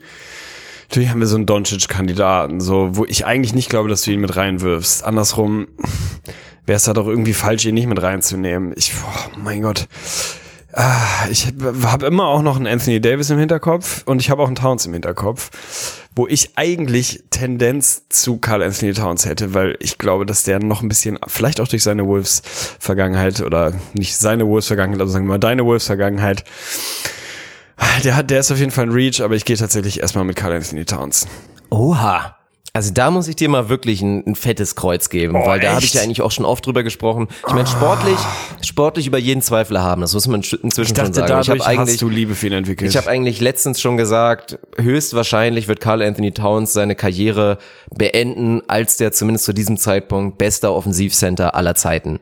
natürlich 0.92 1.08
haben 1.08 1.20
wir 1.20 1.26
so 1.26 1.36
einen 1.36 1.46
Doncic-Kandidaten, 1.46 2.60
so, 2.60 2.90
wo 2.92 3.06
ich 3.06 3.24
eigentlich 3.24 3.54
nicht 3.54 3.70
glaube, 3.70 3.88
dass 3.88 4.02
du 4.02 4.10
ihn 4.10 4.20
mit 4.20 4.36
reinwirfst. 4.36 5.02
Andersrum 5.04 5.68
wäre 6.66 6.76
es 6.76 6.84
da 6.84 6.92
doch 6.92 7.06
irgendwie 7.06 7.32
falsch, 7.32 7.64
ihn 7.64 7.72
nicht 7.72 7.86
mit 7.86 8.02
reinzunehmen. 8.02 8.74
Ich, 8.76 8.92
oh, 9.02 9.38
mein 9.42 9.62
Gott. 9.62 9.88
Ah, 10.74 11.26
ich 11.30 11.46
habe 11.46 12.06
immer 12.06 12.26
auch 12.26 12.42
noch 12.42 12.56
einen 12.56 12.66
Anthony 12.66 13.00
Davis 13.00 13.30
im 13.30 13.38
Hinterkopf 13.38 14.02
und 14.04 14.20
ich 14.20 14.28
habe 14.28 14.42
auch 14.42 14.46
einen 14.46 14.56
Towns 14.56 14.84
im 14.84 14.92
Hinterkopf, 14.92 15.50
wo 16.14 16.26
ich 16.26 16.50
eigentlich 16.56 17.24
Tendenz 17.30 18.08
zu 18.10 18.36
Carl 18.36 18.62
Anthony 18.62 18.92
Towns 18.92 19.24
hätte, 19.24 19.54
weil 19.54 19.76
ich 19.80 19.96
glaube, 19.96 20.26
dass 20.26 20.44
der 20.44 20.58
noch 20.58 20.82
ein 20.82 20.88
bisschen, 20.88 21.18
vielleicht 21.26 21.58
auch 21.60 21.68
durch 21.68 21.82
seine 21.82 22.06
Wolves-Vergangenheit 22.06 23.40
oder 23.40 23.72
nicht 23.94 24.14
seine 24.16 24.46
Wolves-Vergangenheit, 24.46 25.00
also 25.00 25.12
sagen 25.14 25.24
wir 25.24 25.30
mal 25.30 25.38
deine 25.38 25.64
Wolves-Vergangenheit, 25.64 26.44
der 28.04 28.16
hat, 28.16 28.30
der 28.30 28.40
ist 28.40 28.50
auf 28.50 28.58
jeden 28.58 28.70
Fall 28.70 28.86
ein 28.86 28.92
Reach, 28.92 29.20
aber 29.22 29.34
ich 29.34 29.44
gehe 29.44 29.56
tatsächlich 29.56 30.00
erstmal 30.00 30.24
mit 30.24 30.36
Carl 30.36 30.52
Anthony 30.52 30.84
Towns. 30.84 31.26
Oha. 31.70 32.36
Also 32.74 32.90
da 32.90 33.10
muss 33.10 33.28
ich 33.28 33.36
dir 33.36 33.50
mal 33.50 33.68
wirklich 33.68 34.00
ein, 34.00 34.24
ein 34.26 34.34
fettes 34.34 34.74
Kreuz 34.76 35.10
geben, 35.10 35.36
Oh, 35.36 35.46
weil 35.46 35.60
da 35.60 35.74
habe 35.74 35.84
ich 35.84 35.92
ja 35.92 36.00
eigentlich 36.00 36.22
auch 36.22 36.30
schon 36.30 36.46
oft 36.46 36.64
drüber 36.64 36.82
gesprochen. 36.82 37.28
Ich 37.46 37.52
meine, 37.52 37.66
sportlich, 37.66 38.16
sportlich 38.62 39.06
über 39.06 39.18
jeden 39.18 39.42
Zweifel 39.42 39.78
haben, 39.78 40.00
das 40.00 40.14
muss 40.14 40.26
man 40.26 40.40
inzwischen 40.40 40.96
schon 40.96 41.12
sagen. 41.12 41.40
ich 41.42 41.50
habe 41.50 41.66
eigentlich, 41.66 41.92
hast 41.92 42.02
du 42.02 42.08
Liebe 42.08 42.34
für 42.34 42.46
ihn 42.46 42.54
entwickelt. 42.54 42.90
Ich 42.90 42.96
habe 42.96 43.10
eigentlich 43.10 43.42
letztens 43.42 43.78
schon 43.78 43.98
gesagt, 43.98 44.58
höchstwahrscheinlich 44.78 45.68
wird 45.68 45.80
Carl 45.80 46.00
Anthony 46.00 46.32
Towns 46.32 46.72
seine 46.72 46.94
Karriere 46.94 47.58
beenden 47.94 48.62
als 48.68 48.96
der 48.96 49.12
zumindest 49.12 49.44
zu 49.44 49.52
diesem 49.52 49.76
Zeitpunkt 49.76 50.38
bester 50.38 50.72
Offensivcenter 50.72 51.54
aller 51.54 51.74
Zeiten. 51.74 52.20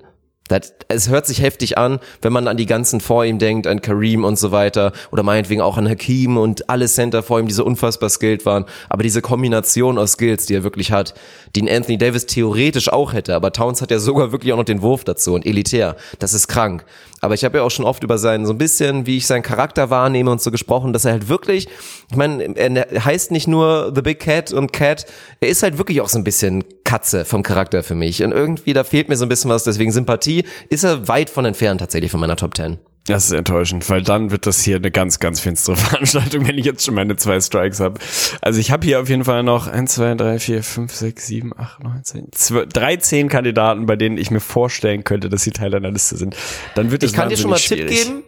Das, 0.51 0.75
es 0.89 1.09
hört 1.09 1.27
sich 1.27 1.41
heftig 1.41 1.79
an, 1.79 2.01
wenn 2.23 2.33
man 2.33 2.49
an 2.49 2.57
die 2.57 2.67
ganzen 2.67 3.01
vor 3.01 3.25
ihm 3.25 3.39
denkt, 3.39 3.67
an 3.69 3.81
Kareem 3.81 4.25
und 4.25 4.39
so 4.39 4.51
weiter 4.51 4.93
oder 5.13 5.23
meinetwegen 5.23 5.61
auch 5.61 5.79
an 5.79 5.89
Hakim 5.89 6.37
und 6.37 6.69
alle 6.69 6.87
Center 6.87 7.23
vor 7.23 7.39
ihm, 7.39 7.47
die 7.47 7.55
so 7.55 7.65
unfassbar 7.65 8.11
skilled 8.11 8.45
waren. 8.45 8.65
Aber 8.89 9.05
diese 9.05 9.23
Kombination 9.23 9.97
aus 9.97 10.13
Skills, 10.13 10.47
die 10.47 10.55
er 10.55 10.65
wirklich 10.65 10.91
hat, 10.91 11.15
die 11.55 11.63
ein 11.63 11.69
Anthony 11.69 11.99
Davis 11.99 12.27
theoretisch 12.27 12.93
auch 12.93 13.13
hätte, 13.13 13.37
aber 13.37 13.53
Towns 13.53 13.81
hat 13.81 13.93
ja 13.93 14.01
sogar 14.01 14.33
wirklich 14.33 14.53
auch 14.53 14.57
noch 14.57 14.65
den 14.65 14.83
Wurf 14.83 15.05
dazu 15.05 15.35
und 15.35 15.47
elitär. 15.47 15.97
Das 16.19 16.35
ist 16.35 16.49
krank. 16.49 16.85
Aber 17.21 17.35
ich 17.35 17.45
habe 17.45 17.59
ja 17.59 17.65
auch 17.65 17.71
schon 17.71 17.85
oft 17.85 18.03
über 18.03 18.19
seinen, 18.19 18.47
so 18.47 18.53
ein 18.53 18.59
bisschen, 18.59 19.07
wie 19.07 19.19
ich 19.19 19.27
seinen 19.27 19.43
Charakter 19.43 19.91
wahrnehme 19.91 20.31
und 20.31 20.41
so 20.41 20.51
gesprochen, 20.51 20.93
dass 20.93 21.05
er 21.05 21.13
halt 21.13 21.29
wirklich, 21.29 21.69
ich 22.11 22.17
meine, 22.17 22.57
er 22.57 23.05
heißt 23.05 23.31
nicht 23.31 23.47
nur 23.47 23.93
The 23.95 24.03
Big 24.03 24.21
Cat 24.21 24.53
und 24.53 24.73
Cat, 24.73 25.07
er 25.41 25.49
ist 25.49 25.63
halt 25.63 25.79
wirklich 25.79 26.01
auch 26.01 26.09
so 26.09 26.19
ein 26.19 26.25
bisschen 26.25 26.65
Katze 26.85 27.25
vom 27.25 27.43
Charakter 27.43 27.83
für 27.83 27.95
mich. 27.95 28.23
Und 28.23 28.33
irgendwie, 28.33 28.73
da 28.73 28.85
fehlt 28.85 29.09
mir 29.09 29.17
so 29.17 29.27
ein 29.27 29.29
bisschen 29.29 29.51
was, 29.51 29.65
deswegen 29.65 29.93
Sympathie 29.93 30.45
ist 30.69 30.85
er 30.85 31.09
weit 31.09 31.31
von 31.31 31.45
entfernt 31.45 31.81
tatsächlich 31.81 32.11
von 32.11 32.21
meiner 32.21 32.37
Top 32.37 32.57
10. 32.57 32.79
Das 33.07 33.25
ist 33.25 33.33
enttäuschend, 33.33 33.89
weil 33.89 34.03
dann 34.03 34.31
wird 34.31 34.47
das 34.47 34.61
hier 34.63 34.77
eine 34.77 34.91
ganz, 34.91 35.19
ganz 35.19 35.41
finstere 35.41 35.77
Veranstaltung, 35.77 36.47
wenn 36.47 36.59
ich 36.59 36.67
jetzt 36.67 36.85
schon 36.85 36.95
meine 36.95 37.17
zwei 37.17 37.41
Strikes 37.41 37.81
habe. 37.81 37.99
Also 38.43 38.61
ich 38.61 38.71
habe 38.71 38.87
hier 38.87 39.01
auf 39.01 39.09
jeden 39.09 39.25
Fall 39.25 39.43
noch 39.43 39.67
1, 39.67 39.95
2, 39.95 40.15
3, 40.15 40.39
4, 40.39 40.63
5, 40.63 40.95
6, 40.95 41.27
7, 41.27 41.53
8, 41.59 41.83
9, 41.83 42.05
10, 42.05 42.29
12, 42.33 42.69
13 42.69 43.29
Kandidaten, 43.29 43.87
bei 43.87 43.97
denen 43.97 44.19
ich 44.19 44.31
mir 44.31 44.41
vorstellen 44.41 45.03
könnte, 45.05 45.29
dass 45.29 45.43
sie 45.43 45.51
Teil 45.51 45.75
einer 45.75 45.91
Liste 45.91 46.17
sind. 46.17 46.37
Dann 46.75 46.91
wird 46.91 47.03
es 47.03 47.11
Ich 47.11 47.17
kann 47.17 47.29
dir 47.31 47.37
schon 47.37 47.51
mal 47.51 47.57
einen 47.57 47.65
Tipp 47.65 47.79
schwierig. 47.79 48.05
geben. 48.07 48.23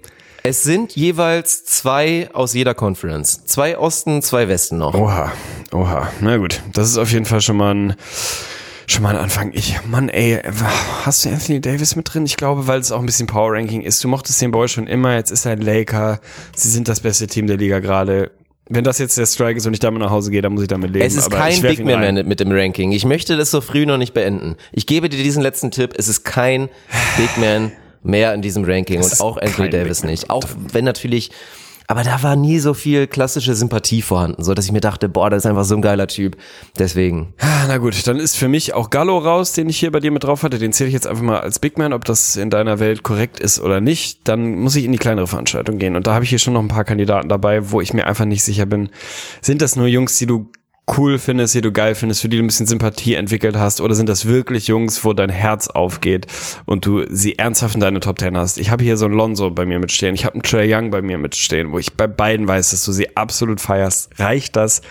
Es 0.44 0.64
sind 0.64 0.96
jeweils 0.96 1.64
zwei 1.64 2.28
aus 2.32 2.52
jeder 2.54 2.74
Conference. 2.74 3.44
Zwei 3.44 3.78
Osten, 3.78 4.22
zwei 4.22 4.48
Westen 4.48 4.78
noch. 4.78 4.94
Oha, 4.94 5.30
oha. 5.70 6.10
Na 6.20 6.36
gut, 6.38 6.60
das 6.72 6.88
ist 6.88 6.98
auf 6.98 7.12
jeden 7.12 7.26
Fall 7.26 7.40
schon 7.40 7.58
mal 7.58 7.72
ein 7.74 7.94
Schon 8.86 9.02
mal 9.02 9.16
Anfang. 9.16 9.52
Ich, 9.54 9.78
Mann, 9.86 10.08
ey, 10.08 10.40
hast 11.04 11.24
du 11.24 11.28
Anthony 11.28 11.60
Davis 11.60 11.96
mit 11.96 12.12
drin? 12.12 12.26
Ich 12.26 12.36
glaube, 12.36 12.66
weil 12.66 12.80
es 12.80 12.92
auch 12.92 13.00
ein 13.00 13.06
bisschen 13.06 13.26
Power 13.26 13.52
Ranking 13.52 13.82
ist. 13.82 14.02
Du 14.02 14.08
mochtest 14.08 14.40
den 14.40 14.50
Boy 14.50 14.68
schon 14.68 14.86
immer. 14.86 15.14
Jetzt 15.16 15.30
ist 15.30 15.44
er 15.46 15.52
ein 15.52 15.60
Laker. 15.60 16.20
Sie 16.54 16.68
sind 16.68 16.88
das 16.88 17.00
beste 17.00 17.26
Team 17.26 17.46
der 17.46 17.56
Liga 17.56 17.78
gerade. 17.80 18.30
Wenn 18.68 18.84
das 18.84 18.98
jetzt 18.98 19.18
der 19.18 19.26
Strike 19.26 19.58
ist 19.58 19.66
und 19.66 19.74
ich 19.74 19.80
damit 19.80 20.00
nach 20.00 20.10
Hause 20.10 20.30
gehe, 20.30 20.40
dann 20.40 20.52
muss 20.52 20.62
ich 20.62 20.68
damit 20.68 20.90
leben. 20.92 21.04
Es 21.04 21.14
ist 21.14 21.26
Aber 21.26 21.36
kein 21.36 21.60
Big 21.60 21.84
Man 21.84 21.94
rein. 22.02 22.14
mehr 22.14 22.24
mit 22.24 22.40
dem 22.40 22.50
Ranking. 22.52 22.92
Ich 22.92 23.04
möchte 23.04 23.36
das 23.36 23.50
so 23.50 23.60
früh 23.60 23.86
noch 23.86 23.98
nicht 23.98 24.14
beenden. 24.14 24.56
Ich 24.72 24.86
gebe 24.86 25.08
dir 25.08 25.22
diesen 25.22 25.42
letzten 25.42 25.70
Tipp. 25.70 25.94
Es 25.96 26.08
ist 26.08 26.24
kein 26.24 26.68
Big 27.16 27.36
Man 27.38 27.72
mehr 28.02 28.32
in 28.34 28.42
diesem 28.42 28.64
Ranking 28.64 29.00
Es 29.00 29.20
und 29.20 29.26
auch 29.26 29.36
Anthony 29.36 29.70
Davis 29.70 30.04
nicht. 30.04 30.30
Auch 30.30 30.44
wenn 30.72 30.84
natürlich, 30.84 31.30
aber 31.86 32.04
da 32.04 32.22
war 32.22 32.36
nie 32.36 32.58
so 32.58 32.74
viel 32.74 33.06
klassische 33.06 33.54
Sympathie 33.54 34.02
vorhanden, 34.02 34.42
so 34.42 34.54
dass 34.54 34.64
ich 34.66 34.72
mir 34.72 34.80
dachte, 34.80 35.08
boah, 35.08 35.30
das 35.30 35.44
ist 35.44 35.46
einfach 35.46 35.64
so 35.64 35.74
ein 35.74 35.82
geiler 35.82 36.06
Typ. 36.06 36.36
Deswegen. 36.78 37.34
Ah, 37.38 37.66
Na 37.68 37.78
gut, 37.78 38.06
dann 38.06 38.18
ist 38.18 38.36
für 38.36 38.48
mich 38.48 38.74
auch 38.74 38.90
Gallo 38.90 39.18
raus, 39.18 39.52
den 39.52 39.68
ich 39.68 39.78
hier 39.78 39.90
bei 39.90 40.00
dir 40.00 40.10
mit 40.10 40.24
drauf 40.24 40.42
hatte. 40.42 40.58
Den 40.58 40.72
zähle 40.72 40.88
ich 40.88 40.94
jetzt 40.94 41.06
einfach 41.06 41.22
mal 41.22 41.40
als 41.40 41.58
Big 41.58 41.78
Man, 41.78 41.92
ob 41.92 42.04
das 42.04 42.36
in 42.36 42.50
deiner 42.50 42.78
Welt 42.78 43.02
korrekt 43.02 43.40
ist 43.40 43.60
oder 43.60 43.80
nicht. 43.80 44.20
Dann 44.28 44.56
muss 44.60 44.76
ich 44.76 44.84
in 44.84 44.92
die 44.92 44.98
kleinere 44.98 45.26
Veranstaltung 45.26 45.78
gehen. 45.78 45.96
Und 45.96 46.06
da 46.06 46.14
habe 46.14 46.24
ich 46.24 46.30
hier 46.30 46.38
schon 46.38 46.54
noch 46.54 46.62
ein 46.62 46.68
paar 46.68 46.84
Kandidaten 46.84 47.28
dabei, 47.28 47.70
wo 47.70 47.80
ich 47.80 47.92
mir 47.94 48.06
einfach 48.06 48.24
nicht 48.24 48.42
sicher 48.44 48.66
bin. 48.66 48.90
Sind 49.40 49.62
das 49.62 49.76
nur 49.76 49.86
Jungs, 49.86 50.18
die 50.18 50.26
du 50.26 50.50
cool 50.96 51.18
findest, 51.18 51.54
die 51.54 51.60
du 51.60 51.72
geil 51.72 51.94
findest, 51.94 52.22
für 52.22 52.28
die 52.28 52.38
du 52.38 52.42
ein 52.42 52.48
bisschen 52.48 52.66
Sympathie 52.66 53.14
entwickelt 53.14 53.56
hast, 53.56 53.80
oder 53.80 53.94
sind 53.94 54.08
das 54.08 54.26
wirklich 54.26 54.66
Jungs, 54.66 55.04
wo 55.04 55.12
dein 55.12 55.30
Herz 55.30 55.68
aufgeht 55.68 56.26
und 56.66 56.84
du 56.86 57.04
sie 57.08 57.38
ernsthaft 57.38 57.74
in 57.74 57.80
deine 57.80 58.00
Top 58.00 58.18
Ten 58.18 58.36
hast? 58.36 58.58
Ich 58.58 58.70
habe 58.70 58.82
hier 58.82 58.96
so 58.96 59.04
einen 59.06 59.14
Lonzo 59.14 59.50
bei 59.50 59.64
mir 59.64 59.78
mitstehen, 59.78 60.14
ich 60.14 60.24
habe 60.24 60.34
einen 60.34 60.42
Trey 60.42 60.72
Young 60.72 60.90
bei 60.90 61.02
mir 61.02 61.18
mitstehen, 61.18 61.72
wo 61.72 61.78
ich 61.78 61.92
bei 61.94 62.06
beiden 62.06 62.48
weiß, 62.48 62.70
dass 62.70 62.84
du 62.84 62.92
sie 62.92 63.16
absolut 63.16 63.60
feierst. 63.60 64.18
Reicht 64.18 64.56
das? 64.56 64.82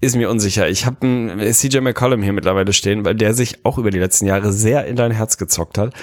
Ist 0.00 0.14
mir 0.14 0.28
unsicher. 0.28 0.68
Ich 0.68 0.84
habe 0.84 0.96
einen 1.06 1.52
CJ 1.52 1.78
McCollum 1.78 2.22
hier 2.22 2.34
mittlerweile 2.34 2.74
stehen, 2.74 3.06
weil 3.06 3.14
der 3.14 3.32
sich 3.32 3.64
auch 3.64 3.78
über 3.78 3.90
die 3.90 3.98
letzten 3.98 4.26
Jahre 4.26 4.52
sehr 4.52 4.86
in 4.86 4.94
dein 4.94 5.10
Herz 5.10 5.38
gezockt 5.38 5.78
hat. 5.78 5.94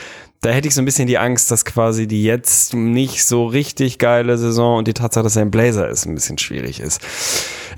Da 0.44 0.50
hätte 0.50 0.68
ich 0.68 0.76
so 0.76 0.82
ein 0.82 0.86
bisschen 0.86 1.08
die 1.08 1.18
Angst, 1.18 1.52
dass 1.52 1.64
quasi 1.64 2.06
die 2.06 2.22
jetzt 2.22 2.74
nicht 2.74 3.24
so 3.24 3.46
richtig 3.46 3.98
geile 3.98 4.38
Saison 4.38 4.80
und 4.80 4.90
die 4.90 4.94
Tatsache, 4.94 5.24
dass 5.24 5.38
er 5.38 5.44
ein 5.44 5.52
Blazer 5.52 5.88
ist, 5.88 6.06
ein 6.06 6.16
bisschen 6.16 6.38
schwierig 6.38 6.82
ist. 6.82 7.00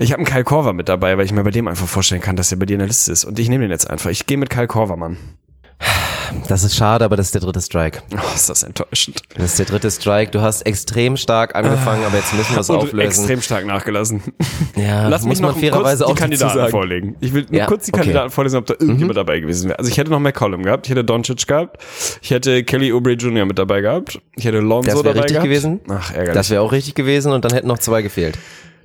Ich 0.00 0.10
habe 0.10 0.18
einen 0.18 0.26
Kyle 0.26 0.42
Korver 0.42 0.72
mit 0.72 0.88
dabei, 0.88 1.16
weil 1.16 1.24
ich 1.24 1.32
mir 1.32 1.44
bei 1.44 1.52
dem 1.52 1.68
einfach 1.68 1.86
vorstellen 1.86 2.20
kann, 2.20 2.34
dass 2.34 2.50
er 2.50 2.58
bei 2.58 2.66
dir 2.66 2.74
in 2.74 2.80
der 2.80 2.88
Liste 2.88 3.12
ist. 3.12 3.24
Und 3.24 3.38
ich 3.38 3.48
nehme 3.48 3.62
den 3.62 3.70
jetzt 3.70 3.88
einfach. 3.88 4.10
Ich 4.10 4.26
gehe 4.26 4.36
mit 4.36 4.50
Kyle 4.50 4.66
Korver, 4.66 4.96
Mann. 4.96 5.16
Das 6.48 6.64
ist 6.64 6.76
schade, 6.76 7.04
aber 7.04 7.16
das 7.16 7.26
ist 7.26 7.34
der 7.34 7.40
dritte 7.42 7.60
Strike. 7.60 8.00
Oh, 8.14 8.34
ist 8.34 8.48
das 8.48 8.62
enttäuschend. 8.62 9.20
Das 9.36 9.44
ist 9.52 9.58
der 9.58 9.66
dritte 9.66 9.90
Strike. 9.90 10.30
Du 10.30 10.40
hast 10.40 10.62
extrem 10.62 11.16
stark 11.16 11.54
angefangen, 11.54 12.04
aber 12.04 12.16
jetzt 12.16 12.32
müssen 12.34 12.54
wir 12.54 12.60
es 12.60 12.70
auflösen. 12.70 13.00
extrem 13.00 13.40
stark 13.42 13.66
nachgelassen. 13.66 14.22
Ja, 14.76 15.08
Lass 15.08 15.22
muss 15.22 15.38
mich 15.38 15.40
man 15.40 15.50
noch 15.52 15.58
fairerweise 15.58 16.04
kurz 16.04 16.16
die 16.16 16.20
Kandidaten 16.22 16.54
sagen. 16.58 16.70
vorlegen. 16.70 17.16
Ich 17.20 17.32
will 17.34 17.46
nur 17.48 17.58
Ja, 17.58 17.66
kurz 17.66 17.86
die 17.86 17.92
okay. 17.92 17.98
Mhm. 18.00 18.02
Kandidaten 18.04 18.30
vorlesen, 18.30 18.56
ob 18.58 18.66
da 18.66 18.74
irgendjemand 18.78 19.16
dabei 19.16 19.40
gewesen 19.40 19.68
wäre. 19.68 19.78
Also 19.78 19.90
ich 19.90 19.98
hätte 19.98 20.10
noch 20.10 20.20
McCollum 20.20 20.62
gehabt, 20.62 20.86
ich 20.86 20.90
hätte 20.90 21.04
Doncic 21.04 21.46
gehabt, 21.46 21.82
ich 22.22 22.30
hätte 22.30 22.64
Kelly 22.64 22.92
Oubre 22.92 23.12
Jr. 23.12 23.44
mit 23.46 23.58
dabei 23.58 23.80
gehabt, 23.80 24.20
ich 24.36 24.44
hätte 24.44 24.58
Lonzo 24.60 24.90
Das 24.90 24.94
wäre 24.96 25.04
dabei 25.14 25.20
richtig 25.20 25.32
gehabt. 25.34 25.44
gewesen. 25.48 25.80
Ach, 25.88 26.10
ärgerlich. 26.12 26.34
Das 26.34 26.50
wäre 26.50 26.62
auch 26.62 26.72
richtig 26.72 26.94
gewesen 26.94 27.32
und 27.32 27.44
dann 27.44 27.52
hätten 27.52 27.68
noch 27.68 27.78
zwei 27.78 28.02
gefehlt. 28.02 28.38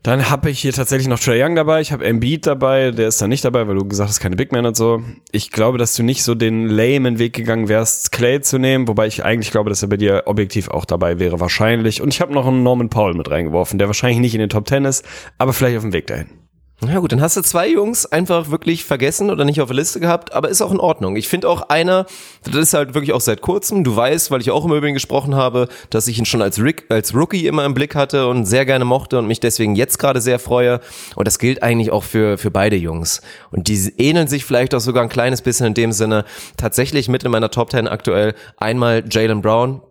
Dann 0.04 0.32
habe 0.32 0.50
ich 0.50 0.60
hier 0.60 0.74
tatsächlich 0.74 1.08
noch 1.08 1.20
Trae 1.20 1.44
Young 1.44 1.56
dabei, 1.56 1.80
ich 1.80 1.92
habe 1.92 2.04
Embiid 2.04 2.48
dabei, 2.48 2.90
der 2.90 3.08
ist 3.08 3.22
da 3.22 3.28
nicht 3.28 3.46
dabei, 3.46 3.68
weil 3.68 3.76
du 3.76 3.86
gesagt 3.86 4.10
hast, 4.10 4.20
keine 4.20 4.36
Big 4.36 4.52
Man 4.52 4.66
und 4.66 4.76
so. 4.76 5.04
Ich 5.32 5.52
glaube, 5.52 5.78
dass 5.78 5.96
du 5.96 6.02
nicht 6.02 6.24
so 6.24 6.34
den 6.34 6.66
lamen 6.66 7.20
Weg 7.20 7.34
gegangen 7.34 7.70
wärst, 7.70 8.12
Clay 8.12 8.42
zu 8.42 8.58
nehmen, 8.58 8.88
wobei 8.88 9.06
ich 9.06 9.24
eigentlich 9.24 9.52
glaube, 9.52 9.70
dass 9.70 9.84
er 9.84 9.90
bei 9.90 9.98
dir 9.98 10.24
objektiv 10.26 10.70
auch 10.70 10.86
dabei 10.86 11.20
wäre, 11.20 11.40
wahrscheinlich. 11.40 12.02
Und 12.02 12.12
ich 12.12 12.20
habe 12.20 12.34
noch 12.34 12.48
einen 12.48 12.64
Norman 12.64 12.90
Paul 12.90 13.14
mit 13.14 13.30
reingeworfen, 13.30 13.78
der 13.78 13.90
wahrscheinlich 13.90 14.20
nicht 14.20 14.34
in 14.34 14.40
den 14.40 14.50
Top 14.50 14.66
Ten 14.66 14.86
ist, 14.86 15.06
aber 15.38 15.54
vielleicht 15.54 15.78
auf 15.78 15.84
dem 15.84 15.94
Weg 15.94 16.08
dahin. 16.08 16.41
Na 16.84 16.98
gut, 16.98 17.12
dann 17.12 17.22
hast 17.22 17.38
du 17.38 17.42
zwei 17.44 17.70
Jungs 17.70 18.08
einfach 18.08 18.50
wirklich 18.50 18.86
vergessen 18.86 19.30
oder 19.30 19.46
nicht 19.46 19.62
auf 19.62 19.68
der 19.68 19.76
Liste 19.76 20.00
gehabt, 20.00 20.34
aber 20.34 20.50
ist 20.50 20.64
auch 20.64 20.72
in 20.72 20.80
Ordnung. 20.80 21.16
Ich 21.16 21.28
finde 21.28 21.48
auch 21.48 21.70
einer, 21.70 22.08
das 22.44 22.56
ist 22.56 22.74
halt 22.74 22.96
wirklich 22.96 23.14
auch 23.14 23.22
seit 23.22 23.42
kurzem, 23.42 23.84
du 23.84 23.96
weißt, 23.96 24.32
weil 24.32 24.42
ich 24.42 24.50
auch 24.50 24.66
immer 24.66 24.76
über 24.76 24.88
ihn 24.88 24.96
gesprochen 24.96 25.36
habe, 25.36 25.68
dass 25.92 26.08
ich 26.08 26.18
ihn 26.18 26.26
schon 26.26 26.42
als, 26.42 26.60
Rick, 26.60 26.86
als 26.90 27.14
Rookie 27.14 27.46
immer 27.46 27.66
im 27.66 27.76
Blick 27.76 27.94
hatte 27.94 28.28
und 28.28 28.46
sehr 28.46 28.66
gerne 28.66 28.84
mochte 28.84 29.20
und 29.20 29.28
mich 29.28 29.40
deswegen 29.40 29.76
jetzt 29.76 30.00
gerade 30.00 30.22
sehr 30.22 30.40
freue. 30.40 30.80
Und 31.16 31.28
das 31.28 31.38
gilt 31.38 31.62
eigentlich 31.62 31.92
auch 31.92 32.04
für, 32.04 32.40
für 32.40 32.50
beide 32.50 32.78
Jungs. 32.78 33.22
Und 33.52 33.68
die 33.68 33.78
ähneln 33.98 34.28
sich 34.28 34.44
vielleicht 34.44 34.74
auch 34.74 34.80
sogar 34.80 35.04
ein 35.04 35.10
kleines 35.10 35.44
bisschen 35.44 35.68
in 35.68 35.74
dem 35.76 35.92
Sinne, 35.92 36.26
tatsächlich 36.58 37.08
mit 37.10 37.24
in 37.24 37.30
meiner 37.30 37.52
Top 37.52 37.70
10 37.70 37.88
aktuell 37.88 38.34
einmal 38.58 39.04
Jalen 39.08 39.44
Brown, 39.44 39.82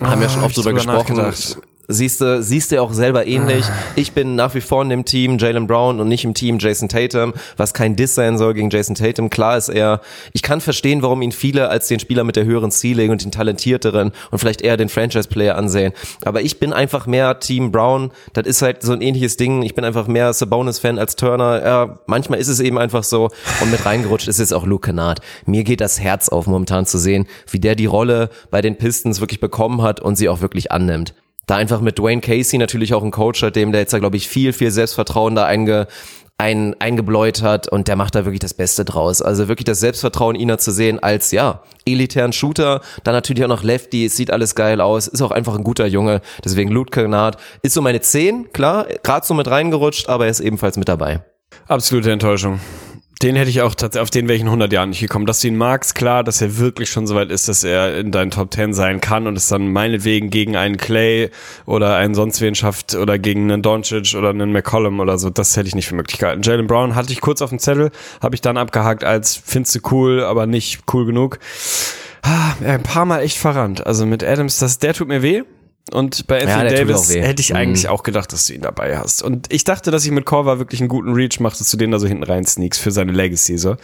haben 0.00 0.20
wir 0.20 0.28
Ah, 0.28 0.30
schon 0.30 0.40
hab 0.40 0.46
oft 0.46 0.56
drüber 0.56 0.72
gesprochen. 0.72 1.16
Siehst 1.90 2.20
du, 2.20 2.42
siehst 2.42 2.70
du 2.70 2.82
auch 2.82 2.92
selber 2.92 3.26
ähnlich. 3.26 3.64
Ich 3.96 4.12
bin 4.12 4.34
nach 4.34 4.54
wie 4.54 4.60
vor 4.60 4.82
in 4.82 4.90
dem 4.90 5.06
Team 5.06 5.38
Jalen 5.38 5.66
Brown 5.66 6.00
und 6.00 6.08
nicht 6.08 6.22
im 6.22 6.34
Team 6.34 6.58
Jason 6.58 6.90
Tatum, 6.90 7.32
was 7.56 7.72
kein 7.72 7.96
Diss 7.96 8.14
sein 8.14 8.36
soll 8.36 8.52
gegen 8.52 8.68
Jason 8.68 8.94
Tatum. 8.94 9.30
Klar 9.30 9.56
ist 9.56 9.70
er, 9.70 10.02
ich 10.34 10.42
kann 10.42 10.60
verstehen, 10.60 11.00
warum 11.00 11.22
ihn 11.22 11.32
viele 11.32 11.70
als 11.70 11.88
den 11.88 11.98
Spieler 11.98 12.24
mit 12.24 12.36
der 12.36 12.44
höheren 12.44 12.70
Ceiling 12.70 13.10
und 13.10 13.24
den 13.24 13.32
talentierteren 13.32 14.12
und 14.30 14.38
vielleicht 14.38 14.60
eher 14.60 14.76
den 14.76 14.90
Franchise-Player 14.90 15.56
ansehen. 15.56 15.94
Aber 16.26 16.42
ich 16.42 16.60
bin 16.60 16.74
einfach 16.74 17.06
mehr 17.06 17.40
Team 17.40 17.72
Brown. 17.72 18.10
Das 18.34 18.46
ist 18.46 18.60
halt 18.60 18.82
so 18.82 18.92
ein 18.92 19.00
ähnliches 19.00 19.38
Ding. 19.38 19.62
Ich 19.62 19.74
bin 19.74 19.86
einfach 19.86 20.08
mehr 20.08 20.34
Sabonis-Fan 20.34 20.98
als 20.98 21.16
Turner. 21.16 21.64
Ja, 21.64 21.98
manchmal 22.04 22.38
ist 22.38 22.48
es 22.48 22.60
eben 22.60 22.76
einfach 22.76 23.02
so. 23.02 23.30
Und 23.62 23.70
mit 23.70 23.86
reingerutscht 23.86 24.28
ist 24.28 24.40
jetzt 24.40 24.52
auch 24.52 24.66
Luke 24.66 24.88
Kennard. 24.88 25.20
Mir 25.46 25.64
geht 25.64 25.80
das 25.80 25.98
Herz 25.98 26.28
auf, 26.28 26.46
momentan 26.46 26.84
zu 26.84 26.98
sehen, 26.98 27.26
wie 27.50 27.60
der 27.60 27.76
die 27.76 27.86
Rolle 27.86 28.28
bei 28.50 28.60
den 28.60 28.76
Pistons 28.76 29.20
wirklich 29.20 29.40
bekommen 29.40 29.80
hat 29.80 30.00
und 30.00 30.16
sie 30.16 30.28
auch 30.28 30.42
wirklich 30.42 30.70
annimmt 30.70 31.14
da 31.48 31.56
einfach 31.56 31.80
mit 31.80 31.98
Dwayne 31.98 32.20
Casey 32.20 32.58
natürlich 32.58 32.94
auch 32.94 33.02
ein 33.02 33.10
Coach 33.10 33.42
hat, 33.42 33.56
dem 33.56 33.72
der 33.72 33.80
jetzt 33.80 33.92
da, 33.92 33.98
glaube 33.98 34.16
ich, 34.16 34.28
viel, 34.28 34.52
viel 34.52 34.70
Selbstvertrauen 34.70 35.34
da 35.34 35.46
einge, 35.46 35.88
ein, 36.36 36.76
eingebläut 36.78 37.42
hat 37.42 37.66
und 37.68 37.88
der 37.88 37.96
macht 37.96 38.14
da 38.14 38.24
wirklich 38.24 38.38
das 38.38 38.54
Beste 38.54 38.84
draus. 38.84 39.22
Also 39.22 39.48
wirklich 39.48 39.64
das 39.64 39.80
Selbstvertrauen, 39.80 40.36
ihn 40.36 40.48
da 40.48 40.58
zu 40.58 40.70
sehen 40.70 41.00
als, 41.00 41.32
ja, 41.32 41.62
elitären 41.86 42.32
Shooter, 42.32 42.82
dann 43.02 43.14
natürlich 43.14 43.42
auch 43.44 43.48
noch 43.48 43.64
Lefty, 43.64 44.04
es 44.04 44.16
sieht 44.16 44.30
alles 44.30 44.54
geil 44.54 44.80
aus, 44.80 45.08
ist 45.08 45.22
auch 45.22 45.32
einfach 45.32 45.56
ein 45.56 45.64
guter 45.64 45.86
Junge, 45.86 46.20
deswegen 46.44 46.70
Luke 46.70 46.90
Kennard 46.90 47.38
ist 47.62 47.74
so 47.74 47.82
meine 47.82 48.00
10, 48.00 48.52
klar, 48.52 48.86
gerade 49.02 49.26
so 49.26 49.34
mit 49.34 49.48
reingerutscht, 49.48 50.08
aber 50.08 50.26
er 50.26 50.30
ist 50.30 50.40
ebenfalls 50.40 50.76
mit 50.76 50.88
dabei. 50.88 51.22
Absolute 51.66 52.12
Enttäuschung. 52.12 52.60
Den 53.20 53.34
hätte 53.34 53.50
ich 53.50 53.62
auch 53.62 53.74
tatsächlich, 53.74 54.02
auf 54.02 54.10
den 54.10 54.28
wäre 54.28 54.36
ich 54.36 54.42
in 54.42 54.46
100 54.46 54.72
Jahren 54.72 54.90
nicht 54.90 55.00
gekommen. 55.00 55.26
Dass 55.26 55.40
du 55.40 55.48
ihn 55.48 55.56
magst, 55.56 55.96
klar, 55.96 56.22
dass 56.22 56.40
er 56.40 56.56
wirklich 56.58 56.88
schon 56.88 57.08
so 57.08 57.16
weit 57.16 57.32
ist, 57.32 57.48
dass 57.48 57.64
er 57.64 57.98
in 57.98 58.12
deinen 58.12 58.30
Top 58.30 58.54
10 58.54 58.74
sein 58.74 59.00
kann 59.00 59.26
und 59.26 59.36
es 59.36 59.48
dann 59.48 59.72
meinetwegen 59.72 60.30
gegen 60.30 60.56
einen 60.56 60.76
Clay 60.76 61.30
oder 61.66 61.96
einen 61.96 62.14
sonst 62.14 62.40
wen 62.40 62.54
schafft 62.54 62.94
oder 62.94 63.18
gegen 63.18 63.50
einen 63.50 63.62
Doncic 63.62 64.14
oder 64.14 64.30
einen 64.30 64.52
McCollum 64.52 65.00
oder 65.00 65.18
so, 65.18 65.30
das 65.30 65.56
hätte 65.56 65.66
ich 65.66 65.74
nicht 65.74 65.88
für 65.88 65.96
möglich 65.96 66.18
gehalten. 66.18 66.42
Jalen 66.42 66.68
Brown 66.68 66.94
hatte 66.94 67.12
ich 67.12 67.20
kurz 67.20 67.42
auf 67.42 67.50
dem 67.50 67.58
Zettel, 67.58 67.90
habe 68.22 68.36
ich 68.36 68.40
dann 68.40 68.56
abgehakt 68.56 69.02
als 69.02 69.34
findest 69.34 69.74
du 69.74 69.80
cool, 69.90 70.22
aber 70.22 70.46
nicht 70.46 70.82
cool 70.92 71.04
genug. 71.04 71.40
Ah, 72.22 72.52
ein 72.64 72.82
paar 72.82 73.04
Mal 73.04 73.20
echt 73.20 73.38
verrannt. 73.38 73.84
Also 73.84 74.06
mit 74.06 74.22
Adams, 74.22 74.58
das, 74.58 74.78
der 74.78 74.94
tut 74.94 75.08
mir 75.08 75.22
weh. 75.22 75.42
Und 75.92 76.26
bei 76.26 76.42
Anthony 76.42 76.68
tut 76.70 76.78
Davis 76.78 77.14
hätte 77.14 77.40
ich 77.40 77.50
Mhm. 77.50 77.56
eigentlich 77.56 77.88
auch 77.88 78.02
gedacht, 78.02 78.32
dass 78.32 78.46
du 78.46 78.54
ihn 78.54 78.62
dabei 78.62 78.98
hast. 78.98 79.22
Und 79.22 79.52
ich 79.52 79.64
dachte, 79.64 79.90
dass 79.90 80.04
ich 80.04 80.10
mit 80.10 80.24
Korver 80.26 80.58
wirklich 80.58 80.80
einen 80.80 80.88
guten 80.88 81.12
Reach 81.14 81.40
mache, 81.40 81.56
dass 81.58 81.70
du 81.70 81.76
den 81.76 81.90
da 81.90 81.98
so 81.98 82.06
hinten 82.06 82.24
rein 82.24 82.44
sneaks 82.46 82.78
für 82.78 82.90
seine 82.90 83.12
Legacy 83.12 83.58
so. 83.58 83.76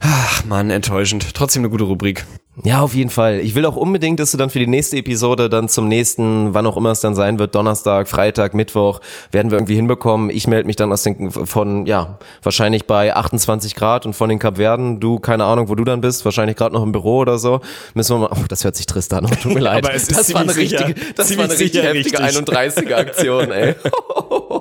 Ach 0.00 0.44
man, 0.44 0.70
enttäuschend. 0.70 1.34
Trotzdem 1.34 1.62
eine 1.62 1.70
gute 1.70 1.84
Rubrik. 1.84 2.24
Ja, 2.64 2.80
auf 2.80 2.94
jeden 2.94 3.10
Fall. 3.10 3.40
Ich 3.40 3.54
will 3.54 3.66
auch 3.66 3.76
unbedingt, 3.76 4.18
dass 4.18 4.30
du 4.30 4.38
dann 4.38 4.48
für 4.48 4.58
die 4.58 4.66
nächste 4.66 4.96
Episode 4.96 5.50
dann 5.50 5.68
zum 5.68 5.88
nächsten, 5.88 6.54
wann 6.54 6.66
auch 6.66 6.78
immer 6.78 6.90
es 6.90 7.00
dann 7.00 7.14
sein 7.14 7.38
wird, 7.38 7.54
Donnerstag, 7.54 8.08
Freitag, 8.08 8.54
Mittwoch, 8.54 9.00
werden 9.30 9.50
wir 9.50 9.58
irgendwie 9.58 9.74
hinbekommen. 9.76 10.30
Ich 10.30 10.46
melde 10.46 10.66
mich 10.66 10.76
dann 10.76 10.90
aus 10.90 11.02
den, 11.02 11.30
von, 11.30 11.84
ja, 11.84 12.18
wahrscheinlich 12.42 12.86
bei 12.86 13.14
28 13.14 13.74
Grad 13.74 14.06
und 14.06 14.14
von 14.14 14.30
den 14.30 14.38
Kapverden. 14.38 15.00
Du, 15.00 15.18
keine 15.18 15.44
Ahnung, 15.44 15.68
wo 15.68 15.74
du 15.74 15.84
dann 15.84 16.00
bist, 16.00 16.24
wahrscheinlich 16.24 16.56
gerade 16.56 16.74
noch 16.74 16.82
im 16.82 16.92
Büro 16.92 17.18
oder 17.18 17.38
so. 17.38 17.60
Müssen 17.92 18.14
wir 18.16 18.20
mal, 18.20 18.30
oh, 18.32 18.44
das 18.48 18.64
hört 18.64 18.76
sich 18.76 18.86
trist 18.86 19.12
an, 19.12 19.26
oh, 19.26 19.34
tut 19.34 19.52
mir 19.52 19.60
leid. 19.60 19.84
Aber 19.84 19.94
es 19.94 20.04
ist 20.08 20.18
das 20.18 20.32
war 20.32 20.40
eine 20.40 20.52
sicher- 20.54 20.86
richtige, 20.86 21.12
das 21.14 21.36
war 21.36 21.44
eine 21.44 21.52
richtig 21.58 21.82
heftige 21.82 22.18
richtig. 22.20 22.38
31er 22.42 22.94
Aktion, 22.94 23.50
ey. 23.52 23.74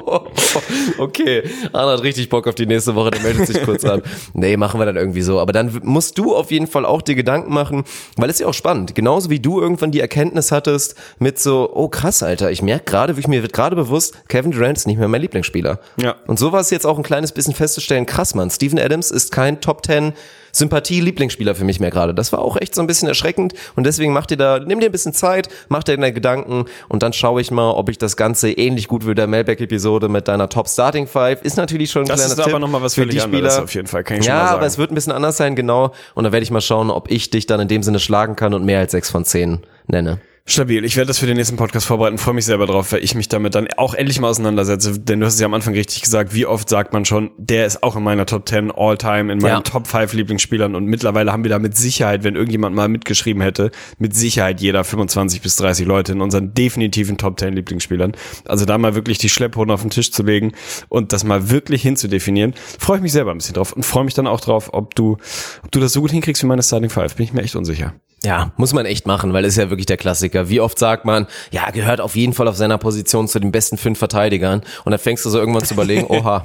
Okay, 0.98 1.44
Arne 1.74 1.94
hat 1.94 2.04
richtig 2.04 2.30
Bock 2.30 2.48
auf 2.48 2.56
die 2.56 2.66
nächste 2.66 2.96
Woche, 2.96 3.12
der 3.12 3.22
meldet 3.22 3.48
sich 3.48 3.62
kurz 3.64 3.84
ab. 3.84 4.02
Nee, 4.34 4.58
machen 4.58 4.80
wir 4.80 4.86
dann 4.86 4.96
irgendwie 4.96 5.22
so. 5.22 5.40
Aber 5.40 5.52
dann 5.52 5.80
musst 5.84 6.18
du 6.18 6.36
auf 6.36 6.52
jeden 6.52 6.68
Fall 6.68 6.86
auch 6.86 7.02
dir 7.02 7.16
Gedanken 7.16 7.54
machen, 7.54 7.84
weil 8.16 8.30
es 8.30 8.38
ist 8.38 8.42
ja 8.42 8.48
auch 8.48 8.54
spannend. 8.54 8.96
Genauso 8.96 9.30
wie 9.30 9.40
du 9.40 9.60
irgendwann 9.60 9.92
die 9.92 10.00
Erkenntnis 10.00 10.52
hattest 10.52 10.96
mit 11.20 11.40
so, 11.40 11.70
oh 11.74 11.90
krass, 11.90 12.24
Alter, 12.24 12.52
ich 12.52 12.62
merke 12.62 12.86
gerade, 12.86 13.18
wie 13.18 13.26
mir 13.28 13.42
wird 13.42 13.54
gerade 13.54 13.76
bewusst, 13.76 14.16
Kevin 14.28 14.52
Durant 14.52 14.78
ist 14.78 14.88
nicht 14.88 14.98
mehr 14.98 15.08
mein 15.08 15.22
Lieblingsspieler. 15.22 15.80
Ja. 16.02 16.16
Und 16.28 16.40
so 16.40 16.52
war 16.52 16.62
es 16.62 16.70
jetzt 16.70 16.86
auch 16.86 16.98
ein 16.98 17.04
kleines 17.04 17.32
bisschen 17.32 17.54
festzustellen, 17.54 18.06
krass, 18.06 18.36
Mann, 18.36 18.50
Steven 18.50 18.80
Adams 18.80 19.12
ist 19.12 19.32
kein 19.32 19.62
Top 19.62 19.86
10 19.86 20.14
Sympathie-Lieblingsspieler 20.56 21.56
für 21.56 21.64
mich 21.64 21.80
mehr 21.80 21.92
gerade. 21.92 22.14
Das 22.14 22.32
war 22.32 22.40
auch 22.40 22.58
echt 22.58 22.76
so 22.76 22.82
ein 22.82 22.88
bisschen 22.88 23.08
erschreckend 23.08 23.54
und 23.76 23.86
deswegen 23.86 24.14
mach 24.14 24.26
dir 24.26 24.38
da, 24.38 24.60
nimm 24.60 24.80
dir 24.80 24.88
ein 24.88 24.92
bisschen 24.92 25.14
Zeit, 25.14 25.50
mach 25.70 25.84
dir 25.84 25.96
deine 25.98 26.14
Gedanken 26.14 26.66
und 26.90 27.04
dann 27.04 27.14
schaue 27.14 27.42
ich 27.42 27.52
mal, 27.52 27.72
ob 27.72 27.90
ich 27.90 27.98
das 27.98 28.18
Ganze 28.18 28.52
ähnlich 28.52 28.88
gut 28.88 29.08
wie 29.08 29.16
der 29.16 29.28
Mailback-Episode 29.28 30.10
mit 30.10 30.28
deiner 30.28 30.50
Top 30.50 30.68
Starting 30.68 31.08
Five 31.08 31.42
ist 31.42 31.58
natürlich 31.58 31.92
schon 31.92 32.04
ein 32.04 32.08
Das 32.08 32.20
kleiner 32.20 32.34
ist 32.34 32.38
Tipp 32.38 32.48
aber 32.54 32.60
nochmal 32.60 32.82
was 32.82 32.96
für 32.96 33.06
die 33.06 33.22
anderes 33.22 33.54
Spieler. 33.54 33.64
auf 33.64 33.74
jeden 33.74 33.88
Fall, 33.88 34.04
kann 34.04 34.20
ich 34.20 34.26
ja, 34.26 34.46
aber 34.46 34.66
es 34.66 34.78
wird 34.78 34.92
ein 34.92 34.96
bisschen 34.96 35.14
anders 35.14 35.38
sein, 35.38 35.56
genau. 35.56 35.92
Und 36.14 36.24
dann 36.24 36.34
werde 36.34 36.44
ich 36.44 36.52
mal 36.52 36.62
schauen, 36.62 36.90
ob 36.90 37.12
ich 37.12 37.30
dich 37.30 37.46
dann 37.46 37.60
in 37.60 37.68
dem 37.68 37.84
Sinne 37.84 38.00
schlagen 38.00 38.36
kann 38.36 38.54
und 38.54 38.66
mehr 38.66 38.80
als 38.80 38.92
sechs 38.92 39.10
von 39.10 39.26
zehn 39.26 39.60
nenne. 39.88 40.20
Stabil. 40.48 40.86
Ich 40.86 40.96
werde 40.96 41.08
das 41.08 41.18
für 41.18 41.26
den 41.26 41.38
nächsten 41.38 41.56
Podcast 41.56 41.88
vorbereiten, 41.88 42.20
freue 42.20 42.36
mich 42.36 42.46
selber 42.46 42.68
drauf, 42.68 42.92
weil 42.92 43.04
ich 43.04 43.16
mich 43.16 43.28
damit 43.28 43.56
dann 43.56 43.68
auch 43.78 43.96
endlich 43.96 44.20
mal 44.20 44.30
auseinandersetze. 44.30 45.00
Denn 45.00 45.20
du 45.20 45.26
hast 45.26 45.34
es 45.34 45.40
ja 45.40 45.48
am 45.48 45.56
Anfang 45.56 45.74
richtig 45.74 46.04
gesagt, 46.04 46.36
wie 46.36 46.46
oft 46.46 46.70
sagt 46.70 46.94
man 46.94 47.04
schon, 47.04 47.32
der 47.38 47.66
ist 47.66 47.82
auch 47.82 47.96
in 47.96 48.04
meiner 48.04 48.28
Top 48.28 48.48
10 48.48 48.70
All-Time, 48.72 49.34
in 49.34 49.40
meinen 49.40 49.44
Ja. 49.44 49.62
Top 49.62 49.88
5 49.88 50.14
Lieblingsspielern 50.14 50.76
und 50.76 50.86
mittlerweile 50.86 51.32
haben 51.32 51.44
wir 51.44 51.50
da 51.50 51.58
mit 51.58 51.76
Sicherheit, 51.76 52.24
wenn 52.24 52.36
irgendjemand 52.36 52.76
mal 52.76 52.88
mitgeschrieben 52.88 53.42
hätte, 53.42 53.72
mit 53.98 54.16
Sicherheit 54.16 54.62
jeder 54.62 54.84
25 54.84 55.42
bis 55.42 55.56
30 55.56 55.88
Leute 55.88 56.12
in 56.12 56.22
unseren 56.22 56.54
definitiven 56.54 57.18
Top 57.18 57.40
10 57.40 57.54
Lieblingsspielern. 57.56 58.12
Also 58.48 58.66
da 58.66 58.78
mal 58.78 58.94
wirklich 58.94 59.18
die 59.18 59.30
Schlepphoden 59.30 59.72
auf 59.72 59.82
den 59.82 59.90
Tisch 59.90 60.12
zu 60.12 60.22
legen 60.22 60.52
und 60.90 61.12
das 61.12 61.24
mal 61.24 61.50
wirklich 61.50 61.82
hinzudefinieren, 61.82 62.54
freue 62.78 62.98
ich 62.98 63.02
mich 63.02 63.14
selber 63.14 63.32
ein 63.32 63.40
bisschen 63.40 63.56
drauf 63.56 63.74
und 63.74 63.84
freue 63.84 64.04
mich 64.04 64.14
dann 64.14 64.28
auch 64.28 64.42
drauf, 64.42 64.70
ob 64.74 64.94
du, 64.94 65.18
ob 65.64 65.72
du 65.72 65.80
das 65.80 65.92
so 65.92 66.02
gut 66.02 66.12
hinkriegst 66.12 66.44
wie 66.44 66.48
meine 66.48 66.62
Starting 66.62 66.92
5. 66.92 67.16
Bin 67.16 67.24
ich 67.26 67.34
mir 67.34 67.42
echt 67.42 67.56
unsicher. 67.56 67.96
Ja, 68.26 68.52
muss 68.58 68.74
man 68.74 68.88
echt 68.88 69.06
machen, 69.06 69.34
weil 69.34 69.46
ist 69.46 69.58
ja 69.58 69.70
wirklich 69.70 69.86
der 69.86 69.98
Klassiker. 69.98 70.50
Wie 70.50 70.60
oft 70.60 70.80
sagt 70.80 71.06
man, 71.06 71.28
ja, 71.52 71.70
gehört 71.70 72.02
auf 72.02 72.16
jeden 72.16 72.34
Fall 72.34 72.48
auf 72.48 72.56
seiner 72.56 72.80
Position 72.80 73.28
zu 73.28 73.40
den 73.40 73.52
besten 73.52 73.78
fünf 73.78 74.00
Verteidigern. 74.00 74.62
Und 74.84 74.92
dann 74.92 75.00
fängst 75.00 75.26
du 75.26 75.30
so 75.30 75.38
irgendwann 75.38 75.64
zu 75.64 75.76
überlegen, 75.76 76.06
oha, 76.10 76.44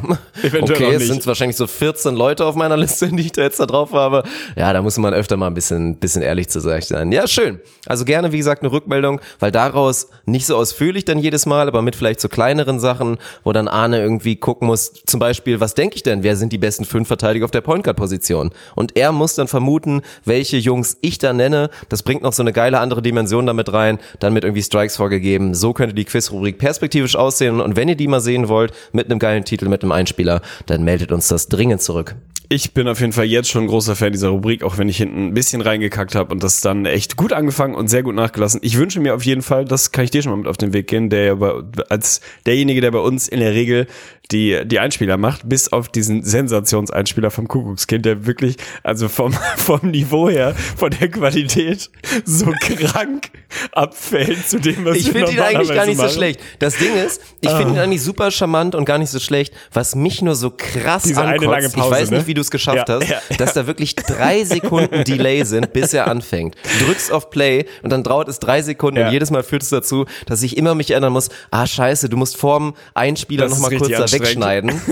okay, 0.61 0.95
es 0.95 1.07
sind 1.07 1.27
wahrscheinlich 1.27 1.57
so 1.57 1.67
14 1.67 2.15
Leute 2.15 2.45
auf 2.45 2.55
meiner 2.55 2.77
Liste, 2.77 3.09
die 3.09 3.23
ich 3.23 3.33
da 3.33 3.43
jetzt 3.43 3.61
da 3.61 3.67
drauf 3.67 3.93
habe. 3.93 4.25
Ja, 4.57 4.73
da 4.75 4.83
muss 4.83 4.99
man 4.99 5.15
öfter 5.15 5.39
mal 5.39 5.47
ein 5.47 5.55
bisschen, 5.55 5.97
bisschen 5.97 6.21
ehrlich 6.21 6.49
zu 6.49 6.61
sich 6.61 6.85
sein. 6.85 7.13
Ja, 7.13 7.27
schön. 7.27 7.61
Also 7.87 8.05
gerne, 8.05 8.31
wie 8.33 8.39
gesagt, 8.39 8.63
eine 8.63 8.73
Rückmeldung, 8.73 9.21
weil 9.39 9.51
daraus 9.51 10.09
nicht 10.27 10.47
so 10.47 10.57
ausführlich 10.57 11.07
dann 11.07 11.19
jedes 11.19 11.47
Mal, 11.47 11.67
aber 11.67 11.81
mit 11.81 11.97
vielleicht 11.97 12.21
so 12.21 12.29
kleineren 12.29 12.79
Sachen, 12.79 13.17
wo 13.43 13.53
dann 13.53 13.69
Arne 13.69 14.01
irgendwie 14.01 14.37
gucken 14.37 14.67
muss, 14.67 14.93
zum 15.07 15.19
Beispiel, 15.19 15.61
was 15.61 15.75
denke 15.75 15.97
ich 15.97 16.03
denn, 16.03 16.23
wer 16.23 16.37
sind 16.37 16.53
die 16.53 16.59
besten 16.59 16.85
fünf 16.85 17.09
Verteidiger 17.09 17.47
auf 17.47 17.51
der 17.51 17.63
Point 17.63 17.85
Guard 17.85 17.97
Position? 17.97 18.51
Und 18.75 18.99
er 18.99 19.13
muss 19.13 19.35
dann 19.35 19.49
vermuten, 19.49 20.03
welche 20.27 20.59
Jungs 20.59 20.99
ich 21.01 21.17
da 21.19 21.33
nenne. 21.33 21.70
Das 21.89 22.03
bringt 22.03 22.23
noch 22.23 22.33
so 22.33 22.43
eine 22.43 22.53
geile 22.53 22.81
andere 22.81 23.03
Dimension 23.03 23.47
damit 23.47 23.73
rein, 23.73 23.99
dann 24.19 24.33
mit 24.33 24.45
irgendwie 24.45 24.63
Strikes 24.63 24.97
vorgegeben. 24.97 25.55
So 25.55 25.73
könnte 25.73 25.95
die 25.95 26.05
Quizrubrik 26.05 26.59
perspektivisch 26.59 27.17
aussehen. 27.17 27.61
Und 27.61 27.77
wenn 27.77 27.89
ihr 27.89 27.97
die 27.97 28.09
mal 28.09 28.21
sehen 28.21 28.49
wollt, 28.49 28.73
mit 28.93 29.07
einem 29.07 29.19
geilen 29.19 29.45
Titel, 29.45 29.69
mit 29.69 29.83
einem 29.83 29.93
Einspieler, 29.93 30.41
dann 30.67 30.83
meldet 30.83 31.13
uns 31.13 31.29
das 31.29 31.49
dringend 31.49 31.83
zurück. 31.83 32.17
Ich 32.53 32.75
bin 32.75 32.89
auf 32.89 32.99
jeden 32.99 33.13
Fall 33.13 33.27
jetzt 33.27 33.49
schon 33.49 33.63
ein 33.63 33.69
großer 33.69 33.95
Fan 33.95 34.11
dieser 34.11 34.31
Rubrik, 34.31 34.65
auch 34.65 34.77
wenn 34.77 34.89
ich 34.89 34.97
hinten 34.97 35.29
ein 35.29 35.35
bisschen 35.35 35.61
reingekackt 35.61 36.17
habe 36.17 36.33
und 36.33 36.43
das 36.43 36.61
dann 36.61 36.85
echt 36.85 37.17
gut 37.17 37.33
angefangen 37.33 37.77
und 37.77 37.87
sehr 37.87 38.03
gut 38.03 38.17
nachgelassen. 38.17 38.59
Ich 38.65 38.77
wünsche 38.77 38.99
mir 38.99 39.15
auf 39.15 39.25
jeden 39.25 39.43
Fall, 39.43 39.65
das 39.65 39.93
kann 39.93 40.03
ich 40.03 40.11
dir 40.11 40.21
schon 40.21 40.33
mal 40.33 40.39
mit 40.39 40.49
auf 40.49 40.57
den 40.57 40.73
Weg 40.73 40.89
gehen, 40.89 41.11
der 41.11 41.25
ja 41.25 41.35
bei, 41.37 41.53
als 41.89 42.21
derjenige, 42.47 42.81
der 42.81 42.91
bei 42.91 42.99
uns 42.99 43.29
in 43.29 43.39
der 43.39 43.55
Regel 43.55 43.87
die, 44.33 44.61
die 44.65 44.79
Einspieler 44.79 45.17
macht, 45.17 45.49
bis 45.49 45.73
auf 45.73 45.89
diesen 45.89 46.23
Sensationseinspieler 46.23 47.31
vom 47.31 47.49
Kuckuckskind, 47.49 48.05
der 48.05 48.27
wirklich, 48.27 48.57
also 48.83 49.09
vom, 49.09 49.33
vom 49.57 49.81
Niveau 49.91 50.29
her, 50.29 50.55
von 50.77 50.91
der 50.91 51.09
Qualität 51.11 51.91
so 52.25 52.47
krank 52.61 53.31
abfällt 53.73 54.49
zu 54.49 54.61
dem, 54.61 54.85
was 54.85 54.97
Ich 54.97 55.11
finde 55.11 55.33
ihn 55.33 55.41
eigentlich 55.41 55.75
gar 55.75 55.87
nicht 55.87 55.97
so 55.97 56.05
machen. 56.05 56.15
schlecht. 56.15 56.41
Das 56.59 56.77
Ding 56.77 56.95
ist, 56.95 57.21
ich 57.41 57.51
finde 57.51 57.75
ihn 57.75 57.79
eigentlich 57.79 58.03
super 58.03 58.31
charmant 58.31 58.75
und 58.75 58.85
gar 58.85 58.99
nicht 58.99 59.11
so 59.11 59.19
schlecht. 59.19 59.53
Was 59.73 59.95
mich 59.95 60.23
nur 60.23 60.35
so 60.35 60.53
krass 60.57 61.03
Diese 61.03 61.21
eine 61.21 61.33
ankotzt, 61.33 61.51
lange 61.51 61.67
ich 61.67 61.73
Pause, 61.75 61.91
weiß 61.91 62.11
ne? 62.11 62.19
nicht, 62.19 62.27
wie 62.27 62.35
du 62.35 62.41
es 62.41 62.51
geschafft 62.51 62.89
Ja, 62.89 62.95
hast, 63.01 63.09
ja, 63.09 63.21
ja. 63.29 63.37
dass 63.37 63.55
da 63.55 63.67
wirklich 63.67 63.97
drei 63.97 64.45
Sekunden 64.51 65.05
Delay 65.05 65.45
sind, 65.45 65.73
bis 65.73 65.93
er 65.95 66.07
anfängt. 66.07 66.55
Du 66.79 66.87
drückst 66.87 67.13
auf 67.13 67.31
Play 67.31 67.67
und 67.83 67.91
dann 67.91 68.03
dauert 68.03 68.29
es 68.29 68.39
drei 68.39 68.63
Sekunden 68.63 69.03
und 69.03 69.13
jedes 69.13 69.31
Mal 69.31 69.43
führt 69.43 69.63
es 69.63 69.71
dazu, 69.71 70.07
dass 70.27 70.43
ich 70.43 70.57
immer 70.57 70.75
mich 70.75 70.91
erinnern 70.91 71.13
muss, 71.13 71.29
ah 71.51 71.67
scheiße, 71.67 72.09
du 72.09 72.17
musst 72.17 72.37
vorm 72.37 72.75
Einspieler 72.95 73.49
nochmal 73.49 73.71
kurz 73.77 73.91
da 73.91 74.03
anstrengend. 74.03 74.20
Wegschneiden. 74.21 74.73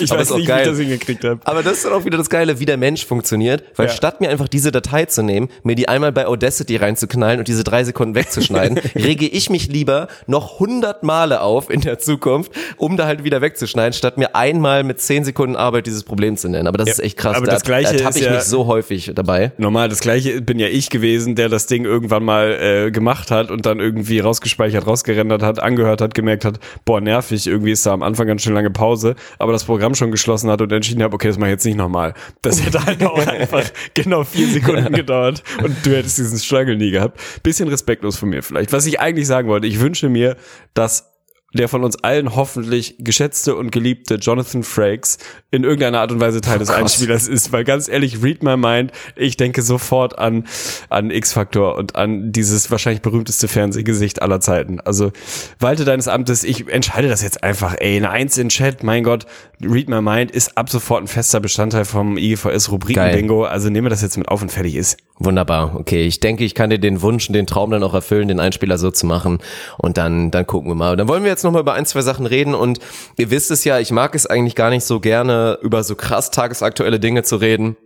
Ich 0.00 0.10
Aber 0.10 0.20
weiß 0.20 0.30
nicht, 0.30 0.42
wie 0.42 0.44
geil. 0.46 0.62
ich 0.62 0.68
das 0.70 0.78
hingekriegt 0.78 1.24
habe. 1.24 1.40
Aber 1.44 1.62
das 1.62 1.74
ist 1.74 1.84
dann 1.84 1.92
auch 1.92 2.04
wieder 2.04 2.16
das 2.18 2.30
Geile, 2.30 2.58
wie 2.60 2.64
der 2.64 2.76
Mensch 2.78 3.04
funktioniert, 3.04 3.62
weil 3.76 3.86
Ja. 3.88 3.92
statt 3.92 4.20
mir 4.20 4.30
einfach 4.30 4.48
diese 4.48 4.72
Datei 4.72 5.04
zu 5.04 5.22
nehmen, 5.22 5.48
mir 5.64 5.74
die 5.74 5.88
einmal 5.88 6.12
bei 6.12 6.26
Audacity 6.26 6.76
reinzuknallen 6.76 7.38
und 7.38 7.48
diese 7.48 7.62
drei 7.62 7.84
Sekunden 7.84 8.14
wegzuschneiden, 8.14 8.78
rege 8.94 9.26
ich 9.26 9.50
mich 9.50 9.68
lieber 9.68 10.08
noch 10.26 10.60
hundert 10.60 11.02
Male 11.02 11.40
auf 11.42 11.68
in 11.70 11.82
der 11.82 11.98
Zukunft, 11.98 12.52
um 12.78 12.96
da 12.96 13.06
halt 13.06 13.22
wieder 13.24 13.42
wegzuschneiden, 13.42 13.92
statt 13.92 14.16
mir 14.18 14.34
einmal 14.34 14.82
mit 14.82 15.00
zehn 15.00 15.24
Sekunden 15.24 15.56
Arbeit 15.56 15.86
dieses 15.86 16.04
Problem 16.04 16.36
zu 16.36 16.48
nennen. 16.48 16.66
Aber 16.68 16.78
das 16.78 16.88
Ja, 16.88 16.92
ist 16.94 17.00
echt 17.00 17.16
krass. 17.18 17.36
aber 17.36 17.46
da 17.46 17.52
das 17.52 17.62
Gleiche 17.62 17.96
da 17.96 18.08
ist 18.08 18.16
ich 18.16 18.24
ja- 18.24 18.32
mich 18.32 18.42
so 18.42 18.66
häufig 18.66 19.12
dabei. 19.14 19.52
Normal, 19.58 19.88
das 19.90 20.00
gleiche 20.00 20.40
bin 20.40 20.58
ja 20.58 20.68
ich 20.68 20.88
gewesen, 20.90 21.34
der 21.34 21.48
das 21.50 21.66
Ding 21.66 21.84
irgendwann 21.84 22.24
mal 22.24 22.52
äh, 22.86 22.90
gemacht 22.90 23.30
hat 23.30 23.50
und 23.50 23.66
dann 23.66 23.78
irgendwie 23.80 24.20
rausgespeichert, 24.20 24.86
rausgerendert 24.86 25.42
hat, 25.42 25.58
angehört 25.62 26.00
hat, 26.00 26.14
gemerkt 26.14 26.44
hat, 26.46 26.58
boah, 26.84 27.00
nervig, 27.00 27.35
irgendwie 27.44 27.72
ist 27.72 27.84
da 27.84 27.92
am 27.92 28.02
Anfang 28.02 28.26
ganz 28.26 28.42
schön 28.42 28.54
lange 28.54 28.70
Pause, 28.70 29.16
aber 29.38 29.52
das 29.52 29.64
Programm 29.64 29.94
schon 29.94 30.10
geschlossen 30.10 30.48
hat 30.48 30.62
und 30.62 30.72
entschieden 30.72 31.02
hat, 31.02 31.12
okay, 31.12 31.28
das 31.28 31.38
mache 31.38 31.48
ich 31.48 31.54
jetzt 31.54 31.66
nicht 31.66 31.76
nochmal. 31.76 32.14
Das 32.40 32.64
hätte 32.64 32.84
halt 32.84 33.04
auch 33.04 33.18
einfach 33.26 33.64
genau 33.94 34.24
vier 34.24 34.48
Sekunden 34.48 34.92
gedauert 34.92 35.42
und 35.62 35.74
du 35.84 35.90
hättest 35.90 36.18
diesen 36.18 36.38
Struggle 36.38 36.76
nie 36.76 36.90
gehabt. 36.90 37.20
Bisschen 37.42 37.68
respektlos 37.68 38.16
von 38.16 38.28
mir 38.28 38.42
vielleicht. 38.42 38.72
Was 38.72 38.86
ich 38.86 39.00
eigentlich 39.00 39.26
sagen 39.26 39.48
wollte, 39.48 39.66
ich 39.66 39.80
wünsche 39.80 40.08
mir, 40.08 40.36
dass 40.74 41.15
der 41.56 41.68
von 41.68 41.84
uns 41.84 41.96
allen 42.02 42.36
hoffentlich 42.36 42.96
geschätzte 42.98 43.56
und 43.56 43.70
geliebte 43.72 44.16
Jonathan 44.16 44.62
Frakes 44.62 45.18
in 45.50 45.64
irgendeiner 45.64 46.00
Art 46.00 46.12
und 46.12 46.20
Weise 46.20 46.40
Teil 46.40 46.58
des 46.58 46.70
Einspielers 46.70 47.28
ist, 47.28 47.52
weil 47.52 47.64
ganz 47.64 47.88
ehrlich, 47.88 48.22
read 48.22 48.42
my 48.42 48.56
mind, 48.56 48.92
ich 49.16 49.36
denke 49.36 49.62
sofort 49.62 50.18
an, 50.18 50.44
an 50.88 51.10
X-Factor 51.10 51.76
und 51.76 51.96
an 51.96 52.32
dieses 52.32 52.70
wahrscheinlich 52.70 53.02
berühmteste 53.02 53.48
Fernsehgesicht 53.48 54.22
aller 54.22 54.40
Zeiten. 54.40 54.80
Also, 54.80 55.12
walte 55.58 55.84
deines 55.84 56.08
Amtes, 56.08 56.44
ich 56.44 56.68
entscheide 56.68 57.08
das 57.08 57.22
jetzt 57.22 57.42
einfach, 57.42 57.74
ey, 57.78 57.96
eine 57.96 58.10
Eins 58.10 58.38
in 58.38 58.48
Chat, 58.48 58.82
mein 58.82 59.04
Gott, 59.04 59.26
read 59.62 59.88
my 59.88 60.00
mind 60.00 60.30
ist 60.30 60.56
ab 60.56 60.70
sofort 60.70 61.02
ein 61.02 61.08
fester 61.08 61.40
Bestandteil 61.40 61.84
vom 61.84 62.18
IGVS 62.18 62.70
Rubriken-Bingo, 62.70 63.44
also 63.44 63.70
nehme 63.70 63.88
das 63.88 64.02
jetzt 64.02 64.16
mit 64.16 64.28
auf 64.28 64.42
und 64.42 64.52
fertig 64.52 64.74
ist. 64.74 64.96
Wunderbar. 65.18 65.76
Okay, 65.76 66.06
ich 66.06 66.20
denke, 66.20 66.44
ich 66.44 66.54
kann 66.54 66.68
dir 66.68 66.78
den 66.78 67.00
Wunsch 67.00 67.28
und 67.28 67.32
den 67.32 67.46
Traum 67.46 67.70
dann 67.70 67.82
auch 67.82 67.94
erfüllen, 67.94 68.28
den 68.28 68.38
Einspieler 68.38 68.76
so 68.76 68.90
zu 68.90 69.06
machen. 69.06 69.38
Und 69.78 69.96
dann, 69.96 70.30
dann 70.30 70.46
gucken 70.46 70.70
wir 70.70 70.74
mal. 70.74 70.96
Dann 70.96 71.08
wollen 71.08 71.22
wir 71.22 71.30
jetzt 71.30 71.42
nochmal 71.42 71.62
über 71.62 71.72
ein, 71.72 71.86
zwei 71.86 72.02
Sachen 72.02 72.26
reden. 72.26 72.54
Und 72.54 72.80
ihr 73.16 73.30
wisst 73.30 73.50
es 73.50 73.64
ja, 73.64 73.78
ich 73.78 73.90
mag 73.90 74.14
es 74.14 74.26
eigentlich 74.26 74.54
gar 74.54 74.68
nicht 74.68 74.84
so 74.84 75.00
gerne, 75.00 75.58
über 75.62 75.82
so 75.84 75.94
krass 75.94 76.30
tagesaktuelle 76.30 77.00
Dinge 77.00 77.22
zu 77.22 77.36
reden 77.36 77.76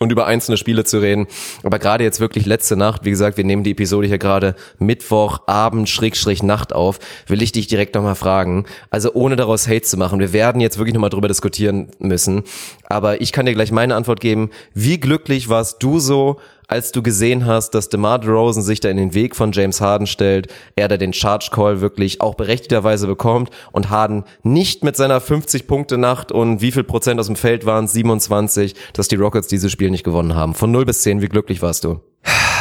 und 0.00 0.12
über 0.12 0.26
einzelne 0.26 0.56
Spiele 0.56 0.84
zu 0.84 0.98
reden. 0.98 1.26
Aber 1.62 1.78
gerade 1.78 2.04
jetzt 2.04 2.20
wirklich 2.20 2.46
letzte 2.46 2.76
Nacht, 2.76 3.04
wie 3.04 3.10
gesagt, 3.10 3.36
wir 3.36 3.44
nehmen 3.44 3.62
die 3.62 3.70
Episode 3.70 4.06
hier 4.06 4.18
gerade 4.18 4.54
Mittwochabend, 4.78 5.88
Schrägstrich 5.88 6.42
Nacht 6.42 6.72
auf, 6.72 6.98
will 7.26 7.42
ich 7.42 7.52
dich 7.52 7.68
direkt 7.68 7.94
nochmal 7.94 8.14
fragen. 8.14 8.66
Also 8.90 9.12
ohne 9.14 9.36
daraus 9.36 9.68
Hate 9.68 9.82
zu 9.82 9.96
machen. 9.96 10.20
Wir 10.20 10.32
werden 10.32 10.60
jetzt 10.60 10.78
wirklich 10.78 10.94
nochmal 10.94 11.10
drüber 11.10 11.28
diskutieren 11.28 11.90
müssen. 11.98 12.42
Aber 12.88 13.20
ich 13.20 13.32
kann 13.32 13.46
dir 13.46 13.54
gleich 13.54 13.72
meine 13.72 13.94
Antwort 13.94 14.20
geben. 14.20 14.50
Wie 14.74 14.98
glücklich 14.98 15.48
warst 15.48 15.82
du 15.82 15.98
so, 16.00 16.38
als 16.68 16.92
du 16.92 17.02
gesehen 17.02 17.46
hast, 17.46 17.70
dass 17.70 17.88
DeMar 17.88 18.18
DeRozan 18.18 18.62
sich 18.62 18.80
da 18.80 18.88
in 18.88 18.96
den 18.96 19.14
Weg 19.14 19.36
von 19.36 19.52
James 19.52 19.80
Harden 19.80 20.06
stellt, 20.06 20.48
er 20.76 20.88
da 20.88 20.96
den 20.96 21.12
Charge 21.12 21.48
Call 21.52 21.80
wirklich 21.80 22.20
auch 22.20 22.34
berechtigterweise 22.34 23.06
bekommt 23.06 23.50
und 23.72 23.90
Harden 23.90 24.24
nicht 24.42 24.84
mit 24.84 24.96
seiner 24.96 25.20
50 25.20 25.66
Punkte 25.66 25.98
Nacht 25.98 26.32
und 26.32 26.60
wie 26.60 26.72
viel 26.72 26.84
Prozent 26.84 27.20
aus 27.20 27.26
dem 27.26 27.36
Feld 27.36 27.66
waren 27.66 27.86
es 27.86 27.92
27, 27.92 28.74
dass 28.92 29.08
die 29.08 29.16
Rockets 29.16 29.48
dieses 29.48 29.72
Spiel 29.72 29.90
nicht 29.90 30.04
gewonnen 30.04 30.34
haben. 30.34 30.54
Von 30.54 30.70
0 30.70 30.84
bis 30.84 31.02
10, 31.02 31.20
wie 31.22 31.28
glücklich 31.28 31.62
warst 31.62 31.84
du? 31.84 32.00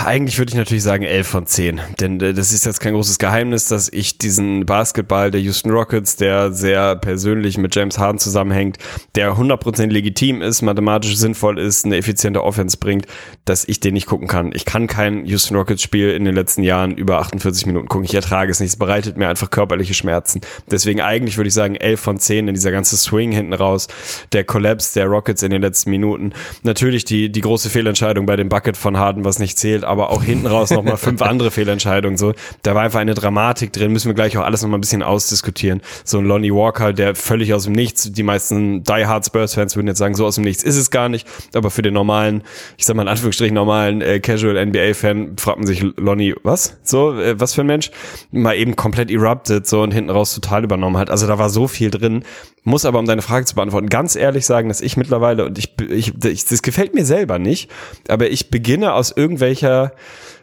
Eigentlich 0.05 0.39
würde 0.39 0.51
ich 0.51 0.57
natürlich 0.57 0.83
sagen 0.83 1.03
11 1.03 1.27
von 1.27 1.45
10, 1.45 1.81
denn 1.99 2.19
äh, 2.21 2.33
das 2.33 2.51
ist 2.51 2.65
jetzt 2.65 2.79
kein 2.79 2.93
großes 2.93 3.19
Geheimnis, 3.19 3.67
dass 3.67 3.87
ich 3.89 4.17
diesen 4.17 4.65
Basketball 4.65 5.31
der 5.31 5.41
Houston 5.41 5.69
Rockets, 5.71 6.15
der 6.15 6.51
sehr 6.51 6.95
persönlich 6.95 7.57
mit 7.57 7.75
James 7.75 7.99
Harden 7.99 8.17
zusammenhängt, 8.17 8.77
der 9.15 9.33
100% 9.33 9.87
legitim 9.87 10.41
ist, 10.41 10.61
mathematisch 10.61 11.15
sinnvoll 11.17 11.59
ist, 11.59 11.85
eine 11.85 11.97
effiziente 11.97 12.43
Offense 12.43 12.77
bringt, 12.77 13.05
dass 13.45 13.67
ich 13.67 13.79
den 13.79 13.93
nicht 13.93 14.07
gucken 14.07 14.27
kann. 14.27 14.51
Ich 14.53 14.65
kann 14.65 14.87
kein 14.87 15.25
Houston 15.25 15.55
Rockets 15.55 15.83
Spiel 15.83 16.11
in 16.11 16.25
den 16.25 16.35
letzten 16.35 16.63
Jahren 16.63 16.95
über 16.95 17.19
48 17.19 17.65
Minuten 17.67 17.87
gucken. 17.87 18.05
Ich 18.05 18.15
ertrage 18.15 18.51
es 18.51 18.59
nicht. 18.59 18.69
Es 18.69 18.77
bereitet 18.77 19.17
mir 19.17 19.27
einfach 19.27 19.49
körperliche 19.49 19.93
Schmerzen. 19.93 20.41
Deswegen 20.69 21.01
eigentlich 21.01 21.37
würde 21.37 21.49
ich 21.49 21.53
sagen 21.53 21.75
11 21.75 21.99
von 21.99 22.19
10 22.19 22.47
in 22.47 22.53
dieser 22.53 22.71
ganze 22.71 22.97
Swing 22.97 23.31
hinten 23.31 23.53
raus, 23.53 23.87
der 24.31 24.43
Collapse 24.43 24.93
der 24.95 25.07
Rockets 25.07 25.43
in 25.43 25.51
den 25.51 25.61
letzten 25.61 25.91
Minuten. 25.91 26.33
Natürlich 26.63 27.05
die, 27.05 27.31
die 27.31 27.41
große 27.41 27.69
Fehlentscheidung 27.69 28.25
bei 28.25 28.35
dem 28.35 28.49
Bucket 28.49 28.77
von 28.77 28.97
Harden, 28.97 29.25
was 29.25 29.39
nicht 29.39 29.59
zählt, 29.59 29.83
aber 29.91 30.09
auch 30.09 30.23
hinten 30.23 30.47
raus 30.47 30.71
nochmal 30.71 30.97
fünf 30.97 31.21
andere 31.21 31.51
Fehlentscheidungen. 31.51 32.17
So, 32.17 32.33
da 32.63 32.73
war 32.75 32.83
einfach 32.83 32.99
eine 32.99 33.13
Dramatik 33.13 33.73
drin. 33.73 33.91
Müssen 33.91 34.07
wir 34.07 34.13
gleich 34.13 34.37
auch 34.37 34.43
alles 34.43 34.61
nochmal 34.61 34.77
ein 34.77 34.81
bisschen 34.81 35.03
ausdiskutieren. 35.03 35.81
So 36.03 36.17
ein 36.17 36.25
Lonnie 36.25 36.53
Walker, 36.53 36.93
der 36.93 37.15
völlig 37.15 37.53
aus 37.53 37.65
dem 37.65 37.73
Nichts, 37.73 38.11
die 38.11 38.23
meisten 38.23 38.83
Die 38.83 39.05
Hard 39.05 39.25
Spurs 39.25 39.53
Fans 39.53 39.75
würden 39.75 39.87
jetzt 39.87 39.99
sagen, 39.99 40.15
so 40.15 40.25
aus 40.25 40.35
dem 40.35 40.43
Nichts 40.43 40.63
ist 40.63 40.77
es 40.77 40.89
gar 40.89 41.09
nicht. 41.09 41.27
Aber 41.53 41.69
für 41.69 41.81
den 41.81 41.93
normalen, 41.93 42.43
ich 42.77 42.85
sag 42.85 42.95
mal 42.95 43.03
in 43.03 43.09
Anführungsstrichen 43.09 43.53
normalen 43.53 44.01
äh, 44.01 44.19
Casual 44.19 44.65
NBA 44.65 44.93
Fan 44.93 45.37
fragt 45.37 45.57
man 45.57 45.67
sich 45.67 45.83
Lonnie, 45.97 46.35
was? 46.43 46.77
So, 46.83 47.13
äh, 47.19 47.39
was 47.39 47.53
für 47.53 47.61
ein 47.61 47.67
Mensch? 47.67 47.91
Mal 48.31 48.55
eben 48.55 48.75
komplett 48.75 49.11
erupted 49.11 49.67
so 49.67 49.81
und 49.81 49.91
hinten 49.91 50.09
raus 50.09 50.33
total 50.33 50.63
übernommen 50.63 50.97
hat. 50.97 51.09
Also 51.09 51.27
da 51.27 51.37
war 51.37 51.49
so 51.49 51.67
viel 51.67 51.91
drin. 51.91 52.23
Muss 52.63 52.85
aber, 52.85 52.99
um 52.99 53.05
deine 53.05 53.23
Frage 53.23 53.45
zu 53.45 53.55
beantworten, 53.55 53.89
ganz 53.89 54.15
ehrlich 54.15 54.45
sagen, 54.45 54.69
dass 54.69 54.81
ich 54.81 54.95
mittlerweile, 54.95 55.45
und 55.45 55.57
ich, 55.57 55.73
ich, 55.89 56.13
ich 56.23 56.45
das 56.45 56.61
gefällt 56.61 56.93
mir 56.93 57.05
selber 57.05 57.39
nicht, 57.39 57.71
aber 58.07 58.29
ich 58.29 58.51
beginne 58.51 58.93
aus 58.93 59.11
irgendwelcher 59.11 59.93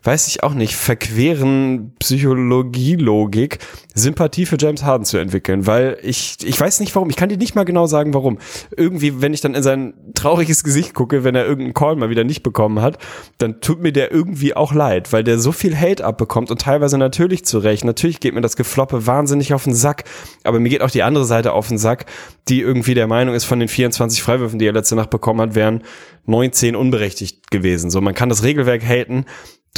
weiß 0.02 0.28
ich 0.28 0.42
auch 0.42 0.54
nicht, 0.54 0.74
verqueren 0.74 1.92
Psychologielogik 1.98 3.58
Sympathie 3.94 4.46
für 4.46 4.56
James 4.58 4.84
Harden 4.84 5.04
zu 5.04 5.18
entwickeln, 5.18 5.66
weil 5.66 5.98
ich, 6.02 6.36
ich 6.44 6.58
weiß 6.58 6.80
nicht 6.80 6.94
warum, 6.94 7.10
ich 7.10 7.16
kann 7.16 7.28
dir 7.28 7.36
nicht 7.36 7.54
mal 7.54 7.64
genau 7.64 7.86
sagen, 7.86 8.14
warum. 8.14 8.38
Irgendwie, 8.76 9.20
wenn 9.20 9.34
ich 9.34 9.40
dann 9.40 9.54
in 9.54 9.62
sein 9.62 9.94
trauriges 10.14 10.62
Gesicht 10.64 10.94
gucke, 10.94 11.24
wenn 11.24 11.34
er 11.34 11.44
irgendeinen 11.44 11.74
Call 11.74 11.96
mal 11.96 12.10
wieder 12.10 12.24
nicht 12.24 12.42
bekommen 12.42 12.80
hat, 12.80 12.98
dann 13.38 13.60
tut 13.60 13.82
mir 13.82 13.92
der 13.92 14.12
irgendwie 14.12 14.54
auch 14.54 14.72
leid, 14.72 15.12
weil 15.12 15.24
der 15.24 15.38
so 15.38 15.52
viel 15.52 15.76
Hate 15.76 16.04
abbekommt 16.04 16.50
und 16.50 16.60
teilweise 16.60 16.98
natürlich 16.98 17.44
zurecht. 17.44 17.84
Natürlich 17.84 18.20
geht 18.20 18.34
mir 18.34 18.40
das 18.40 18.56
Gefloppe 18.56 19.06
wahnsinnig 19.06 19.52
auf 19.52 19.64
den 19.64 19.74
Sack, 19.74 20.04
aber 20.44 20.60
mir 20.60 20.68
geht 20.68 20.82
auch 20.82 20.90
die 20.90 21.02
andere 21.02 21.24
Seite 21.24 21.52
auf 21.52 21.68
den 21.68 21.78
Sack, 21.78 22.06
die 22.48 22.60
irgendwie 22.60 22.94
der 22.94 23.06
Meinung 23.06 23.34
ist, 23.34 23.44
von 23.44 23.58
den 23.58 23.68
24 23.68 24.22
Freiwürfen, 24.22 24.58
die 24.58 24.66
er 24.66 24.72
letzte 24.72 24.96
Nacht 24.96 25.10
bekommen 25.10 25.40
hat, 25.40 25.54
wären 25.54 25.82
19 26.26 26.76
unberechtigt 26.76 27.50
gewesen. 27.50 27.90
So, 27.90 28.00
man 28.00 28.14
kann 28.14 28.28
das 28.28 28.42
Regelwerk 28.42 28.82
haten, 28.86 29.24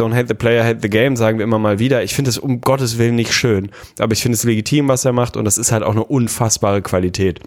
Don't 0.01 0.15
hate 0.15 0.29
the 0.29 0.35
player, 0.35 0.65
hate 0.65 0.81
the 0.81 0.89
game, 0.89 1.15
sagen 1.15 1.39
wir 1.39 1.45
immer 1.45 1.59
mal 1.59 1.79
wieder. 1.79 2.03
Ich 2.03 2.15
finde 2.15 2.31
es 2.31 2.39
um 2.39 2.63
Gottes 2.63 2.97
Willen 2.97 3.17
nicht 3.17 3.35
schön. 3.35 3.71
Aber 3.99 4.15
ich 4.15 4.23
finde 4.23 4.37
es 4.37 4.45
legitim, 4.45 4.89
was 4.89 5.05
er 5.05 5.13
macht 5.13 5.37
und 5.37 5.45
das 5.45 5.59
ist 5.59 5.73
halt 5.73 5.83
auch 5.83 5.93
eine 5.93 6.05
unfassbare 6.05 6.81
Qualität. 6.81 7.41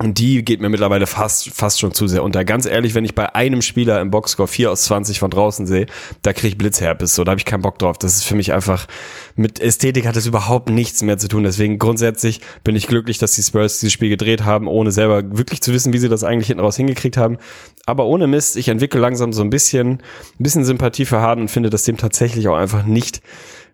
Und 0.00 0.18
die 0.18 0.44
geht 0.44 0.60
mir 0.60 0.68
mittlerweile 0.68 1.08
fast, 1.08 1.50
fast 1.50 1.80
schon 1.80 1.92
zu 1.92 2.06
sehr 2.06 2.22
unter. 2.22 2.44
Ganz 2.44 2.66
ehrlich, 2.66 2.94
wenn 2.94 3.04
ich 3.04 3.16
bei 3.16 3.34
einem 3.34 3.62
Spieler 3.62 4.00
im 4.00 4.12
Boxscore 4.12 4.46
4 4.46 4.70
aus 4.70 4.82
20 4.82 5.18
von 5.18 5.28
draußen 5.28 5.66
sehe, 5.66 5.86
da 6.22 6.32
kriege 6.32 6.48
ich 6.48 6.58
Blitzherpes. 6.58 7.16
So, 7.16 7.24
da 7.24 7.30
habe 7.30 7.40
ich 7.40 7.44
keinen 7.44 7.62
Bock 7.62 7.80
drauf. 7.80 7.98
Das 7.98 8.14
ist 8.14 8.22
für 8.22 8.36
mich 8.36 8.52
einfach, 8.52 8.86
mit 9.34 9.60
Ästhetik 9.60 10.06
hat 10.06 10.14
das 10.14 10.26
überhaupt 10.26 10.70
nichts 10.70 11.02
mehr 11.02 11.18
zu 11.18 11.26
tun. 11.26 11.42
Deswegen 11.42 11.80
grundsätzlich 11.80 12.40
bin 12.62 12.76
ich 12.76 12.86
glücklich, 12.86 13.18
dass 13.18 13.32
die 13.32 13.42
Spurs 13.42 13.80
dieses 13.80 13.92
Spiel 13.92 14.08
gedreht 14.08 14.44
haben, 14.44 14.68
ohne 14.68 14.92
selber 14.92 15.36
wirklich 15.36 15.62
zu 15.62 15.72
wissen, 15.72 15.92
wie 15.92 15.98
sie 15.98 16.08
das 16.08 16.22
eigentlich 16.22 16.46
hinten 16.46 16.62
raus 16.62 16.76
hingekriegt 16.76 17.16
haben. 17.16 17.38
Aber 17.84 18.06
ohne 18.06 18.28
Mist, 18.28 18.56
ich 18.56 18.68
entwickle 18.68 19.00
langsam 19.00 19.32
so 19.32 19.42
ein 19.42 19.50
bisschen, 19.50 19.94
ein 19.94 20.00
bisschen 20.38 20.64
Sympathie 20.64 21.06
für 21.06 21.20
Harden 21.20 21.42
und 21.42 21.48
finde, 21.48 21.70
dass 21.70 21.82
dem 21.82 21.96
tatsächlich 21.96 22.46
auch 22.46 22.56
einfach 22.56 22.84
nicht 22.84 23.20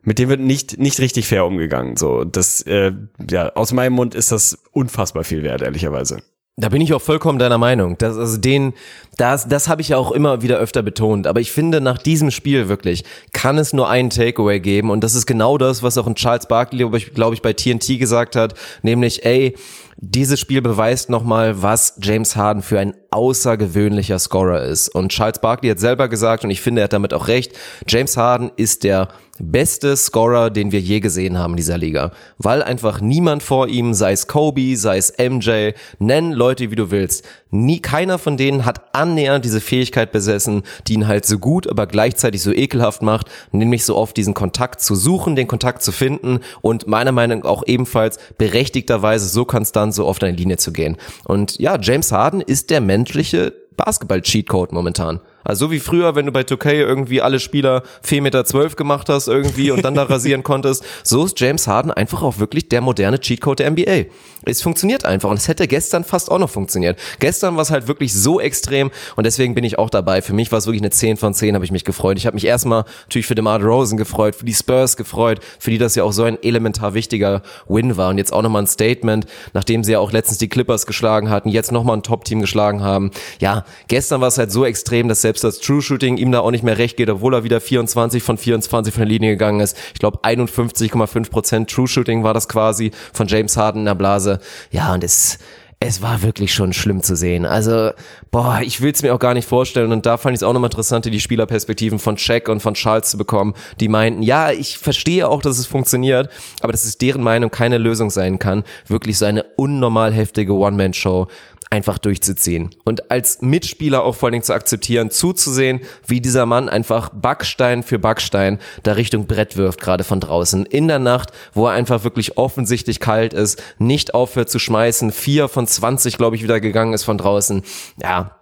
mit 0.04 0.18
dem 0.18 0.28
wird 0.28 0.40
nicht 0.40 0.78
nicht 0.78 1.00
richtig 1.00 1.26
fair 1.26 1.44
umgegangen. 1.44 1.96
So, 1.96 2.24
das 2.24 2.62
äh, 2.62 2.92
ja 3.30 3.52
aus 3.54 3.72
meinem 3.72 3.94
Mund 3.94 4.14
ist 4.14 4.32
das 4.32 4.58
unfassbar 4.72 5.24
viel 5.24 5.42
wert, 5.42 5.62
ehrlicherweise. 5.62 6.18
Da 6.56 6.68
bin 6.68 6.80
ich 6.80 6.94
auch 6.94 7.02
vollkommen 7.02 7.40
deiner 7.40 7.58
Meinung. 7.58 7.98
Das, 7.98 8.16
also 8.16 8.36
den, 8.36 8.74
das, 9.16 9.48
das 9.48 9.68
habe 9.68 9.82
ich 9.82 9.88
ja 9.88 9.96
auch 9.96 10.12
immer 10.12 10.40
wieder 10.40 10.56
öfter 10.58 10.84
betont. 10.84 11.26
Aber 11.26 11.40
ich 11.40 11.50
finde, 11.50 11.80
nach 11.80 11.98
diesem 11.98 12.30
Spiel 12.30 12.68
wirklich 12.68 13.02
kann 13.32 13.58
es 13.58 13.72
nur 13.72 13.88
einen 13.88 14.08
Takeaway 14.08 14.60
geben. 14.60 14.90
Und 14.90 15.02
das 15.02 15.16
ist 15.16 15.26
genau 15.26 15.58
das, 15.58 15.82
was 15.82 15.98
auch 15.98 16.06
ein 16.06 16.14
Charles 16.14 16.46
Barkley, 16.46 16.88
glaube 17.12 17.34
ich, 17.34 17.42
bei 17.42 17.54
TNT 17.54 17.98
gesagt 17.98 18.36
hat. 18.36 18.54
Nämlich, 18.82 19.24
ey, 19.24 19.56
dieses 19.96 20.38
Spiel 20.38 20.62
beweist 20.62 21.10
nochmal, 21.10 21.60
was 21.60 21.98
James 22.00 22.36
Harden 22.36 22.62
für 22.62 22.78
ein 22.78 22.94
außergewöhnlicher 23.10 24.20
Scorer 24.20 24.62
ist. 24.62 24.88
Und 24.90 25.10
Charles 25.10 25.40
Barkley 25.40 25.70
hat 25.70 25.80
selber 25.80 26.08
gesagt, 26.08 26.44
und 26.44 26.50
ich 26.50 26.60
finde, 26.60 26.82
er 26.82 26.84
hat 26.84 26.92
damit 26.92 27.14
auch 27.14 27.26
recht, 27.26 27.52
James 27.88 28.16
Harden 28.16 28.52
ist 28.54 28.84
der 28.84 29.08
beste 29.38 29.96
Scorer, 29.96 30.50
den 30.50 30.70
wir 30.70 30.80
je 30.80 31.00
gesehen 31.00 31.38
haben 31.38 31.54
in 31.54 31.56
dieser 31.56 31.78
Liga. 31.78 32.12
Weil 32.38 32.62
einfach 32.62 33.00
niemand 33.00 33.42
vor 33.42 33.68
ihm, 33.68 33.94
sei 33.94 34.12
es 34.12 34.26
Kobe, 34.26 34.76
sei 34.76 34.98
es 34.98 35.12
MJ, 35.18 35.72
nenn 35.98 36.32
Leute, 36.32 36.70
wie 36.70 36.76
du 36.76 36.90
willst. 36.90 37.24
Nie, 37.50 37.80
keiner 37.80 38.18
von 38.18 38.36
denen 38.36 38.64
hat 38.64 38.94
annähernd 38.94 39.44
diese 39.44 39.60
Fähigkeit 39.60 40.12
besessen, 40.12 40.62
die 40.86 40.94
ihn 40.94 41.06
halt 41.06 41.24
so 41.26 41.38
gut, 41.38 41.68
aber 41.68 41.86
gleichzeitig 41.86 42.42
so 42.42 42.52
ekelhaft 42.52 43.02
macht, 43.02 43.28
nämlich 43.52 43.84
so 43.84 43.96
oft 43.96 44.16
diesen 44.16 44.34
Kontakt 44.34 44.80
zu 44.80 44.94
suchen, 44.94 45.36
den 45.36 45.48
Kontakt 45.48 45.82
zu 45.82 45.92
finden 45.92 46.40
und 46.62 46.86
meiner 46.86 47.12
Meinung 47.12 47.40
nach 47.40 47.48
auch 47.48 47.64
ebenfalls 47.66 48.18
berechtigterweise 48.38 49.28
so 49.28 49.44
konstant 49.44 49.94
so 49.94 50.06
oft 50.06 50.24
eine 50.24 50.36
Linie 50.36 50.56
zu 50.56 50.72
gehen. 50.72 50.96
Und 51.24 51.58
ja, 51.58 51.78
James 51.80 52.10
Harden 52.10 52.40
ist 52.40 52.70
der 52.70 52.80
menschliche 52.80 53.52
Basketball-Cheatcode 53.76 54.72
momentan. 54.72 55.20
Also 55.44 55.66
so 55.66 55.70
wie 55.70 55.78
früher, 55.78 56.14
wenn 56.14 56.26
du 56.26 56.32
bei 56.32 56.40
2K 56.40 56.72
irgendwie 56.72 57.20
alle 57.20 57.38
Spieler 57.38 57.82
4,12 58.04 58.20
Meter 58.20 58.42
gemacht 58.76 59.08
hast 59.08 59.28
irgendwie 59.28 59.70
und 59.70 59.84
dann 59.84 59.94
da 59.94 60.04
rasieren 60.04 60.42
konntest, 60.42 60.84
so 61.02 61.24
ist 61.24 61.38
James 61.38 61.68
Harden 61.68 61.90
einfach 61.90 62.22
auch 62.22 62.38
wirklich 62.38 62.68
der 62.68 62.80
moderne 62.80 63.20
Cheatcode 63.20 63.60
der 63.60 63.70
NBA. 63.70 64.04
Es 64.46 64.62
funktioniert 64.62 65.04
einfach 65.04 65.30
und 65.30 65.36
es 65.36 65.48
hätte 65.48 65.66
gestern 65.68 66.04
fast 66.04 66.30
auch 66.30 66.38
noch 66.38 66.50
funktioniert. 66.50 66.98
Gestern 67.18 67.56
war 67.56 67.62
es 67.62 67.70
halt 67.70 67.88
wirklich 67.88 68.12
so 68.12 68.40
extrem 68.40 68.90
und 69.16 69.24
deswegen 69.24 69.54
bin 69.54 69.64
ich 69.64 69.78
auch 69.78 69.90
dabei. 69.90 70.22
Für 70.22 70.32
mich 70.32 70.50
war 70.52 70.58
es 70.58 70.66
wirklich 70.66 70.82
eine 70.82 70.90
10 70.90 71.16
von 71.16 71.34
10, 71.34 71.54
habe 71.54 71.64
ich 71.64 71.72
mich 71.72 71.84
gefreut. 71.84 72.18
Ich 72.18 72.26
habe 72.26 72.34
mich 72.34 72.46
erstmal 72.46 72.84
natürlich 73.04 73.26
für 73.26 73.34
DeMar 73.34 73.62
Rosen 73.62 73.96
gefreut, 73.96 74.34
für 74.34 74.44
die 74.44 74.54
Spurs 74.54 74.96
gefreut, 74.96 75.40
für 75.58 75.70
die 75.70 75.78
das 75.78 75.94
ja 75.94 76.04
auch 76.04 76.12
so 76.12 76.24
ein 76.24 76.42
elementar 76.42 76.94
wichtiger 76.94 77.42
Win 77.68 77.96
war 77.96 78.10
und 78.10 78.18
jetzt 78.18 78.32
auch 78.32 78.42
nochmal 78.42 78.62
ein 78.62 78.66
Statement, 78.66 79.26
nachdem 79.52 79.84
sie 79.84 79.92
ja 79.92 79.98
auch 79.98 80.12
letztens 80.12 80.38
die 80.38 80.48
Clippers 80.48 80.86
geschlagen 80.86 81.30
hatten, 81.30 81.48
jetzt 81.48 81.72
nochmal 81.72 81.96
ein 81.96 82.02
Top-Team 82.02 82.40
geschlagen 82.40 82.82
haben. 82.82 83.10
Ja, 83.40 83.64
gestern 83.88 84.20
war 84.20 84.28
es 84.28 84.38
halt 84.38 84.52
so 84.52 84.64
extrem, 84.64 85.08
dass 85.08 85.22
selbst 85.22 85.33
das 85.40 85.58
True 85.58 85.82
Shooting 85.82 86.16
ihm 86.16 86.32
da 86.32 86.40
auch 86.40 86.50
nicht 86.50 86.64
mehr 86.64 86.78
recht 86.78 86.96
geht, 86.96 87.10
obwohl 87.10 87.34
er 87.34 87.44
wieder 87.44 87.60
24 87.60 88.22
von 88.22 88.38
24 88.38 88.92
von 88.92 89.00
der 89.00 89.08
Linie 89.08 89.30
gegangen 89.30 89.60
ist. 89.60 89.76
Ich 89.92 90.00
glaube 90.00 90.18
51,5 90.22 91.30
Prozent 91.30 91.70
True 91.70 91.88
Shooting 91.88 92.22
war 92.22 92.34
das 92.34 92.48
quasi 92.48 92.90
von 93.12 93.26
James 93.26 93.56
Harden 93.56 93.80
in 93.80 93.86
der 93.86 93.94
Blase. 93.94 94.40
Ja, 94.70 94.94
und 94.94 95.04
es 95.04 95.38
es 95.86 96.00
war 96.00 96.22
wirklich 96.22 96.54
schon 96.54 96.72
schlimm 96.72 97.02
zu 97.02 97.14
sehen. 97.14 97.44
Also, 97.44 97.90
boah, 98.30 98.60
ich 98.62 98.80
will 98.80 98.92
es 98.92 99.02
mir 99.02 99.14
auch 99.14 99.18
gar 99.18 99.34
nicht 99.34 99.46
vorstellen. 99.46 99.92
Und 99.92 100.06
da 100.06 100.16
fand 100.16 100.34
ich 100.34 100.38
es 100.38 100.42
auch 100.42 100.54
nochmal 100.54 100.70
interessant, 100.70 101.04
die 101.04 101.20
Spielerperspektiven 101.20 101.98
von 101.98 102.16
Shaq 102.16 102.48
und 102.48 102.60
von 102.60 102.72
Charles 102.72 103.10
zu 103.10 103.18
bekommen, 103.18 103.52
die 103.80 103.88
meinten, 103.88 104.22
ja, 104.22 104.50
ich 104.50 104.78
verstehe 104.78 105.28
auch, 105.28 105.42
dass 105.42 105.58
es 105.58 105.66
funktioniert, 105.66 106.30
aber 106.62 106.72
dass 106.72 106.84
es 106.84 106.96
deren 106.96 107.22
Meinung 107.22 107.50
keine 107.50 107.76
Lösung 107.76 108.08
sein 108.08 108.38
kann. 108.38 108.64
Wirklich 108.86 109.18
so 109.18 109.26
eine 109.26 109.44
unnormal 109.56 110.12
heftige 110.12 110.54
One-Man-Show 110.54 111.28
einfach 111.70 111.98
durchzuziehen. 111.98 112.70
Und 112.84 113.10
als 113.10 113.42
Mitspieler 113.42 114.04
auch 114.04 114.14
vor 114.14 114.28
allen 114.28 114.32
Dingen 114.32 114.44
zu 114.44 114.54
akzeptieren, 114.54 115.10
zuzusehen, 115.10 115.80
wie 116.06 116.20
dieser 116.20 116.46
Mann 116.46 116.68
einfach 116.68 117.10
Backstein 117.10 117.82
für 117.82 117.98
Backstein 117.98 118.58
da 118.82 118.92
Richtung 118.92 119.26
Brett 119.26 119.56
wirft, 119.56 119.80
gerade 119.80 120.04
von 120.04 120.20
draußen. 120.20 120.66
In 120.66 120.88
der 120.88 120.98
Nacht, 120.98 121.30
wo 121.52 121.66
er 121.66 121.72
einfach 121.72 122.04
wirklich 122.04 122.36
offensichtlich 122.36 123.00
kalt 123.00 123.32
ist, 123.32 123.62
nicht 123.78 124.14
aufhört 124.14 124.50
zu 124.50 124.58
schmeißen, 124.58 125.12
vier 125.12 125.48
von 125.48 125.66
20, 125.66 126.16
glaube 126.16 126.36
ich, 126.36 126.42
wieder 126.42 126.60
gegangen 126.60 126.92
ist 126.92 127.04
von 127.04 127.18
draußen. 127.18 127.62
Ja, 128.02 128.36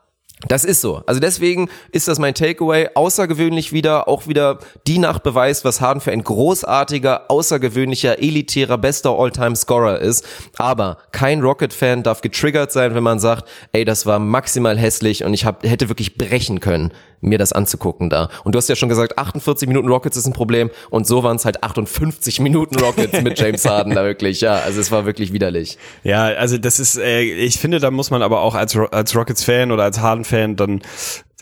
das 0.49 0.65
ist 0.65 0.81
so. 0.81 1.03
Also 1.07 1.21
deswegen 1.21 1.69
ist 1.93 2.09
das 2.09 2.19
mein 2.19 2.35
Takeaway. 2.35 2.89
Außergewöhnlich 2.95 3.73
wieder, 3.73 4.09
auch 4.09 4.27
wieder 4.27 4.59
die 4.87 4.99
Nacht 4.99 5.23
beweist, 5.23 5.65
was 5.65 5.81
Harden 5.81 6.01
für 6.01 6.13
ein 6.13 6.25
großartiger, 6.25 7.31
außergewöhnlicher, 7.31 8.19
elitärer, 8.21 8.79
bester 8.79 9.11
All-Time-Scorer 9.11 10.01
ist. 10.01 10.27
Aber 10.59 10.99
kein 11.13 11.41
Rocket-Fan 11.41 12.03
darf 12.03 12.21
getriggert 12.21 12.73
sein, 12.73 12.95
wenn 12.95 13.03
man 13.03 13.21
sagt, 13.21 13.49
ey, 13.73 13.85
das 13.85 14.07
war 14.07 14.19
maximal 14.19 14.79
hässlich 14.79 15.25
und 15.25 15.35
ich 15.35 15.45
hab, 15.45 15.63
hätte 15.65 15.89
wirklich 15.89 16.17
brechen 16.17 16.61
können 16.61 16.93
mir 17.23 17.39
das 17.39 17.53
anzugucken 17.53 18.11
da. 18.11 18.29
Und 18.45 18.55
du 18.55 18.59
hast 18.59 18.69
ja 18.69 18.77
schon 18.77 18.91
gesagt, 18.91 19.17
48 19.17 19.67
Minuten 19.69 19.89
Rockets 19.89 20.17
ist 20.17 20.27
ein 20.27 20.33
Problem 20.35 20.71
und 20.91 21.07
so 21.07 21.23
waren 21.23 21.37
es 21.37 21.45
halt 21.45 21.63
58 21.63 22.41
Minuten 22.41 22.79
Rockets 22.79 23.23
mit 23.23 23.39
James 23.39 23.65
Harden 23.65 23.95
da 23.95 24.05
wirklich. 24.05 24.41
Ja, 24.41 24.57
also 24.57 24.81
es 24.81 24.91
war 24.91 25.07
wirklich 25.07 25.33
widerlich. 25.33 25.79
Ja, 26.03 26.25
also 26.25 26.59
das 26.59 26.79
ist, 26.79 26.99
äh, 26.99 27.23
ich 27.23 27.59
finde, 27.59 27.81
da 27.81 27.91
muss 27.91 28.11
man 28.11 28.23
aber 28.23 28.43
auch 28.43 28.55
als, 28.55 28.77
als 28.77 29.17
Rockets-Fan 29.17 29.71
oder 29.71 29.85
als 29.85 30.01
Harden-Fan 30.01 30.57
dann 30.57 30.83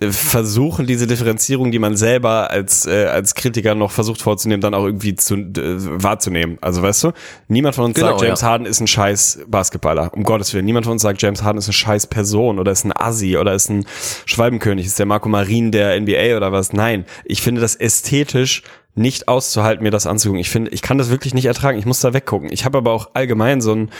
versuchen, 0.00 0.86
diese 0.86 1.06
Differenzierung, 1.06 1.70
die 1.70 1.78
man 1.78 1.94
selber 1.94 2.50
als, 2.50 2.86
äh, 2.86 3.04
als 3.04 3.34
Kritiker 3.34 3.74
noch 3.74 3.90
versucht 3.90 4.22
vorzunehmen, 4.22 4.62
dann 4.62 4.72
auch 4.72 4.86
irgendwie 4.86 5.14
zu, 5.14 5.34
äh, 5.34 5.52
wahrzunehmen. 5.56 6.56
Also 6.62 6.80
weißt 6.82 7.04
du, 7.04 7.12
niemand 7.48 7.74
von 7.74 7.84
uns 7.84 7.94
genau, 7.96 8.08
sagt, 8.08 8.22
James 8.22 8.40
ja. 8.40 8.48
Harden 8.48 8.66
ist 8.66 8.80
ein 8.80 8.86
scheiß 8.86 9.40
Basketballer. 9.46 10.10
Um 10.14 10.22
Gottes 10.22 10.54
Willen. 10.54 10.64
Niemand 10.64 10.86
von 10.86 10.92
uns 10.92 11.02
sagt, 11.02 11.20
James 11.20 11.42
Harden 11.42 11.58
ist 11.58 11.66
eine 11.66 11.74
scheiß 11.74 12.06
Person 12.06 12.58
oder 12.58 12.72
ist 12.72 12.84
ein 12.84 12.96
Assi 12.96 13.36
oder 13.36 13.54
ist 13.54 13.68
ein 13.68 13.84
Schwalbenkönig, 14.24 14.86
ist 14.86 14.98
der 14.98 15.06
Marco 15.06 15.28
Marin 15.28 15.70
der 15.70 16.00
NBA 16.00 16.36
oder 16.36 16.50
was. 16.50 16.72
Nein, 16.72 17.04
ich 17.24 17.42
finde 17.42 17.60
das 17.60 17.76
ästhetisch 17.76 18.62
nicht 18.94 19.28
auszuhalten, 19.28 19.82
mir 19.82 19.90
das 19.90 20.06
anzugucken. 20.06 20.40
Ich 20.40 20.50
finde, 20.50 20.70
ich 20.70 20.82
kann 20.82 20.98
das 20.98 21.10
wirklich 21.10 21.34
nicht 21.34 21.44
ertragen. 21.44 21.78
Ich 21.78 21.86
muss 21.86 22.00
da 22.00 22.12
weggucken. 22.14 22.50
Ich 22.50 22.64
habe 22.64 22.78
aber 22.78 22.92
auch 22.92 23.10
allgemein 23.14 23.60
so 23.60 23.72
ein 23.72 23.90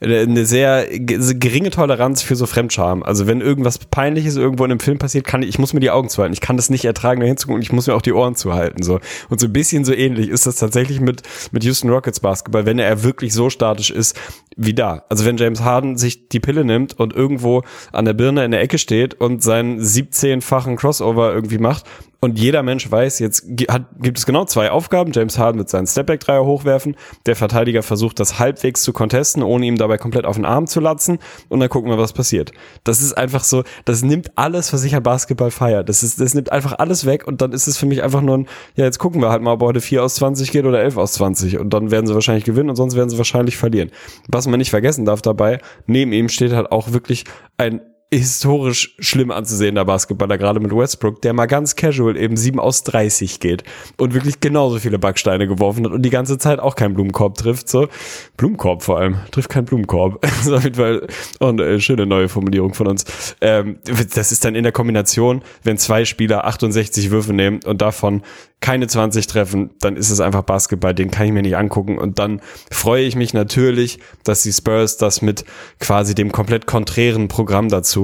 eine 0.00 0.46
sehr 0.46 0.86
geringe 0.98 1.70
Toleranz 1.70 2.22
für 2.22 2.34
so 2.34 2.46
Fremdscham. 2.46 3.02
Also 3.02 3.26
wenn 3.26 3.42
irgendwas 3.42 3.78
Peinliches 3.78 4.36
irgendwo 4.36 4.64
in 4.64 4.70
einem 4.70 4.80
Film 4.80 4.98
passiert, 4.98 5.26
kann 5.26 5.42
ich, 5.42 5.50
ich 5.50 5.58
muss 5.58 5.74
mir 5.74 5.80
die 5.80 5.90
Augen 5.90 6.08
zuhalten. 6.08 6.32
Ich 6.32 6.40
kann 6.40 6.56
das 6.56 6.70
nicht 6.70 6.86
ertragen, 6.86 7.20
da 7.20 7.26
hinzugucken. 7.26 7.62
Ich 7.62 7.72
muss 7.72 7.86
mir 7.86 7.94
auch 7.94 8.02
die 8.02 8.14
Ohren 8.14 8.34
zuhalten. 8.34 8.82
So. 8.82 9.00
Und 9.28 9.40
so 9.40 9.46
ein 9.46 9.52
bisschen 9.52 9.84
so 9.84 9.92
ähnlich 9.92 10.28
ist 10.28 10.46
das 10.46 10.56
tatsächlich 10.56 11.00
mit, 11.00 11.22
mit 11.52 11.64
Houston 11.64 11.90
Rockets 11.90 12.20
Basketball, 12.20 12.64
wenn 12.64 12.78
er 12.78 13.02
wirklich 13.02 13.34
so 13.34 13.50
statisch 13.50 13.90
ist 13.90 14.18
wie 14.56 14.74
da. 14.74 15.04
Also 15.08 15.24
wenn 15.24 15.36
James 15.36 15.60
Harden 15.60 15.96
sich 15.96 16.28
die 16.28 16.40
Pille 16.40 16.64
nimmt 16.64 16.98
und 16.98 17.14
irgendwo 17.14 17.62
an 17.92 18.04
der 18.04 18.14
Birne 18.14 18.44
in 18.44 18.50
der 18.50 18.60
Ecke 18.60 18.78
steht 18.78 19.14
und 19.14 19.42
seinen 19.42 19.80
17-fachen 19.80 20.76
Crossover 20.76 21.32
irgendwie 21.32 21.58
macht 21.58 21.84
und 22.22 22.38
jeder 22.38 22.62
Mensch 22.62 22.90
weiß, 22.90 23.18
jetzt 23.18 23.46
hat, 23.70 23.86
gibt 23.98 24.18
es 24.18 24.26
genau 24.26 24.44
zwei 24.44 24.70
Aufgaben. 24.70 25.12
James 25.12 25.38
Harden 25.38 25.58
wird 25.58 25.70
seinen 25.70 25.86
Stepback-Dreier 25.86 26.44
hochwerfen. 26.44 26.94
Der 27.24 27.34
Verteidiger 27.34 27.82
versucht, 27.82 28.20
das 28.20 28.38
halbwegs 28.38 28.82
zu 28.82 28.92
contesten, 28.92 29.42
ohne 29.42 29.64
ihm 29.64 29.78
dabei 29.78 29.96
komplett 29.96 30.26
auf 30.26 30.36
den 30.36 30.44
Arm 30.44 30.66
zu 30.66 30.80
latzen. 30.80 31.18
Und 31.48 31.60
dann 31.60 31.70
gucken 31.70 31.90
wir, 31.90 31.96
was 31.96 32.12
passiert. 32.12 32.52
Das 32.84 33.00
ist 33.00 33.14
einfach 33.14 33.42
so, 33.42 33.64
das 33.86 34.02
nimmt 34.02 34.36
alles, 34.36 34.74
was 34.74 34.84
ich 34.84 34.94
an 34.94 35.02
Basketball 35.02 35.50
feiere. 35.50 35.82
Das 35.82 36.02
ist, 36.02 36.20
das 36.20 36.34
nimmt 36.34 36.52
einfach 36.52 36.78
alles 36.78 37.06
weg. 37.06 37.26
Und 37.26 37.40
dann 37.40 37.52
ist 37.52 37.66
es 37.66 37.78
für 37.78 37.86
mich 37.86 38.02
einfach 38.02 38.20
nur 38.20 38.36
ein, 38.36 38.48
ja, 38.76 38.84
jetzt 38.84 38.98
gucken 38.98 39.22
wir 39.22 39.30
halt 39.30 39.40
mal, 39.40 39.52
ob 39.52 39.62
heute 39.62 39.80
4 39.80 40.04
aus 40.04 40.16
20 40.16 40.52
geht 40.52 40.66
oder 40.66 40.82
11 40.82 40.98
aus 40.98 41.12
20. 41.14 41.58
Und 41.58 41.70
dann 41.70 41.90
werden 41.90 42.06
sie 42.06 42.14
wahrscheinlich 42.14 42.44
gewinnen 42.44 42.68
und 42.68 42.76
sonst 42.76 42.96
werden 42.96 43.08
sie 43.08 43.16
wahrscheinlich 43.16 43.56
verlieren. 43.56 43.90
Was 44.28 44.39
man 44.46 44.58
nicht 44.58 44.70
vergessen 44.70 45.04
darf 45.04 45.22
dabei, 45.22 45.58
neben 45.86 46.12
ihm 46.12 46.28
steht 46.28 46.52
halt 46.52 46.70
auch 46.72 46.92
wirklich 46.92 47.24
ein 47.56 47.80
historisch 48.12 48.96
schlimm 48.98 49.30
anzusehender 49.30 49.84
Basketballer, 49.84 50.36
gerade 50.36 50.58
mit 50.58 50.74
Westbrook, 50.74 51.22
der 51.22 51.32
mal 51.32 51.46
ganz 51.46 51.76
casual 51.76 52.16
eben 52.16 52.36
7 52.36 52.58
aus 52.58 52.82
30 52.82 53.38
geht 53.38 53.62
und 53.98 54.14
wirklich 54.14 54.40
genauso 54.40 54.80
viele 54.80 54.98
Backsteine 54.98 55.46
geworfen 55.46 55.84
hat 55.84 55.92
und 55.92 56.02
die 56.02 56.10
ganze 56.10 56.36
Zeit 56.36 56.58
auch 56.58 56.74
keinen 56.74 56.94
Blumenkorb 56.94 57.36
trifft. 57.36 57.68
So 57.68 57.88
Blumenkorb 58.36 58.82
vor 58.82 58.98
allem, 58.98 59.18
trifft 59.30 59.50
keinen 59.50 59.66
Blumenkorb. 59.66 60.20
das 60.22 60.46
ist 60.46 60.52
auf 60.52 60.64
jeden 60.64 60.74
Fall 60.74 61.06
oh, 61.38 61.46
eine 61.46 61.80
schöne 61.80 62.04
neue 62.04 62.28
Formulierung 62.28 62.74
von 62.74 62.88
uns. 62.88 63.04
Ähm, 63.40 63.78
das 63.84 64.32
ist 64.32 64.44
dann 64.44 64.56
in 64.56 64.64
der 64.64 64.72
Kombination, 64.72 65.42
wenn 65.62 65.78
zwei 65.78 66.04
Spieler 66.04 66.46
68 66.46 67.12
Würfe 67.12 67.32
nehmen 67.32 67.60
und 67.64 67.80
davon 67.80 68.22
keine 68.60 68.88
20 68.88 69.26
treffen, 69.26 69.70
dann 69.80 69.96
ist 69.96 70.10
es 70.10 70.20
einfach 70.20 70.42
Basketball, 70.42 70.94
den 70.94 71.10
kann 71.10 71.26
ich 71.26 71.32
mir 71.32 71.40
nicht 71.40 71.56
angucken 71.56 71.96
und 71.96 72.18
dann 72.18 72.42
freue 72.70 73.04
ich 73.04 73.16
mich 73.16 73.32
natürlich, 73.32 74.00
dass 74.22 74.42
die 74.42 74.52
Spurs 74.52 74.98
das 74.98 75.22
mit 75.22 75.46
quasi 75.78 76.14
dem 76.14 76.30
komplett 76.30 76.66
konträren 76.66 77.28
Programm 77.28 77.70
dazu 77.70 77.99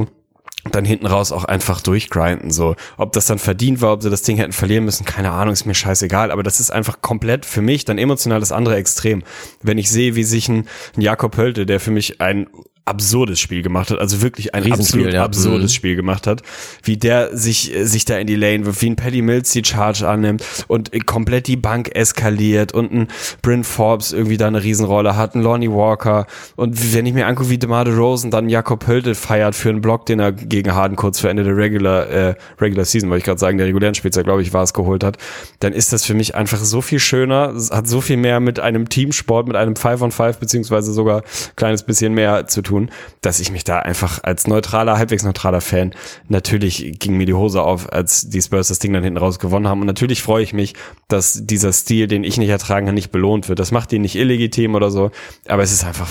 dann 0.71 0.85
hinten 0.85 1.07
raus 1.07 1.33
auch 1.33 1.45
einfach 1.45 1.81
durchgrinden. 1.81 2.51
So, 2.51 2.77
ob 2.97 3.13
das 3.13 3.27
dann 3.27 3.39
verdient 3.39 3.81
war, 3.81 3.93
ob 3.93 4.03
sie 4.03 4.11
das 4.11 4.23
Ding 4.23 4.37
hätten 4.37 4.53
verlieren 4.53 4.85
müssen, 4.85 5.05
keine 5.05 5.33
Ahnung, 5.33 5.53
ist 5.53 5.67
mir 5.67 5.75
scheißegal. 5.75 6.31
Aber 6.31 6.43
das 6.43 6.61
ist 6.61 6.71
einfach 6.71 7.01
komplett 7.03 7.47
für 7.47 7.63
mich 7.63 7.85
dann 7.85 7.99
emotional 7.99 8.41
das 8.41 8.53
andere 8.53 8.77
Extrem. 8.77 9.23
Wenn 9.63 9.79
ich 9.79 9.91
sehe, 9.91 10.17
wie 10.17 10.25
sich 10.25 10.49
ein, 10.49 10.67
ein 10.97 11.01
Jakob 11.01 11.37
Hölte, 11.37 11.67
der 11.67 11.81
für 11.81 11.91
mich 11.91 12.21
ein 12.21 12.47
absurdes 12.87 13.41
Spiel 13.41 13.63
gemacht 13.63 13.91
hat, 13.91 13.99
also 13.99 14.23
wirklich 14.23 14.55
ein 14.55 14.73
absolut 14.73 15.13
ja. 15.13 15.25
absurdes 15.25 15.73
Mhm. 15.73 15.75
Spiel 15.75 15.97
gemacht 15.97 16.27
hat, 16.27 16.43
wie 16.85 16.97
der 16.97 17.37
sich 17.37 17.75
äh, 17.75 17.85
sich 17.85 18.05
da 18.05 18.17
in 18.17 18.27
die 18.27 18.37
Lane 18.37 18.65
wirft, 18.65 18.81
wie 18.83 18.91
ein 18.91 18.97
Paddy 18.97 19.23
Mills 19.23 19.51
die 19.51 19.65
Charge 19.65 20.09
annimmt 20.09 20.45
und 20.69 20.95
äh, 20.95 21.01
komplett 21.01 21.49
die 21.49 21.57
Bank 21.57 21.91
eskaliert 21.95 22.73
und 22.73 22.93
ein 22.93 23.09
Bryn 23.43 23.65
Forbes 23.65 24.13
irgendwie 24.13 24.37
da 24.37 24.47
eine 24.47 24.63
Riesenrolle 24.63 25.17
hat, 25.17 25.35
ein 25.35 25.43
Lonnie 25.43 25.71
Walker 25.71 26.27
und 26.55 26.95
wenn 26.95 27.07
ich 27.07 27.15
mir 27.15 27.27
angucke, 27.27 27.51
wie 27.51 27.59
DeMar 27.59 27.85
DeRozan 27.85 28.31
dann 28.31 28.49
Jakob 28.49 28.87
Hölte 28.87 29.15
feiert 29.15 29.55
für 29.55 29.71
einen 29.71 29.81
Block, 29.81 30.07
den 30.07 30.21
er 30.21 30.33
gegen 30.33 30.75
Harden 30.75 30.97
kurz 30.97 31.19
vor 31.19 31.31
Ende 31.31 31.43
der 31.43 31.57
Regular 31.57 32.07
äh, 32.09 32.35
Regular 32.61 32.85
Season, 32.85 33.11
wollte 33.11 33.19
ich 33.19 33.25
gerade 33.25 33.41
sagen, 33.41 33.59
der 33.59 33.67
regulären 33.67 33.97
Spielzeit, 33.97 34.25
glaube 34.25 34.43
ich, 34.43 34.53
war 34.53 34.63
es 34.63 34.73
geholt 34.73 35.03
hat, 35.03 35.19
dann 35.59 35.73
ist 35.73 35.93
das 35.93 36.05
für 36.05 36.15
mich 36.15 36.37
einfach 36.37 36.59
so 36.59 36.81
viel 36.81 37.01
schöner, 37.01 37.53
es 37.57 37.73
hat 37.73 37.89
so 37.89 38.01
viel 38.01 38.17
mehr 38.17 38.39
mit 38.39 38.61
einem 38.61 38.89
Teamsport, 38.89 39.49
mit 39.49 39.57
einem 39.57 39.75
Five 39.75 40.03
on 40.03 40.13
Five 40.13 40.39
beziehungsweise 40.39 40.93
sogar 40.93 41.19
ein 41.19 41.57
kleines 41.57 41.83
bisschen 41.83 42.15
mehr 42.15 42.47
zu 42.47 42.63
tun, 42.63 42.76
dass 43.21 43.41
ich 43.41 43.51
mich 43.51 43.65
da 43.65 43.79
einfach 43.79 44.21
als 44.23 44.47
neutraler, 44.47 44.99
halbwegs 44.99 45.25
neutraler 45.25 45.61
Fan, 45.61 45.95
natürlich 46.29 46.99
ging 46.99 47.17
mir 47.17 47.27
die 47.27 47.35
Hose 47.35 47.63
auf, 47.63 47.93
als 47.93 48.29
die 48.29 48.43
Spurs 48.43 48.69
das 48.69 48.79
Ding 48.79 48.93
dann 48.93 49.05
hinten 49.05 49.19
raus 49.19 49.39
gewonnen 49.39 49.69
haben. 49.69 49.81
Und 49.81 49.87
natürlich 49.87 50.23
freue 50.23 50.43
ich 50.43 50.53
mich, 50.53 50.75
dass 51.09 51.47
dieser 51.47 51.73
Stil, 51.73 52.07
den 52.07 52.25
ich 52.25 52.39
nicht 52.39 52.51
ertragen 52.51 52.87
kann, 52.87 52.95
nicht 52.95 53.13
belohnt 53.13 53.49
wird. 53.49 53.59
Das 53.59 53.73
macht 53.73 53.93
ihn 53.93 54.03
nicht 54.03 54.17
illegitim 54.17 54.75
oder 54.75 54.91
so, 54.91 55.11
aber 55.49 55.63
es 55.63 55.73
ist 55.73 55.85
einfach, 55.85 56.09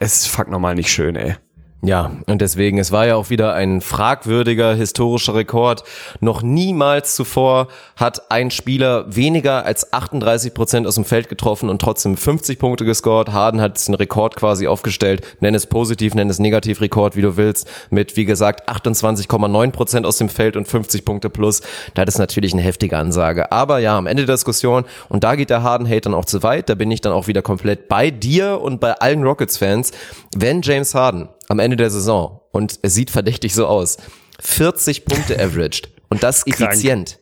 es 0.00 0.16
ist 0.16 0.28
fuck 0.28 0.50
normal 0.50 0.74
nicht 0.74 0.90
schön, 0.90 1.16
ey. 1.16 1.36
Ja, 1.84 2.12
und 2.26 2.40
deswegen, 2.40 2.78
es 2.78 2.92
war 2.92 3.06
ja 3.06 3.16
auch 3.16 3.28
wieder 3.28 3.52
ein 3.52 3.82
fragwürdiger 3.82 4.74
historischer 4.74 5.34
Rekord. 5.34 5.84
Noch 6.20 6.40
niemals 6.40 7.14
zuvor 7.14 7.68
hat 7.96 8.30
ein 8.30 8.50
Spieler 8.50 9.04
weniger 9.14 9.66
als 9.66 9.92
38 9.92 10.54
Prozent 10.54 10.86
aus 10.86 10.94
dem 10.94 11.04
Feld 11.04 11.28
getroffen 11.28 11.68
und 11.68 11.82
trotzdem 11.82 12.16
50 12.16 12.58
Punkte 12.58 12.86
gescored. 12.86 13.32
Harden 13.32 13.60
hat 13.60 13.86
den 13.86 13.94
Rekord 13.94 14.34
quasi 14.34 14.66
aufgestellt. 14.66 15.26
Nenn 15.40 15.54
es 15.54 15.66
positiv, 15.66 16.14
nenn 16.14 16.30
es 16.30 16.38
negativ 16.38 16.80
Rekord, 16.80 17.16
wie 17.16 17.22
du 17.22 17.36
willst. 17.36 17.70
Mit, 17.90 18.16
wie 18.16 18.24
gesagt, 18.24 18.66
28,9 18.66 19.70
Prozent 19.70 20.06
aus 20.06 20.16
dem 20.16 20.30
Feld 20.30 20.56
und 20.56 20.66
50 20.66 21.04
Punkte 21.04 21.28
plus. 21.28 21.60
Das 21.92 22.06
ist 22.08 22.18
natürlich 22.18 22.54
eine 22.54 22.62
heftige 22.62 22.96
Ansage. 22.96 23.52
Aber 23.52 23.78
ja, 23.78 23.98
am 23.98 24.06
Ende 24.06 24.24
der 24.24 24.36
Diskussion, 24.36 24.84
und 25.10 25.22
da 25.22 25.34
geht 25.34 25.50
der 25.50 25.62
Harden-Hate 25.62 26.02
dann 26.02 26.14
auch 26.14 26.24
zu 26.24 26.42
weit, 26.42 26.70
da 26.70 26.76
bin 26.76 26.90
ich 26.90 27.02
dann 27.02 27.12
auch 27.12 27.26
wieder 27.26 27.42
komplett 27.42 27.88
bei 27.88 28.10
dir 28.10 28.62
und 28.62 28.80
bei 28.80 28.94
allen 28.94 29.22
Rockets-Fans. 29.22 29.92
Wenn 30.34 30.62
James 30.62 30.94
Harden 30.94 31.28
am 31.48 31.58
Ende 31.58 31.76
der 31.76 31.90
Saison, 31.90 32.40
und 32.52 32.78
es 32.82 32.94
sieht 32.94 33.10
verdächtig 33.10 33.54
so 33.54 33.66
aus, 33.66 33.96
40 34.40 35.04
Punkte 35.04 35.38
averaged. 35.40 35.90
Und 36.08 36.22
das 36.22 36.46
effizient. 36.46 37.18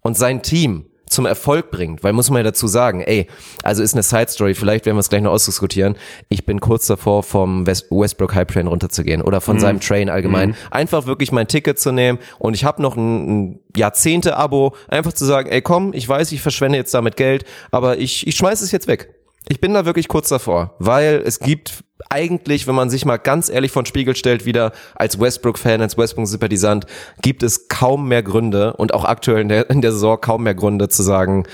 Und 0.00 0.16
sein 0.16 0.42
Team 0.42 0.86
zum 1.08 1.24
Erfolg 1.24 1.70
bringt, 1.70 2.02
weil 2.02 2.12
muss 2.12 2.30
man 2.30 2.38
ja 2.38 2.42
dazu 2.42 2.66
sagen, 2.66 3.00
ey, 3.00 3.28
also 3.62 3.82
ist 3.82 3.94
eine 3.94 4.02
Side 4.02 4.28
Story, 4.28 4.54
vielleicht 4.54 4.86
werden 4.86 4.96
wir 4.96 5.00
es 5.00 5.08
gleich 5.08 5.22
noch 5.22 5.30
ausdiskutieren. 5.30 5.96
Ich 6.28 6.44
bin 6.44 6.60
kurz 6.60 6.86
davor, 6.86 7.22
vom 7.22 7.66
West 7.66 7.86
Westbrook 7.90 8.34
Hype 8.34 8.50
Train 8.50 8.66
runterzugehen. 8.66 9.22
Oder 9.22 9.40
von 9.40 9.60
seinem 9.60 9.80
Train 9.80 10.10
allgemein. 10.10 10.56
Einfach 10.70 11.06
wirklich 11.06 11.30
mein 11.30 11.46
Ticket 11.46 11.78
zu 11.78 11.92
nehmen. 11.92 12.18
Und 12.38 12.54
ich 12.54 12.64
habe 12.64 12.82
noch 12.82 12.96
ein, 12.96 13.50
ein 13.50 13.60
Jahrzehnte-Abo, 13.76 14.74
einfach 14.88 15.12
zu 15.12 15.24
sagen, 15.24 15.48
ey 15.48 15.62
komm, 15.62 15.92
ich 15.94 16.08
weiß, 16.08 16.32
ich 16.32 16.42
verschwende 16.42 16.78
jetzt 16.78 16.92
damit 16.92 17.16
Geld, 17.16 17.44
aber 17.70 17.98
ich, 17.98 18.26
ich 18.26 18.34
schmeiß 18.36 18.60
es 18.60 18.72
jetzt 18.72 18.88
weg. 18.88 19.15
Ich 19.48 19.60
bin 19.60 19.74
da 19.74 19.84
wirklich 19.84 20.08
kurz 20.08 20.28
davor, 20.28 20.74
weil 20.80 21.22
es 21.24 21.38
gibt 21.38 21.84
eigentlich, 22.10 22.66
wenn 22.66 22.74
man 22.74 22.90
sich 22.90 23.04
mal 23.04 23.16
ganz 23.16 23.48
ehrlich 23.48 23.70
von 23.70 23.86
Spiegel 23.86 24.16
stellt, 24.16 24.44
wieder 24.44 24.72
als 24.96 25.20
Westbrook-Fan, 25.20 25.80
als 25.80 25.96
Westbrook-Sympathisant, 25.96 26.86
gibt 27.22 27.44
es 27.44 27.68
kaum 27.68 28.08
mehr 28.08 28.24
Gründe 28.24 28.74
und 28.74 28.92
auch 28.92 29.04
aktuell 29.04 29.42
in 29.42 29.48
der, 29.48 29.70
in 29.70 29.82
der 29.82 29.92
Saison 29.92 30.20
kaum 30.20 30.42
mehr 30.42 30.54
Gründe 30.54 30.88
zu 30.88 31.02
sagen, 31.02 31.44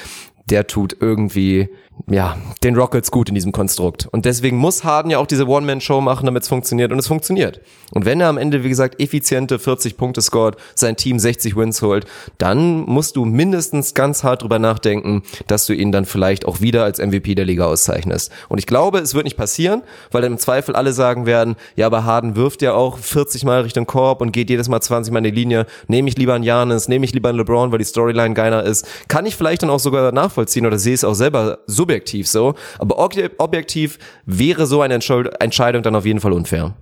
der 0.48 0.66
tut 0.66 0.96
irgendwie, 1.00 1.68
ja, 2.08 2.36
den 2.62 2.76
Rockets 2.76 3.10
gut 3.10 3.28
in 3.28 3.34
diesem 3.34 3.52
Konstrukt. 3.52 4.08
Und 4.10 4.24
deswegen 4.24 4.56
muss 4.56 4.84
Harden 4.84 5.10
ja 5.10 5.18
auch 5.18 5.26
diese 5.26 5.46
One-Man-Show 5.46 6.00
machen, 6.00 6.26
damit 6.26 6.42
es 6.42 6.48
funktioniert. 6.48 6.92
Und 6.92 6.98
es 6.98 7.06
funktioniert. 7.06 7.60
Und 7.92 8.04
wenn 8.04 8.20
er 8.20 8.28
am 8.28 8.38
Ende, 8.38 8.64
wie 8.64 8.68
gesagt, 8.68 9.00
effiziente 9.00 9.58
40 9.58 9.96
Punkte 9.96 10.20
scored, 10.20 10.56
sein 10.74 10.96
Team 10.96 11.18
60 11.18 11.56
Wins 11.56 11.82
holt, 11.82 12.06
dann 12.38 12.80
musst 12.80 13.16
du 13.16 13.24
mindestens 13.24 13.94
ganz 13.94 14.24
hart 14.24 14.42
drüber 14.42 14.58
nachdenken, 14.58 15.22
dass 15.46 15.66
du 15.66 15.74
ihn 15.74 15.92
dann 15.92 16.04
vielleicht 16.04 16.44
auch 16.46 16.60
wieder 16.60 16.84
als 16.84 16.98
MVP 16.98 17.34
der 17.34 17.44
Liga 17.44 17.66
auszeichnest. 17.66 18.32
Und 18.48 18.58
ich 18.58 18.66
glaube, 18.66 18.98
es 18.98 19.14
wird 19.14 19.24
nicht 19.24 19.36
passieren, 19.36 19.82
weil 20.10 20.22
dann 20.22 20.32
im 20.32 20.38
Zweifel 20.38 20.74
alle 20.74 20.92
sagen 20.92 21.26
werden, 21.26 21.56
ja, 21.76 21.86
aber 21.86 22.04
Harden 22.04 22.36
wirft 22.36 22.62
ja 22.62 22.74
auch 22.74 22.98
40 22.98 23.44
Mal 23.44 23.62
Richtung 23.62 23.86
Korb 23.86 24.20
und 24.20 24.32
geht 24.32 24.50
jedes 24.50 24.68
Mal 24.68 24.80
20 24.80 25.12
Mal 25.12 25.18
in 25.18 25.24
die 25.24 25.30
Linie. 25.30 25.66
Nehme 25.86 26.08
ich 26.08 26.16
lieber 26.16 26.34
einen 26.34 26.44
Janis, 26.44 26.88
nehme 26.88 27.04
ich 27.04 27.12
lieber 27.12 27.28
einen 27.28 27.38
LeBron, 27.38 27.70
weil 27.70 27.78
die 27.78 27.84
Storyline 27.84 28.34
geiler 28.34 28.64
ist. 28.64 28.86
Kann 29.08 29.26
ich 29.26 29.36
vielleicht 29.36 29.62
dann 29.62 29.70
auch 29.70 29.80
sogar 29.80 30.12
nachvollziehen 30.12 30.66
oder 30.66 30.78
sehe 30.78 30.94
es 30.94 31.04
auch 31.04 31.14
selber 31.14 31.58
subjektiv 31.82 32.28
so. 32.28 32.54
Aber 32.78 32.98
obje- 32.98 33.30
objektiv 33.38 33.98
wäre 34.26 34.66
so 34.66 34.80
eine 34.82 34.94
Entscheidung 34.94 35.82
dann 35.82 35.94
auf 35.96 36.06
jeden 36.06 36.20
Fall 36.20 36.32
unfair. 36.32 36.74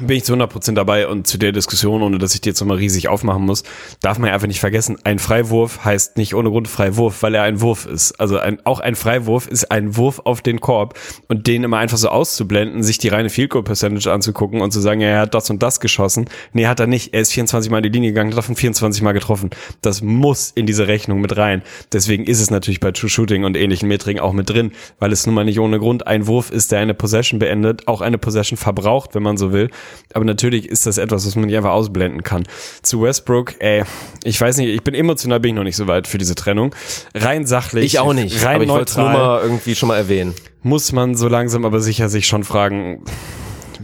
Bin 0.00 0.16
ich 0.16 0.24
zu 0.24 0.34
100% 0.34 0.74
dabei 0.74 1.08
und 1.08 1.26
zu 1.26 1.38
der 1.38 1.52
Diskussion, 1.52 2.02
ohne 2.02 2.18
dass 2.18 2.34
ich 2.34 2.40
die 2.40 2.50
jetzt 2.50 2.60
nochmal 2.60 2.78
riesig 2.78 3.08
aufmachen 3.08 3.44
muss, 3.44 3.64
darf 4.00 4.18
man 4.18 4.28
ja 4.28 4.34
einfach 4.34 4.46
nicht 4.46 4.60
vergessen, 4.60 4.96
ein 5.04 5.18
Freiwurf 5.18 5.84
heißt 5.84 6.16
nicht 6.16 6.34
ohne 6.34 6.50
Grund 6.50 6.68
Freiwurf, 6.68 7.22
weil 7.22 7.34
er 7.34 7.42
ein 7.42 7.60
Wurf 7.60 7.86
ist. 7.86 8.12
Also 8.20 8.38
ein, 8.38 8.64
auch 8.64 8.80
ein 8.80 8.94
Freiwurf 8.94 9.46
ist 9.48 9.70
ein 9.70 9.96
Wurf 9.96 10.20
auf 10.24 10.40
den 10.40 10.60
Korb 10.60 10.98
und 11.28 11.46
den 11.46 11.64
immer 11.64 11.78
einfach 11.78 11.98
so 11.98 12.08
auszublenden, 12.08 12.82
sich 12.82 12.98
die 12.98 13.08
reine 13.08 13.30
Field 13.30 13.50
Goal 13.50 13.64
Percentage 13.64 14.10
anzugucken 14.12 14.60
und 14.60 14.72
zu 14.72 14.80
sagen, 14.80 15.00
ja, 15.00 15.08
er 15.08 15.20
hat 15.20 15.34
das 15.34 15.50
und 15.50 15.62
das 15.62 15.80
geschossen. 15.80 16.26
Nee, 16.52 16.66
hat 16.66 16.80
er 16.80 16.86
nicht. 16.86 17.14
Er 17.14 17.20
ist 17.20 17.32
24 17.32 17.70
Mal 17.70 17.78
in 17.78 17.84
die 17.84 17.88
Linie 17.88 18.10
gegangen, 18.10 18.30
hat 18.30 18.38
davon 18.38 18.56
24 18.56 19.02
Mal 19.02 19.12
getroffen. 19.12 19.50
Das 19.82 20.02
muss 20.02 20.50
in 20.54 20.66
diese 20.66 20.88
Rechnung 20.88 21.20
mit 21.20 21.36
rein. 21.36 21.62
Deswegen 21.92 22.24
ist 22.24 22.40
es 22.40 22.50
natürlich 22.50 22.80
bei 22.80 22.92
True 22.92 23.10
Shooting 23.10 23.44
und 23.44 23.56
ähnlichen 23.56 23.88
Metriken 23.88 24.20
auch 24.20 24.32
mit 24.32 24.48
drin, 24.50 24.72
weil 24.98 25.12
es 25.12 25.26
nun 25.26 25.34
mal 25.34 25.44
nicht 25.44 25.60
ohne 25.60 25.78
Grund 25.78 26.06
ein 26.06 26.26
Wurf 26.26 26.50
ist, 26.50 26.72
der 26.72 26.80
eine 26.80 26.94
Possession 26.94 27.38
beendet, 27.38 27.88
auch 27.88 28.00
eine 28.00 28.18
Possession 28.18 28.56
verbraucht, 28.56 29.14
wenn 29.14 29.22
man 29.22 29.36
so 29.36 29.52
will. 29.52 29.70
Aber 30.14 30.24
natürlich 30.24 30.68
ist 30.68 30.86
das 30.86 30.98
etwas, 30.98 31.26
was 31.26 31.36
man 31.36 31.46
nicht 31.46 31.56
einfach 31.56 31.70
ausblenden 31.70 32.22
kann. 32.22 32.44
Zu 32.82 33.02
Westbrook, 33.02 33.54
ey, 33.60 33.84
ich 34.24 34.40
weiß 34.40 34.56
nicht, 34.58 34.68
ich 34.68 34.82
bin 34.82 34.94
emotional 34.94 35.40
bin 35.40 35.50
ich 35.50 35.56
noch 35.56 35.64
nicht 35.64 35.76
so 35.76 35.86
weit 35.86 36.06
für 36.06 36.18
diese 36.18 36.34
Trennung. 36.34 36.74
Rein 37.14 37.46
sachlich, 37.46 37.84
Ich 37.84 37.98
auch 37.98 38.12
nicht, 38.12 38.44
rein 38.44 38.56
aber 38.56 38.64
ich 38.64 38.70
es 38.90 38.96
nur 38.96 39.06
neutral, 39.06 39.12
mal 39.12 39.42
irgendwie 39.42 39.74
schon 39.74 39.88
mal 39.88 39.96
erwähnen. 39.96 40.34
muss 40.62 40.92
man 40.92 41.14
so 41.14 41.28
langsam 41.28 41.64
aber 41.64 41.80
sicher 41.80 42.08
sich 42.08 42.26
schon 42.26 42.44
fragen, 42.44 43.02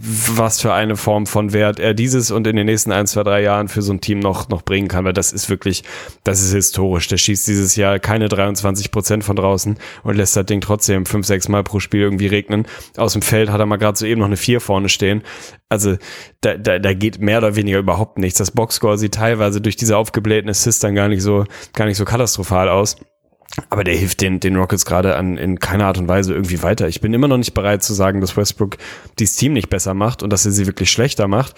was 0.07 0.61
für 0.61 0.73
eine 0.73 0.97
Form 0.97 1.27
von 1.27 1.53
Wert 1.53 1.81
er 1.81 1.95
dieses 1.95 2.31
und 2.31 2.47
in 2.47 2.57
den 2.57 2.67
nächsten 2.67 2.93
ein, 2.93 3.07
zwei, 3.07 3.23
drei 3.23 3.43
Jahren 3.43 3.69
für 3.69 3.81
so 3.81 3.93
ein 3.93 4.01
Team 4.01 4.19
noch, 4.19 4.49
noch 4.49 4.63
bringen 4.63 4.89
kann, 4.89 5.05
weil 5.05 5.15
das 5.15 5.33
ist 5.33 5.49
wirklich, 5.49 5.83
das 6.25 6.43
ist 6.43 6.53
historisch. 6.53 7.09
Der 7.09 7.17
schießt 7.17 7.47
dieses 7.47 7.77
Jahr 7.77 7.99
keine 7.99 8.29
23 8.29 8.91
Prozent 8.91 9.25
von 9.25 9.37
draußen 9.37 9.79
und 10.03 10.17
lässt 10.17 10.37
das 10.37 10.45
Ding 10.47 10.61
trotzdem 10.61 11.07
fünf, 11.07 11.27
sechs 11.27 11.49
Mal 11.49 11.65
pro 11.65 11.81
Spiel 11.81 12.03
irgendwie 12.03 12.27
regnen. 12.27 12.67
Aus 12.97 13.15
dem 13.15 13.23
Feld 13.23 13.51
hat 13.51 13.61
er 13.61 13.67
mal 13.67 13.77
gerade 13.77 13.97
so 13.97 14.05
eben 14.05 14.21
noch 14.21 14.27
eine 14.27 14.37
vier 14.37 14.61
vorne 14.61 14.89
stehen. 14.89 15.23
Also 15.71 15.97
da, 16.43 16.57
da, 16.57 16.79
da 16.79 16.93
geht 16.93 17.21
mehr 17.21 17.39
oder 17.39 17.57
weniger 17.57 17.79
überhaupt 17.79 18.19
nichts. 18.19 18.39
Das 18.39 18.51
Boxscore 18.51 18.99
sieht 18.99 19.15
teilweise 19.15 19.61
durch 19.61 19.77
diese 19.77 19.97
aufgeblähten 19.97 20.51
Assists 20.51 20.81
dann 20.81 20.95
gar 20.95 21.09
nicht 21.09 21.23
so, 21.23 21.45
gar 21.73 21.87
nicht 21.87 21.97
so 21.97 22.05
katastrophal 22.05 22.69
aus. 22.69 22.97
Aber 23.71 23.85
der 23.85 23.95
hilft 23.95 24.21
den, 24.21 24.41
den 24.41 24.57
Rockets 24.57 24.85
gerade 24.85 25.17
an, 25.17 25.37
in 25.37 25.59
keiner 25.61 25.87
Art 25.87 25.99
und 25.99 26.09
Weise 26.09 26.35
irgendwie 26.35 26.63
weiter. 26.63 26.89
Ich 26.89 27.01
bin 27.01 27.15
immer 27.15 27.29
noch 27.29 27.37
nicht 27.37 27.55
bereit 27.55 27.83
zu 27.83 27.95
sagen, 27.95 28.21
dass 28.21 28.37
Westbrook 28.37 28.77
dieses 29.19 29.37
Team 29.37 29.53
nicht 29.53 29.71
besser 29.71 29.95
macht 29.95 30.23
und 30.23 30.31
dass 30.31 30.45
er 30.45 30.53
sie 30.53 30.67
wirklich 30.67 30.91
schlechter 30.91 31.29
macht. 31.29 31.55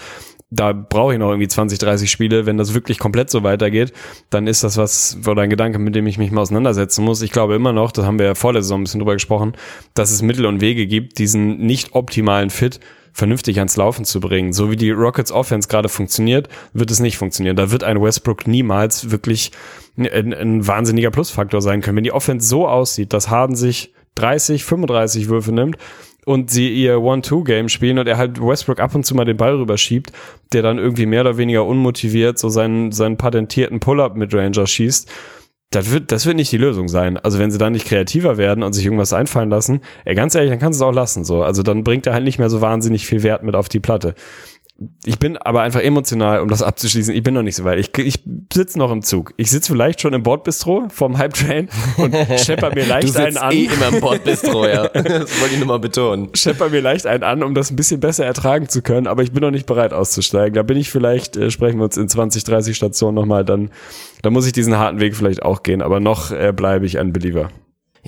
Da 0.50 0.72
brauche 0.72 1.12
ich 1.12 1.18
noch 1.18 1.30
irgendwie 1.30 1.48
20, 1.48 1.78
30 1.78 2.10
Spiele. 2.10 2.46
Wenn 2.46 2.56
das 2.56 2.72
wirklich 2.72 2.98
komplett 2.98 3.30
so 3.30 3.42
weitergeht, 3.42 3.92
dann 4.30 4.46
ist 4.46 4.62
das 4.62 4.76
was, 4.76 5.18
oder 5.26 5.42
ein 5.42 5.50
Gedanke, 5.50 5.78
mit 5.80 5.96
dem 5.96 6.06
ich 6.06 6.18
mich 6.18 6.30
mal 6.30 6.42
auseinandersetzen 6.42 7.04
muss. 7.04 7.22
Ich 7.22 7.32
glaube 7.32 7.56
immer 7.56 7.72
noch, 7.72 7.90
das 7.90 8.04
haben 8.04 8.18
wir 8.20 8.26
ja 8.26 8.34
vor 8.36 8.52
der 8.52 8.62
Saison 8.62 8.80
ein 8.80 8.84
bisschen 8.84 9.00
drüber 9.00 9.14
gesprochen, 9.14 9.54
dass 9.94 10.12
es 10.12 10.22
Mittel 10.22 10.46
und 10.46 10.60
Wege 10.60 10.86
gibt, 10.86 11.18
diesen 11.18 11.58
nicht 11.58 11.94
optimalen 11.94 12.50
Fit 12.50 12.78
vernünftig 13.12 13.58
ans 13.58 13.76
Laufen 13.76 14.04
zu 14.04 14.20
bringen. 14.20 14.52
So 14.52 14.70
wie 14.70 14.76
die 14.76 14.90
Rockets 14.90 15.32
Offense 15.32 15.68
gerade 15.68 15.88
funktioniert, 15.88 16.48
wird 16.74 16.90
es 16.90 17.00
nicht 17.00 17.16
funktionieren. 17.16 17.56
Da 17.56 17.70
wird 17.70 17.82
ein 17.82 18.00
Westbrook 18.00 18.46
niemals 18.46 19.10
wirklich 19.10 19.52
ein, 19.96 20.34
ein 20.34 20.66
wahnsinniger 20.66 21.10
Plusfaktor 21.10 21.62
sein 21.62 21.80
können. 21.80 21.96
Wenn 21.96 22.04
die 22.04 22.12
Offense 22.12 22.46
so 22.46 22.68
aussieht, 22.68 23.14
dass 23.14 23.30
Harden 23.30 23.56
sich 23.56 23.94
30, 24.16 24.64
35 24.64 25.28
Würfe 25.28 25.52
nimmt 25.52 25.76
und 26.26 26.50
sie 26.50 26.70
ihr 26.70 27.00
One-Two-Game 27.00 27.68
spielen 27.68 28.00
und 28.00 28.08
er 28.08 28.18
halt 28.18 28.40
Westbrook 28.40 28.80
ab 28.80 28.94
und 28.96 29.06
zu 29.06 29.14
mal 29.14 29.24
den 29.24 29.36
Ball 29.36 29.54
rüberschiebt, 29.54 30.10
der 30.52 30.60
dann 30.60 30.76
irgendwie 30.76 31.06
mehr 31.06 31.20
oder 31.20 31.38
weniger 31.38 31.64
unmotiviert 31.64 32.36
so 32.36 32.48
seinen, 32.48 32.90
seinen 32.90 33.16
patentierten 33.16 33.78
Pull-Up 33.78 34.16
mit 34.16 34.34
Ranger 34.34 34.66
schießt. 34.66 35.08
Das 35.70 35.92
wird, 35.92 36.10
das 36.10 36.26
wird 36.26 36.36
nicht 36.36 36.50
die 36.50 36.58
Lösung 36.58 36.88
sein. 36.88 37.16
Also 37.16 37.38
wenn 37.38 37.52
sie 37.52 37.58
dann 37.58 37.74
nicht 37.74 37.86
kreativer 37.86 38.38
werden 38.38 38.64
und 38.64 38.72
sich 38.72 38.84
irgendwas 38.84 39.12
einfallen 39.12 39.50
lassen, 39.50 39.82
ey, 40.04 40.16
ganz 40.16 40.34
ehrlich, 40.34 40.50
dann 40.50 40.58
kannst 40.58 40.80
du 40.80 40.84
es 40.84 40.88
auch 40.88 40.94
lassen, 40.94 41.24
so. 41.24 41.44
Also 41.44 41.62
dann 41.62 41.84
bringt 41.84 42.06
er 42.08 42.12
halt 42.12 42.24
nicht 42.24 42.40
mehr 42.40 42.50
so 42.50 42.60
wahnsinnig 42.60 43.06
viel 43.06 43.22
Wert 43.22 43.44
mit 43.44 43.54
auf 43.54 43.68
die 43.68 43.80
Platte. 43.80 44.16
Ich 45.06 45.18
bin 45.18 45.38
aber 45.38 45.62
einfach 45.62 45.80
emotional, 45.80 46.40
um 46.40 46.48
das 46.48 46.62
abzuschließen. 46.62 47.14
Ich 47.14 47.22
bin 47.22 47.32
noch 47.32 47.42
nicht 47.42 47.56
so 47.56 47.64
weit. 47.64 47.78
Ich, 47.78 47.96
ich 47.98 48.22
sitze 48.52 48.78
noch 48.78 48.92
im 48.92 49.00
Zug. 49.02 49.32
Ich 49.38 49.50
sitze 49.50 49.72
vielleicht 49.72 50.02
schon 50.02 50.12
im 50.12 50.22
Bordbistro 50.22 50.88
vom 50.90 51.16
Hype 51.16 51.32
Train 51.32 51.68
und 51.96 52.14
schepper 52.40 52.74
mir 52.74 52.82
Du 52.82 52.88
leicht 52.90 53.08
sitzt 53.08 53.18
einen 53.18 53.36
an. 53.38 53.52
eh 53.52 53.64
immer 53.64 53.88
im 53.88 54.00
Bordbistro, 54.00 54.66
ja. 54.66 54.88
Das 54.92 55.40
wollte 55.40 55.54
ich 55.54 55.58
nur 55.58 55.68
mal 55.68 55.78
betonen. 55.78 56.28
Schepper 56.34 56.68
mir 56.68 56.82
leicht 56.82 57.06
einen 57.06 57.22
an, 57.22 57.42
um 57.42 57.54
das 57.54 57.70
ein 57.70 57.76
bisschen 57.76 58.00
besser 58.00 58.26
ertragen 58.26 58.68
zu 58.68 58.82
können, 58.82 59.06
aber 59.06 59.22
ich 59.22 59.32
bin 59.32 59.40
noch 59.40 59.50
nicht 59.50 59.64
bereit 59.66 59.94
auszusteigen. 59.94 60.54
Da 60.54 60.62
bin 60.62 60.76
ich 60.76 60.90
vielleicht, 60.90 61.36
äh, 61.38 61.50
sprechen 61.50 61.78
wir 61.78 61.84
uns 61.84 61.96
in 61.96 62.08
20, 62.08 62.44
30 62.44 62.76
Stationen 62.76 63.14
nochmal, 63.14 63.46
dann, 63.46 63.70
dann 64.20 64.34
muss 64.34 64.46
ich 64.46 64.52
diesen 64.52 64.76
harten 64.76 65.00
Weg 65.00 65.16
vielleicht 65.16 65.42
auch 65.42 65.62
gehen, 65.62 65.80
aber 65.80 66.00
noch 66.00 66.32
äh, 66.32 66.52
bleibe 66.54 66.84
ich 66.84 66.98
ein 66.98 67.14
Believer. 67.14 67.48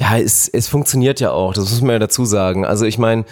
Ja, 0.00 0.16
es, 0.16 0.48
es 0.48 0.68
funktioniert 0.68 1.18
ja 1.18 1.32
auch, 1.32 1.52
das 1.54 1.70
muss 1.70 1.80
man 1.80 1.90
ja 1.90 1.98
dazu 1.98 2.24
sagen. 2.24 2.64
Also 2.64 2.84
ich 2.84 2.98
meine, 2.98 3.24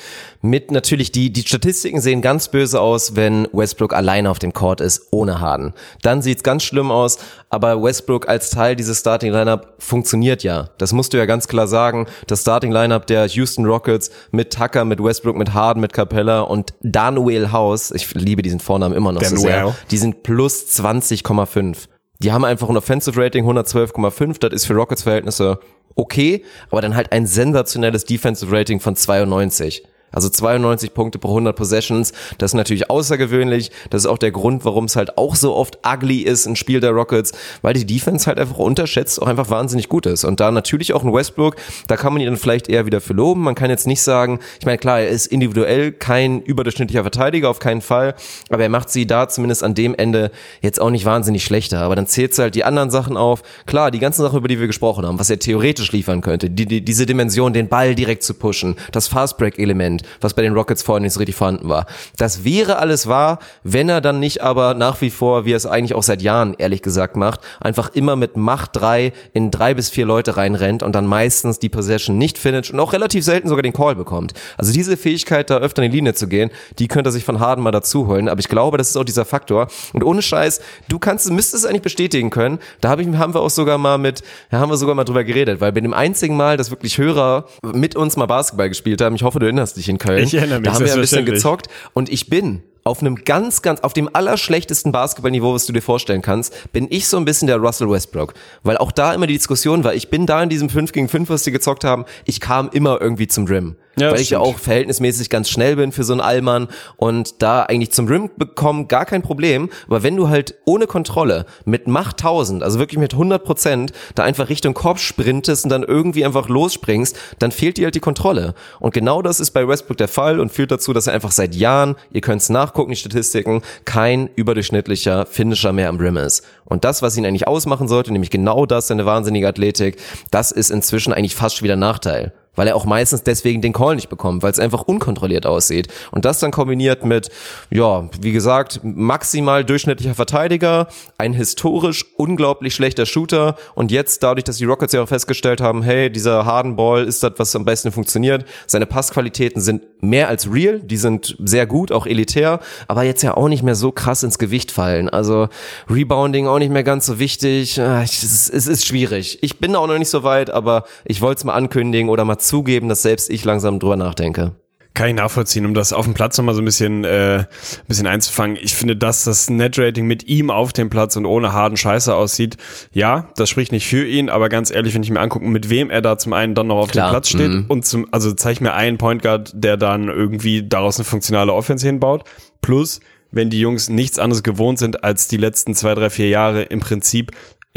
mit 0.43 0.73
natürlich, 0.73 1.13
die, 1.13 1.33
die 1.33 1.43
Statistiken 1.43 2.01
sehen 2.01 2.23
ganz 2.23 2.49
böse 2.49 2.81
aus, 2.81 3.15
wenn 3.15 3.47
Westbrook 3.53 3.95
alleine 3.95 4.31
auf 4.31 4.41
dem 4.41 4.53
Court 4.53 4.81
ist, 4.81 5.09
ohne 5.13 5.41
Harden. 5.41 5.75
Dann 6.03 6.23
sieht's 6.23 6.43
ganz 6.43 6.65
schlimm 6.65 6.91
aus, 6.91 7.19
aber 7.51 7.81
Westbrook 7.81 8.29
als 8.29 8.51
Teil 8.51 8.75
dieses 8.75 8.99
Starting 8.99 9.33
Lineup 9.33 9.75
funktioniert 9.79 10.43
ja. 10.43 10.71
Das 10.79 10.93
musst 10.93 11.13
du 11.13 11.19
ja 11.19 11.27
ganz 11.27 11.47
klar 11.47 11.69
sagen. 11.69 12.07
Das 12.27 12.41
Starting 12.41 12.73
Lineup 12.73 13.07
der 13.07 13.27
Houston 13.27 13.65
Rockets 13.65 14.11
mit 14.33 14.53
Tucker, 14.53 14.85
mit 14.85 15.03
Westbrook, 15.03 15.37
mit 15.37 15.55
Harden, 15.55 15.81
mit 15.81 15.93
Capella 15.93 16.41
und 16.41 16.75
Danuel 16.83 17.53
House, 17.53 17.93
ich 17.93 18.13
liebe 18.15 18.43
diesen 18.43 18.59
Vornamen 18.59 18.97
immer 18.97 19.13
noch 19.13 19.23
so 19.23 19.37
Danuel. 19.37 19.53
sehr, 19.53 19.75
die 19.93 19.99
sind 19.99 20.25
plus 20.25 20.67
20,5. 20.67 21.87
Die 22.23 22.33
haben 22.33 22.45
einfach 22.45 22.69
ein 22.69 22.77
Offensive 22.77 23.21
Rating 23.21 23.47
112,5, 23.49 24.39
das 24.41 24.53
ist 24.53 24.67
für 24.67 24.75
Rockets 24.75 25.03
Verhältnisse 25.03 25.59
okay, 25.97 26.45
aber 26.71 26.81
dann 26.81 26.95
halt 26.95 27.13
ein 27.13 27.27
sensationelles 27.27 28.05
Defensive 28.05 28.55
Rating 28.55 28.81
von 28.81 28.95
92. 28.95 29.83
Also 30.17 30.31
92 30.31 30.95
Punkte 30.95 31.19
pro 31.19 31.29
100 31.29 31.55
Possessions, 31.55 32.15
das 32.39 32.53
ist 32.53 32.55
natürlich 32.55 32.89
außergewöhnlich. 32.89 33.71
Das 33.91 34.05
ist 34.05 34.07
auch 34.07 34.17
der 34.17 34.31
Grund, 34.31 34.65
warum 34.65 34.87
es 34.87 34.97
halt 34.97 35.19
auch 35.19 35.37
so 35.37 35.55
oft 35.55 35.79
ugly 35.87 36.21
ist, 36.21 36.47
ein 36.47 36.57
Spiel 36.57 36.81
der 36.81 36.93
Rockets, 36.93 37.33
weil 37.61 37.75
die 37.75 37.85
Defense 37.85 38.25
halt 38.27 38.39
einfach 38.39 38.57
unterschätzt 38.57 39.21
auch 39.21 39.27
einfach 39.27 39.51
wahnsinnig 39.51 39.91
gut 39.91 40.07
ist. 40.07 40.25
Und 40.25 40.41
da 40.41 40.51
natürlich 40.51 40.95
auch 40.95 41.05
ein 41.05 41.13
Westbrook, 41.13 41.57
da 41.87 41.99
kann 41.99 42.15
man 42.15 42.23
ihn 42.23 42.29
dann 42.29 42.39
vielleicht 42.39 42.71
eher 42.71 42.87
wieder 42.87 43.03
für 43.03 43.13
loben. 43.13 43.43
Man 43.43 43.55
kann 43.55 43.69
jetzt 43.69 43.87
nicht 43.87 44.01
sagen, 44.01 44.41
ich 44.59 44.65
meine, 44.65 44.79
klar, 44.79 45.01
er 45.01 45.09
ist 45.09 45.27
individuell 45.27 45.93
kein 45.93 46.41
überdurchschnittlicher 46.41 47.03
Verteidiger, 47.03 47.51
auf 47.51 47.59
keinen 47.59 47.83
Fall, 47.83 48.15
aber 48.49 48.63
er 48.63 48.71
macht 48.71 48.89
sie 48.89 49.07
da 49.07 49.29
zumindest 49.29 49.63
an 49.63 49.75
dem 49.75 49.95
Ende 49.95 50.31
jetzt 50.63 50.81
auch 50.81 50.89
nicht 50.89 51.05
wahnsinnig 51.05 51.45
schlechter. 51.45 51.81
Aber 51.81 51.95
dann 51.95 52.07
zählt 52.07 52.39
halt 52.39 52.55
die 52.55 52.65
anderen 52.65 52.91
Sachen 52.91 53.19
auf. 53.19 53.43
Klar, 53.67 53.91
die 53.91 53.99
ganzen 53.99 54.23
Sachen, 54.23 54.39
über 54.39 54.49
die 54.49 54.59
wir 54.59 54.67
gesprochen 54.67 55.05
haben, 55.05 55.19
was 55.19 55.29
er 55.29 55.39
theoretisch 55.39 55.93
liefern 55.93 56.23
könnte, 56.23 56.49
die, 56.49 56.65
die, 56.65 56.83
diese 56.83 57.05
Dimension, 57.05 57.53
den 57.53 57.69
Ball 57.69 57.95
direkt 57.95 58.23
zu 58.23 58.33
pushen, 58.33 58.77
das 58.93 59.09
Fastbreak-Element, 59.09 60.06
was 60.21 60.35
bei 60.35 60.43
den 60.43 60.55
Rockets 60.55 60.83
vorhin 60.83 61.03
nicht 61.03 61.13
so 61.13 61.19
richtig 61.19 61.37
vorhanden 61.37 61.69
war. 61.69 61.87
Das 62.17 62.45
wäre 62.45 62.79
alles 62.79 63.07
wahr, 63.07 63.39
wenn 63.63 63.89
er 63.89 64.01
dann 64.01 64.21
nicht 64.21 64.43
aber 64.43 64.75
nach 64.75 65.01
wie 65.01 65.11
vor, 65.11 65.45
wie 65.45 65.53
er 65.53 65.57
es 65.57 65.67
eigentlich 65.67 65.95
auch 65.95 66.03
seit 66.03 66.23
Jahren 66.23 66.55
ehrlich 66.59 66.83
gesagt 66.83 67.17
macht, 67.17 67.41
einfach 67.61 67.91
immer 67.95 68.17
mit 68.17 68.37
Macht 68.37 68.71
3 68.75 69.13
in 69.33 69.51
drei 69.51 69.75
bis 69.75 69.91
vier 69.91 70.07
Leute 70.07 70.37
reinrennt 70.37 70.83
und 70.83 70.95
dann 70.95 71.07
meistens 71.07 71.59
die 71.59 71.69
Possession 71.69 72.19
nicht 72.19 72.39
finisht 72.39 72.73
und 72.73 72.81
auch 72.81 72.93
relativ 72.93 73.25
selten 73.25 73.49
sogar 73.49 73.63
den 73.63 73.73
Call 73.73 73.95
bekommt. 73.95 74.33
Also 74.57 74.73
diese 74.73 74.97
Fähigkeit, 74.97 75.51
da 75.51 75.59
öfter 75.59 75.83
in 75.83 75.91
die 75.91 75.97
Linie 75.97 76.15
zu 76.15 76.29
gehen, 76.29 76.51
die 76.79 76.89
könnte 76.89 77.09
er 77.09 77.13
sich 77.13 77.25
von 77.25 77.41
Harden 77.41 77.63
mal 77.63 77.71
dazu 77.71 78.07
holen. 78.07 78.29
Aber 78.29 78.41
ich 78.41 78.49
glaube, 78.49 78.79
das 78.79 78.91
ist 78.91 78.97
auch 78.97 79.05
dieser 79.05 79.25
Faktor. 79.25 79.69
Und 79.93 80.05
ohne 80.05 80.23
Scheiß, 80.23 80.61
du 80.89 80.99
kannst, 80.99 81.31
müsstest 81.31 81.65
es 81.65 81.71
eigentlich 81.71 81.83
bestätigen 81.83 82.31
können. 82.31 82.59
Da 82.81 82.91
hab 82.91 83.01
ich, 83.01 83.07
haben 83.09 83.35
wir 83.35 83.41
auch 83.41 83.51
sogar 83.51 83.79
mal 83.79 83.99
mit, 83.99 84.23
da 84.51 84.59
haben 84.59 84.71
wir 84.71 84.77
sogar 84.77 84.95
mal 84.95 85.05
drüber 85.05 85.25
geredet, 85.25 85.61
weil 85.61 85.73
bei 85.73 85.81
dem 85.81 85.95
einzigen 85.95 86.37
Mal, 86.37 86.57
dass 86.57 86.71
wirklich 86.71 86.99
Hörer 86.99 87.47
mit 87.63 87.97
uns 87.97 88.17
mal 88.17 88.27
Basketball 88.27 88.69
gespielt 88.69 89.01
haben, 89.01 89.15
ich 89.15 89.23
hoffe, 89.23 89.39
du 89.39 89.47
erinnerst 89.47 89.77
dich 89.77 89.86
in 89.89 89.99
Köln. 89.99 90.25
Ich 90.25 90.35
erinnere 90.35 90.61
mich, 90.61 90.69
Da 90.69 90.75
haben 90.75 90.85
wir 90.85 90.93
ein 90.93 91.01
bisschen 91.01 91.27
gezockt 91.27 91.69
und 91.93 92.09
ich 92.09 92.29
bin 92.29 92.63
auf 92.87 93.01
einem 93.01 93.17
ganz, 93.25 93.63
ganz, 93.63 93.81
auf 93.81 93.93
dem 93.93 94.09
allerschlechtesten 94.13 94.93
Basketballniveau, 94.93 95.53
was 95.53 95.67
du 95.67 95.73
dir 95.73 95.83
vorstellen 95.83 96.23
kannst, 96.23 96.73
bin 96.73 96.87
ich 96.89 97.09
so 97.09 97.17
ein 97.17 97.25
bisschen 97.25 97.49
der 97.49 97.57
Russell 97.57 97.91
Westbrook. 97.91 98.35
Weil 98.63 98.77
auch 98.79 98.93
da 98.93 99.13
immer 99.13 99.27
die 99.27 99.35
Diskussion 99.35 99.83
war, 99.83 99.95
ich 99.95 100.09
bin 100.09 100.25
da 100.25 100.41
in 100.43 100.49
diesem 100.49 100.71
5 100.71 100.93
gegen 100.93 101.09
5, 101.09 101.29
was 101.29 101.43
die 101.43 101.51
gezockt 101.51 101.83
haben, 101.83 102.05
ich 102.27 102.41
kam 102.41 102.71
immer 102.73 103.01
irgendwie 103.01 103.27
zum 103.27 103.47
Rim. 103.47 103.75
Ja, 103.99 104.11
weil 104.13 104.21
ich 104.21 104.29
ja 104.29 104.41
stimmt. 104.41 104.57
auch 104.57 104.59
verhältnismäßig 104.59 105.31
ganz 105.31 105.49
schnell 105.49 105.77
bin 105.77 105.91
für 105.91 106.05
so 106.05 106.13
einen 106.13 106.21
Allmann 106.21 106.69
und 106.97 107.41
da 107.43 107.63
eigentlich 107.63 107.93
zum 107.93 108.07
Rim 108.07 108.29
bekommen, 108.37 108.89
gar 108.89 109.07
kein 109.07 109.23
Problem. 109.23 109.71
Aber 109.87 110.03
wenn 110.03 110.17
du 110.17 110.29
halt 110.29 110.55
ohne 110.67 110.87
Kontrolle 110.87 111.47
mit 111.65 111.87
Macht 111.87 112.21
1000, 112.21 112.63
also 112.63 112.79
wirklich 112.79 112.99
mit 112.99 113.15
100 113.15 113.43
Prozent, 113.43 113.93
da 114.15 114.23
einfach 114.23 114.51
Richtung 114.51 114.75
Korb 114.75 114.99
sprintest 114.99 115.65
und 115.65 115.71
dann 115.71 115.83
irgendwie 115.83 116.27
einfach 116.27 116.51
losspringst, 116.51 117.17
dann 117.39 117.53
fehlt 117.53 117.79
dir 117.79 117.87
halt 117.87 117.95
die 117.95 118.01
Kontrolle. 118.01 118.55
Und 118.81 118.93
genau 118.93 119.23
das 119.23 119.41
ist 119.41 119.53
bei 119.53 119.67
Westbrook 119.67 119.97
der 119.97 120.09
Fall 120.09 120.41
und 120.41 120.53
führt 120.53 120.73
dazu, 120.73 120.93
dass 120.93 121.07
er 121.07 121.15
einfach 121.15 121.33
seit 121.33 121.55
Jahren, 121.55 121.97
ihr 122.11 122.21
könnt 122.21 122.43
es 122.43 122.51
nachgucken, 122.51 122.91
die 122.91 122.97
Statistiken, 122.97 123.63
kein 123.87 124.29
überdurchschnittlicher 124.35 125.25
Finisher 125.25 125.73
mehr 125.73 125.89
am 125.89 125.97
Rim 125.97 126.19
ist. 126.19 126.45
Und 126.67 126.85
das, 126.85 127.01
was 127.01 127.17
ihn 127.17 127.25
eigentlich 127.25 127.49
ausmachen 127.49 127.89
sollte, 127.89 128.13
nämlich 128.13 128.31
genau 128.31 128.67
das, 128.67 128.89
seine 128.89 129.07
wahnsinnige 129.07 129.49
Athletik, 129.49 129.97
das 130.31 130.53
ist 130.53 130.71
inzwischen 130.71 131.15
eigentlich 131.15 131.35
fast 131.35 131.57
schon 131.57 131.65
wieder 131.65 131.77
Nachteil 131.77 132.35
weil 132.57 132.67
er 132.69 132.77
auch 132.77 132.85
meistens 132.85 133.23
deswegen 133.23 133.63
den 133.63 133.73
Call 133.73 133.95
nicht 133.95 134.09
bekommt, 134.09 134.43
weil 134.43 134.51
es 134.53 134.59
einfach 134.59 134.83
unkontrolliert 134.83 135.47
aussieht. 135.47 135.89
Und 136.11 136.25
das 136.25 136.41
dann 136.41 136.51
kombiniert 136.51 137.05
mit, 137.05 137.29
ja, 137.71 138.09
wie 138.21 138.33
gesagt, 138.33 138.81
maximal 138.83 139.65
durchschnittlicher 139.65 140.15
Verteidiger, 140.15 140.89
ein 141.19 141.33
historisch 141.33 142.05
unglaublich 142.17 142.75
schlechter 142.75 143.07
Shooter 143.07 143.57
und 143.75 143.91
jetzt 143.93 144.23
dadurch, 144.23 144.45
dass 144.45 144.57
die 144.57 144.65
Rockets 144.65 144.93
ja 144.93 145.03
auch 145.03 145.09
festgestellt 145.09 145.61
haben, 145.61 145.83
hey, 145.83 146.11
dieser 146.11 146.45
Harden 146.45 146.77
Ball 146.77 147.05
ist 147.05 147.23
das, 147.23 147.33
was 147.37 147.55
am 147.55 147.65
besten 147.65 147.93
funktioniert. 147.93 148.45
Seine 148.67 148.87
Passqualitäten 148.87 149.61
sind 149.61 149.83
mehr 150.03 150.29
als 150.29 150.53
real, 150.53 150.81
die 150.81 150.97
sind 150.97 151.37
sehr 151.45 151.67
gut, 151.67 151.93
auch 151.93 152.07
elitär, 152.07 152.61
aber 152.89 153.03
jetzt 153.03 153.23
ja 153.23 153.37
auch 153.37 153.49
nicht 153.49 153.63
mehr 153.63 153.75
so 153.75 153.93
krass 153.93 154.23
ins 154.23 154.39
Gewicht 154.39 154.71
fallen. 154.73 155.09
Also 155.09 155.49
Rebounding 155.91 156.47
auch 156.47 156.59
nicht 156.59 156.71
mehr 156.73 156.85
ganz 156.85 157.07
so 157.07 157.19
wichtig. 157.19 157.81
Ah, 157.81 158.03
ich- 158.03 158.17
Es 158.23 158.23
ist, 158.25 158.51
es 158.51 158.67
ist 158.67 158.87
schwierig. 158.87 159.39
Ich 159.43 159.59
bin 159.59 159.75
auch 159.77 159.87
noch 159.87 159.99
nicht 159.99 160.09
so 160.11 160.23
weit, 160.23 160.51
aber 160.51 160.85
ich 161.05 161.21
wollte 161.21 161.39
es 161.41 161.45
mal 161.45 161.53
ankündigen 161.55 162.09
oder 162.09 162.25
mal 162.25 162.39
zugeben, 162.47 162.89
dass 162.89 163.03
selbst 163.03 163.31
ich 163.31 163.45
langsam 163.45 163.79
drüber 163.79 163.97
nachdenke. 163.97 164.53
Kann 164.95 165.09
ich 165.11 165.15
nachvollziehen, 165.15 165.67
um 165.67 165.75
das 165.75 165.93
auf 165.93 166.07
dem 166.07 166.15
Platz 166.15 166.39
nochmal 166.39 166.55
so 166.55 166.63
ein 166.63 166.65
bisschen, 166.65 167.05
äh, 167.05 167.41
ein 167.41 167.47
bisschen 167.87 168.07
einzufangen. 168.07 168.57
Ich 168.59 168.75
finde, 168.75 168.97
dass 168.97 169.25
das 169.25 169.51
Net-Rating 169.51 170.07
mit 170.07 170.27
ihm 170.27 170.51
auf 170.51 170.73
dem 170.73 170.89
Platz 170.89 171.17
und 171.17 171.27
ohne 171.27 171.53
Harden 171.53 171.77
scheiße 171.77 172.15
aussieht. 172.15 172.57
Ja, 172.93 173.29
das 173.37 173.51
spricht 173.51 173.73
nicht 173.73 173.87
für 173.87 174.07
ihn, 174.07 174.31
aber 174.31 174.49
ganz 174.49 174.71
ehrlich, 174.71 174.95
wenn 174.95 175.03
ich 175.03 175.11
mir 175.11 175.21
angucke, 175.21 175.45
mit 175.45 175.69
wem 175.69 175.91
er 175.91 176.01
da 176.01 176.17
zum 176.17 176.33
einen 176.33 176.55
dann 176.55 176.69
noch 176.69 176.79
auf 176.79 176.91
Klar, 176.91 177.09
dem 177.09 177.11
Platz 177.11 177.29
steht 177.29 177.51
mhm. 177.51 177.65
und 177.69 177.85
zum, 177.85 178.07
also 178.11 178.33
zeig 178.33 178.63
mir 178.63 178.73
einen 178.73 178.97
Point 178.97 179.21
Guard, 179.21 179.53
der 179.55 179.77
dann 179.77 180.09
irgendwie 180.09 180.67
daraus 180.67 180.97
eine 180.97 181.05
funktionale 181.05 181.53
Offense 181.53 181.87
hinbaut. 181.87 182.25
Plus, 182.63 183.01
wenn 183.31 183.51
die 183.51 183.61
Jungs 183.61 183.91
nichts 183.91 184.19
anderes 184.19 184.43
gewohnt 184.43 184.79
sind, 184.79 185.05
als 185.05 185.29
die 185.29 185.37
letzten 185.37 185.75
zwei, 185.75 185.95
drei, 185.95 186.09
vier 186.09 186.31
Jahre 186.31 186.63
im 186.63 186.81
Prinzip 186.81 187.33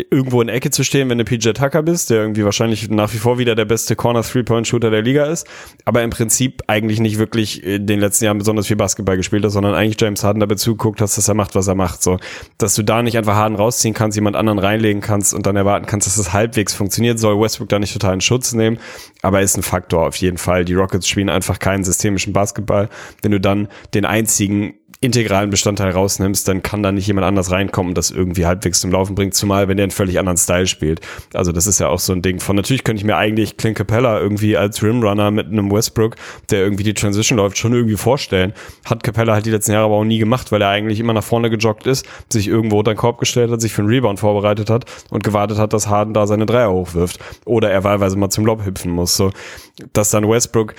irgendwo 0.10 0.42
in 0.42 0.50
Ecke 0.50 0.70
zu 0.72 0.84
stehen, 0.84 1.10
wenn 1.10 1.18
du 1.18 1.26
PJ 1.26 1.52
Tucker 1.52 1.84
bist, 1.84 2.10
der 2.10 2.22
irgendwie 2.22 2.44
wahrscheinlich 2.46 2.90
nach 2.90 3.14
wie 3.14 3.18
vor 3.18 3.38
wieder 3.38 3.56
der 3.56 3.66
beste 3.66 3.96
Corner 3.96 4.24
Three-Point 4.24 4.68
Shooter 4.68 4.90
der 4.90 5.02
Liga 5.02 5.26
ist, 5.26 5.48
aber 5.86 6.04
im 6.04 6.10
Prinzip 6.10 6.62
eigentlich 6.68 7.00
nicht 7.00 7.18
wirklich 7.18 7.64
in 7.64 7.86
den 7.86 8.00
letzten 8.00 8.26
Jahren 8.26 8.38
besonders 8.38 8.68
viel 8.68 8.76
Basketball 8.76 9.18
gespielt 9.18 9.44
hat, 9.44 9.52
sondern 9.52 9.76
eigentlich 9.76 10.00
James 10.00 10.24
Harden 10.24 10.40
dabei 10.40 10.56
zuguckt 10.56 11.02
hast, 11.02 11.18
dass 11.18 11.28
er 11.28 11.34
macht, 11.34 11.56
was 11.56 11.68
er 11.68 11.76
macht, 11.76 12.02
so. 12.02 12.18
Dass 12.58 12.76
du 12.76 12.84
da 12.84 13.04
nicht 13.04 13.18
einfach 13.18 13.36
Harden 13.36 13.56
rausziehen 13.56 13.94
kannst, 13.94 14.16
jemand 14.16 14.36
anderen 14.36 14.60
reinlegen 14.60 15.02
kannst 15.02 15.34
und 15.34 15.46
dann 15.46 15.56
erwarten 15.56 15.86
kannst, 15.86 16.08
dass 16.08 16.16
das 16.16 16.34
halbwegs 16.34 16.74
funktioniert, 16.74 17.20
soll 17.20 17.40
Westbrook 17.40 17.70
da 17.70 17.80
nicht 17.80 17.94
total 17.94 18.16
in 18.16 18.22
Schutz 18.22 18.54
nehmen, 18.54 18.80
aber 19.22 19.42
ist 19.42 19.58
ein 19.58 19.64
Faktor 19.64 20.08
auf 20.08 20.16
jeden 20.16 20.38
Fall. 20.38 20.66
Die 20.66 20.74
Rockets 20.74 21.08
spielen 21.08 21.30
einfach 21.30 21.60
keinen 21.60 21.84
systemischen 21.84 22.34
Basketball. 22.34 22.90
Wenn 23.22 23.32
du 23.32 23.40
dann 23.40 23.68
den 23.94 24.06
einzigen 24.06 24.74
integralen 25.02 25.50
Bestandteil 25.50 25.92
rausnimmst, 25.92 26.48
dann 26.48 26.62
kann 26.62 26.84
da 26.84 26.92
nicht 26.92 27.08
jemand 27.08 27.26
anders 27.26 27.52
reinkommen 27.52 27.92
und 27.92 27.98
das 27.98 28.12
irgendwie 28.12 28.46
halbwegs 28.46 28.82
zum 28.82 28.92
Laufen 28.92 29.16
bringt, 29.16 29.34
zumal 29.34 29.70
wenn 29.70 29.78
der 29.78 29.86
einen 29.86 29.92
völlig 29.92 30.20
anderen 30.20 30.38
Style 30.38 30.68
spielt. 30.68 31.00
Also 31.34 31.54
das 31.54 31.68
ist 31.68 31.80
ja 31.80 31.88
auch 31.88 32.00
so 32.00 32.12
ein 32.12 32.22
Ding 32.22 32.42
von, 32.42 32.56
natürlich 32.58 32.84
könnte 32.84 33.00
ich 33.00 33.06
mir 33.06 33.16
eigentlich 33.16 33.56
Clint 33.56 33.78
Capella 33.78 34.20
irgendwie 34.20 34.58
als 34.58 34.84
Rimrunner 34.84 35.32
mit 35.32 35.48
einem 35.48 35.72
Westbrook, 35.72 36.18
der 36.50 36.64
irgendwie 36.64 36.84
die 36.84 36.94
Transition 36.94 37.38
läuft, 37.38 37.58
schon 37.58 37.74
irgendwie 37.74 37.96
vorstellen. 37.96 38.54
Hat 38.84 39.04
Capella 39.04 39.34
halt 39.34 39.46
die 39.46 39.52
letzten 39.52 39.72
Jahre 39.72 39.86
aber 39.86 39.96
auch 39.96 40.04
nie 40.04 40.20
gemacht, 40.20 40.52
weil 40.52 40.62
er 40.62 40.70
eigentlich 40.70 41.00
immer 41.00 41.14
nach 41.14 41.24
vorne 41.24 41.50
gejoggt 41.50 41.88
ist, 41.88 42.06
sich 42.30 42.50
irgendwo 42.50 42.80
unter 42.80 42.94
den 42.94 42.98
Korb 42.98 43.20
gestellt 43.20 43.52
hat, 43.52 43.62
sich 43.62 43.72
für 43.72 43.82
einen 43.82 43.90
Rebound 43.90 44.20
vorbereitet 44.20 44.70
hat 44.70 44.84
und 45.10 45.24
gewartet 45.24 45.60
hat, 45.60 45.72
dass 45.72 45.88
Harden 45.88 46.14
da 46.14 46.28
seine 46.28 46.46
Dreier 46.46 46.72
hochwirft. 46.72 47.20
Oder 47.46 47.72
er 47.72 47.86
wahlweise 47.86 48.18
mal 48.18 48.30
zum 48.30 48.46
Lob 48.46 48.66
hüpfen 48.66 48.92
muss. 48.92 49.16
So, 49.16 49.32
dass 49.94 50.10
dann 50.10 50.28
Westbrook 50.28 50.76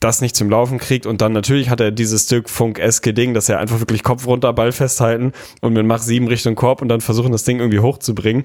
das 0.00 0.22
nicht 0.22 0.34
zum 0.34 0.48
Laufen 0.48 0.78
kriegt 0.78 1.06
und 1.06 1.20
dann 1.20 1.32
natürlich 1.32 1.68
hat 1.68 1.80
er 1.80 1.90
dieses 1.90 2.24
Stück 2.24 2.48
Funk-eske 2.48 3.12
Ding, 3.12 3.34
dass 3.34 3.48
er 3.48 3.58
einfach 3.58 3.80
wirklich 3.80 4.02
Kopf 4.02 4.26
runter, 4.26 4.52
Ball 4.52 4.72
festhalten 4.72 5.32
und 5.60 5.74
mit 5.74 5.84
Mach 5.84 6.00
7 6.00 6.26
Richtung 6.26 6.54
Korb 6.54 6.80
und 6.80 6.88
dann 6.88 7.02
versuchen, 7.02 7.32
das 7.32 7.44
Ding 7.44 7.58
irgendwie 7.58 7.80
hochzubringen 7.80 8.44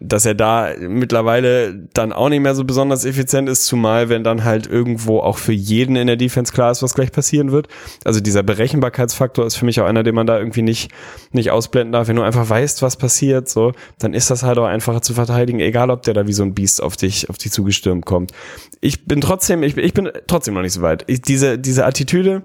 dass 0.00 0.26
er 0.26 0.34
da 0.34 0.70
mittlerweile 0.78 1.74
dann 1.92 2.12
auch 2.12 2.28
nicht 2.28 2.40
mehr 2.40 2.54
so 2.54 2.64
besonders 2.64 3.04
effizient 3.04 3.48
ist, 3.48 3.64
zumal 3.64 4.08
wenn 4.08 4.24
dann 4.24 4.44
halt 4.44 4.66
irgendwo 4.66 5.20
auch 5.20 5.38
für 5.38 5.52
jeden 5.52 5.96
in 5.96 6.06
der 6.06 6.16
Defense 6.16 6.52
klar 6.52 6.70
ist, 6.70 6.82
was 6.82 6.94
gleich 6.94 7.12
passieren 7.12 7.52
wird. 7.52 7.68
Also 8.04 8.20
dieser 8.20 8.42
Berechenbarkeitsfaktor 8.42 9.46
ist 9.46 9.56
für 9.56 9.64
mich 9.64 9.80
auch 9.80 9.86
einer, 9.86 10.02
den 10.02 10.14
man 10.14 10.26
da 10.26 10.38
irgendwie 10.38 10.62
nicht, 10.62 10.90
nicht 11.32 11.50
ausblenden 11.50 11.92
darf. 11.92 12.08
Wenn 12.08 12.16
du 12.16 12.22
einfach 12.22 12.48
weißt, 12.48 12.82
was 12.82 12.96
passiert, 12.96 13.48
so, 13.48 13.72
dann 13.98 14.14
ist 14.14 14.30
das 14.30 14.42
halt 14.42 14.58
auch 14.58 14.66
einfacher 14.66 15.02
zu 15.02 15.14
verteidigen, 15.14 15.60
egal 15.60 15.90
ob 15.90 16.02
der 16.02 16.14
da 16.14 16.26
wie 16.26 16.32
so 16.32 16.42
ein 16.42 16.54
Biest 16.54 16.82
auf 16.82 16.96
dich, 16.96 17.30
auf 17.30 17.38
dich 17.38 17.52
zugestürmt 17.52 18.06
kommt. 18.06 18.32
Ich 18.80 19.06
bin 19.06 19.20
trotzdem, 19.20 19.62
ich, 19.62 19.76
ich 19.76 19.94
bin 19.94 20.10
trotzdem 20.26 20.54
noch 20.54 20.62
nicht 20.66 20.74
so 20.74 20.82
weit. 20.82 21.04
Ich, 21.06 21.22
diese, 21.22 21.58
diese 21.58 21.86
Attitüde, 21.86 22.42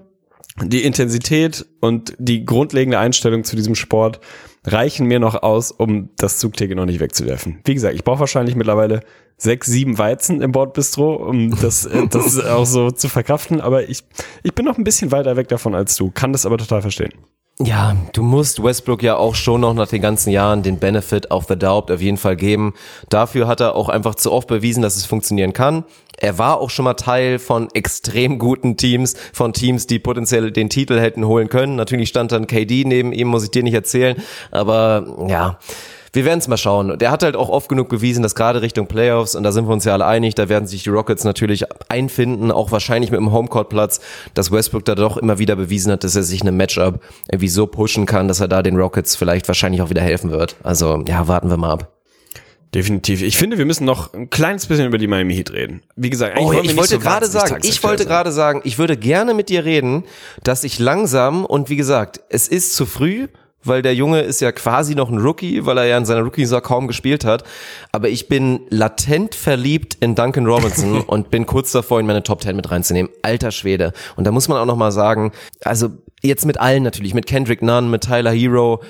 die 0.62 0.84
Intensität 0.84 1.66
und 1.80 2.14
die 2.18 2.44
grundlegende 2.44 2.98
Einstellung 2.98 3.44
zu 3.44 3.56
diesem 3.56 3.74
Sport, 3.74 4.20
reichen 4.64 5.06
mir 5.06 5.18
noch 5.18 5.42
aus, 5.42 5.72
um 5.72 6.10
das 6.16 6.38
Zugticket 6.38 6.76
noch 6.76 6.86
nicht 6.86 7.00
wegzuwerfen. 7.00 7.60
Wie 7.64 7.74
gesagt, 7.74 7.94
ich 7.94 8.04
brauche 8.04 8.20
wahrscheinlich 8.20 8.54
mittlerweile 8.54 9.00
sechs, 9.36 9.66
sieben 9.66 9.98
Weizen 9.98 10.40
im 10.40 10.52
Bordbistro, 10.52 11.14
um 11.14 11.58
das, 11.60 11.84
äh, 11.84 12.06
das 12.08 12.38
auch 12.46 12.66
so 12.66 12.90
zu 12.90 13.08
verkraften. 13.08 13.60
Aber 13.60 13.88
ich, 13.88 14.04
ich 14.42 14.54
bin 14.54 14.64
noch 14.64 14.78
ein 14.78 14.84
bisschen 14.84 15.10
weiter 15.10 15.36
weg 15.36 15.48
davon 15.48 15.74
als 15.74 15.96
du, 15.96 16.10
kann 16.10 16.32
das 16.32 16.46
aber 16.46 16.58
total 16.58 16.82
verstehen. 16.82 17.12
Ja, 17.60 17.96
du 18.12 18.22
musst 18.22 18.62
Westbrook 18.62 19.02
ja 19.02 19.16
auch 19.16 19.34
schon 19.34 19.60
noch 19.60 19.74
nach 19.74 19.88
den 19.88 20.00
ganzen 20.00 20.30
Jahren 20.30 20.62
den 20.62 20.78
Benefit 20.78 21.30
of 21.30 21.44
the 21.48 21.56
Doubt 21.56 21.90
auf 21.90 22.00
jeden 22.00 22.16
Fall 22.16 22.34
geben. 22.34 22.72
Dafür 23.08 23.46
hat 23.46 23.60
er 23.60 23.74
auch 23.74 23.88
einfach 23.88 24.14
zu 24.14 24.32
oft 24.32 24.48
bewiesen, 24.48 24.82
dass 24.82 24.96
es 24.96 25.04
funktionieren 25.04 25.52
kann. 25.52 25.84
Er 26.22 26.38
war 26.38 26.60
auch 26.60 26.70
schon 26.70 26.84
mal 26.84 26.94
Teil 26.94 27.40
von 27.40 27.68
extrem 27.74 28.38
guten 28.38 28.76
Teams, 28.76 29.14
von 29.32 29.52
Teams, 29.52 29.88
die 29.88 29.98
potenziell 29.98 30.52
den 30.52 30.70
Titel 30.70 30.98
hätten 31.00 31.26
holen 31.26 31.48
können. 31.48 31.74
Natürlich 31.74 32.08
stand 32.08 32.30
dann 32.30 32.46
KD 32.46 32.84
neben 32.84 33.12
ihm, 33.12 33.26
muss 33.26 33.42
ich 33.42 33.50
dir 33.50 33.64
nicht 33.64 33.74
erzählen. 33.74 34.16
Aber 34.52 35.26
ja, 35.28 35.58
wir 36.12 36.24
werden 36.24 36.38
es 36.38 36.46
mal 36.46 36.56
schauen. 36.56 36.96
Der 36.96 37.10
hat 37.10 37.24
halt 37.24 37.34
auch 37.34 37.48
oft 37.48 37.68
genug 37.68 37.88
bewiesen, 37.88 38.22
dass 38.22 38.36
gerade 38.36 38.62
Richtung 38.62 38.86
Playoffs, 38.86 39.34
und 39.34 39.42
da 39.42 39.50
sind 39.50 39.66
wir 39.66 39.72
uns 39.72 39.84
ja 39.84 39.94
alle 39.94 40.06
einig, 40.06 40.36
da 40.36 40.48
werden 40.48 40.68
sich 40.68 40.84
die 40.84 40.90
Rockets 40.90 41.24
natürlich 41.24 41.64
einfinden, 41.88 42.52
auch 42.52 42.70
wahrscheinlich 42.70 43.10
mit 43.10 43.18
dem 43.18 43.32
Homecourt-Platz, 43.32 44.00
dass 44.34 44.52
Westbrook 44.52 44.84
da 44.84 44.94
doch 44.94 45.16
immer 45.16 45.40
wieder 45.40 45.56
bewiesen 45.56 45.90
hat, 45.90 46.04
dass 46.04 46.14
er 46.14 46.22
sich 46.22 46.42
eine 46.42 46.52
Matchup 46.52 47.00
irgendwie 47.28 47.48
so 47.48 47.66
pushen 47.66 48.06
kann, 48.06 48.28
dass 48.28 48.38
er 48.38 48.46
da 48.46 48.62
den 48.62 48.76
Rockets 48.76 49.16
vielleicht 49.16 49.48
wahrscheinlich 49.48 49.82
auch 49.82 49.90
wieder 49.90 50.02
helfen 50.02 50.30
wird. 50.30 50.54
Also 50.62 51.02
ja, 51.08 51.26
warten 51.26 51.50
wir 51.50 51.56
mal 51.56 51.72
ab. 51.72 52.01
Definitiv. 52.74 53.20
Ich 53.20 53.36
finde, 53.36 53.58
wir 53.58 53.66
müssen 53.66 53.84
noch 53.84 54.14
ein 54.14 54.30
kleines 54.30 54.66
bisschen 54.66 54.86
über 54.86 54.96
die 54.96 55.06
Miami 55.06 55.34
Heat 55.34 55.52
reden. 55.52 55.82
Wie 55.94 56.08
gesagt, 56.08 56.38
oh, 56.40 56.52
ich 56.52 56.74
wollte 56.74 56.94
so 56.94 56.98
gerade 56.98 57.26
sagen, 57.26 57.58
ich 57.62 57.82
wollte 57.82 58.06
gerade 58.06 58.32
sagen, 58.32 58.62
ich 58.64 58.78
würde 58.78 58.96
gerne 58.96 59.34
mit 59.34 59.50
dir 59.50 59.66
reden, 59.66 60.04
dass 60.42 60.64
ich 60.64 60.78
langsam 60.78 61.44
und 61.44 61.68
wie 61.68 61.76
gesagt, 61.76 62.20
es 62.30 62.48
ist 62.48 62.74
zu 62.74 62.86
früh, 62.86 63.28
weil 63.62 63.82
der 63.82 63.94
Junge 63.94 64.22
ist 64.22 64.40
ja 64.40 64.52
quasi 64.52 64.94
noch 64.94 65.10
ein 65.10 65.18
Rookie, 65.18 65.66
weil 65.66 65.78
er 65.78 65.84
ja 65.84 65.98
in 65.98 66.04
seiner 66.04 66.22
Rookie-Saison 66.22 66.62
kaum 66.62 66.88
gespielt 66.88 67.24
hat. 67.24 67.44
Aber 67.92 68.08
ich 68.08 68.28
bin 68.28 68.60
latent 68.70 69.34
verliebt 69.34 69.96
in 70.00 70.14
Duncan 70.14 70.46
Robinson 70.46 71.00
und 71.06 71.30
bin 71.30 71.46
kurz 71.46 71.72
davor, 71.72 72.00
in 72.00 72.06
meine 72.06 72.22
Top 72.22 72.40
Ten 72.40 72.56
mit 72.56 72.70
reinzunehmen. 72.70 73.12
Alter 73.22 73.50
Schwede. 73.50 73.92
Und 74.16 74.26
da 74.26 74.32
muss 74.32 74.48
man 74.48 74.58
auch 74.58 74.66
noch 74.66 74.76
mal 74.76 74.92
sagen, 74.92 75.32
also 75.62 75.90
jetzt 76.22 76.46
mit 76.46 76.58
allen 76.58 76.82
natürlich, 76.82 77.14
mit 77.14 77.26
Kendrick 77.26 77.62
Nunn, 77.62 77.90
mit 77.90 78.02
Tyler 78.02 78.32
Hero, 78.32 78.82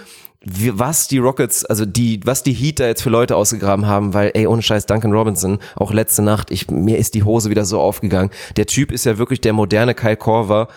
wie, 0.45 0.78
was 0.78 1.09
die 1.09 1.18
Rockets, 1.18 1.64
also 1.64 1.84
die, 1.86 2.20
was 2.24 2.43
die 2.43 2.53
Heat 2.53 2.80
da 2.80 2.86
jetzt 2.86 3.03
für 3.03 3.11
Leute 3.11 3.36
ausgegraben 3.36 3.86
haben, 3.86 4.14
weil, 4.14 4.30
ey, 4.34 4.47
ohne 4.47 4.62
Scheiß, 4.62 4.86
Duncan 4.86 5.12
Robinson, 5.12 5.59
auch 5.76 5.93
letzte 5.93 6.22
Nacht, 6.22 6.51
ich, 6.51 6.70
mir 6.70 6.99
ist 6.99 7.14
die 7.14 7.22
Hose 7.22 7.51
wieder 7.51 7.64
so 7.64 7.80
aufgegangen. 7.80 8.30
Der 8.57 8.66
Typ 8.66 8.93
ist 8.93 9.05
ja 9.05 9.18
wirklich 9.18 9.40
der 9.40 9.53
moderne 9.53 9.95
Kyle 9.95 10.16
Korver 10.16 10.68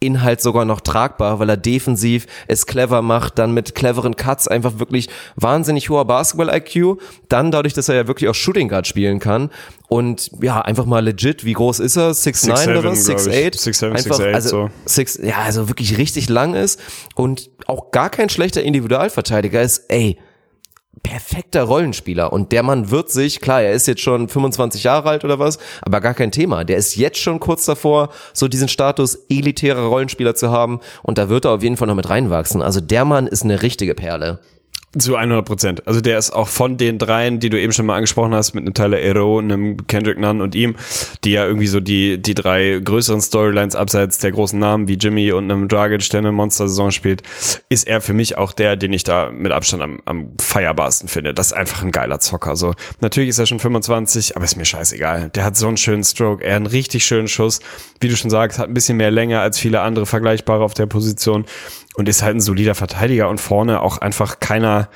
Inhalt 0.00 0.40
sogar 0.40 0.64
noch 0.64 0.80
tragbar, 0.80 1.38
weil 1.40 1.48
er 1.48 1.56
defensiv 1.56 2.26
es 2.46 2.66
clever 2.66 3.02
macht, 3.02 3.38
dann 3.38 3.52
mit 3.52 3.74
cleveren 3.74 4.14
Cuts 4.14 4.46
einfach 4.46 4.78
wirklich 4.78 5.08
wahnsinnig 5.36 5.90
hoher 5.90 6.04
Basketball-IQ, 6.04 7.00
dann 7.28 7.50
dadurch, 7.50 7.74
dass 7.74 7.88
er 7.88 7.96
ja 7.96 8.06
wirklich 8.06 8.28
auch 8.28 8.34
Shooting 8.34 8.68
Guard 8.68 8.86
spielen 8.86 9.18
kann 9.18 9.50
und 9.88 10.30
ja, 10.40 10.60
einfach 10.60 10.84
mal 10.84 11.04
legit, 11.04 11.44
wie 11.44 11.54
groß 11.54 11.80
ist 11.80 11.96
er? 11.96 12.12
6'9 12.12 12.78
oder 12.78 12.90
was? 12.90 13.08
6'8? 13.08 13.56
6'7, 13.56 14.08
6'8, 14.08 14.32
also, 14.32 14.48
so. 14.48 14.70
Six, 14.84 15.18
ja, 15.22 15.38
also 15.38 15.68
wirklich 15.68 15.98
richtig 15.98 16.28
lang 16.28 16.54
ist 16.54 16.80
und 17.14 17.50
auch 17.66 17.90
gar 17.90 18.10
kein 18.10 18.28
schlechter 18.28 18.62
Individualverteidiger 18.62 19.62
ist, 19.62 19.84
ey, 19.88 20.18
perfekter 21.02 21.62
Rollenspieler 21.62 22.32
und 22.32 22.52
der 22.52 22.62
Mann 22.62 22.90
wird 22.90 23.10
sich, 23.10 23.40
klar, 23.40 23.62
er 23.62 23.72
ist 23.72 23.86
jetzt 23.86 24.02
schon 24.02 24.28
25 24.28 24.82
Jahre 24.84 25.08
alt 25.08 25.24
oder 25.24 25.38
was, 25.38 25.58
aber 25.82 26.00
gar 26.00 26.14
kein 26.14 26.32
Thema. 26.32 26.64
Der 26.64 26.76
ist 26.76 26.96
jetzt 26.96 27.18
schon 27.18 27.40
kurz 27.40 27.64
davor, 27.64 28.10
so 28.32 28.48
diesen 28.48 28.68
Status 28.68 29.14
elitärer 29.28 29.86
Rollenspieler 29.86 30.34
zu 30.34 30.50
haben 30.50 30.80
und 31.02 31.18
da 31.18 31.28
wird 31.28 31.44
er 31.44 31.52
auf 31.52 31.62
jeden 31.62 31.76
Fall 31.76 31.88
noch 31.88 31.94
mit 31.94 32.10
reinwachsen. 32.10 32.62
Also 32.62 32.80
der 32.80 33.04
Mann 33.04 33.26
ist 33.26 33.44
eine 33.44 33.62
richtige 33.62 33.94
Perle. 33.94 34.40
Zu 34.98 35.16
100 35.16 35.44
Prozent. 35.44 35.86
Also 35.86 36.00
der 36.00 36.18
ist 36.18 36.30
auch 36.30 36.48
von 36.48 36.76
den 36.76 36.98
dreien, 36.98 37.40
die 37.40 37.50
du 37.50 37.60
eben 37.60 37.72
schon 37.72 37.86
mal 37.86 37.96
angesprochen 37.96 38.34
hast, 38.34 38.54
mit 38.54 38.62
einem 38.62 38.74
Tyler 38.74 38.98
Ero, 38.98 39.38
einem 39.38 39.86
Kendrick 39.86 40.18
Nunn 40.18 40.40
und 40.40 40.54
ihm, 40.54 40.76
die 41.24 41.32
ja 41.32 41.46
irgendwie 41.46 41.66
so 41.66 41.80
die, 41.80 42.20
die 42.20 42.34
drei 42.34 42.80
größeren 42.82 43.20
Storylines 43.20 43.74
abseits 43.74 44.18
der 44.18 44.32
großen 44.32 44.58
Namen 44.58 44.88
wie 44.88 44.94
Jimmy 44.94 45.32
und 45.32 45.50
einem 45.50 45.68
Dragic, 45.68 46.08
der 46.10 46.18
eine 46.18 46.32
Monster-Saison 46.32 46.90
spielt, 46.90 47.22
ist 47.68 47.86
er 47.86 48.00
für 48.00 48.12
mich 48.12 48.38
auch 48.38 48.52
der, 48.52 48.76
den 48.76 48.92
ich 48.92 49.04
da 49.04 49.30
mit 49.30 49.52
Abstand 49.52 49.82
am, 49.82 50.00
am 50.04 50.32
feierbarsten 50.40 51.08
finde. 51.08 51.34
Das 51.34 51.48
ist 51.48 51.52
einfach 51.52 51.82
ein 51.82 51.92
geiler 51.92 52.20
Zocker. 52.20 52.56
So, 52.56 52.74
natürlich 53.00 53.30
ist 53.30 53.38
er 53.38 53.46
schon 53.46 53.60
25, 53.60 54.36
aber 54.36 54.44
ist 54.44 54.56
mir 54.56 54.64
scheißegal. 54.64 55.30
Der 55.30 55.44
hat 55.44 55.56
so 55.56 55.68
einen 55.68 55.76
schönen 55.76 56.04
Stroke, 56.04 56.44
er 56.44 56.54
hat 56.54 56.56
einen 56.56 56.66
richtig 56.66 57.04
schönen 57.04 57.28
Schuss. 57.28 57.60
Wie 58.00 58.08
du 58.08 58.16
schon 58.16 58.30
sagst, 58.30 58.58
hat 58.58 58.68
ein 58.68 58.74
bisschen 58.74 58.96
mehr 58.96 59.10
Länge 59.10 59.40
als 59.40 59.58
viele 59.58 59.80
andere 59.80 60.06
Vergleichbare 60.06 60.64
auf 60.64 60.74
der 60.74 60.86
Position 60.86 61.44
und 61.98 62.08
ist 62.08 62.22
halt 62.22 62.36
ein 62.36 62.40
solider 62.40 62.76
Verteidiger 62.76 63.28
und 63.28 63.40
vorne 63.40 63.82
auch 63.82 63.98
einfach 63.98 64.38
keiner, 64.38 64.88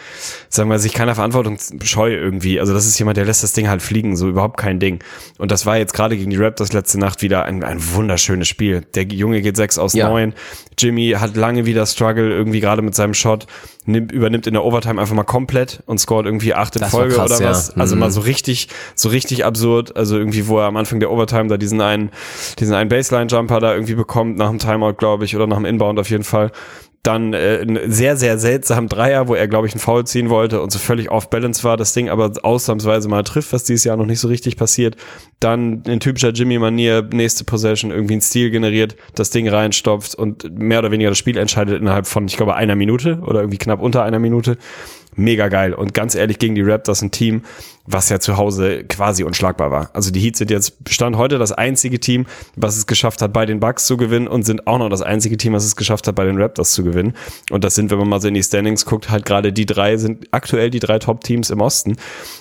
sagen 0.48 0.70
wir, 0.70 0.78
sich 0.78 0.94
keiner 0.94 1.16
Verantwortung 1.16 1.58
scheu 1.82 2.14
irgendwie. 2.14 2.60
Also 2.60 2.72
das 2.72 2.86
ist 2.86 2.96
jemand, 2.96 3.16
der 3.16 3.24
lässt 3.24 3.42
das 3.42 3.52
Ding 3.52 3.68
halt 3.68 3.82
fliegen, 3.82 4.14
so 4.16 4.28
überhaupt 4.28 4.56
kein 4.56 4.78
Ding. 4.78 5.02
Und 5.36 5.50
das 5.50 5.66
war 5.66 5.76
jetzt 5.76 5.94
gerade 5.94 6.16
gegen 6.16 6.30
die 6.30 6.36
Raptors 6.36 6.72
letzte 6.72 7.00
Nacht 7.00 7.20
wieder 7.20 7.44
ein, 7.44 7.64
ein 7.64 7.78
wunderschönes 7.94 8.46
Spiel. 8.46 8.82
Der 8.94 9.02
Junge 9.02 9.42
geht 9.42 9.56
sechs 9.56 9.78
aus 9.78 9.94
neun. 9.94 10.30
Ja. 10.30 10.36
Jimmy 10.78 11.16
hat 11.18 11.34
lange 11.34 11.66
wieder 11.66 11.86
Struggle 11.86 12.30
irgendwie 12.30 12.60
gerade 12.60 12.82
mit 12.82 12.94
seinem 12.94 13.14
Shot, 13.14 13.48
nimmt, 13.84 14.12
übernimmt 14.12 14.46
in 14.46 14.54
der 14.54 14.64
Overtime 14.64 15.00
einfach 15.00 15.16
mal 15.16 15.24
komplett 15.24 15.82
und 15.86 15.98
scored 15.98 16.24
irgendwie 16.24 16.54
acht 16.54 16.76
in 16.76 16.82
das 16.82 16.92
Folge 16.92 17.16
krass, 17.16 17.32
oder 17.32 17.50
was. 17.50 17.68
Ja. 17.68 17.80
Also 17.80 17.96
mhm. 17.96 18.00
mal 18.00 18.10
so 18.12 18.20
richtig, 18.20 18.68
so 18.94 19.08
richtig 19.08 19.44
absurd. 19.44 19.96
Also 19.96 20.16
irgendwie, 20.16 20.46
wo 20.46 20.60
er 20.60 20.66
am 20.66 20.76
Anfang 20.76 21.00
der 21.00 21.10
Overtime 21.10 21.48
da 21.48 21.56
diesen 21.56 21.80
einen, 21.80 22.10
diesen 22.60 22.76
einen 22.76 22.88
Baseline-Jumper 22.88 23.58
da 23.58 23.74
irgendwie 23.74 23.96
bekommt 23.96 24.38
nach 24.38 24.50
dem 24.50 24.60
Timeout, 24.60 24.94
glaube 24.94 25.24
ich, 25.24 25.34
oder 25.34 25.48
nach 25.48 25.56
dem 25.56 25.64
Inbound 25.64 25.98
auf 25.98 26.08
jeden 26.08 26.24
Fall 26.24 26.52
dann 27.02 27.32
äh, 27.32 27.58
einen 27.60 27.90
sehr, 27.90 28.16
sehr 28.16 28.38
seltsamen 28.38 28.88
Dreier, 28.88 29.26
wo 29.26 29.34
er, 29.34 29.48
glaube 29.48 29.66
ich, 29.66 29.72
einen 29.72 29.80
Foul 29.80 30.06
ziehen 30.06 30.30
wollte 30.30 30.62
und 30.62 30.70
so 30.70 30.78
völlig 30.78 31.10
off-balance 31.10 31.64
war, 31.64 31.76
das 31.76 31.94
Ding 31.94 32.08
aber 32.08 32.32
ausnahmsweise 32.42 33.08
mal 33.08 33.24
trifft, 33.24 33.52
was 33.52 33.64
dieses 33.64 33.82
Jahr 33.82 33.96
noch 33.96 34.06
nicht 34.06 34.20
so 34.20 34.28
richtig 34.28 34.56
passiert. 34.56 34.96
Dann 35.40 35.82
in 35.82 35.98
typischer 35.98 36.30
Jimmy-Manier, 36.30 37.08
nächste 37.12 37.42
Possession, 37.42 37.90
irgendwie 37.90 38.14
ein 38.14 38.20
Stil 38.20 38.50
generiert, 38.50 38.94
das 39.16 39.30
Ding 39.30 39.48
reinstopft 39.48 40.14
und 40.14 40.56
mehr 40.56 40.78
oder 40.78 40.92
weniger 40.92 41.10
das 41.10 41.18
Spiel 41.18 41.36
entscheidet 41.38 41.80
innerhalb 41.80 42.06
von, 42.06 42.26
ich 42.26 42.36
glaube, 42.36 42.54
einer 42.54 42.76
Minute 42.76 43.18
oder 43.22 43.40
irgendwie 43.40 43.58
knapp 43.58 43.82
unter 43.82 44.04
einer 44.04 44.20
Minute 44.20 44.56
mega 45.16 45.48
geil. 45.48 45.74
Und 45.74 45.94
ganz 45.94 46.14
ehrlich, 46.14 46.38
gegen 46.38 46.54
die 46.54 46.62
Raptors 46.62 47.02
ein 47.02 47.10
Team, 47.10 47.42
was 47.84 48.08
ja 48.08 48.20
zu 48.20 48.36
Hause 48.36 48.84
quasi 48.84 49.24
unschlagbar 49.24 49.70
war. 49.70 49.90
Also 49.92 50.10
die 50.10 50.20
Heat 50.20 50.36
sind 50.36 50.50
jetzt, 50.50 50.74
stand 50.88 51.16
heute 51.16 51.38
das 51.38 51.52
einzige 51.52 51.98
Team, 51.98 52.26
was 52.54 52.76
es 52.76 52.86
geschafft 52.86 53.22
hat, 53.22 53.32
bei 53.32 53.44
den 53.44 53.60
Bucks 53.60 53.86
zu 53.86 53.96
gewinnen 53.96 54.28
und 54.28 54.44
sind 54.44 54.66
auch 54.66 54.78
noch 54.78 54.88
das 54.88 55.02
einzige 55.02 55.36
Team, 55.36 55.52
was 55.52 55.64
es 55.64 55.74
geschafft 55.74 56.06
hat, 56.06 56.14
bei 56.14 56.24
den 56.24 56.40
Raptors 56.40 56.72
zu 56.72 56.84
gewinnen. 56.84 57.14
Und 57.50 57.64
das 57.64 57.74
sind, 57.74 57.90
wenn 57.90 57.98
man 57.98 58.08
mal 58.08 58.20
so 58.20 58.28
in 58.28 58.34
die 58.34 58.42
Standings 58.42 58.86
guckt, 58.86 59.10
halt 59.10 59.24
gerade 59.24 59.52
die 59.52 59.66
drei 59.66 59.96
sind 59.96 60.28
aktuell 60.30 60.70
die 60.70 60.78
drei 60.78 60.98
Top-Teams 60.98 61.50
im 61.50 61.60
Osten. 61.60 61.96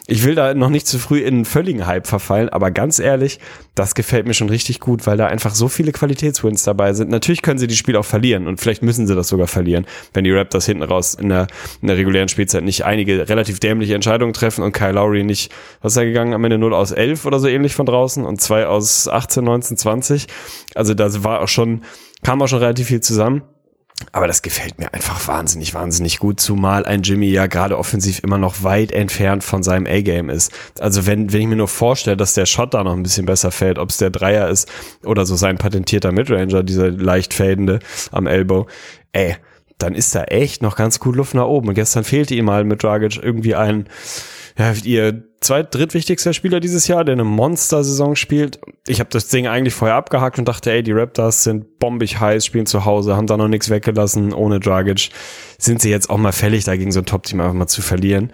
Ich 0.06 0.24
will 0.24 0.36
da 0.36 0.54
noch 0.54 0.70
nicht 0.70 0.88
zu 0.88 1.00
früh 1.00 1.20
in 1.20 1.36
einen 1.36 1.46
völligen 1.46 1.88
Hype 1.88 2.06
verfallen, 2.08 2.50
aber 2.50 2.70
ganz 2.72 3.00
ehrlich, 3.00 3.39
das 3.76 3.96
gefällt 3.96 4.28
mir 4.28 4.34
schon 4.34 4.50
richtig 4.50 4.80
gut, 4.82 5.08
weil 5.08 5.18
da 5.18 5.28
einfach 5.28 5.56
so 5.56 5.70
viele 5.70 5.92
Qualitätswins 5.94 6.64
dabei 6.64 6.94
sind. 6.94 7.10
Natürlich 7.10 7.42
können 7.42 7.58
sie 7.58 7.68
die 7.68 7.76
Spiele 7.76 8.00
auch 8.00 8.06
verlieren 8.06 8.48
und 8.48 8.60
vielleicht 8.60 8.84
müssen 8.84 9.08
sie 9.08 9.16
das 9.16 9.30
sogar 9.30 9.48
verlieren, 9.48 9.86
wenn 10.14 10.26
die 10.26 10.32
Raptors 10.32 10.66
hinten 10.66 10.84
raus 10.84 11.14
in 11.14 11.30
der, 11.30 11.48
in 11.82 11.88
der 11.88 11.98
regulären 11.98 12.28
Spielzeit 12.28 12.64
nicht 12.64 12.84
einige 12.84 13.30
relativ 13.30 13.60
dämliche 13.60 13.96
Entscheidungen 13.96 14.34
treffen 14.34 14.64
und 14.64 14.74
Kyle 14.74 14.92
Lowry 14.92 15.24
nicht, 15.24 15.52
was 15.82 15.94
ist 15.94 15.98
er 15.98 16.06
gegangen, 16.06 16.34
am 16.34 16.44
Ende 16.44 16.58
0 16.58 16.74
aus 16.74 16.92
11 16.92 17.26
oder 17.26 17.40
so 17.40 17.48
ähnlich 17.48 17.74
von 17.74 17.86
draußen 17.86 18.26
und 18.26 18.42
2 18.42 18.68
aus 18.68 19.08
18, 19.08 19.44
19, 19.44 19.78
20. 19.78 20.28
Also 20.76 20.94
da 20.94 21.24
war 21.24 21.42
auch 21.42 21.48
schon, 21.48 21.84
kam 22.24 22.42
auch 22.42 22.48
schon 22.48 22.60
relativ 22.60 22.88
viel 22.88 23.02
zusammen. 23.02 23.44
Aber 24.12 24.28
das 24.28 24.41
gefällt 24.41 24.80
mir 24.80 24.93
einfach 24.93 25.28
wahnsinnig, 25.28 25.74
wahnsinnig 25.74 26.20
gut, 26.20 26.39
zumal 26.39 26.86
ein 26.86 27.04
Jimmy 27.04 27.28
ja 27.28 27.47
gerade 27.47 27.78
offensiv 27.78 28.20
immer 28.24 28.38
noch 28.38 28.64
weit 28.64 28.91
entfernt 28.91 29.43
von 29.43 29.64
seinem 29.64 29.86
A-Game 29.88 30.30
ist. 30.30 30.52
Also 30.80 31.06
wenn, 31.06 31.32
wenn 31.32 31.41
ich 31.41 31.47
mir 31.47 31.56
nur 31.56 31.68
vorstelle, 31.68 32.18
dass 32.18 32.34
der 32.34 32.45
Shot 32.45 32.74
da 32.74 32.84
noch 32.84 32.93
ein 32.93 33.04
bisschen 33.04 33.26
besser 33.26 33.52
fällt, 33.52 33.78
ob 33.80 33.89
es 33.89 33.97
der 33.97 34.10
Dreier 34.10 34.49
ist 34.49 34.70
oder 35.04 35.26
so 35.26 35.36
sein 35.36 35.58
patentierter 35.58 36.12
Midranger, 36.12 36.64
dieser 36.64 36.89
leicht 36.89 37.34
fadende 37.34 37.80
am 38.12 38.28
Elbow, 38.28 38.68
ey, 39.14 39.36
dann 39.78 39.95
ist 39.95 40.14
da 40.14 40.24
echt 40.26 40.62
noch 40.62 40.76
ganz 40.76 40.99
gut 40.99 41.16
Luft 41.16 41.34
nach 41.34 41.45
oben. 41.45 41.70
Und 41.70 41.76
gestern 41.76 42.04
fehlte 42.04 42.36
ihm 42.36 42.45
mal 42.45 42.64
mit 42.64 42.84
Dragic 42.84 43.20
irgendwie 43.22 43.56
ein, 43.56 43.88
ja, 44.58 44.74
ihr 44.84 45.24
zweit, 45.39 45.74
drittwichtigster 45.74 46.34
Spieler 46.34 46.60
dieses 46.60 46.88
Jahr, 46.88 47.04
der 47.04 47.14
eine 47.14 47.24
Monster-Saison 47.24 48.16
spielt. 48.16 48.60
Ich 48.88 48.99
habe 48.99 49.10
das 49.10 49.28
Ding 49.28 49.47
eigentlich 49.47 49.74
vorher 49.74 49.95
abgehakt 49.95 50.39
und 50.39 50.47
dachte, 50.47 50.72
ey, 50.72 50.84
die 50.84 50.91
Raptors 50.91 51.43
sind 51.43 51.80
bombig 51.80 52.20
heiß, 52.20 52.45
spielen 52.45 52.66
zu 52.66 52.86
Hause, 52.86 53.16
haben 53.16 53.28
da 53.28 53.38
noch 53.38 53.47
nichts 53.47 53.70
weggelassen, 53.70 54.34
ohne 54.34 54.60
Dragic. 54.60 55.10
Sind 55.58 55.82
sie 55.82 55.89
jetzt 55.89 56.10
auch 56.10 56.18
mal 56.18 56.32
fällig, 56.32 56.64
dagegen 56.64 56.91
so 56.91 56.99
ein 56.99 57.06
Top-Team 57.06 57.41
einfach 57.41 57.54
mal 57.54 57.68
zu 57.68 57.82
verlieren. 57.82 58.32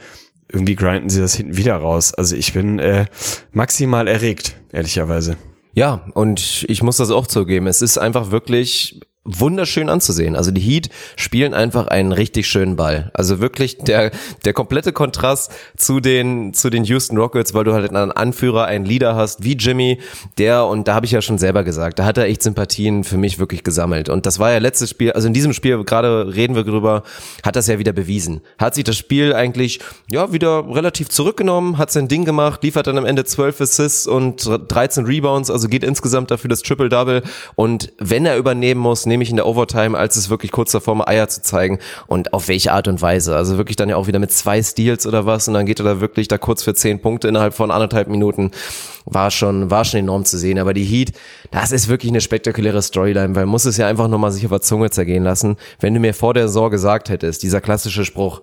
Irgendwie 0.51 0.76
grinden 0.76 1.09
sie 1.09 1.20
das 1.20 1.36
hinten 1.36 1.57
wieder 1.57 1.76
raus. 1.76 2.13
Also 2.13 2.36
ich 2.36 2.53
bin 2.53 2.80
äh, 2.80 3.05
maximal 3.51 4.07
erregt, 4.07 4.55
ehrlicherweise. 4.72 5.38
Ja, 5.74 6.05
und 6.13 6.65
ich 6.68 6.82
muss 6.82 6.97
das 6.97 7.11
auch 7.11 7.28
zugeben. 7.28 7.68
Es 7.68 7.82
ist 7.82 7.97
einfach 7.97 8.32
wirklich 8.32 8.99
wunderschön 9.28 9.89
anzusehen. 9.89 10.36
Also 10.36 10.51
die 10.51 10.61
Heat 10.61 10.89
spielen 11.15 11.53
einfach 11.53 11.88
einen 11.88 12.11
richtig 12.13 12.47
schönen 12.47 12.75
Ball. 12.78 13.11
Also 13.13 13.39
wirklich 13.39 13.78
der, 13.78 14.11
der 14.45 14.53
komplette 14.53 14.93
Kontrast 14.93 15.51
zu 15.75 15.99
den, 15.99 16.53
zu 16.53 16.69
den 16.69 16.86
Houston 16.86 17.17
Rockets, 17.17 17.53
weil 17.53 17.65
du 17.65 17.73
halt 17.73 17.93
einen 17.93 18.11
Anführer, 18.11 18.65
einen 18.65 18.86
Leader 18.86 19.15
hast, 19.15 19.43
wie 19.43 19.53
Jimmy, 19.53 19.99
der, 20.38 20.65
und 20.65 20.88
da 20.88 20.95
habe 20.95 21.05
ich 21.05 21.11
ja 21.11 21.21
schon 21.21 21.38
selber 21.38 21.63
gesagt, 21.63 21.99
da 21.99 22.05
hat 22.05 22.17
er 22.17 22.25
echt 22.25 22.41
Sympathien 22.41 23.03
für 23.03 23.17
mich 23.17 23.38
wirklich 23.38 23.63
gesammelt. 23.63 24.09
Und 24.09 24.25
das 24.25 24.39
war 24.39 24.51
ja 24.51 24.59
letztes 24.59 24.89
Spiel, 24.89 25.11
also 25.11 25.28
in 25.28 25.34
diesem 25.34 25.53
Spiel, 25.53 25.84
gerade 25.84 26.34
reden 26.34 26.55
wir 26.55 26.63
drüber, 26.63 27.03
hat 27.43 27.55
das 27.55 27.67
ja 27.67 27.80
wieder 27.80 27.91
bewiesen. 27.91 28.41
Hat 28.57 28.75
sich 28.75 28.86
das 28.86 28.95
Spiel 28.95 29.34
eigentlich, 29.34 29.80
ja, 30.09 30.32
wieder 30.32 30.63
relativ 30.73 31.09
zurückgenommen, 31.09 31.78
hat 31.78 31.91
sein 31.91 32.07
Ding 32.07 32.23
gemacht, 32.23 32.63
liefert 32.63 32.88
dann 32.88 32.97
am 32.97 33.05
Ende 33.05 33.25
12 33.25 33.61
Assists 33.61 34.07
und 34.07 34.49
13 34.67 35.05
Rebounds, 35.05 35.51
also 35.51 35.67
geht 35.67 35.84
insgesamt 35.84 36.32
dafür 36.32 36.49
das 36.49 36.61
Triple-Double. 36.61 37.23
Und 37.55 37.91
wenn 37.99 38.25
er 38.25 38.38
übernehmen 38.38 38.80
muss, 38.80 39.05
nämlich 39.18 39.30
in 39.30 39.36
der 39.36 39.47
Overtime, 39.47 39.97
als 39.97 40.15
es 40.15 40.30
wirklich 40.30 40.51
kurz 40.51 40.72
davor 40.72 40.97
war, 40.97 41.07
Eier 41.07 41.28
zu 41.28 41.41
zeigen 41.41 41.80
und 42.07 42.34
auf 42.34 42.47
welche 42.47 42.72
Art 42.72 42.88
und 42.88 43.01
Weise. 43.01 43.36
Also 43.36 43.57
wirklich 43.57 43.76
dann 43.76 43.89
ja 43.89 43.95
auch 43.95 44.07
wieder 44.07 44.20
mit 44.20 44.32
zwei 44.32 44.61
Steals 44.61 45.05
oder 45.05 45.26
was 45.26 45.47
und 45.47 45.53
dann 45.53 45.65
geht 45.65 45.80
er 45.80 45.86
da 45.86 46.01
wirklich 46.01 46.28
da 46.28 46.38
kurz 46.38 46.63
für 46.63 46.74
zehn 46.74 47.01
Punkte 47.01 47.28
innerhalb 47.28 47.53
von 47.53 47.72
anderthalb 47.72 48.07
Minuten. 48.07 48.51
War 49.05 49.32
schon, 49.32 49.70
war 49.72 49.86
schon 49.86 50.01
enorm 50.01 50.26
zu 50.26 50.38
sehen. 50.38 50.59
Aber 50.59 50.74
die 50.74 50.84
Heat, 50.84 51.13
das 51.51 51.72
ist 51.72 51.88
wirklich 51.88 52.11
eine 52.11 52.22
spektakuläre 52.22 52.82
Storyline, 52.82 53.36
weil 53.36 53.43
man 53.43 53.51
muss 53.51 53.65
es 53.65 53.78
ja 53.78 53.88
einfach 53.88 54.07
nochmal 54.07 54.32
sich 54.32 54.45
auf 54.45 54.51
der 54.51 54.61
Zunge 54.61 54.89
zergehen 54.89 55.24
lassen. 55.24 55.57
Wenn 55.80 55.93
du 55.93 55.99
mir 55.99 56.13
vor 56.13 56.34
der 56.34 56.47
Saison 56.47 56.70
gesagt 56.70 57.09
hättest, 57.09 57.43
dieser 57.43 57.61
klassische 57.61 58.05
Spruch, 58.05 58.41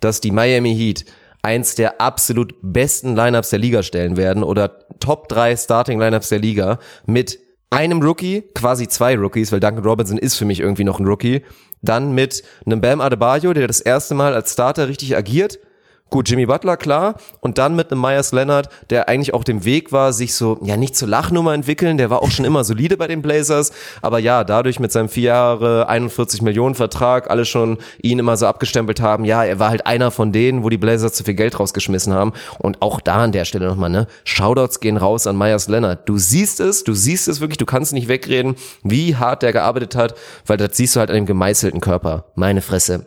dass 0.00 0.20
die 0.20 0.30
Miami 0.30 0.74
Heat 0.74 1.04
eins 1.42 1.76
der 1.76 2.00
absolut 2.00 2.54
besten 2.60 3.14
Lineups 3.14 3.50
der 3.50 3.58
Liga 3.60 3.82
stellen 3.82 4.16
werden 4.16 4.42
oder 4.42 4.78
Top 4.98 5.28
3 5.28 5.56
Starting 5.56 6.00
Lineups 6.00 6.28
der 6.28 6.40
Liga 6.40 6.78
mit 7.06 7.38
einem 7.70 8.02
Rookie, 8.02 8.42
quasi 8.54 8.88
zwei 8.88 9.16
Rookies, 9.16 9.52
weil 9.52 9.60
Duncan 9.60 9.84
Robinson 9.84 10.18
ist 10.18 10.36
für 10.36 10.44
mich 10.44 10.60
irgendwie 10.60 10.84
noch 10.84 11.00
ein 11.00 11.06
Rookie. 11.06 11.42
Dann 11.82 12.12
mit 12.12 12.42
einem 12.64 12.80
Bam 12.80 13.00
Adebayo, 13.00 13.52
der 13.52 13.66
das 13.66 13.80
erste 13.80 14.14
Mal 14.14 14.34
als 14.34 14.52
Starter 14.52 14.88
richtig 14.88 15.16
agiert 15.16 15.58
Gut, 16.08 16.28
Jimmy 16.28 16.46
Butler, 16.46 16.76
klar. 16.76 17.16
Und 17.40 17.58
dann 17.58 17.74
mit 17.74 17.90
einem 17.90 18.00
Myers 18.00 18.30
Leonard, 18.30 18.68
der 18.90 19.08
eigentlich 19.08 19.34
auch 19.34 19.42
dem 19.42 19.64
Weg 19.64 19.90
war, 19.90 20.12
sich 20.12 20.34
so, 20.34 20.56
ja, 20.62 20.76
nicht 20.76 20.94
zur 20.94 21.08
Lachnummer 21.08 21.52
entwickeln. 21.52 21.98
Der 21.98 22.10
war 22.10 22.22
auch 22.22 22.30
schon 22.30 22.44
immer 22.44 22.62
solide 22.62 22.96
bei 22.96 23.08
den 23.08 23.22
Blazers. 23.22 23.72
Aber 24.02 24.20
ja, 24.20 24.44
dadurch 24.44 24.78
mit 24.78 24.92
seinem 24.92 25.08
vier 25.08 25.24
Jahre 25.24 25.88
41 25.88 26.42
Millionen 26.42 26.76
Vertrag, 26.76 27.28
alle 27.28 27.44
schon 27.44 27.78
ihn 28.00 28.20
immer 28.20 28.36
so 28.36 28.46
abgestempelt 28.46 29.00
haben. 29.00 29.24
Ja, 29.24 29.42
er 29.42 29.58
war 29.58 29.70
halt 29.70 29.84
einer 29.84 30.12
von 30.12 30.30
denen, 30.30 30.62
wo 30.62 30.68
die 30.68 30.78
Blazers 30.78 31.12
zu 31.14 31.24
viel 31.24 31.34
Geld 31.34 31.58
rausgeschmissen 31.58 32.14
haben. 32.14 32.32
Und 32.58 32.82
auch 32.82 33.00
da 33.00 33.24
an 33.24 33.32
der 33.32 33.44
Stelle 33.44 33.66
nochmal, 33.66 33.90
ne? 33.90 34.06
Shoutouts 34.22 34.78
gehen 34.78 34.98
raus 34.98 35.26
an 35.26 35.36
Myers 35.36 35.66
Leonard. 35.66 36.08
Du 36.08 36.18
siehst 36.18 36.60
es, 36.60 36.84
du 36.84 36.94
siehst 36.94 37.26
es 37.26 37.40
wirklich, 37.40 37.58
du 37.58 37.66
kannst 37.66 37.92
nicht 37.92 38.06
wegreden, 38.06 38.54
wie 38.84 39.16
hart 39.16 39.42
der 39.42 39.52
gearbeitet 39.52 39.96
hat, 39.96 40.14
weil 40.46 40.56
das 40.56 40.76
siehst 40.76 40.94
du 40.94 41.00
halt 41.00 41.10
an 41.10 41.16
dem 41.16 41.26
gemeißelten 41.26 41.80
Körper. 41.80 42.26
Meine 42.36 42.62
Fresse 42.62 43.06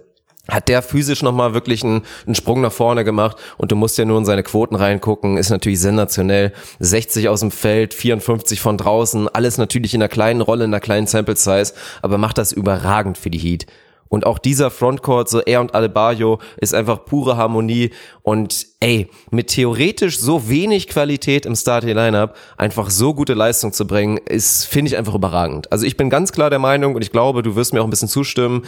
hat 0.50 0.68
der 0.68 0.82
physisch 0.82 1.22
nochmal 1.24 1.54
wirklich 1.54 1.84
einen, 1.84 2.04
einen 2.26 2.36
Sprung 2.36 2.62
nach 2.62 2.72
vorne 2.72 3.04
gemacht 3.04 3.38
und 3.58 3.72
du 3.72 3.76
musst 3.76 3.98
ja 3.98 4.06
nur 4.06 4.18
in 4.18 4.26
seine 4.26 4.44
Quoten 4.44 4.76
reingucken, 4.76 5.38
ist 5.38 5.50
natürlich 5.50 5.80
sensationell. 5.80 6.54
60 6.80 7.30
aus 7.30 7.42
dem 7.42 7.52
Feld, 7.52 7.94
54 7.94 8.60
von 8.60 8.78
draußen, 8.78 9.28
alles 9.30 9.58
natürlich 9.58 9.94
in 9.94 10.02
einer 10.02 10.10
kleinen 10.10 10.42
Rolle, 10.42 10.66
in 10.66 10.74
einer 10.74 10.82
kleinen 10.82 11.08
Sample 11.08 11.36
Size, 11.36 11.74
aber 12.02 12.18
macht 12.18 12.38
das 12.38 12.52
überragend 12.52 13.18
für 13.18 13.30
die 13.30 13.38
Heat. 13.40 13.66
Und 14.10 14.26
auch 14.26 14.40
dieser 14.40 14.72
Frontcourt, 14.72 15.30
so 15.30 15.40
er 15.40 15.62
und 15.62 15.74
Adebayo, 15.74 16.40
ist 16.58 16.74
einfach 16.74 17.06
pure 17.06 17.38
Harmonie. 17.38 17.92
Und 18.24 18.66
ey, 18.80 19.08
mit 19.30 19.48
theoretisch 19.48 20.20
so 20.20 20.50
wenig 20.50 20.88
Qualität 20.88 21.46
im 21.46 21.56
Starting 21.56 21.96
Lineup 21.96 22.36
einfach 22.58 22.90
so 22.90 23.14
gute 23.14 23.36
Leistung 23.36 23.72
zu 23.72 23.86
bringen, 23.86 24.18
ist, 24.18 24.66
finde 24.66 24.90
ich 24.90 24.98
einfach 24.98 25.14
überragend. 25.14 25.72
Also 25.72 25.86
ich 25.86 25.96
bin 25.96 26.10
ganz 26.10 26.32
klar 26.32 26.50
der 26.50 26.60
Meinung 26.60 26.96
und 26.96 27.04
ich 27.04 27.12
glaube, 27.12 27.44
du 27.44 27.56
wirst 27.56 27.74
mir 27.74 27.82
auch 27.82 27.86
ein 27.86 27.92
bisschen 27.92 28.08
zustimmen. 28.08 28.64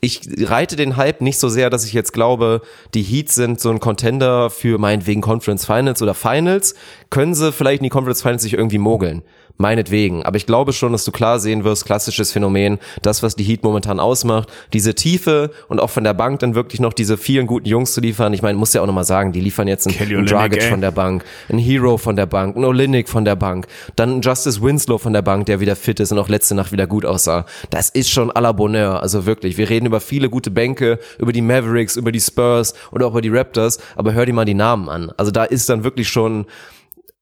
Ich 0.00 0.22
reite 0.40 0.76
den 0.76 0.96
Hype 0.96 1.20
nicht 1.20 1.38
so 1.38 1.48
sehr, 1.48 1.68
dass 1.68 1.84
ich 1.84 1.92
jetzt 1.92 2.12
glaube, 2.12 2.62
die 2.94 3.02
Heats 3.02 3.34
sind 3.34 3.60
so 3.60 3.70
ein 3.70 3.80
Contender 3.80 4.50
für 4.50 4.78
meinetwegen 4.78 5.20
Conference 5.20 5.66
Finals 5.66 6.00
oder 6.00 6.14
Finals. 6.14 6.74
Können 7.10 7.34
sie 7.34 7.52
vielleicht 7.52 7.80
in 7.80 7.84
die 7.84 7.90
Conference 7.90 8.22
Finals 8.22 8.42
sich 8.42 8.54
irgendwie 8.54 8.78
mogeln 8.78 9.22
meinetwegen. 9.58 10.22
Aber 10.22 10.36
ich 10.36 10.46
glaube 10.46 10.72
schon, 10.72 10.92
dass 10.92 11.04
du 11.04 11.12
klar 11.12 11.38
sehen 11.38 11.64
wirst, 11.64 11.84
klassisches 11.84 12.32
Phänomen, 12.32 12.78
das, 13.02 13.22
was 13.22 13.36
die 13.36 13.44
Heat 13.44 13.62
momentan 13.62 14.00
ausmacht, 14.00 14.48
diese 14.72 14.94
Tiefe 14.94 15.50
und 15.68 15.80
auch 15.80 15.90
von 15.90 16.04
der 16.04 16.14
Bank 16.14 16.40
dann 16.40 16.54
wirklich 16.54 16.80
noch 16.80 16.92
diese 16.92 17.16
vielen 17.16 17.46
guten 17.46 17.68
Jungs 17.68 17.94
zu 17.94 18.00
liefern. 18.00 18.32
Ich 18.32 18.42
meine, 18.42 18.58
muss 18.58 18.72
ja 18.72 18.82
auch 18.82 18.86
nochmal 18.86 19.04
sagen, 19.04 19.32
die 19.32 19.40
liefern 19.40 19.68
jetzt 19.68 19.86
einen, 19.86 19.98
einen 19.98 20.26
Dragic 20.26 20.62
von 20.64 20.80
der 20.80 20.90
Bank, 20.90 21.24
einen 21.48 21.58
Hero 21.58 21.96
von 21.96 22.16
der 22.16 22.26
Bank, 22.26 22.56
einen 22.56 22.64
Olinik 22.64 23.08
von 23.08 23.24
der 23.24 23.36
Bank, 23.36 23.66
dann 23.96 24.10
einen 24.10 24.20
Justice 24.20 24.62
Winslow 24.62 24.98
von 24.98 25.12
der 25.12 25.22
Bank, 25.22 25.46
der 25.46 25.60
wieder 25.60 25.76
fit 25.76 26.00
ist 26.00 26.12
und 26.12 26.18
auch 26.18 26.28
letzte 26.28 26.54
Nacht 26.54 26.72
wieder 26.72 26.86
gut 26.86 27.04
aussah. 27.04 27.46
Das 27.70 27.90
ist 27.90 28.10
schon 28.10 28.30
à 28.30 28.40
la 28.40 28.52
Bonheur. 28.52 29.02
Also 29.02 29.26
wirklich, 29.26 29.56
wir 29.56 29.68
reden 29.68 29.86
über 29.86 30.00
viele 30.00 30.28
gute 30.28 30.50
Bänke, 30.50 30.98
über 31.18 31.32
die 31.32 31.42
Mavericks, 31.42 31.96
über 31.96 32.12
die 32.12 32.20
Spurs 32.20 32.74
oder 32.92 33.06
auch 33.06 33.12
über 33.12 33.22
die 33.22 33.28
Raptors, 33.28 33.78
aber 33.96 34.12
hör 34.12 34.26
dir 34.26 34.32
mal 34.32 34.44
die 34.44 34.54
Namen 34.54 34.88
an. 34.88 35.12
Also 35.16 35.30
da 35.30 35.44
ist 35.44 35.68
dann 35.68 35.84
wirklich 35.84 36.08
schon 36.08 36.46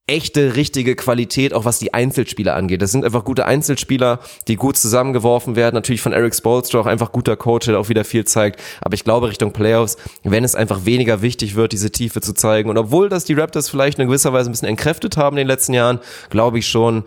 echte, 0.06 0.54
richtige 0.56 0.96
Qualität, 0.96 1.54
auch 1.54 1.64
was 1.64 1.78
die 1.78 1.94
Einzelspieler 1.94 2.54
angeht. 2.54 2.82
Das 2.82 2.92
sind 2.92 3.06
einfach 3.06 3.24
gute 3.24 3.46
Einzelspieler, 3.46 4.20
die 4.48 4.56
gut 4.56 4.76
zusammengeworfen 4.76 5.56
werden. 5.56 5.74
Natürlich 5.74 6.02
von 6.02 6.12
Eric 6.12 6.34
Spolstra 6.34 6.78
auch 6.78 6.86
einfach 6.86 7.10
guter 7.10 7.36
Coach, 7.36 7.66
der 7.66 7.78
auch 7.78 7.88
wieder 7.88 8.04
viel 8.04 8.26
zeigt. 8.26 8.60
Aber 8.82 8.94
ich 8.94 9.04
glaube, 9.04 9.28
Richtung 9.28 9.52
Playoffs, 9.52 9.96
wenn 10.22 10.44
es 10.44 10.54
einfach 10.54 10.84
weniger 10.84 11.22
wichtig 11.22 11.54
wird, 11.54 11.72
diese 11.72 11.90
Tiefe 11.90 12.20
zu 12.20 12.34
zeigen. 12.34 12.68
Und 12.68 12.76
obwohl 12.76 13.08
das 13.08 13.24
die 13.24 13.32
Raptors 13.32 13.70
vielleicht 13.70 13.98
in 13.98 14.06
gewisser 14.06 14.34
Weise 14.34 14.50
ein 14.50 14.52
bisschen 14.52 14.68
entkräftet 14.68 15.16
haben 15.16 15.38
in 15.38 15.42
den 15.42 15.48
letzten 15.48 15.72
Jahren, 15.72 16.00
glaube 16.28 16.58
ich 16.58 16.68
schon, 16.68 17.04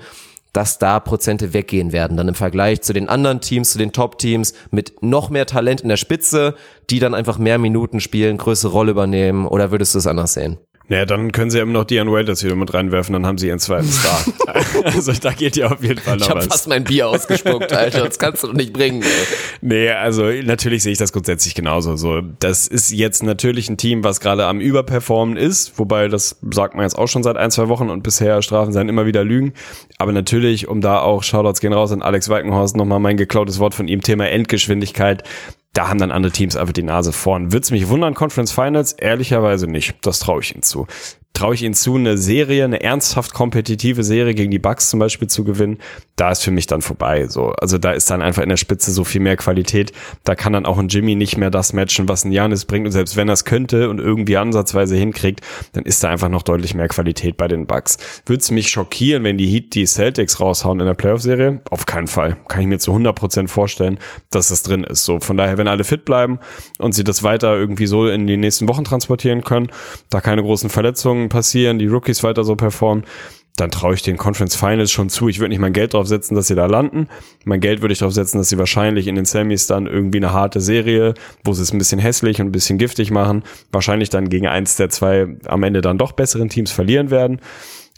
dass 0.53 0.79
da 0.79 0.99
Prozente 0.99 1.53
weggehen 1.53 1.91
werden, 1.91 2.17
dann 2.17 2.29
im 2.29 2.33
Vergleich 2.33 2.81
zu 2.81 2.93
den 2.93 3.09
anderen 3.09 3.41
Teams, 3.41 3.73
zu 3.73 3.77
den 3.77 3.91
Top-Teams 3.91 4.55
mit 4.71 5.03
noch 5.03 5.29
mehr 5.29 5.45
Talent 5.45 5.81
in 5.81 5.89
der 5.89 5.97
Spitze, 5.97 6.55
die 6.89 6.97
dann 6.97 7.13
einfach 7.13 7.37
mehr 7.37 7.59
Minuten 7.59 7.99
spielen, 7.99 8.37
größere 8.37 8.71
Rolle 8.71 8.91
übernehmen, 8.91 9.45
oder 9.45 9.69
würdest 9.69 9.93
du 9.93 9.99
es 9.99 10.07
anders 10.07 10.33
sehen? 10.33 10.57
Naja, 10.89 11.05
dann 11.05 11.33
können 11.33 11.51
sie 11.51 11.59
eben 11.59 11.73
noch 11.73 11.83
Dion 11.83 12.09
Waiters 12.11 12.43
wieder 12.43 12.55
mit 12.55 12.73
reinwerfen, 12.73 13.11
dann 13.11 13.25
haben 13.25 13.37
sie 13.37 13.47
ihren 13.47 13.59
zweiten 13.59 13.87
Star. 13.87 14.23
also 14.85 15.11
da 15.11 15.33
geht 15.33 15.57
ja 15.57 15.67
auf 15.67 15.83
jeden 15.83 15.99
Fall 15.99 16.15
noch 16.15 16.25
ich 16.25 16.29
hab 16.29 16.37
was. 16.37 16.45
Ich 16.45 16.49
habe 16.49 16.57
fast 16.57 16.67
mein 16.69 16.83
Bier 16.85 17.09
ausgespuckt, 17.09 17.73
Alter. 17.73 18.05
Das 18.05 18.17
kannst 18.17 18.43
du 18.43 18.47
doch 18.47 18.53
nicht 18.53 18.71
bringen. 18.71 19.01
Ey. 19.01 19.09
Nee, 19.61 19.89
also 19.89 20.23
natürlich 20.29 20.83
sehe 20.83 20.93
ich 20.93 20.97
das 20.97 21.11
grundsätzlich 21.11 21.55
genauso. 21.55 21.97
So, 21.97 22.21
das 22.39 22.67
ist 22.67 22.91
jetzt 22.91 23.21
natürlich 23.21 23.69
ein 23.69 23.75
Team, 23.75 24.05
was 24.05 24.21
gerade 24.21 24.45
am 24.45 24.61
Überperformen 24.61 25.35
ist, 25.35 25.77
wobei 25.77 26.07
das 26.07 26.37
sagt 26.51 26.75
man 26.75 26.83
jetzt 26.83 26.97
auch 26.97 27.07
schon 27.07 27.21
seit 27.21 27.35
ein, 27.35 27.51
zwei 27.51 27.67
Wochen 27.67 27.89
und 27.89 28.01
bisher 28.01 28.41
Strafen 28.41 28.71
seien 28.71 28.87
immer 28.87 29.05
wieder 29.05 29.25
Lügen. 29.25 29.53
Aber 29.97 30.13
natürlich, 30.13 30.69
um 30.69 30.79
da 30.79 31.01
auch 31.01 31.23
Shoutouts 31.23 31.59
gehen 31.59 31.73
raus 31.73 31.91
an 31.91 32.01
Alex 32.01 32.29
Weikenhorst, 32.29 32.77
nochmal 32.77 32.99
mein 32.99 33.17
geklautes 33.17 33.59
Wort 33.59 33.73
von 33.73 33.89
ihm, 33.89 34.01
Thema 34.01 34.29
Endgeschwindigkeit 34.29 35.23
da 35.77 35.89
haben 35.89 35.99
dann 35.99 36.11
andere 36.11 36.31
Teams 36.31 36.55
einfach 36.55 36.73
die 36.73 36.81
Nase 36.81 37.13
vorn. 37.13 37.51
Wird's 37.51 37.69
mich 37.69 37.87
wundern, 37.87 38.15
Conference 38.15 38.51
Finals? 38.51 38.93
Ehrlicherweise 38.93 39.67
nicht. 39.67 39.95
Das 40.01 40.17
traue 40.17 40.41
ich 40.41 40.55
ihnen 40.55 40.63
zu 40.63 40.87
traue 41.37 41.53
ich 41.53 41.61
ihnen 41.61 41.75
zu, 41.75 41.95
eine 41.95 42.17
Serie, 42.17 42.65
eine 42.65 42.81
ernsthaft 42.81 43.35
kompetitive 43.35 44.03
Serie 44.03 44.33
gegen 44.33 44.49
die 44.49 44.57
Bucks 44.57 44.89
zum 44.89 44.99
Beispiel 44.99 45.27
zu 45.27 45.43
gewinnen, 45.43 45.77
da 46.15 46.31
ist 46.31 46.41
für 46.41 46.49
mich 46.49 46.65
dann 46.65 46.81
vorbei. 46.81 47.27
So, 47.27 47.51
also 47.51 47.77
da 47.77 47.91
ist 47.91 48.09
dann 48.09 48.23
einfach 48.23 48.41
in 48.41 48.49
der 48.49 48.57
Spitze 48.57 48.91
so 48.91 49.03
viel 49.03 49.21
mehr 49.21 49.37
Qualität. 49.37 49.91
Da 50.23 50.33
kann 50.33 50.53
dann 50.53 50.65
auch 50.65 50.79
ein 50.79 50.87
Jimmy 50.87 51.13
nicht 51.13 51.37
mehr 51.37 51.51
das 51.51 51.73
matchen, 51.73 52.09
was 52.09 52.25
ein 52.25 52.31
Janis 52.31 52.65
bringt. 52.65 52.87
Und 52.87 52.91
selbst 52.91 53.17
wenn 53.17 53.29
er 53.29 53.37
könnte 53.37 53.87
und 53.91 53.99
irgendwie 53.99 54.35
ansatzweise 54.35 54.95
hinkriegt, 54.95 55.41
dann 55.73 55.83
ist 55.83 56.03
da 56.03 56.09
einfach 56.09 56.29
noch 56.29 56.41
deutlich 56.41 56.73
mehr 56.73 56.87
Qualität 56.87 57.37
bei 57.37 57.47
den 57.47 57.67
Bucks. 57.67 57.97
Würde 58.25 58.41
es 58.41 58.49
mich 58.49 58.69
schockieren, 58.69 59.23
wenn 59.23 59.37
die 59.37 59.45
Heat 59.45 59.75
die 59.75 59.85
Celtics 59.85 60.39
raushauen 60.39 60.79
in 60.79 60.87
der 60.87 60.95
Playoff-Serie? 60.95 61.61
Auf 61.69 61.85
keinen 61.85 62.07
Fall. 62.07 62.37
Kann 62.47 62.61
ich 62.61 62.67
mir 62.67 62.79
zu 62.79 62.89
100 62.89 63.15
Prozent 63.15 63.51
vorstellen, 63.51 63.99
dass 64.31 64.47
das 64.47 64.63
drin 64.63 64.83
ist. 64.83 65.05
So, 65.05 65.19
von 65.19 65.37
daher, 65.37 65.59
wenn 65.59 65.67
alle 65.67 65.83
fit 65.83 66.03
bleiben 66.03 66.39
und 66.79 66.93
sie 66.93 67.03
das 67.03 67.21
weiter 67.21 67.55
irgendwie 67.55 67.85
so 67.85 68.07
in 68.07 68.25
die 68.25 68.37
nächsten 68.37 68.67
Wochen 68.67 68.83
transportieren 68.83 69.43
können, 69.43 69.67
da 70.09 70.19
keine 70.19 70.41
großen 70.41 70.71
Verletzungen 70.71 71.26
passieren, 71.29 71.79
die 71.79 71.87
Rookies 71.87 72.23
weiter 72.23 72.43
so 72.43 72.55
performen, 72.55 73.03
dann 73.57 73.71
traue 73.71 73.95
ich 73.95 74.03
den 74.03 74.17
Conference 74.17 74.55
Finals 74.55 74.91
schon 74.91 75.09
zu. 75.09 75.27
Ich 75.27 75.39
würde 75.39 75.49
nicht 75.49 75.59
mein 75.59 75.73
Geld 75.73 75.93
drauf 75.93 76.07
setzen, 76.07 76.35
dass 76.35 76.47
sie 76.47 76.55
da 76.55 76.67
landen. 76.67 77.07
Mein 77.43 77.59
Geld 77.59 77.81
würde 77.81 77.91
ich 77.91 77.99
drauf 77.99 78.13
setzen, 78.13 78.37
dass 78.37 78.49
sie 78.49 78.57
wahrscheinlich 78.59 79.07
in 79.07 79.15
den 79.15 79.25
Semis 79.25 79.65
dann 79.65 79.87
irgendwie 79.87 80.19
eine 80.19 80.31
harte 80.31 80.61
Serie, 80.61 81.15
wo 81.43 81.53
sie 81.53 81.63
es 81.63 81.73
ein 81.73 81.79
bisschen 81.79 81.99
hässlich 81.99 82.39
und 82.39 82.47
ein 82.47 82.51
bisschen 82.51 82.77
giftig 82.77 83.09
machen, 83.09 83.43
wahrscheinlich 83.71 84.09
dann 84.09 84.29
gegen 84.29 84.47
eins 84.47 84.75
der 84.75 84.89
zwei 84.89 85.27
am 85.45 85.63
Ende 85.63 85.81
dann 85.81 85.97
doch 85.97 86.11
besseren 86.11 86.49
Teams 86.49 86.71
verlieren 86.71 87.09
werden. 87.09 87.41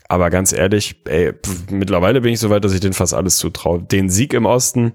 Aber 0.07 0.29
ganz 0.29 0.53
ehrlich, 0.53 0.95
ey, 1.05 1.33
pff, 1.33 1.69
mittlerweile 1.69 2.21
bin 2.21 2.33
ich 2.33 2.39
so 2.39 2.49
weit, 2.49 2.63
dass 2.63 2.73
ich 2.73 2.79
denen 2.79 2.93
fast 2.93 3.13
alles 3.13 3.35
zutraue. 3.35 3.83
Den 3.83 4.09
Sieg 4.09 4.33
im 4.33 4.45
Osten, 4.45 4.93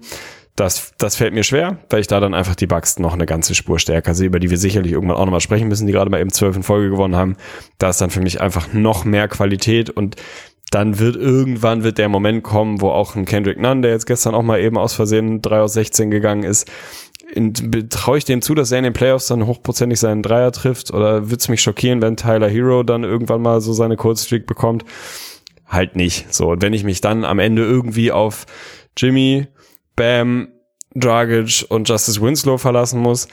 Das, 0.55 0.93
das 0.97 1.17
fällt 1.17 1.33
mir 1.33 1.43
schwer, 1.43 1.79
weil 1.89 1.99
ich 1.99 2.07
da 2.07 2.21
dann 2.21 2.33
einfach 2.33 2.55
die 2.55 2.67
Bucks 2.67 2.97
noch 2.97 3.13
eine 3.13 3.25
ganze 3.25 3.55
Spur 3.55 3.77
stärker 3.77 4.15
sehe, 4.15 4.27
über 4.27 4.39
die 4.39 4.49
wir 4.49 4.57
sicherlich 4.57 4.93
irgendwann 4.93 5.17
auch 5.17 5.25
nochmal 5.25 5.41
sprechen 5.41 5.67
müssen, 5.67 5.85
die 5.85 5.91
gerade 5.91 6.09
mal 6.09 6.21
eben 6.21 6.31
zwölf 6.31 6.55
in 6.55 6.63
Folge 6.63 6.89
gewonnen 6.89 7.15
haben. 7.15 7.35
Da 7.77 7.89
ist 7.89 7.99
dann 7.99 8.09
für 8.09 8.21
mich 8.21 8.39
einfach 8.39 8.71
noch 8.71 9.03
mehr 9.03 9.27
Qualität 9.27 9.89
und 9.89 10.15
dann 10.71 10.97
wird 10.97 11.15
irgendwann 11.15 11.83
wird 11.83 11.97
der 11.97 12.09
Moment 12.09 12.43
kommen, 12.43 12.81
wo 12.81 12.89
auch 12.89 13.15
ein 13.15 13.25
Kendrick 13.25 13.59
Nunn, 13.59 13.81
der 13.81 13.91
jetzt 13.91 14.05
gestern 14.05 14.33
auch 14.33 14.43
mal 14.43 14.59
eben 14.59 14.77
aus 14.77 14.93
Versehen 14.93 15.41
3 15.41 15.59
aus 15.59 15.73
16 15.73 16.09
gegangen 16.09 16.43
ist, 16.43 16.69
traue 17.89 18.17
ich 18.17 18.25
dem 18.25 18.41
zu, 18.41 18.55
dass 18.55 18.71
er 18.71 18.77
in 18.77 18.83
den 18.83 18.93
Playoffs 18.93 19.27
dann 19.27 19.45
hochprozentig 19.45 19.99
seinen 19.99 20.21
Dreier 20.21 20.51
trifft 20.51 20.91
oder 20.91 21.25
würde 21.25 21.37
es 21.37 21.49
mich 21.49 21.61
schockieren, 21.61 22.01
wenn 22.01 22.17
Tyler 22.17 22.47
Hero 22.47 22.83
dann 22.83 23.03
irgendwann 23.03 23.41
mal 23.41 23.61
so 23.61 23.73
seine 23.73 23.97
Kurzstreak 23.97 24.47
bekommt? 24.47 24.85
Halt 25.67 25.95
nicht. 25.95 26.33
So, 26.33 26.51
und 26.51 26.61
wenn 26.61 26.73
ich 26.73 26.83
mich 26.83 27.01
dann 27.01 27.25
am 27.25 27.39
Ende 27.39 27.63
irgendwie 27.63 28.11
auf 28.11 28.45
Jimmy, 28.97 29.47
Bam, 29.95 30.49
Dragic 30.95 31.65
und 31.69 31.87
Justice 31.89 32.21
Winslow 32.21 32.57
verlassen 32.57 32.99
muss, 32.99 33.27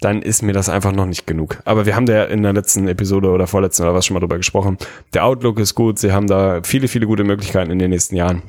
dann 0.00 0.22
ist 0.22 0.42
mir 0.42 0.52
das 0.52 0.68
einfach 0.68 0.92
noch 0.92 1.06
nicht 1.06 1.26
genug. 1.26 1.58
Aber 1.64 1.84
wir 1.84 1.96
haben 1.96 2.06
da 2.06 2.24
in 2.24 2.42
der 2.42 2.52
letzten 2.52 2.86
Episode 2.86 3.30
oder 3.30 3.46
vorletzten 3.46 3.82
oder 3.82 3.94
was 3.94 4.06
schon 4.06 4.14
mal 4.14 4.20
drüber 4.20 4.36
gesprochen. 4.36 4.78
Der 5.12 5.24
Outlook 5.24 5.58
ist 5.58 5.74
gut. 5.74 5.98
Sie 5.98 6.12
haben 6.12 6.28
da 6.28 6.60
viele, 6.62 6.86
viele 6.88 7.06
gute 7.06 7.24
Möglichkeiten 7.24 7.72
in 7.72 7.78
den 7.78 7.90
nächsten 7.90 8.14
Jahren. 8.14 8.42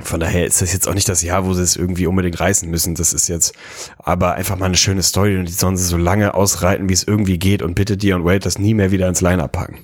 Von 0.00 0.20
daher 0.20 0.46
ist 0.46 0.62
das 0.62 0.72
jetzt 0.72 0.88
auch 0.88 0.94
nicht 0.94 1.08
das 1.08 1.22
Jahr, 1.22 1.46
wo 1.46 1.54
sie 1.54 1.62
es 1.62 1.76
irgendwie 1.76 2.06
unbedingt 2.06 2.40
reißen 2.40 2.68
müssen. 2.68 2.94
Das 2.94 3.12
ist 3.12 3.28
jetzt 3.28 3.54
aber 3.98 4.34
einfach 4.34 4.58
mal 4.58 4.66
eine 4.66 4.76
schöne 4.76 5.02
Story 5.02 5.38
und 5.38 5.48
die 5.48 5.52
sollen 5.52 5.76
sie 5.76 5.84
so 5.84 5.96
lange 5.96 6.34
ausreiten, 6.34 6.88
wie 6.88 6.94
es 6.94 7.04
irgendwie 7.04 7.38
geht 7.38 7.62
und 7.62 7.74
bitte 7.74 7.96
Dion 7.96 8.24
Wade 8.24 8.40
das 8.40 8.58
nie 8.58 8.74
mehr 8.74 8.90
wieder 8.90 9.08
ins 9.08 9.20
Line-Up 9.20 9.52
packen. 9.52 9.78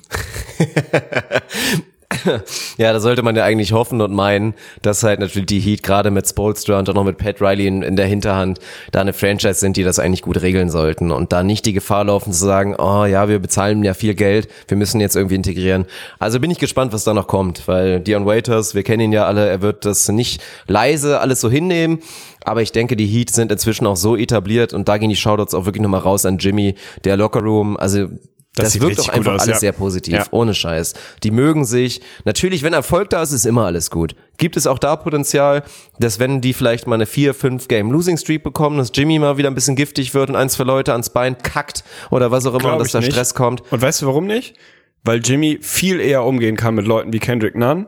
ja, 2.77 2.93
da 2.93 2.99
sollte 2.99 3.23
man 3.23 3.35
ja 3.35 3.43
eigentlich 3.43 3.73
hoffen 3.73 4.01
und 4.01 4.13
meinen, 4.13 4.53
dass 4.81 5.03
halt 5.03 5.19
natürlich 5.19 5.47
die 5.47 5.59
Heat 5.59 5.83
gerade 5.83 6.11
mit 6.11 6.27
Spolstra 6.27 6.79
und 6.79 6.89
auch 6.89 6.93
noch 6.93 7.03
mit 7.03 7.17
Pat 7.17 7.41
Riley 7.41 7.67
in, 7.67 7.81
in, 7.81 7.95
der 7.95 8.05
Hinterhand 8.05 8.59
da 8.91 9.01
eine 9.01 9.13
Franchise 9.13 9.59
sind, 9.59 9.77
die 9.77 9.83
das 9.83 9.99
eigentlich 9.99 10.21
gut 10.21 10.41
regeln 10.41 10.69
sollten. 10.69 11.11
Und 11.11 11.31
da 11.33 11.43
nicht 11.43 11.65
die 11.65 11.73
Gefahr 11.73 12.05
laufen 12.05 12.33
zu 12.33 12.45
sagen, 12.45 12.75
oh 12.77 13.05
ja, 13.05 13.29
wir 13.29 13.39
bezahlen 13.39 13.83
ja 13.83 13.93
viel 13.93 14.15
Geld, 14.15 14.47
wir 14.67 14.77
müssen 14.77 15.01
jetzt 15.01 15.15
irgendwie 15.15 15.35
integrieren. 15.35 15.85
Also 16.19 16.39
bin 16.39 16.51
ich 16.51 16.59
gespannt, 16.59 16.93
was 16.93 17.03
da 17.03 17.13
noch 17.13 17.27
kommt, 17.27 17.67
weil 17.67 17.99
Dion 17.99 18.25
Waiters, 18.25 18.75
wir 18.75 18.83
kennen 18.83 19.01
ihn 19.01 19.13
ja 19.13 19.25
alle, 19.25 19.47
er 19.47 19.61
wird 19.61 19.85
das 19.85 20.07
nicht 20.09 20.41
leise 20.67 21.19
alles 21.19 21.41
so 21.41 21.49
hinnehmen, 21.49 21.99
aber 22.43 22.61
ich 22.61 22.71
denke, 22.71 22.95
die 22.95 23.05
Heat 23.05 23.29
sind 23.29 23.51
inzwischen 23.51 23.85
auch 23.85 23.97
so 23.97 24.15
etabliert 24.15 24.73
und 24.73 24.87
da 24.87 24.97
gehen 24.97 25.09
die 25.09 25.15
Shoutouts 25.15 25.53
auch 25.53 25.65
wirklich 25.65 25.81
nochmal 25.81 26.01
raus 26.01 26.25
an 26.25 26.37
Jimmy, 26.37 26.75
der 27.03 27.17
Lockerroom, 27.17 27.77
also 27.77 28.07
das, 28.63 28.73
das 28.73 28.81
wirkt 28.81 28.99
doch 28.99 29.09
einfach 29.09 29.33
aus, 29.33 29.41
alles 29.41 29.55
ja. 29.55 29.59
sehr 29.59 29.71
positiv, 29.71 30.13
ja. 30.13 30.25
ohne 30.31 30.53
Scheiß. 30.53 30.93
Die 31.23 31.31
mögen 31.31 31.65
sich. 31.65 32.01
Natürlich, 32.25 32.63
wenn 32.63 32.73
Erfolg 32.73 33.09
da 33.09 33.21
ist, 33.21 33.31
ist 33.31 33.45
immer 33.45 33.65
alles 33.65 33.89
gut. 33.89 34.15
Gibt 34.37 34.57
es 34.57 34.67
auch 34.67 34.79
da 34.79 34.95
Potenzial, 34.95 35.63
dass 35.99 36.19
wenn 36.19 36.41
die 36.41 36.53
vielleicht 36.53 36.87
mal 36.87 36.95
eine 36.95 37.05
4, 37.05 37.33
5 37.33 37.67
Game 37.67 37.91
Losing 37.91 38.17
Streak 38.17 38.43
bekommen, 38.43 38.77
dass 38.77 38.91
Jimmy 38.93 39.19
mal 39.19 39.37
wieder 39.37 39.49
ein 39.49 39.55
bisschen 39.55 39.75
giftig 39.75 40.13
wird 40.13 40.29
und 40.29 40.35
eins 40.35 40.55
für 40.55 40.63
Leute 40.63 40.91
ans 40.91 41.09
Bein 41.09 41.37
kackt 41.37 41.83
oder 42.09 42.31
was 42.31 42.45
auch 42.45 42.57
immer, 42.57 42.73
und 42.73 42.79
dass 42.79 42.91
da 42.91 43.01
Stress 43.01 43.33
kommt? 43.33 43.63
Und 43.71 43.81
weißt 43.81 44.01
du 44.01 44.07
warum 44.07 44.27
nicht? 44.27 44.55
Weil 45.03 45.19
Jimmy 45.19 45.59
viel 45.61 45.99
eher 45.99 46.23
umgehen 46.23 46.55
kann 46.55 46.75
mit 46.75 46.85
Leuten 46.85 47.13
wie 47.13 47.19
Kendrick 47.19 47.55
Nunn 47.55 47.87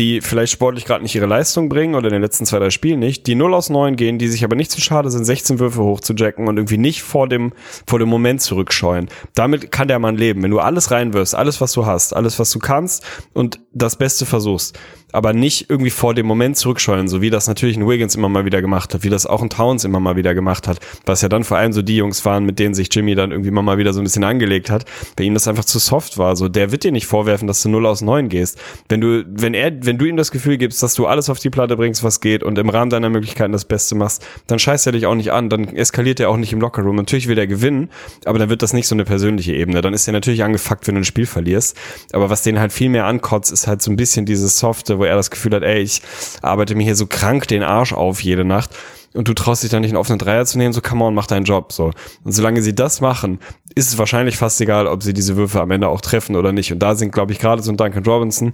die 0.00 0.22
vielleicht 0.22 0.54
sportlich 0.54 0.86
gerade 0.86 1.02
nicht 1.02 1.14
ihre 1.14 1.26
Leistung 1.26 1.68
bringen 1.68 1.94
oder 1.94 2.06
in 2.06 2.14
den 2.14 2.22
letzten 2.22 2.46
zwei, 2.46 2.58
drei 2.58 2.70
Spielen 2.70 3.00
nicht, 3.00 3.26
die 3.26 3.34
0 3.34 3.52
aus 3.52 3.68
9 3.68 3.96
gehen, 3.96 4.18
die 4.18 4.28
sich 4.28 4.44
aber 4.44 4.56
nicht 4.56 4.70
zu 4.70 4.80
schade 4.80 5.10
sind, 5.10 5.26
16 5.26 5.58
Würfe 5.58 5.82
hochzujacken 5.82 6.48
und 6.48 6.56
irgendwie 6.56 6.78
nicht 6.78 7.02
vor 7.02 7.28
dem, 7.28 7.52
vor 7.86 7.98
dem 7.98 8.08
Moment 8.08 8.40
zurückscheuen. 8.40 9.10
Damit 9.34 9.70
kann 9.70 9.88
der 9.88 9.98
Mann 9.98 10.16
leben. 10.16 10.42
Wenn 10.42 10.52
du 10.52 10.58
alles 10.58 10.90
reinwirfst, 10.90 11.34
alles, 11.34 11.60
was 11.60 11.72
du 11.72 11.84
hast, 11.84 12.16
alles, 12.16 12.38
was 12.38 12.50
du 12.50 12.58
kannst 12.58 13.04
und 13.34 13.60
das 13.74 13.96
Beste 13.96 14.24
versuchst, 14.24 14.78
aber 15.12 15.32
nicht 15.32 15.68
irgendwie 15.68 15.90
vor 15.90 16.14
dem 16.14 16.26
Moment 16.26 16.56
zurückscheuen, 16.56 17.08
so 17.08 17.20
wie 17.20 17.30
das 17.30 17.46
natürlich 17.48 17.76
ein 17.76 17.88
Wiggins 17.88 18.14
immer 18.14 18.28
mal 18.28 18.44
wieder 18.44 18.60
gemacht 18.60 18.94
hat, 18.94 19.02
wie 19.04 19.10
das 19.10 19.26
auch 19.26 19.42
ein 19.42 19.50
Towns 19.50 19.84
immer 19.84 20.00
mal 20.00 20.16
wieder 20.16 20.34
gemacht 20.34 20.68
hat, 20.68 20.78
was 21.06 21.22
ja 21.22 21.28
dann 21.28 21.44
vor 21.44 21.56
allem 21.58 21.72
so 21.72 21.82
die 21.82 21.96
Jungs 21.96 22.24
waren, 22.24 22.44
mit 22.44 22.58
denen 22.58 22.74
sich 22.74 22.88
Jimmy 22.94 23.14
dann 23.14 23.30
irgendwie 23.30 23.50
mal 23.50 23.78
wieder 23.78 23.92
so 23.92 24.00
ein 24.00 24.04
bisschen 24.04 24.24
angelegt 24.24 24.70
hat, 24.70 24.84
bei 25.16 25.24
ihm 25.24 25.34
das 25.34 25.48
einfach 25.48 25.64
zu 25.64 25.78
soft 25.78 26.18
war. 26.18 26.36
So, 26.36 26.48
der 26.48 26.72
wird 26.72 26.84
dir 26.84 26.92
nicht 26.92 27.06
vorwerfen, 27.06 27.46
dass 27.46 27.62
du 27.62 27.68
0 27.68 27.86
aus 27.86 28.02
9 28.02 28.28
gehst. 28.28 28.58
Wenn 28.88 29.00
du, 29.00 29.24
wenn 29.26 29.54
er, 29.54 29.84
wenn 29.84 29.98
du 29.98 30.04
ihm 30.04 30.16
das 30.16 30.30
Gefühl 30.30 30.56
gibst, 30.56 30.82
dass 30.82 30.94
du 30.94 31.06
alles 31.06 31.28
auf 31.28 31.38
die 31.38 31.50
Platte 31.50 31.76
bringst, 31.76 32.04
was 32.04 32.20
geht 32.20 32.42
und 32.42 32.58
im 32.58 32.68
Rahmen 32.68 32.90
deiner 32.90 33.10
Möglichkeiten 33.10 33.52
das 33.52 33.64
Beste 33.64 33.94
machst, 33.94 34.24
dann 34.46 34.58
scheißt 34.58 34.86
er 34.86 34.92
dich 34.92 35.06
auch 35.06 35.14
nicht 35.14 35.32
an, 35.32 35.48
dann 35.48 35.64
eskaliert 35.68 36.20
er 36.20 36.30
auch 36.30 36.36
nicht 36.36 36.52
im 36.52 36.60
Lockerroom. 36.60 36.96
Natürlich 36.96 37.28
will 37.28 37.38
er 37.38 37.46
gewinnen, 37.46 37.90
aber 38.24 38.38
dann 38.38 38.48
wird 38.48 38.62
das 38.62 38.72
nicht 38.72 38.86
so 38.86 38.94
eine 38.94 39.04
persönliche 39.04 39.52
Ebene. 39.52 39.80
Dann 39.80 39.94
ist 39.94 40.06
er 40.06 40.12
natürlich 40.12 40.44
angefuckt, 40.44 40.86
wenn 40.86 40.94
du 40.94 41.00
ein 41.00 41.04
Spiel 41.04 41.26
verlierst. 41.26 41.76
Aber 42.12 42.30
was 42.30 42.42
den 42.42 42.60
halt 42.60 42.72
viel 42.72 42.88
mehr 42.88 43.06
ankotzt, 43.06 43.52
ist 43.52 43.66
halt 43.66 43.82
so 43.82 43.90
ein 43.90 43.96
bisschen 43.96 44.26
dieses 44.26 44.58
Softe, 44.58 44.99
wo 45.00 45.04
er 45.04 45.16
das 45.16 45.30
Gefühl 45.30 45.54
hat, 45.54 45.64
ey, 45.64 45.80
ich 45.80 46.02
arbeite 46.42 46.76
mir 46.76 46.84
hier 46.84 46.96
so 46.96 47.06
krank 47.06 47.48
den 47.48 47.64
Arsch 47.64 47.92
auf 47.92 48.22
jede 48.22 48.44
Nacht 48.44 48.70
und 49.12 49.26
du 49.26 49.34
traust 49.34 49.64
dich 49.64 49.70
dann 49.70 49.82
nicht 49.82 49.90
einen 49.90 49.98
offenen 49.98 50.20
Dreier 50.20 50.46
zu 50.46 50.56
nehmen, 50.56 50.72
so 50.72 50.80
come 50.80 51.04
on, 51.04 51.14
mach 51.14 51.26
deinen 51.26 51.44
Job, 51.44 51.72
so. 51.72 51.90
Und 52.22 52.32
solange 52.32 52.62
sie 52.62 52.74
das 52.74 53.00
machen, 53.00 53.40
ist 53.74 53.88
es 53.88 53.98
wahrscheinlich 53.98 54.36
fast 54.36 54.60
egal, 54.60 54.86
ob 54.86 55.02
sie 55.02 55.12
diese 55.12 55.36
Würfe 55.36 55.60
am 55.60 55.70
Ende 55.72 55.88
auch 55.88 56.00
treffen 56.00 56.36
oder 56.36 56.52
nicht. 56.52 56.72
Und 56.72 56.78
da 56.80 56.94
sind, 56.94 57.12
glaube 57.12 57.32
ich, 57.32 57.40
gerade 57.40 57.62
so 57.62 57.72
ein 57.72 57.76
Duncan 57.76 58.04
Robinson, 58.04 58.52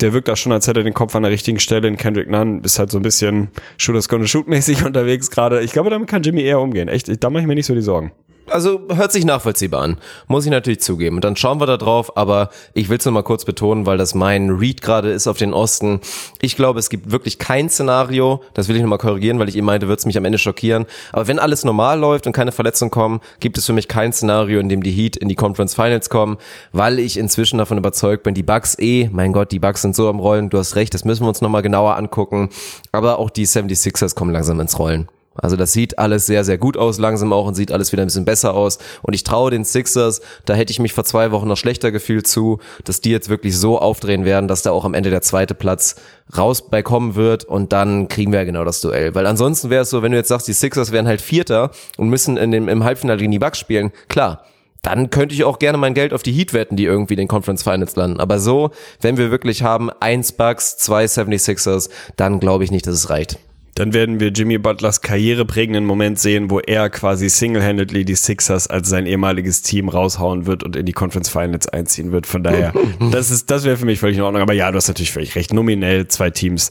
der 0.00 0.12
wirkt 0.12 0.28
da 0.28 0.36
schon, 0.36 0.52
als 0.52 0.66
hätte 0.66 0.80
er 0.80 0.84
den 0.84 0.94
Kopf 0.94 1.16
an 1.16 1.22
der 1.22 1.32
richtigen 1.32 1.58
Stelle. 1.58 1.88
In 1.88 1.96
Kendrick 1.96 2.28
Nunn 2.28 2.60
ist 2.62 2.78
halt 2.78 2.90
so 2.90 2.98
ein 2.98 3.02
bisschen 3.02 3.48
Shooters 3.78 4.08
gonna 4.08 4.26
shoot 4.26 4.46
mäßig 4.46 4.84
unterwegs 4.84 5.30
gerade. 5.30 5.62
Ich 5.62 5.72
glaube, 5.72 5.88
damit 5.88 6.08
kann 6.08 6.22
Jimmy 6.22 6.42
eher 6.42 6.60
umgehen. 6.60 6.88
Echt, 6.88 7.22
da 7.22 7.30
mache 7.30 7.42
ich 7.42 7.46
mir 7.46 7.54
nicht 7.54 7.66
so 7.66 7.74
die 7.74 7.80
Sorgen 7.82 8.12
also 8.54 8.82
hört 8.94 9.10
sich 9.10 9.24
nachvollziehbar 9.24 9.82
an, 9.82 9.96
muss 10.28 10.44
ich 10.44 10.50
natürlich 10.52 10.80
zugeben. 10.80 11.16
Und 11.16 11.24
dann 11.24 11.34
schauen 11.34 11.60
wir 11.60 11.66
da 11.66 11.76
drauf, 11.76 12.16
aber 12.16 12.50
ich 12.72 12.88
will 12.88 12.98
es 12.98 13.04
nur 13.04 13.22
kurz 13.24 13.44
betonen, 13.44 13.84
weil 13.84 13.98
das 13.98 14.14
mein 14.14 14.48
Read 14.48 14.80
gerade 14.80 15.10
ist 15.10 15.26
auf 15.26 15.38
den 15.38 15.52
Osten. 15.52 16.00
Ich 16.40 16.54
glaube, 16.54 16.78
es 16.78 16.88
gibt 16.88 17.10
wirklich 17.10 17.40
kein 17.40 17.68
Szenario, 17.68 18.42
das 18.54 18.68
will 18.68 18.76
ich 18.76 18.82
nochmal 18.82 18.98
korrigieren, 18.98 19.40
weil 19.40 19.48
ich 19.48 19.56
eben 19.56 19.66
meinte, 19.66 19.88
wird 19.88 19.98
es 19.98 20.06
mich 20.06 20.16
am 20.16 20.24
Ende 20.24 20.38
schockieren. 20.38 20.86
Aber 21.12 21.26
wenn 21.26 21.40
alles 21.40 21.64
normal 21.64 21.98
läuft 21.98 22.28
und 22.28 22.32
keine 22.32 22.52
Verletzungen 22.52 22.92
kommen, 22.92 23.20
gibt 23.40 23.58
es 23.58 23.66
für 23.66 23.72
mich 23.72 23.88
kein 23.88 24.12
Szenario, 24.12 24.60
in 24.60 24.68
dem 24.68 24.84
die 24.84 24.92
Heat 24.92 25.16
in 25.16 25.28
die 25.28 25.34
Conference 25.34 25.74
Finals 25.74 26.08
kommen, 26.08 26.38
weil 26.70 27.00
ich 27.00 27.16
inzwischen 27.16 27.58
davon 27.58 27.76
überzeugt 27.76 28.22
bin, 28.22 28.34
die 28.34 28.44
Bucks 28.44 28.78
eh, 28.78 29.10
mein 29.12 29.32
Gott, 29.32 29.50
die 29.50 29.58
Bucks 29.58 29.82
sind 29.82 29.96
so 29.96 30.08
am 30.08 30.20
Rollen, 30.20 30.48
du 30.48 30.58
hast 30.58 30.76
recht, 30.76 30.94
das 30.94 31.04
müssen 31.04 31.24
wir 31.24 31.28
uns 31.28 31.40
nochmal 31.40 31.62
genauer 31.62 31.96
angucken. 31.96 32.50
Aber 32.92 33.18
auch 33.18 33.30
die 33.30 33.48
76ers 33.48 34.14
kommen 34.14 34.32
langsam 34.32 34.60
ins 34.60 34.78
Rollen. 34.78 35.08
Also 35.34 35.56
das 35.56 35.72
sieht 35.72 35.98
alles 35.98 36.26
sehr, 36.26 36.44
sehr 36.44 36.58
gut 36.58 36.76
aus 36.76 36.98
langsam 36.98 37.32
auch 37.32 37.46
und 37.46 37.54
sieht 37.54 37.72
alles 37.72 37.92
wieder 37.92 38.02
ein 38.02 38.06
bisschen 38.06 38.24
besser 38.24 38.54
aus. 38.54 38.78
Und 39.02 39.14
ich 39.14 39.24
traue 39.24 39.50
den 39.50 39.64
Sixers, 39.64 40.20
da 40.44 40.54
hätte 40.54 40.70
ich 40.70 40.78
mich 40.78 40.92
vor 40.92 41.04
zwei 41.04 41.32
Wochen 41.32 41.48
noch 41.48 41.56
schlechter 41.56 41.90
gefühlt 41.92 42.26
zu, 42.26 42.58
dass 42.84 43.00
die 43.00 43.10
jetzt 43.10 43.28
wirklich 43.28 43.56
so 43.58 43.78
aufdrehen 43.78 44.24
werden, 44.24 44.48
dass 44.48 44.62
da 44.62 44.70
auch 44.70 44.84
am 44.84 44.94
Ende 44.94 45.10
der 45.10 45.22
zweite 45.22 45.54
Platz 45.54 45.96
raus 46.36 46.68
bei 46.68 46.82
kommen 46.82 47.14
wird 47.14 47.44
und 47.44 47.72
dann 47.72 48.08
kriegen 48.08 48.32
wir 48.32 48.40
ja 48.40 48.44
genau 48.44 48.64
das 48.64 48.80
Duell. 48.80 49.14
Weil 49.14 49.26
ansonsten 49.26 49.70
wäre 49.70 49.82
es 49.82 49.90
so, 49.90 50.02
wenn 50.02 50.12
du 50.12 50.18
jetzt 50.18 50.28
sagst, 50.28 50.48
die 50.48 50.52
Sixers 50.52 50.92
wären 50.92 51.06
halt 51.06 51.20
Vierter 51.20 51.70
und 51.96 52.08
müssen 52.08 52.36
in 52.36 52.50
dem, 52.50 52.68
im 52.68 52.84
Halbfinale 52.84 53.18
gegen 53.18 53.32
die 53.32 53.38
Bucks 53.38 53.58
spielen, 53.58 53.92
klar, 54.08 54.44
dann 54.82 55.08
könnte 55.10 55.34
ich 55.34 55.44
auch 55.44 55.58
gerne 55.58 55.78
mein 55.78 55.94
Geld 55.94 56.12
auf 56.12 56.22
die 56.22 56.32
Heat 56.32 56.52
wetten, 56.52 56.76
die 56.76 56.84
irgendwie 56.84 57.14
in 57.14 57.18
den 57.18 57.28
Conference 57.28 57.62
Finals 57.62 57.96
landen. 57.96 58.20
Aber 58.20 58.38
so, 58.38 58.70
wenn 59.00 59.16
wir 59.16 59.30
wirklich 59.30 59.62
haben, 59.62 59.90
eins 59.90 60.32
Bucks, 60.32 60.76
zwei 60.76 61.06
76ers, 61.06 61.88
dann 62.16 62.38
glaube 62.38 62.64
ich 62.64 62.70
nicht, 62.70 62.86
dass 62.86 62.94
es 62.94 63.10
reicht 63.10 63.38
dann 63.74 63.92
werden 63.92 64.20
wir 64.20 64.28
Jimmy 64.28 64.58
Butlers 64.58 65.00
karriereprägenden 65.00 65.84
Moment 65.84 66.18
sehen, 66.18 66.50
wo 66.50 66.60
er 66.60 66.90
quasi 66.90 67.28
single-handedly 67.28 68.04
die 68.04 68.14
Sixers 68.14 68.68
als 68.68 68.88
sein 68.88 69.06
ehemaliges 69.06 69.62
Team 69.62 69.88
raushauen 69.88 70.46
wird 70.46 70.62
und 70.62 70.76
in 70.76 70.86
die 70.86 70.92
Conference 70.92 71.28
Finals 71.28 71.68
einziehen 71.68 72.12
wird. 72.12 72.26
Von 72.26 72.44
daher, 72.44 72.72
das 73.10 73.30
ist, 73.30 73.50
das 73.50 73.64
wäre 73.64 73.76
für 73.76 73.86
mich 73.86 73.98
völlig 73.98 74.16
in 74.16 74.22
Ordnung. 74.22 74.42
Aber 74.42 74.52
ja, 74.52 74.70
du 74.70 74.76
hast 74.76 74.88
natürlich 74.88 75.12
völlig 75.12 75.34
recht. 75.34 75.52
Nominell 75.52 76.06
zwei 76.06 76.30
Teams, 76.30 76.70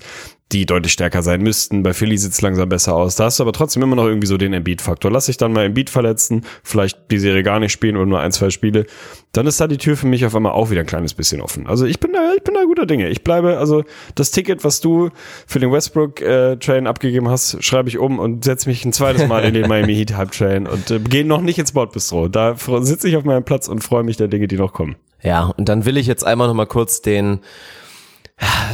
die 0.53 0.65
deutlich 0.65 0.93
stärker 0.93 1.23
sein 1.23 1.41
müssten. 1.41 1.83
Bei 1.83 1.93
Philly 1.93 2.17
sieht 2.17 2.31
es 2.31 2.41
langsam 2.41 2.69
besser 2.69 2.95
aus. 2.95 3.15
Da 3.15 3.25
hast 3.25 3.39
du 3.39 3.43
aber 3.43 3.53
trotzdem 3.53 3.81
immer 3.83 3.95
noch 3.95 4.05
irgendwie 4.05 4.27
so 4.27 4.37
den 4.37 4.53
Embiid-Faktor. 4.53 5.11
Lass 5.11 5.25
dich 5.25 5.37
dann 5.37 5.51
mal 5.51 5.65
Embiid 5.65 5.89
verletzen, 5.89 6.45
vielleicht 6.63 7.11
die 7.11 7.17
Serie 7.17 7.43
gar 7.43 7.59
nicht 7.59 7.71
spielen 7.71 7.97
oder 7.97 8.05
nur 8.05 8.19
ein, 8.19 8.31
zwei 8.31 8.51
Spiele. 8.51 8.85
Dann 9.31 9.47
ist 9.47 9.59
da 9.59 9.67
die 9.67 9.77
Tür 9.77 9.97
für 9.97 10.05
mich 10.05 10.25
auf 10.25 10.35
einmal 10.35 10.51
auch 10.51 10.69
wieder 10.69 10.81
ein 10.81 10.85
kleines 10.85 11.15
bisschen 11.15 11.41
offen. 11.41 11.65
Also 11.65 11.85
ich 11.85 11.99
bin 11.99 12.13
da, 12.13 12.33
ich 12.37 12.43
bin 12.43 12.53
da 12.53 12.63
guter 12.65 12.85
Dinge. 12.85 13.09
Ich 13.09 13.23
bleibe, 13.23 13.57
also 13.57 13.83
das 14.13 14.31
Ticket, 14.31 14.63
was 14.63 14.79
du 14.79 15.09
für 15.47 15.59
den 15.59 15.71
Westbrook-Train 15.71 16.85
äh, 16.85 16.89
abgegeben 16.89 17.29
hast, 17.29 17.63
schreibe 17.63 17.89
ich 17.89 17.97
um 17.97 18.19
und 18.19 18.45
setze 18.45 18.69
mich 18.69 18.85
ein 18.85 18.93
zweites 18.93 19.27
Mal 19.27 19.43
in 19.43 19.55
den 19.55 19.67
Miami 19.67 19.95
Heat 19.95 20.15
Hype-Train 20.15 20.67
und 20.67 20.91
äh, 20.91 20.99
gehe 20.99 21.25
noch 21.25 21.41
nicht 21.41 21.57
ins 21.57 21.71
Bordbistro. 21.71 22.27
Da 22.27 22.55
sitze 22.81 23.09
ich 23.09 23.17
auf 23.17 23.23
meinem 23.23 23.43
Platz 23.43 23.67
und 23.67 23.83
freue 23.83 24.03
mich 24.03 24.17
der 24.17 24.27
Dinge, 24.27 24.47
die 24.47 24.57
noch 24.57 24.73
kommen. 24.73 24.95
Ja, 25.23 25.53
und 25.57 25.69
dann 25.69 25.85
will 25.85 25.97
ich 25.97 26.05
jetzt 26.05 26.25
einmal 26.25 26.47
noch 26.47 26.53
mal 26.53 26.67
kurz 26.67 27.01
den 27.01 27.39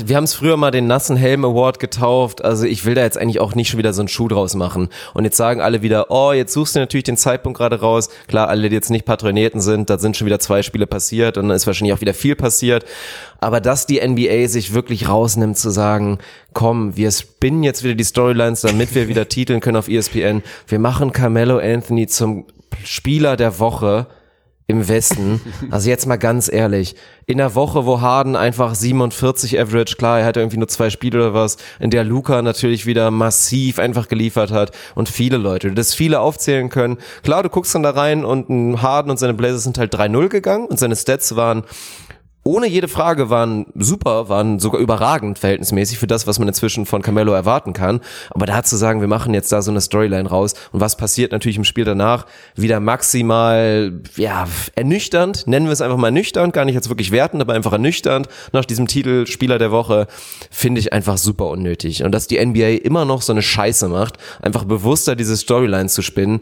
wir 0.05 0.15
haben 0.15 0.23
es 0.23 0.33
früher 0.33 0.57
mal 0.57 0.71
den 0.71 0.87
nassen 0.87 1.15
Helm 1.15 1.45
Award 1.45 1.79
getauft. 1.79 2.43
Also 2.43 2.65
ich 2.65 2.85
will 2.85 2.95
da 2.95 3.01
jetzt 3.01 3.17
eigentlich 3.17 3.39
auch 3.39 3.55
nicht 3.55 3.69
schon 3.69 3.77
wieder 3.77 3.93
so 3.93 4.01
einen 4.01 4.07
Schuh 4.07 4.27
draus 4.27 4.55
machen. 4.55 4.89
Und 5.13 5.25
jetzt 5.25 5.37
sagen 5.37 5.61
alle 5.61 5.81
wieder, 5.81 6.11
oh, 6.11 6.31
jetzt 6.31 6.53
suchst 6.53 6.75
du 6.75 6.79
natürlich 6.79 7.03
den 7.03 7.17
Zeitpunkt 7.17 7.57
gerade 7.57 7.79
raus. 7.79 8.09
Klar, 8.27 8.47
alle, 8.47 8.69
die 8.69 8.75
jetzt 8.75 8.89
nicht 8.89 9.05
Patronierten 9.05 9.61
sind, 9.61 9.89
da 9.89 9.97
sind 9.97 10.17
schon 10.17 10.25
wieder 10.25 10.39
zwei 10.39 10.63
Spiele 10.63 10.87
passiert 10.87 11.37
und 11.37 11.47
dann 11.47 11.55
ist 11.55 11.67
wahrscheinlich 11.67 11.93
auch 11.93 12.01
wieder 12.01 12.13
viel 12.13 12.35
passiert. 12.35 12.85
Aber 13.39 13.61
dass 13.61 13.85
die 13.85 14.05
NBA 14.05 14.47
sich 14.47 14.73
wirklich 14.73 15.07
rausnimmt 15.07 15.57
zu 15.57 15.69
sagen, 15.69 16.19
komm, 16.53 16.95
wir 16.97 17.11
spinnen 17.11 17.63
jetzt 17.63 17.83
wieder 17.83 17.95
die 17.95 18.03
Storylines, 18.03 18.61
damit 18.61 18.95
wir 18.95 19.07
wieder 19.07 19.29
titeln 19.29 19.59
können 19.59 19.77
auf 19.77 19.87
ESPN. 19.87 20.43
Wir 20.67 20.79
machen 20.79 21.13
Carmelo 21.13 21.57
Anthony 21.57 22.07
zum 22.07 22.45
Spieler 22.83 23.35
der 23.37 23.59
Woche 23.59 24.07
im 24.69 24.87
Westen. 24.87 25.41
Also 25.71 25.89
jetzt 25.89 26.05
mal 26.05 26.17
ganz 26.17 26.49
ehrlich, 26.51 26.95
in 27.25 27.39
der 27.39 27.55
Woche, 27.55 27.87
wo 27.87 28.01
Harden 28.01 28.35
einfach 28.35 28.75
47 28.75 29.59
Average, 29.59 29.95
klar, 29.95 30.19
er 30.19 30.25
hatte 30.27 30.41
irgendwie 30.41 30.57
nur 30.57 30.67
zwei 30.67 30.91
Spiele 30.91 31.17
oder 31.17 31.33
was, 31.33 31.57
in 31.79 31.89
der 31.89 32.03
Luca 32.03 32.43
natürlich 32.43 32.85
wieder 32.85 33.09
massiv 33.09 33.79
einfach 33.79 34.07
geliefert 34.07 34.51
hat 34.51 34.71
und 34.93 35.09
viele 35.09 35.37
Leute, 35.37 35.71
das 35.71 35.95
viele 35.95 36.19
aufzählen 36.19 36.69
können. 36.69 36.99
Klar, 37.23 37.41
du 37.41 37.49
guckst 37.49 37.73
dann 37.73 37.81
da 37.81 37.89
rein 37.89 38.23
und 38.23 38.81
Harden 38.81 39.09
und 39.09 39.17
seine 39.17 39.33
Blazers 39.33 39.63
sind 39.63 39.79
halt 39.79 39.93
3-0 39.95 40.29
gegangen 40.29 40.67
und 40.67 40.77
seine 40.77 40.95
Stats 40.95 41.35
waren 41.35 41.63
ohne 42.43 42.67
jede 42.67 42.87
Frage 42.87 43.29
waren 43.29 43.65
super, 43.75 44.29
waren 44.29 44.59
sogar 44.59 44.79
überragend 44.79 45.37
verhältnismäßig 45.37 45.99
für 45.99 46.07
das, 46.07 46.25
was 46.25 46.39
man 46.39 46.47
inzwischen 46.47 46.85
von 46.85 47.01
Carmelo 47.01 47.33
erwarten 47.33 47.73
kann. 47.73 47.99
Aber 48.31 48.45
da 48.45 48.63
zu 48.63 48.77
sagen, 48.77 49.01
wir 49.01 49.07
machen 49.07 49.33
jetzt 49.33 49.51
da 49.51 49.61
so 49.61 49.71
eine 49.71 49.81
Storyline 49.81 50.29
raus 50.29 50.53
und 50.71 50.79
was 50.79 50.95
passiert 50.95 51.33
natürlich 51.33 51.57
im 51.57 51.65
Spiel 51.65 51.83
danach, 51.83 52.25
wieder 52.55 52.79
maximal, 52.79 54.01
ja, 54.15 54.47
ernüchternd, 54.75 55.47
nennen 55.47 55.65
wir 55.65 55.73
es 55.73 55.81
einfach 55.81 55.97
mal 55.97 56.07
ernüchternd, 56.07 56.53
gar 56.53 56.65
nicht 56.65 56.75
jetzt 56.75 56.89
wirklich 56.89 57.11
wertend, 57.11 57.41
aber 57.41 57.53
einfach 57.53 57.73
ernüchternd 57.73 58.27
nach 58.53 58.65
diesem 58.65 58.87
Titel 58.87 59.27
Spieler 59.27 59.59
der 59.59 59.71
Woche, 59.71 60.07
finde 60.49 60.79
ich 60.79 60.93
einfach 60.93 61.17
super 61.17 61.47
unnötig. 61.47 62.03
Und 62.03 62.13
dass 62.13 62.27
die 62.27 62.43
NBA 62.43 62.83
immer 62.83 63.03
noch 63.03 63.21
so 63.21 63.33
eine 63.33 63.41
Scheiße 63.41 63.89
macht, 63.89 64.17
einfach 64.41 64.63
bewusster 64.63 65.15
diese 65.15 65.35
Storyline 65.35 65.89
zu 65.89 66.01
spinnen, 66.01 66.41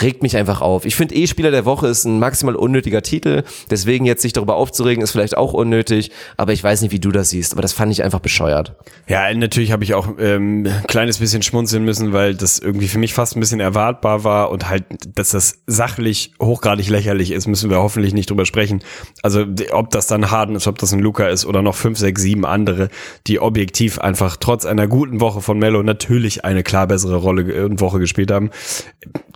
regt 0.00 0.22
mich 0.22 0.36
einfach 0.36 0.60
auf. 0.60 0.84
Ich 0.84 0.96
finde 0.96 1.14
eh 1.14 1.26
Spieler 1.26 1.50
der 1.50 1.64
Woche 1.64 1.88
ist 1.88 2.04
ein 2.04 2.18
maximal 2.18 2.56
unnötiger 2.56 3.02
Titel, 3.02 3.42
deswegen 3.70 4.04
jetzt 4.04 4.22
sich 4.22 4.32
darüber 4.32 4.56
aufzuregen 4.56 5.02
ist 5.02 5.10
vielleicht 5.10 5.36
auch 5.36 5.52
unnötig, 5.52 6.10
aber 6.36 6.52
ich 6.52 6.62
weiß 6.62 6.82
nicht, 6.82 6.92
wie 6.92 7.00
du 7.00 7.10
das 7.10 7.30
siehst, 7.30 7.52
aber 7.52 7.62
das 7.62 7.72
fand 7.72 7.92
ich 7.92 8.02
einfach 8.02 8.20
bescheuert. 8.20 8.74
Ja, 9.06 9.32
natürlich 9.34 9.72
habe 9.72 9.84
ich 9.84 9.94
auch 9.94 10.08
ähm, 10.18 10.66
ein 10.66 10.84
kleines 10.86 11.18
bisschen 11.18 11.42
schmunzeln 11.42 11.84
müssen, 11.84 12.12
weil 12.12 12.34
das 12.34 12.58
irgendwie 12.58 12.88
für 12.88 12.98
mich 12.98 13.14
fast 13.14 13.36
ein 13.36 13.40
bisschen 13.40 13.60
erwartbar 13.60 14.24
war 14.24 14.50
und 14.50 14.68
halt, 14.68 14.84
dass 15.14 15.30
das 15.30 15.62
sachlich 15.66 16.32
hochgradig 16.40 16.88
lächerlich 16.88 17.30
ist, 17.30 17.46
müssen 17.46 17.70
wir 17.70 17.78
hoffentlich 17.78 18.14
nicht 18.14 18.30
drüber 18.30 18.46
sprechen. 18.46 18.82
Also 19.22 19.44
ob 19.72 19.90
das 19.90 20.06
dann 20.06 20.30
Harden 20.30 20.56
ist, 20.56 20.66
ob 20.66 20.78
das 20.78 20.92
ein 20.92 21.00
Luca 21.00 21.28
ist 21.28 21.46
oder 21.46 21.62
noch 21.62 21.74
fünf, 21.74 21.98
sechs, 21.98 22.22
sieben 22.22 22.44
andere, 22.44 22.88
die 23.26 23.40
objektiv 23.40 23.98
einfach 23.98 24.36
trotz 24.36 24.64
einer 24.66 24.86
guten 24.86 25.20
Woche 25.20 25.40
von 25.40 25.58
Mello 25.58 25.82
natürlich 25.82 26.44
eine 26.44 26.62
klar 26.62 26.86
bessere 26.86 27.16
Rolle 27.16 27.66
und 27.66 27.80
Woche 27.80 27.98
gespielt 27.98 28.30
haben. 28.30 28.50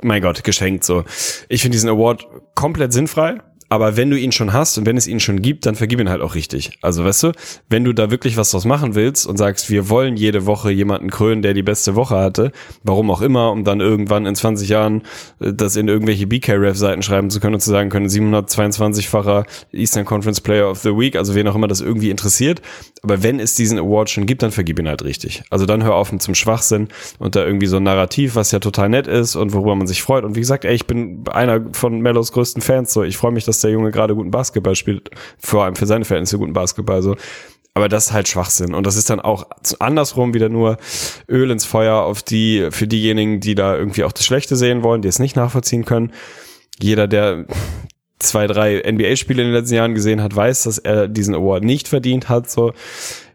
Mein 0.03 0.22
Gott, 0.22 0.41
geschenkt 0.43 0.84
so. 0.84 1.05
Ich 1.49 1.62
finde 1.62 1.76
diesen 1.76 1.90
Award 1.90 2.26
komplett 2.55 2.93
sinnfrei 2.93 3.38
aber 3.73 3.97
wenn 3.97 4.11
du 4.11 4.18
ihn 4.18 4.33
schon 4.33 4.53
hast 4.53 4.77
und 4.77 4.85
wenn 4.85 4.99
es 4.99 5.07
ihn 5.07 5.18
schon 5.18 5.41
gibt, 5.41 5.64
dann 5.64 5.77
vergib 5.77 5.99
ihn 5.99 6.11
halt 6.11 6.20
auch 6.20 6.35
richtig. 6.35 6.73
Also 6.83 7.07
weißt 7.07 7.23
du, 7.23 7.33
wenn 7.70 7.85
du 7.85 7.95
da 7.95 8.11
wirklich 8.11 8.37
was 8.37 8.51
draus 8.51 8.66
machen 8.66 8.95
willst 8.95 9.27
und 9.27 9.39
sagst, 9.39 9.70
wir 9.70 9.89
wollen 9.89 10.18
jede 10.18 10.45
Woche 10.45 10.70
jemanden 10.70 11.09
krönen, 11.09 11.41
der 11.41 11.55
die 11.55 11.62
beste 11.62 11.95
Woche 11.95 12.16
hatte, 12.16 12.53
warum 12.83 13.11
auch 13.11 13.23
immer, 13.23 13.51
um 13.51 13.64
dann 13.64 13.81
irgendwann 13.81 14.27
in 14.27 14.35
20 14.35 14.68
Jahren 14.68 15.05
äh, 15.41 15.55
das 15.55 15.77
in 15.77 15.89
irgendwelche 15.89 16.27
BK-Ref-Seiten 16.27 17.03
schreiben 17.03 17.31
zu 17.31 17.41
können 17.41 17.55
und 17.55 17.61
zu 17.61 17.70
sagen 17.70 17.89
können, 17.89 18.09
722-facher 18.09 19.47
Eastern 19.73 20.05
Conference 20.05 20.43
Player 20.43 20.70
of 20.70 20.81
the 20.81 20.91
Week, 20.91 21.16
also 21.16 21.35
wen 21.35 21.49
auch 21.49 21.55
immer 21.55 21.66
das 21.66 21.81
irgendwie 21.81 22.11
interessiert. 22.11 22.61
Aber 23.03 23.23
wenn 23.23 23.41
es 23.41 23.55
diesen 23.55 23.79
Award 23.79 24.11
schon 24.11 24.27
gibt, 24.27 24.43
dann 24.43 24.51
vergib 24.51 24.81
ihn 24.81 24.87
halt 24.89 25.03
richtig. 25.03 25.45
Also 25.49 25.64
dann 25.64 25.83
hör 25.83 25.95
auf 25.95 26.12
mit 26.12 26.20
zum 26.20 26.35
Schwachsinn 26.35 26.89
und 27.18 27.37
da 27.37 27.47
irgendwie 27.47 27.68
so 27.68 27.79
ein 27.79 27.85
Narrativ, 27.85 28.35
was 28.35 28.53
ja 28.53 28.59
total 28.59 28.91
nett 28.91 29.07
ist 29.07 29.35
und 29.35 29.55
worüber 29.55 29.77
man 29.77 29.87
sich 29.87 30.03
freut. 30.03 30.25
Und 30.25 30.37
wie 30.37 30.41
gesagt, 30.41 30.66
ey, 30.66 30.75
ich 30.75 30.87
bin 30.87 31.25
einer 31.33 31.64
von 31.73 32.03
Mellos 32.03 32.33
größten 32.33 32.61
Fans, 32.61 32.93
so 32.93 33.03
ich 33.03 33.16
freue 33.16 33.33
mich, 33.33 33.47
dass 33.47 33.62
der 33.63 33.71
Junge 33.71 33.91
gerade 33.91 34.15
guten 34.15 34.31
Basketball 34.31 34.75
spielt, 34.75 35.11
vor 35.39 35.65
allem 35.65 35.77
für 35.77 35.87
seine 35.87 36.05
Verhältnisse 36.05 36.39
guten 36.39 36.53
Basketball, 36.53 37.03
so. 37.03 37.17
Aber 37.75 37.89
das 37.89 38.07
ist 38.07 38.13
halt 38.13 38.29
Schwachsinn. 38.29 38.75
Und 38.75 38.87
das 38.87 38.97
ist 38.97 39.09
dann 39.09 39.21
auch 39.21 39.47
andersrum 39.79 40.35
wieder 40.35 40.51
nur 40.51 40.77
Öl 41.29 41.51
ins 41.51 41.65
Feuer 41.65 42.03
auf 42.03 42.23
die, 42.23 42.69
für 42.71 42.87
diejenigen, 42.87 43.41
die 43.41 43.55
da 43.55 43.77
irgendwie 43.77 44.05
auch 44.05 44.13
das 44.13 44.27
Schlechte 44.27 44.57
sehen 44.57 44.83
wollen, 44.83 45.01
die 45.01 45.09
es 45.09 45.19
nicht 45.19 45.37
nachvollziehen 45.37 45.87
können. 45.87 46.13
Jeder, 46.79 47.09
der 47.09 47.47
zwei, 48.19 48.47
drei 48.47 48.83
NBA-Spiele 48.87 49.43
in 49.43 49.49
den 49.49 49.55
letzten 49.55 49.75
Jahren 49.75 49.95
gesehen 49.95 50.23
hat, 50.23 50.37
weiß, 50.37 50.65
dass 50.65 50.79
er 50.79 51.09
diesen 51.09 51.35
Award 51.35 51.65
nicht 51.65 51.89
verdient 51.89 52.29
hat, 52.29 52.51
so. 52.51 52.73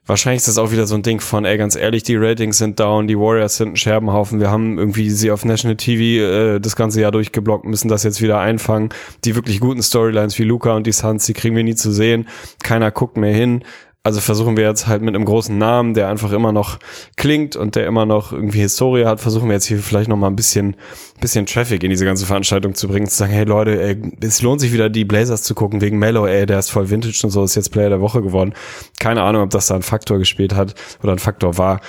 Wahrscheinlich 0.08 0.40
ist 0.40 0.48
das 0.48 0.58
auch 0.58 0.72
wieder 0.72 0.88
so 0.88 0.96
ein 0.96 1.04
Ding 1.04 1.20
von, 1.20 1.44
ey, 1.44 1.58
ganz 1.58 1.76
ehrlich, 1.76 2.02
die 2.02 2.16
Ratings 2.16 2.58
sind 2.58 2.80
down, 2.80 3.08
die 3.08 3.20
Warriors 3.20 3.58
sind 3.58 3.74
ein 3.74 3.76
Scherbenhaufen, 3.76 4.40
wir 4.40 4.50
haben 4.50 4.80
irgendwie 4.80 5.10
sie 5.10 5.32
auf 5.32 5.44
National 5.44 5.76
TV 5.76 6.24
äh, 6.24 6.60
das 6.60 6.78
ganze 6.78 7.02
Jahr 7.02 7.12
durchgeblockt, 7.12 7.66
müssen 7.66 7.90
das 7.90 8.04
jetzt 8.04 8.22
wieder 8.22 8.40
einfangen. 8.40 8.90
Die 9.26 9.36
wirklich 9.36 9.60
guten 9.60 9.84
Storylines 9.84 10.40
wie 10.40 10.44
Luca 10.44 10.76
und 10.76 10.88
die 10.88 10.94
Suns, 10.94 11.26
die 11.26 11.34
kriegen 11.34 11.58
wir 11.58 11.64
nie 11.64 11.76
zu 11.76 11.92
sehen. 11.92 12.28
Keiner 12.64 12.90
guckt 12.90 13.18
mehr 13.18 13.34
hin. 13.34 13.64
Also 14.08 14.22
versuchen 14.22 14.56
wir 14.56 14.64
jetzt 14.64 14.88
halt 14.88 15.02
mit 15.02 15.14
einem 15.14 15.26
großen 15.26 15.58
Namen, 15.58 15.94
der 15.94 16.08
einfach 16.08 16.32
immer 16.32 16.54
noch 16.54 16.80
klingt 17.18 17.58
und 17.58 17.76
der 17.76 17.86
immer 17.88 18.06
noch 18.06 18.32
irgendwie 18.32 18.62
Historie 18.62 19.04
hat, 19.04 19.20
versuchen 19.20 19.50
wir 19.50 19.56
jetzt 19.56 19.66
hier 19.66 19.80
vielleicht 19.80 20.08
noch 20.08 20.16
mal 20.16 20.28
ein 20.28 20.36
bisschen, 20.38 20.78
bisschen 21.20 21.46
Traffic 21.46 21.84
in 21.84 21.90
diese 21.90 22.06
ganze 22.06 22.26
Veranstaltung 22.26 22.74
zu 22.74 22.88
bringen, 22.88 23.10
zu 23.10 23.18
sagen, 23.18 23.34
hey 23.34 23.44
Leute, 23.44 23.84
ey, 23.84 24.02
es 24.22 24.42
lohnt 24.42 24.62
sich 24.62 24.72
wieder 24.72 24.90
die 24.90 25.04
Blazers 25.04 25.44
zu 25.44 25.54
gucken 25.56 25.82
wegen 25.82 26.00
Mello, 26.00 26.26
ey, 26.26 26.46
der 26.46 26.58
ist 26.58 26.70
voll 26.70 26.90
Vintage 26.90 27.20
und 27.26 27.32
so, 27.32 27.44
ist 27.44 27.56
jetzt 27.56 27.74
Player 27.74 27.90
der 27.90 28.00
Woche 28.00 28.22
geworden. 28.22 28.54
Keine 28.98 29.24
Ahnung, 29.24 29.42
ob 29.42 29.50
das 29.50 29.68
da 29.68 29.76
ein 29.76 29.82
Faktor 29.82 30.20
gespielt 30.20 30.56
hat 30.56 30.74
oder 31.04 31.12
ein 31.12 31.20
Faktor 31.20 31.58
war. 31.58 31.82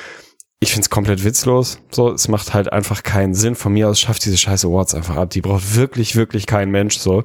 Ich 0.59 0.73
find's 0.73 0.91
komplett 0.91 1.23
witzlos. 1.23 1.79
So, 1.93 2.11
es 2.11 2.27
macht 2.27 2.53
halt 2.53 2.73
einfach 2.73 3.05
keinen 3.05 3.35
Sinn. 3.35 3.55
Von 3.55 3.75
mir 3.75 3.89
aus 3.89 4.01
schafft 4.01 4.25
diese 4.25 4.39
scheiße 4.39 4.67
Awards 4.67 4.93
einfach 4.93 5.15
ab. 5.15 5.31
Die 5.31 5.41
braucht 5.41 5.77
wirklich, 5.77 6.17
wirklich 6.17 6.47
kein 6.47 6.73
Mensch 6.73 6.99
so. 6.99 7.23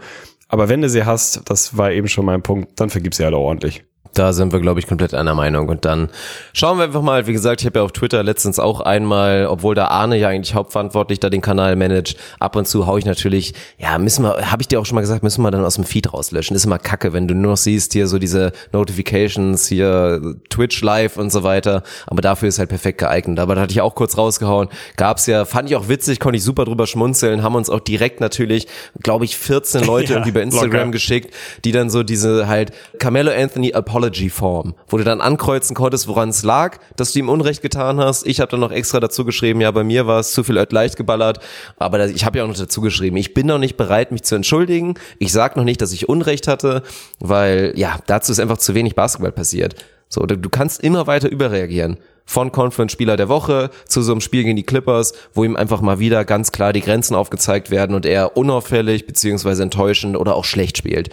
Aber 0.49 0.69
wenn 0.69 0.83
du 0.83 0.89
sie 0.89 1.03
hast, 1.03 1.49
das 1.49 1.75
war 1.79 1.91
eben 1.91 2.07
schon 2.07 2.25
mein 2.25 2.43
Punkt, 2.43 2.79
dann 2.79 2.91
vergib 2.91 3.15
sie 3.15 3.25
auch 3.25 3.31
ordentlich. 3.31 3.85
Da 4.14 4.32
sind 4.32 4.53
wir, 4.53 4.59
glaube 4.59 4.80
ich, 4.80 4.88
komplett 4.88 5.16
einer 5.16 5.34
Meinung. 5.34 5.70
Und 5.70 5.86
dann 5.86 6.09
schauen 6.53 6.78
wir 6.78 6.86
einfach 6.86 7.01
mal, 7.01 7.26
wie 7.26 7.34
gesagt, 7.34 7.61
ich 7.61 7.66
habe 7.66 7.80
ja 7.80 7.84
auf 7.86 7.91
Twitter 7.91 8.22
letztens 8.22 8.59
auch 8.59 8.80
einmal, 8.80 9.47
obwohl 9.47 9.74
da 9.74 9.88
Arne 9.88 10.18
ja 10.18 10.28
eigentlich 10.30 10.53
hauptverantwortlich 10.53 11.20
da 11.20 11.32
den 11.32 11.41
Kanal 11.41 11.76
managt, 11.76 12.18
ab 12.39 12.55
und 12.55 12.68
zu 12.68 12.86
hau 12.86 12.97
ich 12.97 13.05
natürlich, 13.05 13.55
ja, 13.80 13.97
müssen 13.97 14.24
wir, 14.24 14.51
habe 14.51 14.61
ich 14.61 14.68
dir 14.68 14.80
auch 14.80 14.86
schon 14.86 14.95
mal 14.95 15.01
gesagt, 15.01 15.24
müssen 15.24 15.41
wir 15.41 15.49
dann 15.49 15.66
aus 15.66 15.76
dem 15.76 15.84
Feed 15.84 16.14
rauslöschen. 16.14 16.55
ist 16.55 16.66
immer 16.66 16.78
kacke, 16.78 17.11
wenn 17.14 17.28
du 17.28 17.34
nur 17.34 17.51
noch 17.53 17.57
siehst, 17.57 17.93
hier 17.93 18.07
so 18.07 18.20
diese 18.20 18.51
Notifications, 18.72 19.66
hier 19.68 20.36
Twitch 20.49 20.82
Live 20.84 21.18
und 21.18 21.32
so 21.32 21.41
weiter. 21.43 21.82
Aber 22.05 22.22
dafür 22.22 22.49
ist 22.49 22.59
halt 22.59 22.70
perfekt 22.70 22.99
geeignet. 22.99 23.39
Aber 23.39 23.55
da 23.55 23.61
hatte 23.61 23.72
ich 23.72 23.82
auch 23.82 23.95
kurz 23.95 24.16
rausgehauen. 24.16 24.70
Gab's 24.95 25.26
ja, 25.26 25.45
fand 25.45 25.72
ich 25.72 25.76
auch 25.76 25.88
witzig, 25.88 26.20
konnte 26.20 26.38
ich 26.38 26.43
super 26.43 26.66
drüber 26.66 26.86
schmunzeln, 26.86 27.41
haben 27.41 27.55
uns 27.55 27.72
auch 27.72 27.80
direkt 27.80 28.20
natürlich, 28.20 28.68
glaube 29.01 29.26
ich, 29.26 29.38
14 29.38 29.84
Leute 29.86 30.09
Ja, 30.09 30.11
irgendwie 30.20 30.34
bei 30.34 30.41
Instagram 30.41 30.72
locker. 30.72 30.91
geschickt, 30.91 31.34
die 31.66 31.72
dann 31.72 31.89
so 31.89 32.03
diese 32.03 32.47
halt 32.47 32.74
Carmelo 32.99 33.32
Anthony 33.32 33.74
Apology 33.74 34.02
Form, 34.29 34.75
wo 34.87 34.97
du 34.97 35.03
dann 35.03 35.21
ankreuzen 35.21 35.75
konntest, 35.75 36.07
woran 36.07 36.29
es 36.29 36.43
lag, 36.43 36.77
dass 36.95 37.13
du 37.13 37.19
ihm 37.19 37.29
Unrecht 37.29 37.61
getan 37.61 37.99
hast. 37.99 38.25
Ich 38.25 38.39
habe 38.39 38.51
dann 38.51 38.59
noch 38.59 38.71
extra 38.71 38.99
dazu 38.99 39.25
geschrieben, 39.25 39.61
ja, 39.61 39.71
bei 39.71 39.83
mir 39.83 40.07
war 40.07 40.19
es 40.19 40.31
zu 40.31 40.43
viel 40.43 40.55
leicht 40.69 40.95
geballert, 40.95 41.39
aber 41.77 42.07
ich 42.07 42.25
habe 42.25 42.37
ja 42.37 42.43
auch 42.43 42.47
noch 42.47 42.57
dazu 42.57 42.81
geschrieben, 42.81 43.17
ich 43.17 43.33
bin 43.33 43.47
noch 43.47 43.59
nicht 43.59 43.77
bereit, 43.77 44.11
mich 44.11 44.23
zu 44.23 44.35
entschuldigen. 44.35 44.95
Ich 45.19 45.31
sag 45.31 45.55
noch 45.55 45.63
nicht, 45.63 45.81
dass 45.81 45.93
ich 45.93 46.09
Unrecht 46.09 46.47
hatte, 46.47 46.83
weil 47.19 47.73
ja, 47.75 47.99
dazu 48.05 48.31
ist 48.31 48.39
einfach 48.39 48.57
zu 48.57 48.73
wenig 48.75 48.95
Basketball 48.95 49.31
passiert. 49.31 49.75
So, 50.09 50.27
du, 50.27 50.37
du 50.37 50.49
kannst 50.49 50.83
immer 50.83 51.07
weiter 51.07 51.29
überreagieren. 51.29 51.97
Von 52.25 52.51
Conference-Spieler 52.51 53.17
der 53.17 53.29
Woche 53.29 53.69
zu 53.87 54.01
so 54.01 54.13
einem 54.13 54.21
Spiel 54.21 54.43
gegen 54.43 54.55
die 54.55 54.63
Clippers, 54.63 55.13
wo 55.33 55.43
ihm 55.43 55.55
einfach 55.55 55.81
mal 55.81 55.99
wieder 55.99 56.23
ganz 56.23 56.51
klar 56.51 56.71
die 56.71 56.81
Grenzen 56.81 57.15
aufgezeigt 57.15 57.71
werden 57.71 57.95
und 57.95 58.05
er 58.05 58.37
unauffällig 58.37 59.07
beziehungsweise 59.07 59.63
enttäuschend 59.63 60.15
oder 60.15 60.35
auch 60.35 60.45
schlecht 60.45 60.77
spielt. 60.77 61.09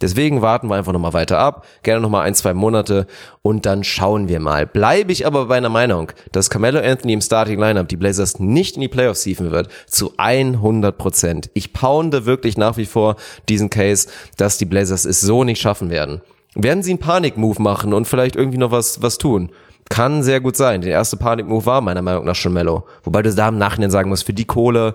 Deswegen 0.00 0.42
warten 0.42 0.68
wir 0.68 0.76
einfach 0.76 0.92
nochmal 0.92 1.12
weiter 1.12 1.38
ab, 1.38 1.66
gerne 1.82 2.00
nochmal 2.00 2.26
ein, 2.26 2.34
zwei 2.34 2.54
Monate 2.54 3.06
und 3.42 3.66
dann 3.66 3.84
schauen 3.84 4.28
wir 4.28 4.40
mal. 4.40 4.66
Bleibe 4.66 5.12
ich 5.12 5.26
aber 5.26 5.46
bei 5.46 5.56
einer 5.56 5.68
Meinung, 5.68 6.12
dass 6.32 6.50
Carmelo 6.50 6.80
Anthony 6.80 7.12
im 7.12 7.20
Starting 7.20 7.58
Lineup 7.58 7.88
die 7.88 7.96
Blazers 7.96 8.38
nicht 8.38 8.76
in 8.76 8.82
die 8.82 8.88
Playoffs 8.88 9.22
hieven 9.22 9.50
wird, 9.50 9.68
zu 9.86 10.12
100 10.16 10.96
Prozent. 10.96 11.50
Ich 11.54 11.72
pounde 11.72 12.26
wirklich 12.26 12.56
nach 12.56 12.76
wie 12.76 12.86
vor 12.86 13.16
diesen 13.48 13.70
Case, 13.70 14.08
dass 14.36 14.58
die 14.58 14.64
Blazers 14.64 15.04
es 15.04 15.20
so 15.20 15.44
nicht 15.44 15.60
schaffen 15.60 15.90
werden. 15.90 16.22
Werden 16.54 16.82
sie 16.82 16.90
einen 16.90 16.98
Panik-Move 16.98 17.62
machen 17.62 17.92
und 17.92 18.08
vielleicht 18.08 18.36
irgendwie 18.36 18.58
noch 18.58 18.72
was, 18.72 19.02
was 19.02 19.18
tun? 19.18 19.50
Kann 19.88 20.22
sehr 20.22 20.40
gut 20.40 20.56
sein. 20.56 20.80
Der 20.82 20.92
erste 20.92 21.16
Panik-Move 21.16 21.66
war 21.66 21.80
meiner 21.80 22.02
Meinung 22.02 22.24
nach 22.24 22.36
schon 22.36 22.52
Mello. 22.52 22.86
Wobei 23.02 23.22
du 23.22 23.34
da 23.34 23.48
im 23.48 23.58
Nachhinein 23.58 23.90
sagen 23.90 24.08
musst, 24.08 24.24
für 24.24 24.32
die 24.32 24.44
Kohle 24.44 24.94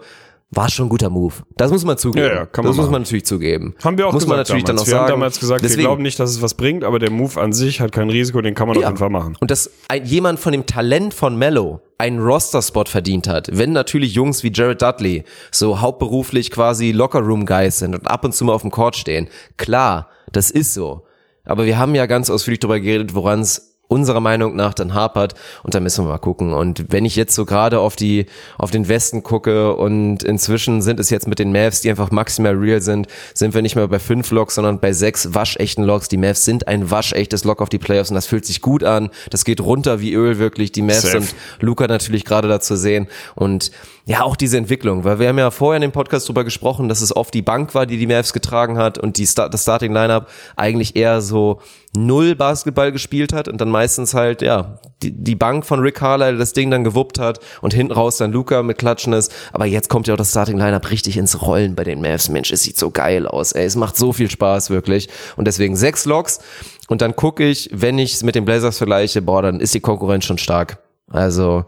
war 0.52 0.70
schon 0.70 0.86
ein 0.86 0.90
guter 0.90 1.10
Move. 1.10 1.34
Das 1.58 1.72
muss 1.72 1.84
man 1.84 1.98
zugeben. 1.98 2.26
Ja, 2.26 2.34
ja, 2.34 2.46
kann 2.46 2.64
man 2.64 2.72
das 2.72 2.78
muss 2.78 2.86
machen. 2.86 2.92
man 2.94 3.02
natürlich 3.02 3.26
zugeben. 3.26 3.76
Haben 3.84 3.98
wir 3.98 4.08
auch 4.08 4.14
muss 4.14 4.24
gesagt 4.24 4.30
man 4.30 4.38
natürlich 4.38 4.64
damals. 4.64 4.84
dann 4.84 4.84
auch 4.84 4.88
wir 4.88 4.92
sagen. 4.92 5.04
haben 5.04 5.20
damals 5.20 5.40
gesagt, 5.40 5.64
Deswegen, 5.64 5.80
wir 5.82 5.88
glauben 5.88 6.04
nicht, 6.04 6.20
dass 6.20 6.30
es 6.30 6.42
was 6.42 6.54
bringt, 6.54 6.84
aber 6.84 7.00
der 7.00 7.12
Move 7.12 7.42
an 7.42 7.52
sich 7.52 7.82
hat 7.82 7.92
kein 7.92 8.10
Risiko, 8.10 8.42
den 8.42 8.54
kann 8.54 8.68
man 8.68 8.78
auf 8.78 8.84
jeden 8.84 8.98
Fall 8.98 9.10
machen. 9.10 9.36
Und 9.40 9.52
dass 9.52 9.70
ein, 9.88 10.06
jemand 10.06 10.40
von 10.40 10.52
dem 10.52 10.66
Talent 10.66 11.14
von 11.14 11.38
Mello 11.38 11.82
einen 11.98 12.20
Roster-Spot 12.20 12.86
verdient 12.86 13.28
hat, 13.28 13.50
wenn 13.52 13.72
natürlich 13.72 14.14
Jungs 14.14 14.44
wie 14.44 14.52
Jared 14.54 14.82
Dudley 14.82 15.24
so 15.52 15.82
hauptberuflich 15.82 16.52
quasi 16.52 16.92
Locker-Room-Guys 16.92 17.80
sind 17.80 17.96
und 17.96 18.08
ab 18.08 18.24
und 18.24 18.34
zu 18.34 18.46
mal 18.46 18.54
auf 18.54 18.62
dem 18.62 18.72
Court 18.72 18.96
stehen. 18.96 19.28
Klar, 19.58 20.10
das 20.32 20.52
ist 20.52 20.74
so. 20.74 21.06
Aber 21.44 21.66
wir 21.66 21.78
haben 21.78 21.96
ja 21.96 22.06
ganz 22.06 22.30
ausführlich 22.30 22.60
darüber 22.60 22.80
geredet, 22.80 23.14
woran 23.14 23.42
es 23.42 23.75
unserer 23.88 24.20
Meinung 24.20 24.56
nach 24.56 24.74
dann 24.74 24.94
hapert 24.94 25.36
und 25.64 25.76
da 25.76 25.80
müssen 25.80 26.06
wir 26.06 26.10
mal 26.10 26.18
gucken. 26.18 26.54
Und 26.54 26.92
wenn 26.92 27.06
ich 27.06 27.16
jetzt 27.16 27.36
so 27.36 27.46
gerade 27.46 27.80
auf 27.80 27.96
die, 27.96 28.26
auf 28.58 28.72
den 28.72 28.88
Westen 28.88 29.24
gucke 29.24 29.76
und 29.76 30.24
inzwischen 30.24 30.82
sind 30.82 31.00
es 31.00 31.10
jetzt 31.10 31.28
mit 31.28 31.40
den 31.40 31.52
Mavs, 31.52 31.82
die 31.82 31.90
einfach 31.90 32.12
maximal 32.12 32.56
real 32.56 32.82
sind, 32.82 33.08
sind 33.34 33.54
wir 33.54 33.62
nicht 33.62 33.76
mehr 33.76 33.88
bei 33.88 34.00
fünf 34.00 34.32
Logs, 34.32 34.56
sondern 34.56 34.80
bei 34.80 34.94
sechs 34.94 35.34
waschechten 35.34 35.84
Logs. 35.84 36.08
Die 36.08 36.18
Mavs 36.18 36.46
sind 36.46 36.68
ein 36.68 36.90
waschechtes 36.90 37.44
Log 37.44 37.62
auf 37.62 37.70
die 37.70 37.80
Playoffs 37.80 38.10
und 38.10 38.16
das 38.16 38.28
fühlt 38.28 38.46
sich 38.46 38.62
gut 38.62 38.84
an. 38.84 39.10
Das 39.30 39.46
geht 39.46 39.62
runter 39.62 40.00
wie 40.00 40.14
Öl 40.14 40.40
wirklich. 40.40 40.72
Die 40.72 40.82
Mavs 40.82 41.02
Safe. 41.02 41.18
und 41.18 41.36
Luca 41.60 41.88
natürlich 41.88 42.26
gerade 42.26 42.48
dazu 42.48 42.76
sehen 42.76 43.08
und 43.36 43.72
ja, 44.08 44.22
auch 44.22 44.36
diese 44.36 44.58
Entwicklung, 44.58 45.04
weil 45.04 45.18
wir 45.18 45.28
haben 45.28 45.40
ja 45.40 45.50
vorher 45.50 45.78
in 45.78 45.82
dem 45.82 45.92
Podcast 45.92 46.28
drüber 46.28 46.44
gesprochen, 46.44 46.90
dass 46.90 47.02
es 47.02 47.16
oft 47.16 47.34
die 47.34 47.42
Bank 47.42 47.74
war, 47.74 47.88
die 47.88 47.98
die 47.98 48.06
Mavs 48.06 48.34
getragen 48.34 48.78
hat 48.78 49.00
und 49.00 49.18
die 49.18 49.26
Start, 49.26 49.52
das 49.52 49.64
Starting 49.64 49.94
Lineup 49.94 50.28
eigentlich 50.56 50.96
eher 50.96 51.22
so 51.22 51.60
null 51.96 52.36
Basketball 52.36 52.92
gespielt 52.92 53.34
hat 53.34 53.48
und 53.48 53.60
dann 53.60 53.70
meistens 53.70 54.14
halt, 54.14 54.42
ja, 54.42 54.80
die, 55.02 55.12
die 55.12 55.36
Bank 55.36 55.66
von 55.66 55.80
Rick 55.80 55.96
Carlisle 55.96 56.38
das 56.38 56.54
Ding 56.54 56.72
dann 56.72 56.84
gewuppt 56.84 57.20
hat 57.20 57.40
und 57.62 57.74
hinten 57.74 57.94
raus 57.94 58.18
dann 58.18 58.32
Luca 58.32 58.64
mit 58.64 58.78
Klatschen 58.78 59.14
ist. 59.14 59.34
Aber 59.54 59.66
jetzt 59.66 59.90
kommt 59.90 60.08
ja 60.08 60.14
auch 60.14 60.18
das 60.18 60.32
Starting 60.32 60.58
Lineup 60.58 60.90
richtig 60.92 61.18
ins 61.18 61.42
Rollen 61.42 61.76
bei 61.76 61.84
den 61.84 62.02
Mavs. 62.02 62.30
Mensch, 62.30 62.52
es 62.52 62.64
sieht 62.64 62.78
so 62.78 62.92
geil 62.92 63.28
aus, 63.28 63.52
ey. 63.52 63.66
Es 63.66 63.76
macht 63.76 63.98
so 63.98 64.14
viel 64.14 64.30
Spaß, 64.30 64.70
wirklich. 64.70 65.10
Und 65.36 65.46
deswegen 65.46 65.76
sechs 65.76 66.06
Logs. 66.06 66.40
Und 66.88 67.02
dann 67.02 67.16
gucke 67.16 67.44
ich, 67.44 67.70
wenn 67.74 67.98
ich 67.98 68.14
es 68.14 68.24
mit 68.24 68.36
den 68.36 68.46
Blazers 68.46 68.78
vergleiche, 68.78 69.22
boah, 69.22 69.42
dann 69.42 69.60
ist 69.60 69.74
die 69.74 69.80
Konkurrenz 69.80 70.26
schon 70.26 70.38
stark. 70.38 70.78
Also, 71.08 71.66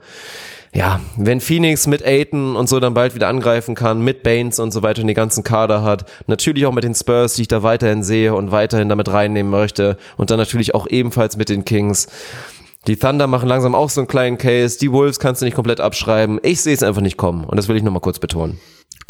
ja, 0.74 1.00
wenn 1.16 1.42
Phoenix 1.42 1.88
mit 1.88 2.06
Aiton 2.06 2.56
und 2.56 2.70
so 2.70 2.80
dann 2.80 2.94
bald 2.94 3.16
wieder 3.16 3.28
angreifen 3.28 3.76
kann, 3.76 4.02
mit 4.02 4.24
Baines 4.24 4.60
und 4.60 4.72
so 4.72 4.84
weiter 4.84 5.02
und 5.02 5.08
die 5.08 5.14
ganzen 5.14 5.44
Kader 5.44 5.84
hat, 5.84 6.06
natürlich 6.28 6.66
auch 6.66 6.74
mit 6.74 6.84
den 6.84 6.94
Spurs, 6.96 7.36
die 7.36 7.44
ich 7.44 7.48
da 7.48 7.64
weiterhin 7.64 8.04
sehe 8.04 8.34
und 8.36 8.52
weiterhin 8.52 8.90
damit 8.90 9.10
reinnehmen 9.12 9.52
möchte 9.52 9.98
und 10.18 10.30
dann 10.30 10.38
natürlich 10.38 10.76
auch 10.76 10.88
ebenfalls 10.88 11.38
mit 11.38 11.50
den 11.50 11.66
Kings. 11.66 12.08
Die 12.88 12.96
Thunder 12.98 13.28
machen 13.28 13.50
langsam 13.50 13.76
auch 13.76 13.90
so 13.90 14.02
einen 14.02 14.08
kleinen 14.08 14.38
Case, 14.38 14.80
die 14.80 14.92
Wolves 14.92 15.20
kannst 15.20 15.42
du 15.42 15.46
nicht 15.46 15.56
komplett 15.56 15.82
abschreiben. 15.82 16.40
Ich 16.44 16.62
sehe 16.62 16.74
es 16.74 16.84
einfach 16.84 17.02
nicht 17.02 17.18
kommen 17.18 17.44
und 17.44 17.58
das 17.58 17.68
will 17.68 17.76
ich 17.76 17.84
nochmal 17.84 18.02
kurz 18.02 18.20
betonen. 18.20 18.60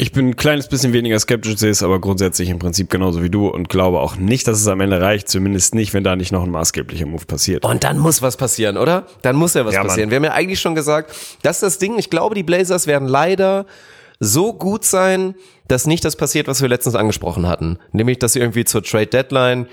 Ich 0.00 0.12
bin 0.12 0.28
ein 0.28 0.36
kleines 0.36 0.68
bisschen 0.68 0.92
weniger 0.92 1.18
skeptisch, 1.18 1.56
sehe 1.56 1.70
es 1.70 1.82
aber 1.82 2.00
grundsätzlich 2.00 2.50
im 2.50 2.58
Prinzip 2.58 2.90
genauso 2.90 3.22
wie 3.22 3.30
du 3.30 3.48
und 3.48 3.68
glaube 3.68 4.00
auch 4.00 4.16
nicht, 4.16 4.46
dass 4.46 4.60
es 4.60 4.66
am 4.68 4.80
Ende 4.80 5.00
reicht, 5.00 5.28
zumindest 5.28 5.74
nicht, 5.74 5.94
wenn 5.94 6.04
da 6.04 6.14
nicht 6.14 6.30
noch 6.30 6.44
ein 6.44 6.50
maßgeblicher 6.50 7.06
Move 7.06 7.24
passiert. 7.26 7.64
Und 7.64 7.84
dann 7.84 7.98
muss 7.98 8.22
was 8.22 8.36
passieren, 8.36 8.76
oder? 8.76 9.06
Dann 9.22 9.34
muss 9.36 9.54
ja 9.54 9.64
was 9.64 9.74
Ja, 9.74 9.80
Mann. 9.80 9.88
passieren. 9.88 10.10
Wir 10.10 10.16
haben 10.16 10.24
ja 10.24 10.32
eigentlich 10.32 10.60
schon 10.60 10.74
gesagt, 10.74 11.12
das 11.42 11.56
ist 11.56 11.62
das 11.62 11.78
Ding. 11.78 11.98
Ich 11.98 12.10
glaube, 12.10 12.34
die 12.34 12.42
Blazers 12.44 12.86
werden 12.86 13.08
leider 13.08 13.66
so 14.20 14.52
gut 14.52 14.84
sein, 14.84 15.34
dass 15.68 15.86
nicht 15.86 16.04
das 16.04 16.16
passiert, 16.16 16.48
was 16.48 16.62
wir 16.62 16.68
letztens 16.68 16.94
angesprochen 16.94 17.48
hatten. 17.48 17.78
Nämlich, 17.92 18.18
dass 18.18 18.34
sie 18.34 18.40
irgendwie 18.40 18.64
zur 18.64 18.82
Trade 18.82 19.06
Deadline 19.06 19.66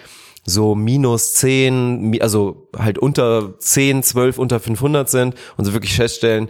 so 0.45 0.76
minus 0.76 1.34
10, 1.34 2.09
mi- 2.11 2.22
also 2.22 2.67
halt 2.77 2.97
unter 2.99 3.57
10, 3.59 4.03
12, 4.03 4.38
unter 4.38 4.59
500 4.59 5.09
sind 5.09 5.35
und 5.57 5.65
so 5.65 5.73
wirklich 5.73 5.95
feststellen, 5.95 6.49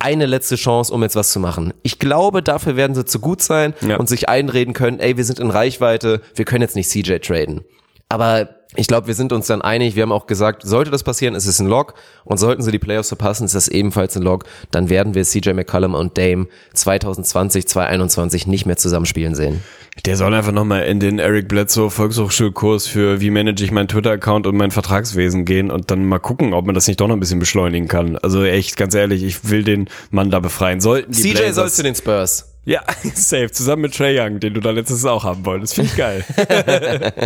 eine 0.00 0.26
letzte 0.26 0.56
Chance, 0.56 0.92
um 0.92 1.02
jetzt 1.02 1.16
was 1.16 1.32
zu 1.32 1.40
machen. 1.40 1.72
Ich 1.82 1.98
glaube, 1.98 2.42
dafür 2.42 2.76
werden 2.76 2.94
sie 2.94 3.04
zu 3.04 3.20
gut 3.20 3.40
sein 3.42 3.74
Ja. 3.80 3.96
und 3.96 4.08
sich 4.08 4.28
einreden 4.28 4.74
können, 4.74 5.00
ey, 5.00 5.16
wir 5.16 5.24
sind 5.24 5.38
in 5.40 5.50
Reichweite, 5.50 6.20
wir 6.34 6.44
können 6.44 6.62
jetzt 6.62 6.76
nicht 6.76 6.90
CJ 6.90 7.18
traden. 7.18 7.62
Aber 8.08 8.48
ich 8.76 8.86
glaube, 8.86 9.06
wir 9.06 9.14
sind 9.14 9.32
uns 9.32 9.46
dann 9.46 9.62
einig. 9.62 9.96
Wir 9.96 10.02
haben 10.02 10.12
auch 10.12 10.26
gesagt, 10.26 10.62
sollte 10.62 10.90
das 10.90 11.02
passieren, 11.02 11.34
ist 11.34 11.46
es 11.46 11.58
ein 11.58 11.66
Log. 11.66 11.94
Und 12.24 12.38
sollten 12.38 12.62
sie 12.62 12.70
die 12.70 12.78
Playoffs 12.78 13.08
verpassen, 13.08 13.44
ist 13.44 13.54
das 13.54 13.68
ebenfalls 13.68 14.16
ein 14.16 14.22
Log. 14.22 14.44
Dann 14.70 14.90
werden 14.90 15.14
wir 15.14 15.24
CJ 15.24 15.52
McCollum 15.52 15.94
und 15.94 16.18
Dame 16.18 16.48
2020, 16.74 17.66
2021 17.66 18.46
nicht 18.46 18.66
mehr 18.66 18.76
zusammenspielen 18.76 19.34
sehen. 19.34 19.62
Der 20.04 20.16
soll 20.16 20.32
einfach 20.32 20.52
nochmal 20.52 20.84
in 20.84 21.00
den 21.00 21.18
Eric 21.18 21.48
Bledsoe 21.48 21.90
Volkshochschulkurs 21.90 22.86
für 22.86 23.20
wie 23.20 23.30
manage 23.30 23.64
ich 23.64 23.72
meinen 23.72 23.88
Twitter-Account 23.88 24.46
und 24.46 24.56
mein 24.56 24.70
Vertragswesen 24.70 25.44
gehen 25.44 25.70
und 25.70 25.90
dann 25.90 26.04
mal 26.04 26.20
gucken, 26.20 26.52
ob 26.52 26.66
man 26.66 26.74
das 26.74 26.86
nicht 26.86 27.00
doch 27.00 27.08
noch 27.08 27.16
ein 27.16 27.20
bisschen 27.20 27.40
beschleunigen 27.40 27.88
kann. 27.88 28.16
Also 28.18 28.44
echt, 28.44 28.76
ganz 28.76 28.94
ehrlich, 28.94 29.24
ich 29.24 29.50
will 29.50 29.64
den 29.64 29.88
Mann 30.10 30.30
da 30.30 30.40
befreien. 30.40 30.80
Sollten 30.80 31.10
die 31.10 31.22
CJ 31.22 31.32
Blazers, 31.32 31.54
soll 31.56 31.70
zu 31.70 31.82
den 31.82 31.94
Spurs. 31.94 32.54
Ja, 32.68 32.82
safe, 33.14 33.50
zusammen 33.50 33.80
mit 33.80 33.96
Trey 33.96 34.20
Young, 34.20 34.40
den 34.40 34.52
du 34.52 34.60
da 34.60 34.72
letztes 34.72 35.06
auch 35.06 35.24
haben 35.24 35.46
wolltest. 35.46 35.74
Finde 35.74 35.90
ich 35.90 35.96
geil. 35.96 36.22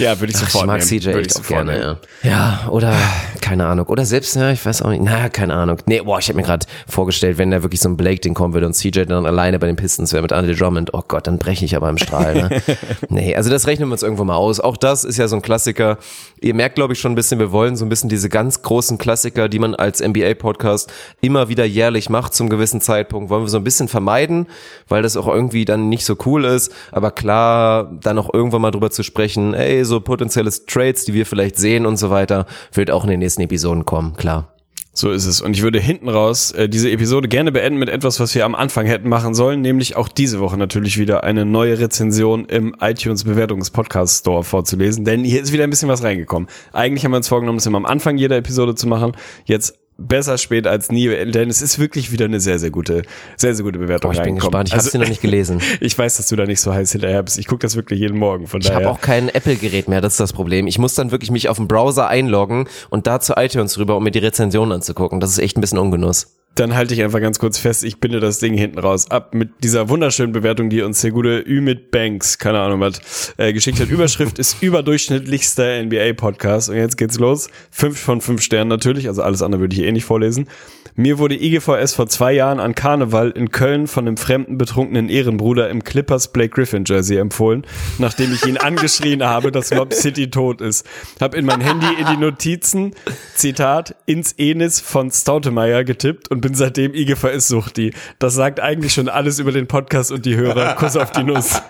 ja, 0.00 0.18
würde 0.18 0.32
ich 0.32 0.36
Ach, 0.38 0.50
sofort 0.50 0.64
ich 0.64 0.66
mag 0.66 0.78
nehmen. 0.78 1.00
CJ 1.00 1.06
Würde 1.06 1.28
ich 1.28 1.36
auch 1.36 1.46
gerne, 1.46 1.72
nehmen. 1.72 1.96
ja. 2.24 2.30
Ja, 2.64 2.68
oder 2.70 2.96
keine 3.40 3.66
Ahnung. 3.66 3.86
Oder 3.86 4.04
selbst, 4.04 4.34
ja, 4.34 4.50
ich 4.50 4.66
weiß 4.66 4.82
auch 4.82 4.90
nicht. 4.90 5.04
Na, 5.04 5.28
keine 5.28 5.54
Ahnung. 5.54 5.78
Nee, 5.86 6.00
boah, 6.00 6.18
ich 6.18 6.26
habe 6.26 6.38
mir 6.38 6.42
gerade 6.42 6.66
vorgestellt, 6.88 7.38
wenn 7.38 7.52
da 7.52 7.62
wirklich 7.62 7.80
so 7.80 7.88
ein 7.88 7.96
Blake-Ding 7.96 8.34
kommen 8.34 8.52
würde 8.52 8.66
und 8.66 8.72
CJ 8.72 9.04
dann 9.04 9.26
alleine 9.26 9.60
bei 9.60 9.68
den 9.68 9.76
Pistons 9.76 10.12
wäre 10.12 10.22
mit 10.22 10.32
Andre 10.32 10.56
Drummond. 10.56 10.92
Oh 10.92 11.04
Gott, 11.06 11.28
dann 11.28 11.38
breche 11.38 11.64
ich 11.64 11.76
aber 11.76 11.88
im 11.88 11.96
Strahl. 11.96 12.34
Ne? 12.34 12.62
nee, 13.08 13.36
also 13.36 13.48
das 13.48 13.68
rechnen 13.68 13.88
wir 13.88 13.92
uns 13.92 14.02
irgendwo 14.02 14.24
mal 14.24 14.34
aus. 14.34 14.58
Auch 14.58 14.76
das 14.76 15.04
ist 15.04 15.18
ja 15.18 15.28
so 15.28 15.36
ein 15.36 15.42
Klassiker. 15.42 15.98
Ihr 16.40 16.54
merkt, 16.54 16.74
glaube 16.74 16.94
ich, 16.94 16.98
schon 16.98 17.12
ein 17.12 17.14
bisschen, 17.14 17.38
wir 17.38 17.52
wollen 17.52 17.76
so 17.76 17.86
ein 17.86 17.90
bisschen 17.90 18.08
diese 18.08 18.28
ganz 18.28 18.62
großen 18.62 18.98
Klassiker, 18.98 19.48
die 19.48 19.60
man 19.60 19.76
als 19.76 20.00
NBA-Podcast 20.00 20.92
immer 21.20 21.48
wieder 21.48 21.64
jährlich 21.64 22.10
macht 22.10 22.34
zum 22.34 22.48
gewissen 22.48 22.80
Zeitpunkt, 22.80 23.30
wollen 23.30 23.44
wir 23.44 23.48
so 23.48 23.58
ein 23.58 23.64
bisschen 23.64 23.86
vermeiden, 23.86 24.48
weil 24.88 25.02
das 25.02 25.16
auch 25.16 25.28
irgendwie 25.28 25.64
dann 25.64 25.88
nicht 25.88 26.04
so 26.04 26.16
cool 26.26 26.44
ist. 26.44 26.72
Aber 26.92 27.10
klar, 27.10 27.90
dann 28.02 28.18
auch 28.18 28.32
irgendwann 28.32 28.62
mal 28.62 28.70
drüber 28.70 28.90
zu 28.90 29.02
sprechen, 29.02 29.54
ey, 29.54 29.84
so 29.84 30.00
potenzielle 30.00 30.50
Trades, 30.50 31.04
die 31.04 31.14
wir 31.14 31.26
vielleicht 31.26 31.56
sehen 31.56 31.86
und 31.86 31.96
so 31.96 32.10
weiter, 32.10 32.46
wird 32.72 32.90
auch 32.90 33.04
in 33.04 33.10
den 33.10 33.20
nächsten 33.20 33.42
Episoden 33.42 33.84
kommen, 33.84 34.14
klar. 34.16 34.54
So 34.92 35.12
ist 35.12 35.24
es. 35.24 35.40
Und 35.40 35.56
ich 35.56 35.62
würde 35.62 35.78
hinten 35.78 36.08
raus 36.08 36.50
äh, 36.50 36.68
diese 36.68 36.90
Episode 36.90 37.28
gerne 37.28 37.52
beenden 37.52 37.78
mit 37.78 37.88
etwas, 37.88 38.18
was 38.18 38.34
wir 38.34 38.44
am 38.44 38.56
Anfang 38.56 38.86
hätten 38.86 39.08
machen 39.08 39.34
sollen, 39.34 39.60
nämlich 39.60 39.96
auch 39.96 40.08
diese 40.08 40.40
Woche 40.40 40.56
natürlich 40.56 40.98
wieder 40.98 41.22
eine 41.22 41.46
neue 41.46 41.78
Rezension 41.78 42.44
im 42.46 42.74
iTunes 42.80 43.24
Bewertungs-Podcast 43.24 44.20
Store 44.20 44.42
vorzulesen, 44.42 45.04
denn 45.04 45.22
hier 45.22 45.40
ist 45.40 45.52
wieder 45.52 45.64
ein 45.64 45.70
bisschen 45.70 45.88
was 45.88 46.02
reingekommen. 46.02 46.48
Eigentlich 46.72 47.04
haben 47.04 47.12
wir 47.12 47.18
uns 47.18 47.28
vorgenommen, 47.28 47.58
das 47.58 47.66
immer 47.66 47.78
am 47.78 47.86
Anfang 47.86 48.18
jeder 48.18 48.36
Episode 48.36 48.74
zu 48.74 48.88
machen. 48.88 49.12
Jetzt 49.44 49.79
besser 50.00 50.38
spät 50.38 50.66
als 50.66 50.90
nie, 50.90 51.08
denn 51.30 51.48
es 51.50 51.62
ist 51.62 51.78
wirklich 51.78 52.10
wieder 52.12 52.24
eine 52.24 52.40
sehr, 52.40 52.58
sehr 52.58 52.70
gute, 52.70 53.02
sehr, 53.36 53.54
sehr 53.54 53.64
gute 53.64 53.78
Bewertung 53.78 54.10
Boah, 54.10 54.16
ich 54.16 54.22
bin 54.22 54.36
gespannt. 54.36 54.68
Ich 54.68 54.72
habe 54.74 54.80
Also- 54.80 54.90
sie 54.90 54.98
noch 54.98 55.08
nicht 55.08 55.20
gelesen. 55.22 55.60
Ich 55.80 55.96
weiß, 55.96 56.16
dass 56.16 56.28
du 56.28 56.36
da 56.36 56.46
nicht 56.46 56.60
so 56.60 56.72
heiß 56.74 56.92
hinterher 56.92 57.22
bist. 57.22 57.38
Ich 57.38 57.46
gucke 57.46 57.60
das 57.60 57.76
wirklich 57.76 58.00
jeden 58.00 58.18
Morgen. 58.18 58.46
Von 58.46 58.60
Ich 58.60 58.72
habe 58.72 58.88
auch 58.90 59.00
kein 59.00 59.28
Apple-Gerät 59.28 59.88
mehr, 59.88 60.00
das 60.00 60.14
ist 60.14 60.20
das 60.20 60.32
Problem. 60.32 60.66
Ich 60.66 60.78
muss 60.78 60.94
dann 60.94 61.10
wirklich 61.10 61.30
mich 61.30 61.48
auf 61.48 61.56
den 61.58 61.68
Browser 61.68 62.08
einloggen 62.08 62.66
und 62.90 63.06
da 63.06 63.20
zu 63.20 63.34
iTunes 63.36 63.78
rüber, 63.78 63.96
um 63.96 64.04
mir 64.04 64.10
die 64.10 64.18
Rezension 64.18 64.72
anzugucken. 64.72 65.20
Das 65.20 65.30
ist 65.30 65.38
echt 65.38 65.56
ein 65.56 65.60
bisschen 65.60 65.78
Ungenuss. 65.78 66.34
Dann 66.56 66.74
halte 66.74 66.94
ich 66.94 67.02
einfach 67.02 67.20
ganz 67.20 67.38
kurz 67.38 67.58
fest, 67.58 67.84
ich 67.84 68.00
binde 68.00 68.20
das 68.20 68.38
Ding 68.38 68.54
hinten 68.54 68.78
raus 68.78 69.10
ab 69.10 69.34
mit 69.34 69.62
dieser 69.62 69.88
wunderschönen 69.88 70.32
Bewertung, 70.32 70.68
die 70.68 70.82
uns 70.82 71.00
der 71.00 71.12
gute 71.12 71.38
Ü 71.46 71.60
mit 71.60 71.90
Banks, 71.90 72.38
keine 72.38 72.60
Ahnung 72.60 72.80
was, 72.80 73.34
äh, 73.36 73.52
geschickt 73.52 73.80
hat. 73.80 73.88
Überschrift 73.88 74.38
ist 74.38 74.62
überdurchschnittlichster 74.62 75.82
NBA-Podcast. 75.82 76.70
Und 76.70 76.76
jetzt 76.76 76.96
geht's 76.96 77.18
los. 77.18 77.48
Fünf 77.70 77.98
von 77.98 78.20
fünf 78.20 78.42
Sternen 78.42 78.68
natürlich, 78.68 79.08
also 79.08 79.22
alles 79.22 79.42
andere 79.42 79.60
würde 79.60 79.76
ich 79.76 79.82
eh 79.82 79.92
nicht 79.92 80.04
vorlesen. 80.04 80.48
Mir 80.96 81.18
wurde 81.18 81.34
IGVS 81.34 81.94
vor 81.94 82.08
zwei 82.08 82.32
Jahren 82.32 82.60
an 82.60 82.74
Karneval 82.74 83.30
in 83.30 83.50
Köln 83.50 83.86
von 83.86 84.06
einem 84.06 84.16
fremden 84.16 84.58
betrunkenen 84.58 85.08
Ehrenbruder 85.08 85.70
im 85.70 85.84
Clippers 85.84 86.28
Blake 86.28 86.50
Griffin 86.50 86.84
Jersey 86.86 87.16
empfohlen, 87.16 87.64
nachdem 87.98 88.34
ich 88.34 88.44
ihn 88.44 88.56
angeschrien 88.58 89.24
habe, 89.24 89.52
dass 89.52 89.72
Lob 89.72 89.94
City 89.94 90.30
tot 90.30 90.60
ist. 90.60 90.86
Hab 91.20 91.34
in 91.34 91.46
mein 91.46 91.60
Handy 91.60 91.86
in 91.98 92.06
die 92.06 92.16
Notizen, 92.16 92.94
Zitat, 93.34 93.94
ins 94.06 94.32
Enis 94.32 94.80
von 94.80 95.10
Stautemeyer 95.10 95.84
getippt 95.84 96.30
und 96.30 96.40
bin 96.40 96.49
seitdem 96.54 96.94
IGVS-Suchti. 96.94 97.92
Das 98.18 98.34
sagt 98.34 98.60
eigentlich 98.60 98.92
schon 98.92 99.08
alles 99.08 99.38
über 99.38 99.52
den 99.52 99.66
Podcast 99.66 100.12
und 100.12 100.24
die 100.26 100.36
Hörer. 100.36 100.74
Kuss 100.74 100.96
auf 100.96 101.10
die 101.12 101.22
Nuss. 101.24 101.60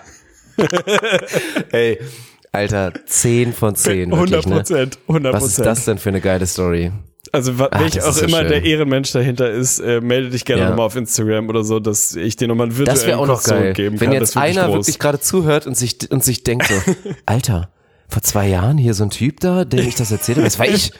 Ey, 1.71 1.99
Alter, 2.51 2.93
10 3.05 3.53
von 3.53 3.75
10. 3.75 4.11
100 4.13 4.19
Wirklich, 4.31 4.45
ne? 4.47 4.55
Prozent, 4.57 4.99
100 5.07 5.33
Was 5.33 5.43
ist 5.45 5.59
das 5.59 5.85
denn 5.85 5.97
für 5.97 6.09
eine 6.09 6.21
geile 6.21 6.45
Story? 6.45 6.91
Also 7.31 7.53
Ach, 7.59 7.79
welch 7.79 8.01
auch 8.03 8.11
so 8.11 8.25
immer 8.25 8.39
schön. 8.39 8.49
der 8.49 8.63
Ehrenmensch 8.65 9.11
dahinter 9.13 9.49
ist, 9.49 9.79
äh, 9.79 10.01
melde 10.01 10.31
dich 10.31 10.43
gerne 10.43 10.63
Ja. 10.63 10.69
nochmal 10.69 10.87
auf 10.87 10.97
Instagram 10.97 11.47
oder 11.47 11.63
so, 11.63 11.79
dass 11.79 12.13
ich 12.15 12.35
dir 12.35 12.49
nochmal 12.49 12.67
einen 12.67 12.77
virtuellen 12.77 13.07
Das 13.09 13.17
auch 13.17 13.25
noch 13.27 13.41
geil. 13.43 13.59
zurückgeben 13.61 13.99
Wenn 14.01 14.07
kann. 14.09 14.13
jetzt 14.15 14.35
das 14.35 14.43
ist 14.43 14.57
einer 14.57 14.65
groß. 14.65 14.75
wirklich 14.87 14.99
gerade 14.99 15.19
zuhört 15.21 15.65
und 15.65 15.77
sich, 15.77 15.97
und 16.11 16.25
sich 16.25 16.43
denkt 16.43 16.65
so, 16.67 16.73
Alter, 17.25 17.71
vor 18.11 18.21
zwei 18.21 18.47
Jahren 18.47 18.77
hier 18.77 18.93
so 18.93 19.03
ein 19.03 19.09
Typ 19.09 19.39
da, 19.39 19.63
dem 19.65 19.87
ich 19.87 19.95
das 19.95 20.11
erzählt 20.11 20.37
habe, 20.37 20.45
das 20.45 20.59
war 20.59 20.67
ich. 20.67 20.91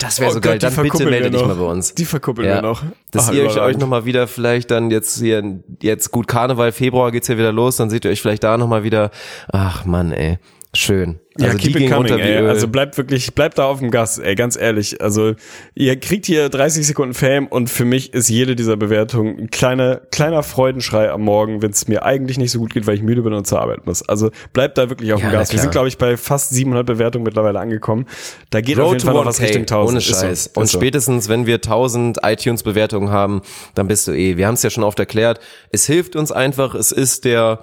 Das 0.00 0.20
wäre 0.20 0.30
Oh 0.30 0.34
so 0.34 0.40
Gott, 0.40 0.44
geil. 0.44 0.58
Dann 0.58 0.70
bitte 0.70 0.82
verkuppeln 0.82 1.10
melde 1.10 1.24
wir 1.32 1.38
dich 1.38 1.46
mal 1.46 1.54
bei 1.56 1.64
uns. 1.64 1.94
Die 1.94 2.04
verkuppeln 2.04 2.46
wir 2.48 2.62
noch. 2.62 2.82
Dass 3.10 3.30
Ah, 3.30 3.32
ihr 3.32 3.44
euch, 3.44 3.58
euch 3.58 3.78
nochmal 3.78 4.04
wieder 4.04 4.26
vielleicht 4.28 4.70
dann 4.70 4.90
jetzt 4.90 5.18
hier, 5.18 5.60
jetzt 5.82 6.10
gut 6.10 6.28
Karneval, 6.28 6.72
Februar 6.72 7.10
geht's 7.10 7.28
ja 7.28 7.38
wieder 7.38 7.52
los, 7.52 7.76
dann 7.76 7.88
seht 7.90 8.04
ihr 8.04 8.10
euch 8.10 8.20
vielleicht 8.20 8.44
da 8.44 8.58
nochmal 8.58 8.82
wieder. 8.82 9.10
Ach 9.50 9.84
Mann, 9.86 10.12
ey. 10.12 10.38
Schön. 10.74 11.18
Ja, 11.38 11.46
Also 11.46 11.58
keep 11.58 11.76
die 11.76 11.84
it 11.86 11.90
coming, 11.90 12.18
ey. 12.18 12.36
Also 12.46 12.68
bleibt 12.68 12.98
wirklich, 12.98 13.32
bleibt 13.34 13.56
da 13.58 13.64
auf 13.64 13.78
dem 13.78 13.90
Gas, 13.90 14.18
ey, 14.18 14.34
ganz 14.34 14.54
ehrlich. 14.54 15.00
Also 15.00 15.34
ihr 15.74 15.98
kriegt 15.98 16.26
hier 16.26 16.50
30 16.50 16.86
Sekunden 16.86 17.14
Fame 17.14 17.46
und 17.46 17.70
für 17.70 17.86
mich 17.86 18.12
ist 18.12 18.28
jede 18.28 18.54
dieser 18.54 18.76
Bewertungen 18.76 19.38
ein 19.38 19.50
kleiner, 19.50 19.96
kleiner 20.10 20.42
Freudenschrei 20.42 21.10
am 21.10 21.22
Morgen, 21.22 21.62
wenn 21.62 21.70
es 21.70 21.88
mir 21.88 22.04
eigentlich 22.04 22.36
nicht 22.36 22.50
so 22.50 22.58
gut 22.58 22.74
geht, 22.74 22.86
weil 22.86 22.96
ich 22.96 23.02
müde 23.02 23.22
bin 23.22 23.32
und 23.32 23.46
zur 23.46 23.62
Arbeit 23.62 23.86
muss. 23.86 24.06
Also 24.06 24.30
bleibt 24.52 24.76
da 24.76 24.90
wirklich 24.90 25.12
auf 25.14 25.20
Ja, 25.22 25.28
dem 25.30 25.32
Gas. 25.32 25.52
Wir 25.52 25.58
sind, 25.58 25.70
glaube 25.70 25.88
ich, 25.88 25.96
bei 25.96 26.16
fast 26.18 26.50
700 26.50 26.84
Bewertungen 26.84 27.24
mittlerweile 27.24 27.60
angekommen. 27.60 28.04
Da 28.50 28.60
geht 28.60 28.78
auf 28.78 28.84
Road 28.84 28.92
jeden 28.94 29.00
to 29.00 29.06
Fall 29.06 29.14
noch 29.14 29.24
was 29.26 29.40
1K, 29.40 29.44
Richtung 29.44 29.62
1000. 29.62 29.90
ohne 29.90 30.00
so. 30.02 30.12
Scheiß. 30.12 30.46
Ist 30.48 30.56
Und 30.56 30.66
so. 30.68 30.78
spätestens, 30.78 31.28
wenn 31.30 31.46
wir 31.46 31.56
1000 31.56 32.18
iTunes-Bewertungen 32.22 33.10
haben, 33.10 33.40
dann 33.74 33.88
bist 33.88 34.06
du 34.06 34.12
eh. 34.12 34.36
Wir 34.36 34.46
haben 34.46 34.54
es 34.54 34.62
ja 34.62 34.70
schon 34.70 34.84
oft 34.84 34.98
erklärt. 34.98 35.40
Es 35.70 35.86
hilft 35.86 36.14
uns 36.14 36.30
einfach. 36.30 36.74
Es 36.74 36.92
ist 36.92 37.24
der 37.24 37.60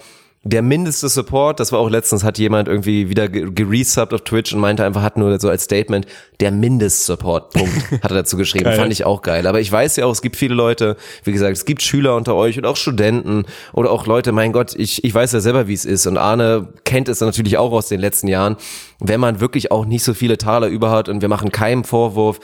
der 0.48 0.62
mindeste 0.62 1.10
Support, 1.10 1.60
das 1.60 1.72
war 1.72 1.80
auch 1.80 1.90
letztens, 1.90 2.24
hat 2.24 2.38
jemand 2.38 2.68
irgendwie 2.68 3.10
wieder 3.10 3.28
ge- 3.28 3.50
geresubbed 3.52 4.14
auf 4.14 4.22
Twitch 4.22 4.54
und 4.54 4.60
meinte 4.60 4.86
einfach, 4.86 5.02
hat 5.02 5.18
nur 5.18 5.40
so 5.40 5.50
als 5.50 5.64
Statement, 5.64 6.06
der 6.40 6.52
Mindestsupport, 6.52 7.52
Punkt, 7.52 7.92
hat 8.04 8.12
er 8.12 8.18
dazu 8.18 8.38
geschrieben. 8.38 8.66
Fand 8.76 8.92
ich 8.92 9.06
auch 9.06 9.24
geil. 9.24 9.48
Aber 9.48 9.60
ich 9.60 9.72
weiß 9.72 9.96
ja 9.96 10.06
auch, 10.06 10.12
es 10.12 10.22
gibt 10.22 10.36
viele 10.36 10.54
Leute, 10.54 10.98
wie 11.24 11.32
gesagt, 11.32 11.58
es 11.58 11.66
gibt 11.66 11.82
Schüler 11.82 12.16
unter 12.16 12.36
euch 12.36 12.60
und 12.60 12.66
auch 12.68 12.78
Studenten 12.78 13.46
oder 13.74 13.90
auch 13.90 14.06
Leute, 14.06 14.32
mein 14.34 14.52
Gott, 14.52 14.76
ich, 14.78 15.04
ich 15.04 15.14
weiß 15.16 15.32
ja 15.32 15.40
selber, 15.40 15.68
wie 15.68 15.74
es 15.74 15.84
ist 15.84 16.06
und 16.06 16.18
Arne 16.18 16.68
kennt 16.84 17.10
es 17.10 17.22
natürlich 17.22 17.58
auch 17.58 17.72
aus 17.72 17.88
den 17.88 18.00
letzten 18.00 18.28
Jahren, 18.28 18.56
wenn 19.00 19.20
man 19.20 19.40
wirklich 19.40 19.72
auch 19.72 19.86
nicht 19.86 20.04
so 20.04 20.14
viele 20.14 20.38
Taler 20.38 20.68
über 20.68 20.92
hat 20.92 21.10
und 21.10 21.22
wir 21.22 21.30
machen 21.30 21.52
keinen 21.52 21.84
Vorwurf, 21.84 22.40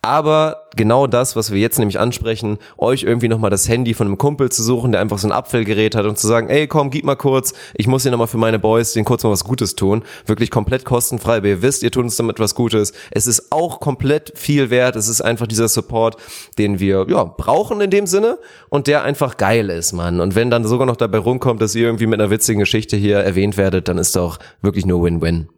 aber 0.00 0.68
genau 0.76 1.08
das, 1.08 1.34
was 1.34 1.50
wir 1.50 1.58
jetzt 1.58 1.78
nämlich 1.78 1.98
ansprechen, 1.98 2.58
euch 2.76 3.02
irgendwie 3.02 3.26
nochmal 3.26 3.50
das 3.50 3.68
Handy 3.68 3.94
von 3.94 4.06
einem 4.06 4.16
Kumpel 4.16 4.50
zu 4.50 4.62
suchen, 4.62 4.92
der 4.92 5.00
einfach 5.00 5.18
so 5.18 5.26
ein 5.26 5.32
Apfelgerät 5.32 5.96
hat 5.96 6.06
und 6.06 6.16
zu 6.16 6.28
sagen, 6.28 6.48
ey 6.48 6.68
komm, 6.68 6.90
gib 6.90 7.04
mal 7.04 7.16
kurz, 7.16 7.52
ich 7.74 7.88
muss 7.88 8.02
hier 8.02 8.12
nochmal 8.12 8.28
für 8.28 8.38
meine 8.38 8.60
Boys 8.60 8.92
den 8.92 9.04
kurz 9.04 9.24
mal 9.24 9.30
was 9.30 9.42
Gutes 9.42 9.74
tun. 9.74 10.04
Wirklich 10.24 10.50
komplett 10.50 10.84
kostenfrei, 10.84 11.38
aber 11.38 11.48
ihr 11.48 11.62
wisst, 11.62 11.82
ihr 11.82 11.90
tut 11.90 12.04
uns 12.04 12.16
damit 12.16 12.38
was 12.38 12.54
Gutes. 12.54 12.92
Es 13.10 13.26
ist 13.26 13.50
auch 13.50 13.80
komplett 13.80 14.32
viel 14.36 14.70
wert. 14.70 14.94
Es 14.94 15.08
ist 15.08 15.20
einfach 15.20 15.48
dieser 15.48 15.68
Support, 15.68 16.16
den 16.58 16.78
wir 16.78 17.06
ja 17.08 17.24
brauchen 17.24 17.80
in 17.80 17.90
dem 17.90 18.06
Sinne 18.06 18.38
und 18.68 18.86
der 18.86 19.02
einfach 19.02 19.36
geil 19.36 19.68
ist, 19.68 19.92
Mann. 19.92 20.20
Und 20.20 20.36
wenn 20.36 20.50
dann 20.50 20.64
sogar 20.64 20.86
noch 20.86 20.96
dabei 20.96 21.18
rumkommt, 21.18 21.60
dass 21.60 21.74
ihr 21.74 21.86
irgendwie 21.86 22.06
mit 22.06 22.20
einer 22.20 22.30
witzigen 22.30 22.60
Geschichte 22.60 22.96
hier 22.96 23.18
erwähnt 23.18 23.56
werdet, 23.56 23.88
dann 23.88 23.98
ist 23.98 24.14
doch 24.14 24.38
wirklich 24.62 24.86
nur 24.86 25.02
Win-Win. 25.02 25.48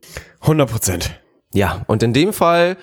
100 0.41 0.71
Prozent. 0.71 1.21
Ja, 1.53 1.83
und 1.89 2.03
in 2.03 2.13
dem 2.13 2.33
Fall 2.33 2.77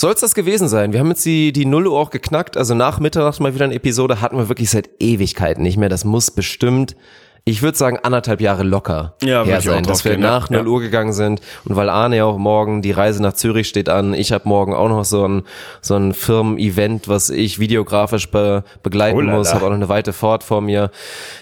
soll 0.00 0.12
es 0.14 0.20
das 0.20 0.34
gewesen 0.34 0.68
sein. 0.68 0.92
Wir 0.92 1.00
haben 1.00 1.08
jetzt 1.08 1.24
die, 1.26 1.52
die 1.52 1.66
Null 1.66 1.86
Uhr 1.86 1.98
auch 1.98 2.10
geknackt. 2.10 2.56
Also 2.56 2.74
nach 2.74 3.00
Mitternacht 3.00 3.38
mal 3.40 3.54
wieder 3.54 3.66
eine 3.66 3.74
Episode 3.74 4.20
hatten 4.20 4.36
wir 4.36 4.48
wirklich 4.48 4.70
seit 4.70 4.88
Ewigkeiten 4.98 5.62
nicht 5.62 5.76
mehr. 5.76 5.90
Das 5.90 6.04
muss 6.04 6.30
bestimmt, 6.30 6.96
ich 7.44 7.60
würde 7.60 7.76
sagen, 7.76 7.98
anderthalb 8.02 8.40
Jahre 8.40 8.62
locker 8.62 9.14
Ja, 9.22 9.44
her 9.44 9.60
sein, 9.60 9.84
dass 9.84 10.04
wir 10.04 10.12
gehen, 10.12 10.22
nach 10.22 10.48
Null 10.48 10.64
Ja. 10.64 10.70
Uhr 10.70 10.80
gegangen 10.80 11.12
sind. 11.12 11.42
Und 11.66 11.76
weil 11.76 11.90
Arne 11.90 12.16
ja 12.16 12.24
auch 12.24 12.38
morgen, 12.38 12.80
die 12.80 12.92
Reise 12.92 13.22
nach 13.22 13.34
Zürich 13.34 13.68
steht 13.68 13.90
an. 13.90 14.14
Ich 14.14 14.32
habe 14.32 14.48
morgen 14.48 14.72
auch 14.72 14.88
noch 14.88 15.04
so 15.04 15.26
ein, 15.28 15.42
so 15.82 15.96
ein 15.96 16.14
Firmen-Event, 16.14 17.06
was 17.08 17.28
ich 17.28 17.58
videografisch 17.58 18.30
be, 18.30 18.64
begleiten 18.82 19.28
Oh 19.28 19.36
muss. 19.36 19.52
Habe 19.52 19.66
auch 19.66 19.70
noch 19.70 19.76
eine 19.76 19.90
weite 19.90 20.14
Fahrt 20.14 20.44
vor 20.44 20.62
mir. 20.62 20.90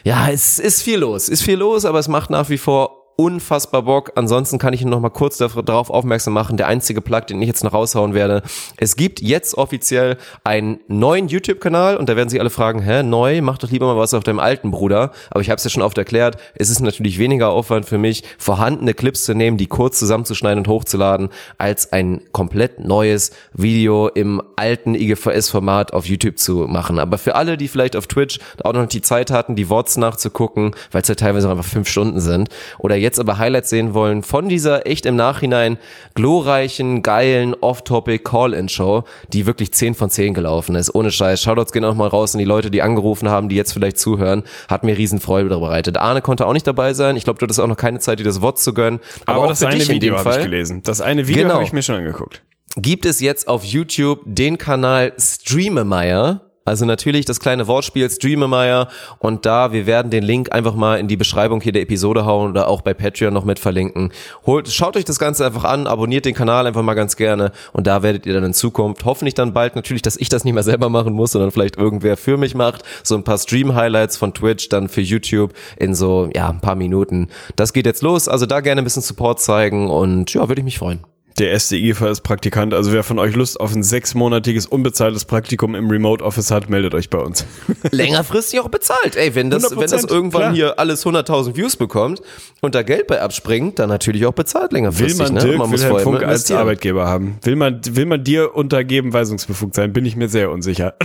Ja, 0.02 0.28
es 0.30 0.58
ist 0.58 0.82
viel 0.82 0.98
los. 0.98 1.28
Ist 1.28 1.42
viel 1.42 1.58
los, 1.58 1.84
aber 1.84 2.00
es 2.00 2.08
macht 2.08 2.30
nach 2.30 2.48
wie 2.48 2.58
vor 2.58 2.97
unfassbar 3.20 3.82
Bock. 3.82 4.12
Ansonsten 4.14 4.58
kann 4.58 4.72
ich 4.72 4.84
noch 4.84 5.00
mal 5.00 5.10
kurz 5.10 5.38
darauf 5.38 5.90
aufmerksam 5.90 6.34
machen, 6.34 6.56
der 6.56 6.68
einzige 6.68 7.00
Plug, 7.00 7.22
den 7.22 7.42
ich 7.42 7.48
jetzt 7.48 7.64
noch 7.64 7.72
raushauen 7.72 8.14
werde. 8.14 8.42
Es 8.76 8.94
gibt 8.94 9.20
jetzt 9.20 9.58
offiziell 9.58 10.18
einen 10.44 10.78
neuen 10.86 11.26
YouTube-Kanal 11.26 11.96
und 11.96 12.08
da 12.08 12.14
werden 12.14 12.28
sich 12.28 12.38
alle 12.38 12.48
fragen, 12.48 12.80
hä, 12.80 13.02
neu? 13.02 13.42
Mach 13.42 13.58
doch 13.58 13.72
lieber 13.72 13.86
mal 13.86 13.98
was 13.98 14.14
auf 14.14 14.22
deinem 14.22 14.38
alten 14.38 14.70
Bruder. 14.70 15.10
Aber 15.30 15.40
ich 15.40 15.50
habe 15.50 15.56
es 15.56 15.64
ja 15.64 15.70
schon 15.70 15.82
oft 15.82 15.98
erklärt, 15.98 16.36
es 16.54 16.70
ist 16.70 16.78
natürlich 16.78 17.18
weniger 17.18 17.48
Aufwand 17.48 17.86
für 17.86 17.98
mich, 17.98 18.22
vorhandene 18.38 18.94
Clips 18.94 19.24
zu 19.24 19.34
nehmen, 19.34 19.56
die 19.56 19.66
kurz 19.66 19.98
zusammenzuschneiden 19.98 20.58
und 20.58 20.68
hochzuladen, 20.68 21.30
als 21.58 21.92
ein 21.92 22.20
komplett 22.30 22.78
neues 22.78 23.32
Video 23.52 24.06
im 24.06 24.40
alten 24.54 24.94
IGVS-Format 24.94 25.92
auf 25.92 26.06
YouTube 26.06 26.38
zu 26.38 26.68
machen. 26.68 27.00
Aber 27.00 27.18
für 27.18 27.34
alle, 27.34 27.56
die 27.56 27.66
vielleicht 27.66 27.96
auf 27.96 28.06
Twitch 28.06 28.38
auch 28.62 28.74
noch 28.74 28.86
die 28.86 29.02
Zeit 29.02 29.32
hatten, 29.32 29.56
die 29.56 29.68
Worts 29.70 29.96
nachzugucken, 29.96 30.76
weil 30.92 31.02
es 31.02 31.08
ja 31.08 31.16
teilweise 31.16 31.50
einfach 31.50 31.64
fünf 31.64 31.88
Stunden 31.88 32.20
sind, 32.20 32.48
oder 32.78 32.94
jetzt 32.94 33.07
aber 33.18 33.38
Highlights 33.38 33.70
sehen 33.70 33.94
wollen 33.94 34.24
von 34.24 34.48
dieser 34.48 34.86
echt 34.88 35.06
im 35.06 35.14
Nachhinein 35.14 35.78
glorreichen, 36.14 37.02
geilen 37.02 37.54
Off-Topic 37.54 38.24
Call-In-Show, 38.24 39.04
die 39.32 39.46
wirklich 39.46 39.72
10 39.72 39.94
von 39.94 40.10
10 40.10 40.34
gelaufen 40.34 40.74
ist. 40.74 40.92
Ohne 40.94 41.12
Scheiß. 41.12 41.40
Shoutouts 41.40 41.70
gehen 41.72 41.84
auch 41.84 41.94
mal 41.94 42.08
raus 42.08 42.34
an 42.34 42.40
die 42.40 42.44
Leute, 42.44 42.70
die 42.72 42.82
angerufen 42.82 43.28
haben, 43.28 43.48
die 43.48 43.54
jetzt 43.56 43.72
vielleicht 43.72 43.98
zuhören. 43.98 44.42
Hat 44.68 44.82
mir 44.82 44.98
riesen 44.98 45.20
Freude 45.20 45.48
bereitet. 45.48 45.96
Arne 45.96 46.20
konnte 46.22 46.44
auch 46.46 46.52
nicht 46.52 46.66
dabei 46.66 46.92
sein. 46.94 47.16
Ich 47.16 47.22
glaube, 47.22 47.38
du 47.38 47.44
hattest 47.44 47.60
auch 47.60 47.68
noch 47.68 47.76
keine 47.76 48.00
Zeit, 48.00 48.18
dir 48.18 48.24
das 48.24 48.42
Wort 48.42 48.58
zu 48.58 48.74
gönnen. 48.74 48.98
Aber, 49.26 49.38
auch 49.38 49.46
das 49.46 49.62
eine 49.62 49.86
Video 49.86 50.18
habe 50.18 50.30
ich 50.36 50.42
gelesen. 50.42 50.82
Das 50.82 51.00
eine 51.00 51.28
Video 51.28 51.44
Genau. 51.44 51.54
habe 51.54 51.64
ich 51.64 51.72
mir 51.72 51.82
schon 51.82 51.94
angeguckt. 51.94 52.42
gibt 52.76 53.06
es 53.06 53.20
jetzt 53.20 53.46
auf 53.46 53.62
YouTube 53.64 54.20
den 54.24 54.58
Kanal 54.58 55.12
Streamemeyer. 55.18 56.47
Also 56.68 56.84
natürlich 56.84 57.24
das 57.24 57.40
kleine 57.40 57.66
Wortspiel 57.66 58.08
Streamemeyer 58.10 58.88
und 59.18 59.46
da, 59.46 59.72
wir 59.72 59.86
werden 59.86 60.10
den 60.10 60.22
Link 60.22 60.52
einfach 60.52 60.74
mal 60.74 60.98
in 61.00 61.08
die 61.08 61.16
Beschreibung 61.16 61.60
hier 61.60 61.72
der 61.72 61.82
Episode 61.82 62.26
hauen 62.26 62.50
oder 62.50 62.68
auch 62.68 62.82
bei 62.82 62.94
Patreon 62.94 63.32
noch 63.32 63.44
mit 63.44 63.58
verlinken. 63.58 64.12
Holt, 64.46 64.68
schaut 64.68 64.96
euch 64.96 65.04
das 65.04 65.18
Ganze 65.18 65.46
einfach 65.46 65.64
an, 65.64 65.86
abonniert 65.86 66.24
den 66.24 66.34
Kanal 66.34 66.66
einfach 66.66 66.82
mal 66.82 66.94
ganz 66.94 67.16
gerne 67.16 67.52
und 67.72 67.86
da 67.86 68.02
werdet 68.02 68.26
ihr 68.26 68.34
dann 68.34 68.44
in 68.44 68.54
Zukunft 68.54 69.04
hoffentlich 69.04 69.34
dann 69.34 69.52
bald 69.52 69.76
natürlich, 69.76 70.02
dass 70.02 70.16
ich 70.16 70.28
das 70.28 70.44
nicht 70.44 70.54
mehr 70.54 70.62
selber 70.62 70.88
machen 70.88 71.14
muss, 71.14 71.32
sondern 71.32 71.50
vielleicht 71.50 71.76
irgendwer 71.76 72.16
für 72.16 72.36
mich 72.36 72.54
macht, 72.54 72.82
so 73.02 73.16
ein 73.16 73.24
paar 73.24 73.38
Stream-Highlights 73.38 74.16
von 74.16 74.34
Twitch 74.34 74.68
dann 74.68 74.88
für 74.88 75.00
YouTube 75.00 75.54
in 75.76 75.94
so, 75.94 76.28
ja, 76.34 76.50
ein 76.50 76.60
paar 76.60 76.76
Minuten. 76.76 77.28
Das 77.56 77.72
geht 77.72 77.86
jetzt 77.86 78.02
los, 78.02 78.28
also 78.28 78.46
da 78.46 78.60
gerne 78.60 78.82
ein 78.82 78.84
bisschen 78.84 79.02
Support 79.02 79.40
zeigen 79.40 79.90
und 79.90 80.34
ja, 80.34 80.48
würde 80.48 80.60
ich 80.60 80.64
mich 80.64 80.78
freuen. 80.78 81.00
Der 81.38 81.50
erste 81.52 81.76
IGVS-Praktikant, 81.76 82.74
also 82.74 82.92
wer 82.92 83.04
von 83.04 83.20
euch 83.20 83.36
Lust 83.36 83.60
auf 83.60 83.72
ein 83.72 83.84
sechsmonatiges 83.84 84.66
unbezahltes 84.66 85.24
Praktikum 85.24 85.76
im 85.76 85.88
Remote 85.88 86.24
Office 86.24 86.50
hat, 86.50 86.68
meldet 86.68 86.94
euch 86.94 87.10
bei 87.10 87.18
uns. 87.18 87.44
längerfristig 87.92 88.58
auch 88.58 88.68
bezahlt. 88.68 89.14
Ey, 89.14 89.36
wenn 89.36 89.48
das, 89.48 89.70
wenn 89.70 89.88
das 89.88 90.04
100%, 90.04 90.10
irgendwann 90.10 90.40
klar. 90.40 90.52
hier 90.52 90.78
alles 90.80 91.06
100.000 91.06 91.54
Views 91.54 91.76
bekommt 91.76 92.22
und 92.60 92.74
da 92.74 92.82
Geld 92.82 93.06
bei 93.06 93.22
abspringt, 93.22 93.78
dann 93.78 93.88
natürlich 93.88 94.26
auch 94.26 94.32
bezahlt 94.32 94.72
Will 94.72 94.78
längerfristig. 94.78 95.18
man 95.18 95.34
ne? 95.34 95.40
Dirk 95.40 95.58
man 95.58 95.70
muss 95.70 95.82
Wilhelm 95.82 96.02
Funk 96.02 96.22
als. 96.24 96.50
Arbeitgeber 96.50 97.06
haben? 97.06 97.38
Will 97.42 97.54
man, 97.54 97.80
will 97.84 98.06
man 98.06 98.24
dir 98.24 98.56
untergeben 98.56 99.12
weisungsbefugt 99.12 99.74
sein? 99.74 99.92
Bin 99.92 100.04
ich 100.04 100.16
mir 100.16 100.28
sehr 100.28 100.50
unsicher. 100.50 100.94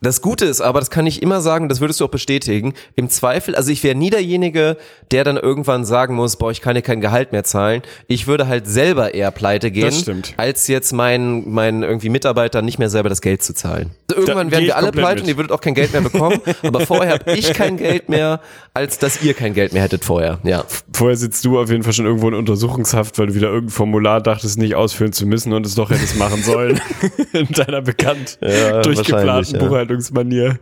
Das 0.00 0.22
Gute 0.22 0.46
ist 0.46 0.60
aber, 0.60 0.80
das 0.80 0.90
kann 0.90 1.06
ich 1.06 1.22
immer 1.22 1.40
sagen, 1.40 1.68
das 1.68 1.80
würdest 1.80 2.00
du 2.00 2.06
auch 2.06 2.10
bestätigen, 2.10 2.74
im 2.96 3.08
Zweifel, 3.08 3.54
also 3.54 3.70
ich 3.70 3.82
wäre 3.82 3.94
nie 3.94 4.10
derjenige, 4.10 4.76
der 5.10 5.24
dann 5.24 5.36
irgendwann 5.36 5.84
sagen 5.84 6.14
muss, 6.14 6.36
boah, 6.36 6.50
ich 6.50 6.60
kann 6.60 6.74
dir 6.74 6.82
kein 6.82 7.00
Gehalt 7.00 7.32
mehr 7.32 7.44
zahlen. 7.44 7.82
Ich 8.06 8.26
würde 8.26 8.46
halt 8.46 8.66
selber 8.66 9.14
eher 9.14 9.30
pleite 9.30 9.49
gehen, 9.58 9.86
Das 9.86 10.00
stimmt. 10.00 10.34
als 10.36 10.68
jetzt 10.68 10.92
meinen 10.92 11.50
mein 11.52 11.82
irgendwie 11.82 12.08
Mitarbeiter 12.08 12.62
nicht 12.62 12.78
mehr 12.78 12.88
selber 12.90 13.08
das 13.08 13.20
Geld 13.20 13.42
zu 13.42 13.54
zahlen. 13.54 13.90
Also 14.08 14.22
irgendwann 14.22 14.48
geh 14.48 14.52
werden 14.52 14.66
wir 14.66 14.76
alle 14.76 14.92
pleite 14.92 15.14
mit. 15.16 15.22
und 15.24 15.28
ihr 15.28 15.36
würdet 15.36 15.52
auch 15.52 15.60
kein 15.60 15.74
Geld 15.74 15.92
mehr 15.92 16.02
bekommen, 16.02 16.40
aber 16.62 16.80
vorher 16.86 17.14
habe 17.14 17.32
ich 17.32 17.52
kein 17.52 17.76
Geld 17.76 18.08
mehr, 18.08 18.40
als 18.74 18.98
dass 18.98 19.22
ihr 19.22 19.34
kein 19.34 19.54
Geld 19.54 19.72
mehr 19.72 19.82
hättet 19.82 20.04
vorher. 20.04 20.38
Ja. 20.44 20.64
Vorher 20.92 21.16
sitzt 21.16 21.44
du 21.44 21.58
auf 21.58 21.70
jeden 21.70 21.82
Fall 21.82 21.92
schon 21.92 22.06
irgendwo 22.06 22.28
in 22.28 22.34
Untersuchungshaft, 22.34 23.18
weil 23.18 23.26
du 23.28 23.34
wieder 23.34 23.48
irgendein 23.48 23.70
Formular 23.74 24.20
dachtest, 24.20 24.58
nicht 24.58 24.74
ausfüllen 24.74 25.12
zu 25.12 25.26
müssen 25.26 25.52
und 25.52 25.66
es 25.66 25.74
doch 25.74 25.90
hättest 25.90 26.16
machen 26.16 26.42
sollen. 26.42 26.80
in 27.32 27.48
deiner 27.48 27.82
bekannt 27.82 28.38
Ja, 28.40 28.82
durchgeplanten 28.82 29.54
ja. 29.60 29.66
Buchhaltungsmanier. 29.66 30.58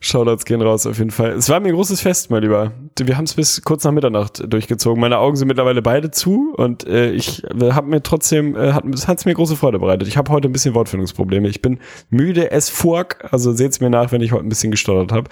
Shoutouts 0.00 0.46
gehen 0.46 0.62
raus 0.62 0.86
auf 0.86 0.98
jeden 0.98 1.10
Fall. 1.10 1.32
Es 1.32 1.50
war 1.50 1.60
mir 1.60 1.68
ein 1.68 1.74
großes 1.74 2.00
Fest, 2.00 2.30
mein 2.30 2.42
Lieber. 2.42 2.72
Wir 2.98 3.16
haben 3.18 3.24
es 3.24 3.34
bis 3.34 3.62
kurz 3.62 3.84
nach 3.84 3.92
Mitternacht 3.92 4.42
durchgezogen. 4.50 4.98
Meine 4.98 5.18
Augen 5.18 5.36
sind 5.36 5.48
mittlerweile 5.48 5.82
beide 5.82 6.10
zu 6.10 6.54
und 6.56 6.86
äh, 6.86 7.12
ich 7.12 7.42
habe 7.60 7.88
mir 7.88 8.02
trotzdem, 8.02 8.56
äh, 8.56 8.72
hat 8.72 8.84
es 8.86 9.24
mir 9.26 9.34
große 9.34 9.56
Freude 9.56 9.78
bereitet. 9.78 10.08
Ich 10.08 10.16
habe 10.16 10.32
heute 10.32 10.48
ein 10.48 10.52
bisschen 10.52 10.74
Wortfindungsprobleme. 10.74 11.48
Ich 11.48 11.60
bin 11.60 11.78
müde 12.08 12.50
as 12.50 12.70
fuck, 12.70 13.16
also 13.30 13.52
seht's 13.52 13.80
mir 13.80 13.90
nach, 13.90 14.10
wenn 14.10 14.22
ich 14.22 14.32
heute 14.32 14.46
ein 14.46 14.48
bisschen 14.48 14.70
gestottert 14.70 15.12
habe. 15.12 15.28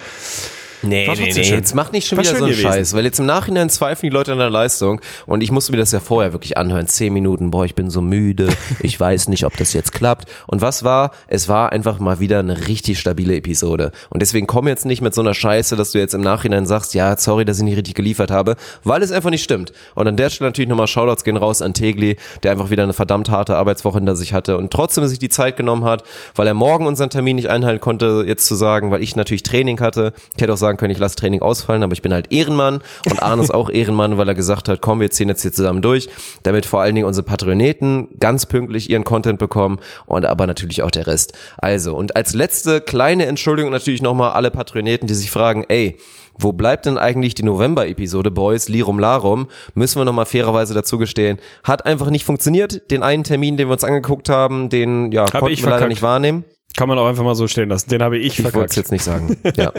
Nee, 0.83 1.07
nee, 1.09 1.15
nee, 1.17 1.33
schön. 1.33 1.57
jetzt 1.57 1.75
mach 1.75 1.93
nicht 1.93 2.07
schon 2.07 2.19
War 2.19 2.25
wieder 2.25 2.37
so 2.37 2.45
einen 2.45 2.53
gewesen. 2.53 2.71
Scheiß, 2.71 2.95
weil 2.95 3.05
jetzt 3.05 3.19
im 3.19 3.27
Nachhinein 3.27 3.69
zweifeln 3.71 4.11
die 4.11 4.15
Leute 4.15 4.33
an 4.33 4.39
der 4.39 4.51
Leistung 4.51 5.01
und 5.27 5.43
ich 5.43 5.51
musste 5.51 5.73
mir 5.73 5.79
das 5.79 5.93
ja 5.93 6.01
vorher 6.01 6.33
wirklich 6.33 6.57
anhören, 6.57 6.87
zehn 6.87 7.13
Minuten, 7.13 7.51
boah, 7.51 7.65
ich 7.65 7.75
bin 7.75 7.91
so 7.91 8.01
müde, 8.01 8.49
ich 8.81 8.99
weiß 8.99 9.29
nicht, 9.29 9.45
ob 9.45 9.57
das 9.57 9.73
jetzt 9.73 9.93
klappt 9.93 10.29
und 10.47 10.61
was 10.61 10.85
war? 10.85 11.11
Es 11.27 11.49
war 11.49 11.73
einfach 11.73 11.99
mal 11.99 12.21
wieder 12.21 12.39
eine 12.39 12.69
richtig 12.69 12.99
stabile 12.99 13.37
Episode 13.37 13.93
und 14.11 14.21
deswegen 14.21 14.47
komm 14.47 14.69
jetzt 14.69 14.87
nicht 14.87 15.03
mit 15.03 15.15
so 15.15 15.21
einer 15.21 15.35
Scheiße, 15.35 15.77
dass 15.77 15.93
du 15.93 15.99
jetzt 15.99 16.15
im 16.15 16.21
Nachhinein 16.21 16.67
sagst, 16.67 16.95
ja, 16.95 17.17
sorry, 17.17 17.45
dass 17.45 17.59
ich 17.59 17.65
nicht 17.65 17.77
richtig 17.77 17.95
geliefert 17.95 18.31
habe, 18.31 18.57
weil 18.85 19.03
es 19.03 19.11
einfach 19.11 19.31
nicht 19.31 19.43
stimmt 19.43 19.73
und 19.95 20.07
an 20.07 20.17
der 20.17 20.31
Stelle 20.31 20.51
natürlich 20.51 20.69
nochmal 20.69 20.87
Shoutouts 20.87 21.25
gehen 21.25 21.37
raus 21.37 21.63
an 21.63 21.75
Tegli, 21.75 22.17
der 22.43 22.53
einfach 22.53 22.71
wieder 22.71 22.85
eine 22.85 22.93
verdammt 22.93 23.31
harte 23.31 23.57
Arbeitswoche 23.57 23.99
hinter 23.99 24.17
sich 24.17 24.33
hatte 24.33 24.57
und 24.57 24.71
trotzdem 24.71 25.07
sich 25.07 25.19
die 25.19 25.29
Zeit 25.29 25.57
genommen 25.57 25.85
hat, 25.85 26.05
weil 26.35 26.47
er 26.47 26.55
morgen 26.55 26.87
unseren 26.87 27.11
Termin 27.11 27.37
nicht 27.37 27.49
einhalten 27.49 27.81
konnte, 27.81 28.25
jetzt 28.27 28.47
zu 28.47 28.55
sagen, 28.55 28.91
weil 28.91 29.03
ich 29.03 29.17
natürlich 29.17 29.43
Training 29.43 29.81
hatte. 29.81 30.13
Ich 30.37 30.43
hätte 30.43 30.53
auch 30.53 30.57
sagen 30.57 30.68
können, 30.77 30.93
ich 30.93 30.99
lasse 30.99 31.17
Training 31.17 31.43
ausfallen, 31.43 31.83
aber 31.83 31.93
ich 31.93 32.03
bin 32.03 32.13
halt 32.13 32.33
Ehrenmann 32.33 32.81
und 33.09 33.23
Arne 33.23 33.43
ist 33.43 33.55
auch 33.55 33.71
Ehrenmann, 33.71 34.19
weil 34.19 34.29
er 34.29 34.35
gesagt 34.35 34.69
hat, 34.69 34.81
komm, 34.81 35.01
wir 35.01 35.11
ziehen 35.11 35.29
jetzt 35.29 35.43
hier 35.43 35.53
zusammen 35.53 35.83
durch, 35.83 36.09
damit 36.43 36.67
vor 36.67 36.81
allen 36.81 36.95
Dingen 36.95 37.07
unsere 37.07 37.25
Patroneten 37.25 38.09
ganz 38.21 38.47
pünktlich 38.47 38.91
ihren 38.91 39.05
Content 39.05 39.39
bekommen 39.39 39.79
und 40.07 40.27
aber 40.27 40.47
natürlich 40.47 40.83
auch 40.83 40.91
der 40.91 41.07
Rest. 41.07 41.33
Also, 41.57 41.97
und 41.97 42.17
als 42.17 42.35
letzte 42.35 42.81
kleine 42.81 43.27
Entschuldigung 43.27 43.71
natürlich 43.73 44.03
nochmal 44.03 44.33
alle 44.33 44.51
Patroneten, 44.51 45.07
die 45.07 45.15
sich 45.15 45.31
fragen, 45.31 45.65
ey, 45.69 45.97
wo 46.39 46.53
bleibt 46.53 46.87
denn 46.87 46.99
eigentlich 46.99 47.35
die 47.35 47.43
November-Episode, 47.43 48.31
Boys, 48.31 48.69
Lirum 48.69 49.01
Larum? 49.01 49.49
Müssen 49.75 50.01
wir 50.01 50.05
nochmal 50.05 50.27
fairerweise 50.27 50.73
dazu 50.73 50.97
gestehen. 50.97 51.39
Hat 51.65 51.85
einfach 51.85 52.11
nicht 52.11 52.25
funktioniert. 52.25 52.91
Den 52.93 53.03
einen 53.03 53.25
Termin, 53.25 53.57
den 53.57 53.69
wir 53.69 53.73
uns 53.73 53.83
angeguckt 53.83 54.29
haben, 54.29 54.69
den 54.69 55.11
ja, 55.11 55.25
konnten 55.25 55.49
ich 55.49 55.65
wir 55.65 55.71
leider 55.71 55.89
nicht 55.89 56.03
wahrnehmen. 56.03 56.45
Kann 56.77 56.89
man 56.89 56.99
auch 56.99 57.07
einfach 57.07 57.25
mal 57.25 57.35
so 57.35 57.49
stehen 57.49 57.71
lassen. 57.71 57.89
Den 57.91 58.03
habe 58.03 58.19
ich 58.19 58.39
Ich 58.39 58.45
wollte 58.45 58.49
es 58.49 58.53
verkackt. 58.75 58.77
jetzt 58.77 58.93
nicht 58.93 59.03
sagen. 59.03 59.37
Ja. 59.57 59.73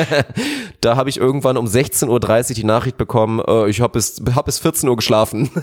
da 0.80 0.96
habe 0.96 1.10
ich 1.10 1.18
irgendwann 1.18 1.56
um 1.56 1.66
16.30 1.66 2.08
Uhr 2.50 2.54
die 2.54 2.64
Nachricht 2.64 2.96
bekommen, 2.96 3.40
äh, 3.46 3.68
ich 3.68 3.80
habe 3.80 3.92
bis, 3.94 4.22
hab 4.34 4.46
bis 4.46 4.58
14 4.58 4.88
Uhr 4.88 4.96
geschlafen. 4.96 5.50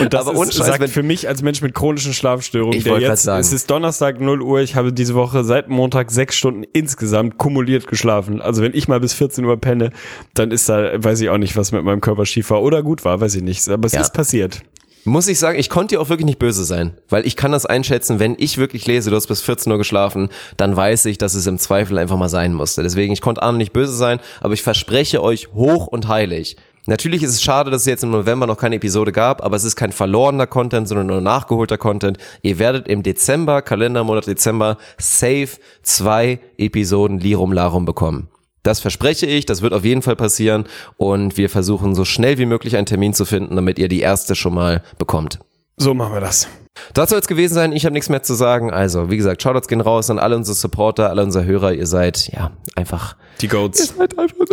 Und 0.00 0.12
das 0.12 0.26
Aber 0.26 0.42
ist, 0.42 0.54
Scheiß, 0.54 0.66
sagt 0.66 0.80
wenn- 0.80 0.88
für 0.88 1.04
mich 1.04 1.28
als 1.28 1.42
Mensch 1.42 1.62
mit 1.62 1.72
chronischen 1.74 2.12
Schlafstörungen, 2.12 2.76
Ich 2.76 2.84
der 2.84 2.98
jetzt, 2.98 3.22
sagen. 3.22 3.40
es 3.40 3.52
ist 3.52 3.70
Donnerstag 3.70 4.20
0 4.20 4.42
Uhr, 4.42 4.60
ich 4.60 4.74
habe 4.74 4.92
diese 4.92 5.14
Woche 5.14 5.44
seit 5.44 5.68
Montag 5.68 6.10
sechs 6.10 6.34
Stunden 6.36 6.64
insgesamt 6.72 7.38
kumuliert 7.38 7.86
geschlafen. 7.86 8.40
Also 8.42 8.62
wenn 8.62 8.74
ich 8.74 8.88
mal 8.88 8.98
bis 8.98 9.12
14 9.14 9.44
Uhr 9.44 9.56
penne, 9.58 9.90
dann 10.34 10.50
ist 10.50 10.68
da, 10.68 10.90
weiß 11.02 11.20
ich 11.20 11.28
auch 11.30 11.38
nicht, 11.38 11.56
was 11.56 11.70
mit 11.70 11.84
meinem 11.84 12.00
Körper 12.00 12.26
schief 12.26 12.50
war 12.50 12.62
oder 12.62 12.82
gut 12.82 13.04
war, 13.04 13.20
weiß 13.20 13.36
ich 13.36 13.42
nicht. 13.42 13.68
Aber 13.68 13.86
es 13.86 13.92
Ja. 13.92 14.00
ist 14.00 14.12
passiert. 14.12 14.62
Muss 15.08 15.28
ich 15.28 15.38
sagen, 15.38 15.56
ich 15.56 15.70
konnte 15.70 15.94
dir 15.94 16.00
auch 16.00 16.08
wirklich 16.08 16.26
nicht 16.26 16.40
böse 16.40 16.64
sein, 16.64 16.98
weil 17.08 17.24
ich 17.28 17.36
kann 17.36 17.52
das 17.52 17.64
einschätzen, 17.64 18.18
wenn 18.18 18.34
ich 18.40 18.58
wirklich 18.58 18.88
lese, 18.88 19.10
du 19.10 19.14
hast 19.14 19.28
bis 19.28 19.40
14 19.40 19.70
Uhr 19.70 19.78
geschlafen, 19.78 20.30
dann 20.56 20.76
weiß 20.76 21.04
ich, 21.04 21.16
dass 21.16 21.34
es 21.34 21.46
im 21.46 21.58
Zweifel 21.58 21.96
einfach 21.98 22.16
mal 22.16 22.28
sein 22.28 22.52
musste. 22.52 22.82
Deswegen, 22.82 23.12
ich 23.12 23.20
konnte 23.20 23.40
Arne 23.40 23.56
nicht 23.56 23.72
böse 23.72 23.92
sein, 23.92 24.18
aber 24.40 24.54
ich 24.54 24.62
verspreche 24.62 25.22
euch 25.22 25.46
hoch 25.54 25.86
und 25.86 26.08
heilig. 26.08 26.56
Natürlich 26.86 27.22
ist 27.22 27.30
es 27.30 27.42
schade, 27.42 27.70
dass 27.70 27.82
es 27.82 27.86
jetzt 27.86 28.02
im 28.02 28.10
November 28.10 28.48
noch 28.48 28.58
keine 28.58 28.74
Episode 28.76 29.12
gab, 29.12 29.44
aber 29.44 29.54
es 29.54 29.62
ist 29.62 29.76
kein 29.76 29.92
verlorener 29.92 30.48
Content, 30.48 30.88
sondern 30.88 31.06
nur 31.06 31.20
nachgeholter 31.20 31.78
Content. 31.78 32.18
Ihr 32.42 32.58
werdet 32.58 32.88
im 32.88 33.04
Dezember, 33.04 33.62
Kalendermonat 33.62 34.26
Dezember, 34.26 34.76
safe 34.98 35.50
zwei 35.82 36.40
Episoden 36.58 37.20
Lirum 37.20 37.52
Larum 37.52 37.84
bekommen. 37.84 38.28
Das 38.66 38.80
verspreche 38.80 39.26
ich, 39.26 39.46
das 39.46 39.62
wird 39.62 39.72
auf 39.72 39.84
jeden 39.84 40.02
Fall 40.02 40.16
passieren 40.16 40.64
und 40.96 41.36
wir 41.36 41.48
versuchen 41.48 41.94
so 41.94 42.04
schnell 42.04 42.36
wie 42.38 42.46
möglich 42.46 42.76
einen 42.76 42.86
Termin 42.86 43.14
zu 43.14 43.24
finden, 43.24 43.54
damit 43.54 43.78
ihr 43.78 43.86
die 43.86 44.00
erste 44.00 44.34
schon 44.34 44.54
mal 44.54 44.82
bekommt. 44.98 45.38
So 45.76 45.94
machen 45.94 46.14
wir 46.14 46.20
das. 46.20 46.48
Das 46.92 47.10
soll 47.10 47.20
es 47.20 47.28
gewesen 47.28 47.54
sein, 47.54 47.70
ich 47.70 47.84
habe 47.84 47.92
nichts 47.92 48.08
mehr 48.08 48.24
zu 48.24 48.34
sagen. 48.34 48.72
Also, 48.72 49.08
wie 49.08 49.16
gesagt, 49.16 49.40
Shoutouts 49.40 49.68
gehen 49.68 49.80
raus 49.80 50.10
an 50.10 50.18
alle 50.18 50.34
unsere 50.34 50.56
Supporter, 50.56 51.10
alle 51.10 51.22
unsere 51.22 51.44
Hörer, 51.44 51.74
ihr 51.74 51.86
seid, 51.86 52.28
ja, 52.32 52.50
einfach 52.74 53.14
Die 53.40 53.46
Goats. 53.46 53.94
seid 53.96 54.18
einfach 54.18 54.46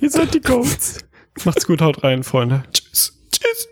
Ihr 0.00 0.10
seid 0.10 0.34
die 0.34 0.40
Goats. 0.40 0.98
Macht's 1.44 1.64
gut, 1.64 1.80
haut 1.82 2.02
rein, 2.02 2.24
Freunde. 2.24 2.64
Tschüss. 2.72 3.12
Tschüss. 3.30 3.68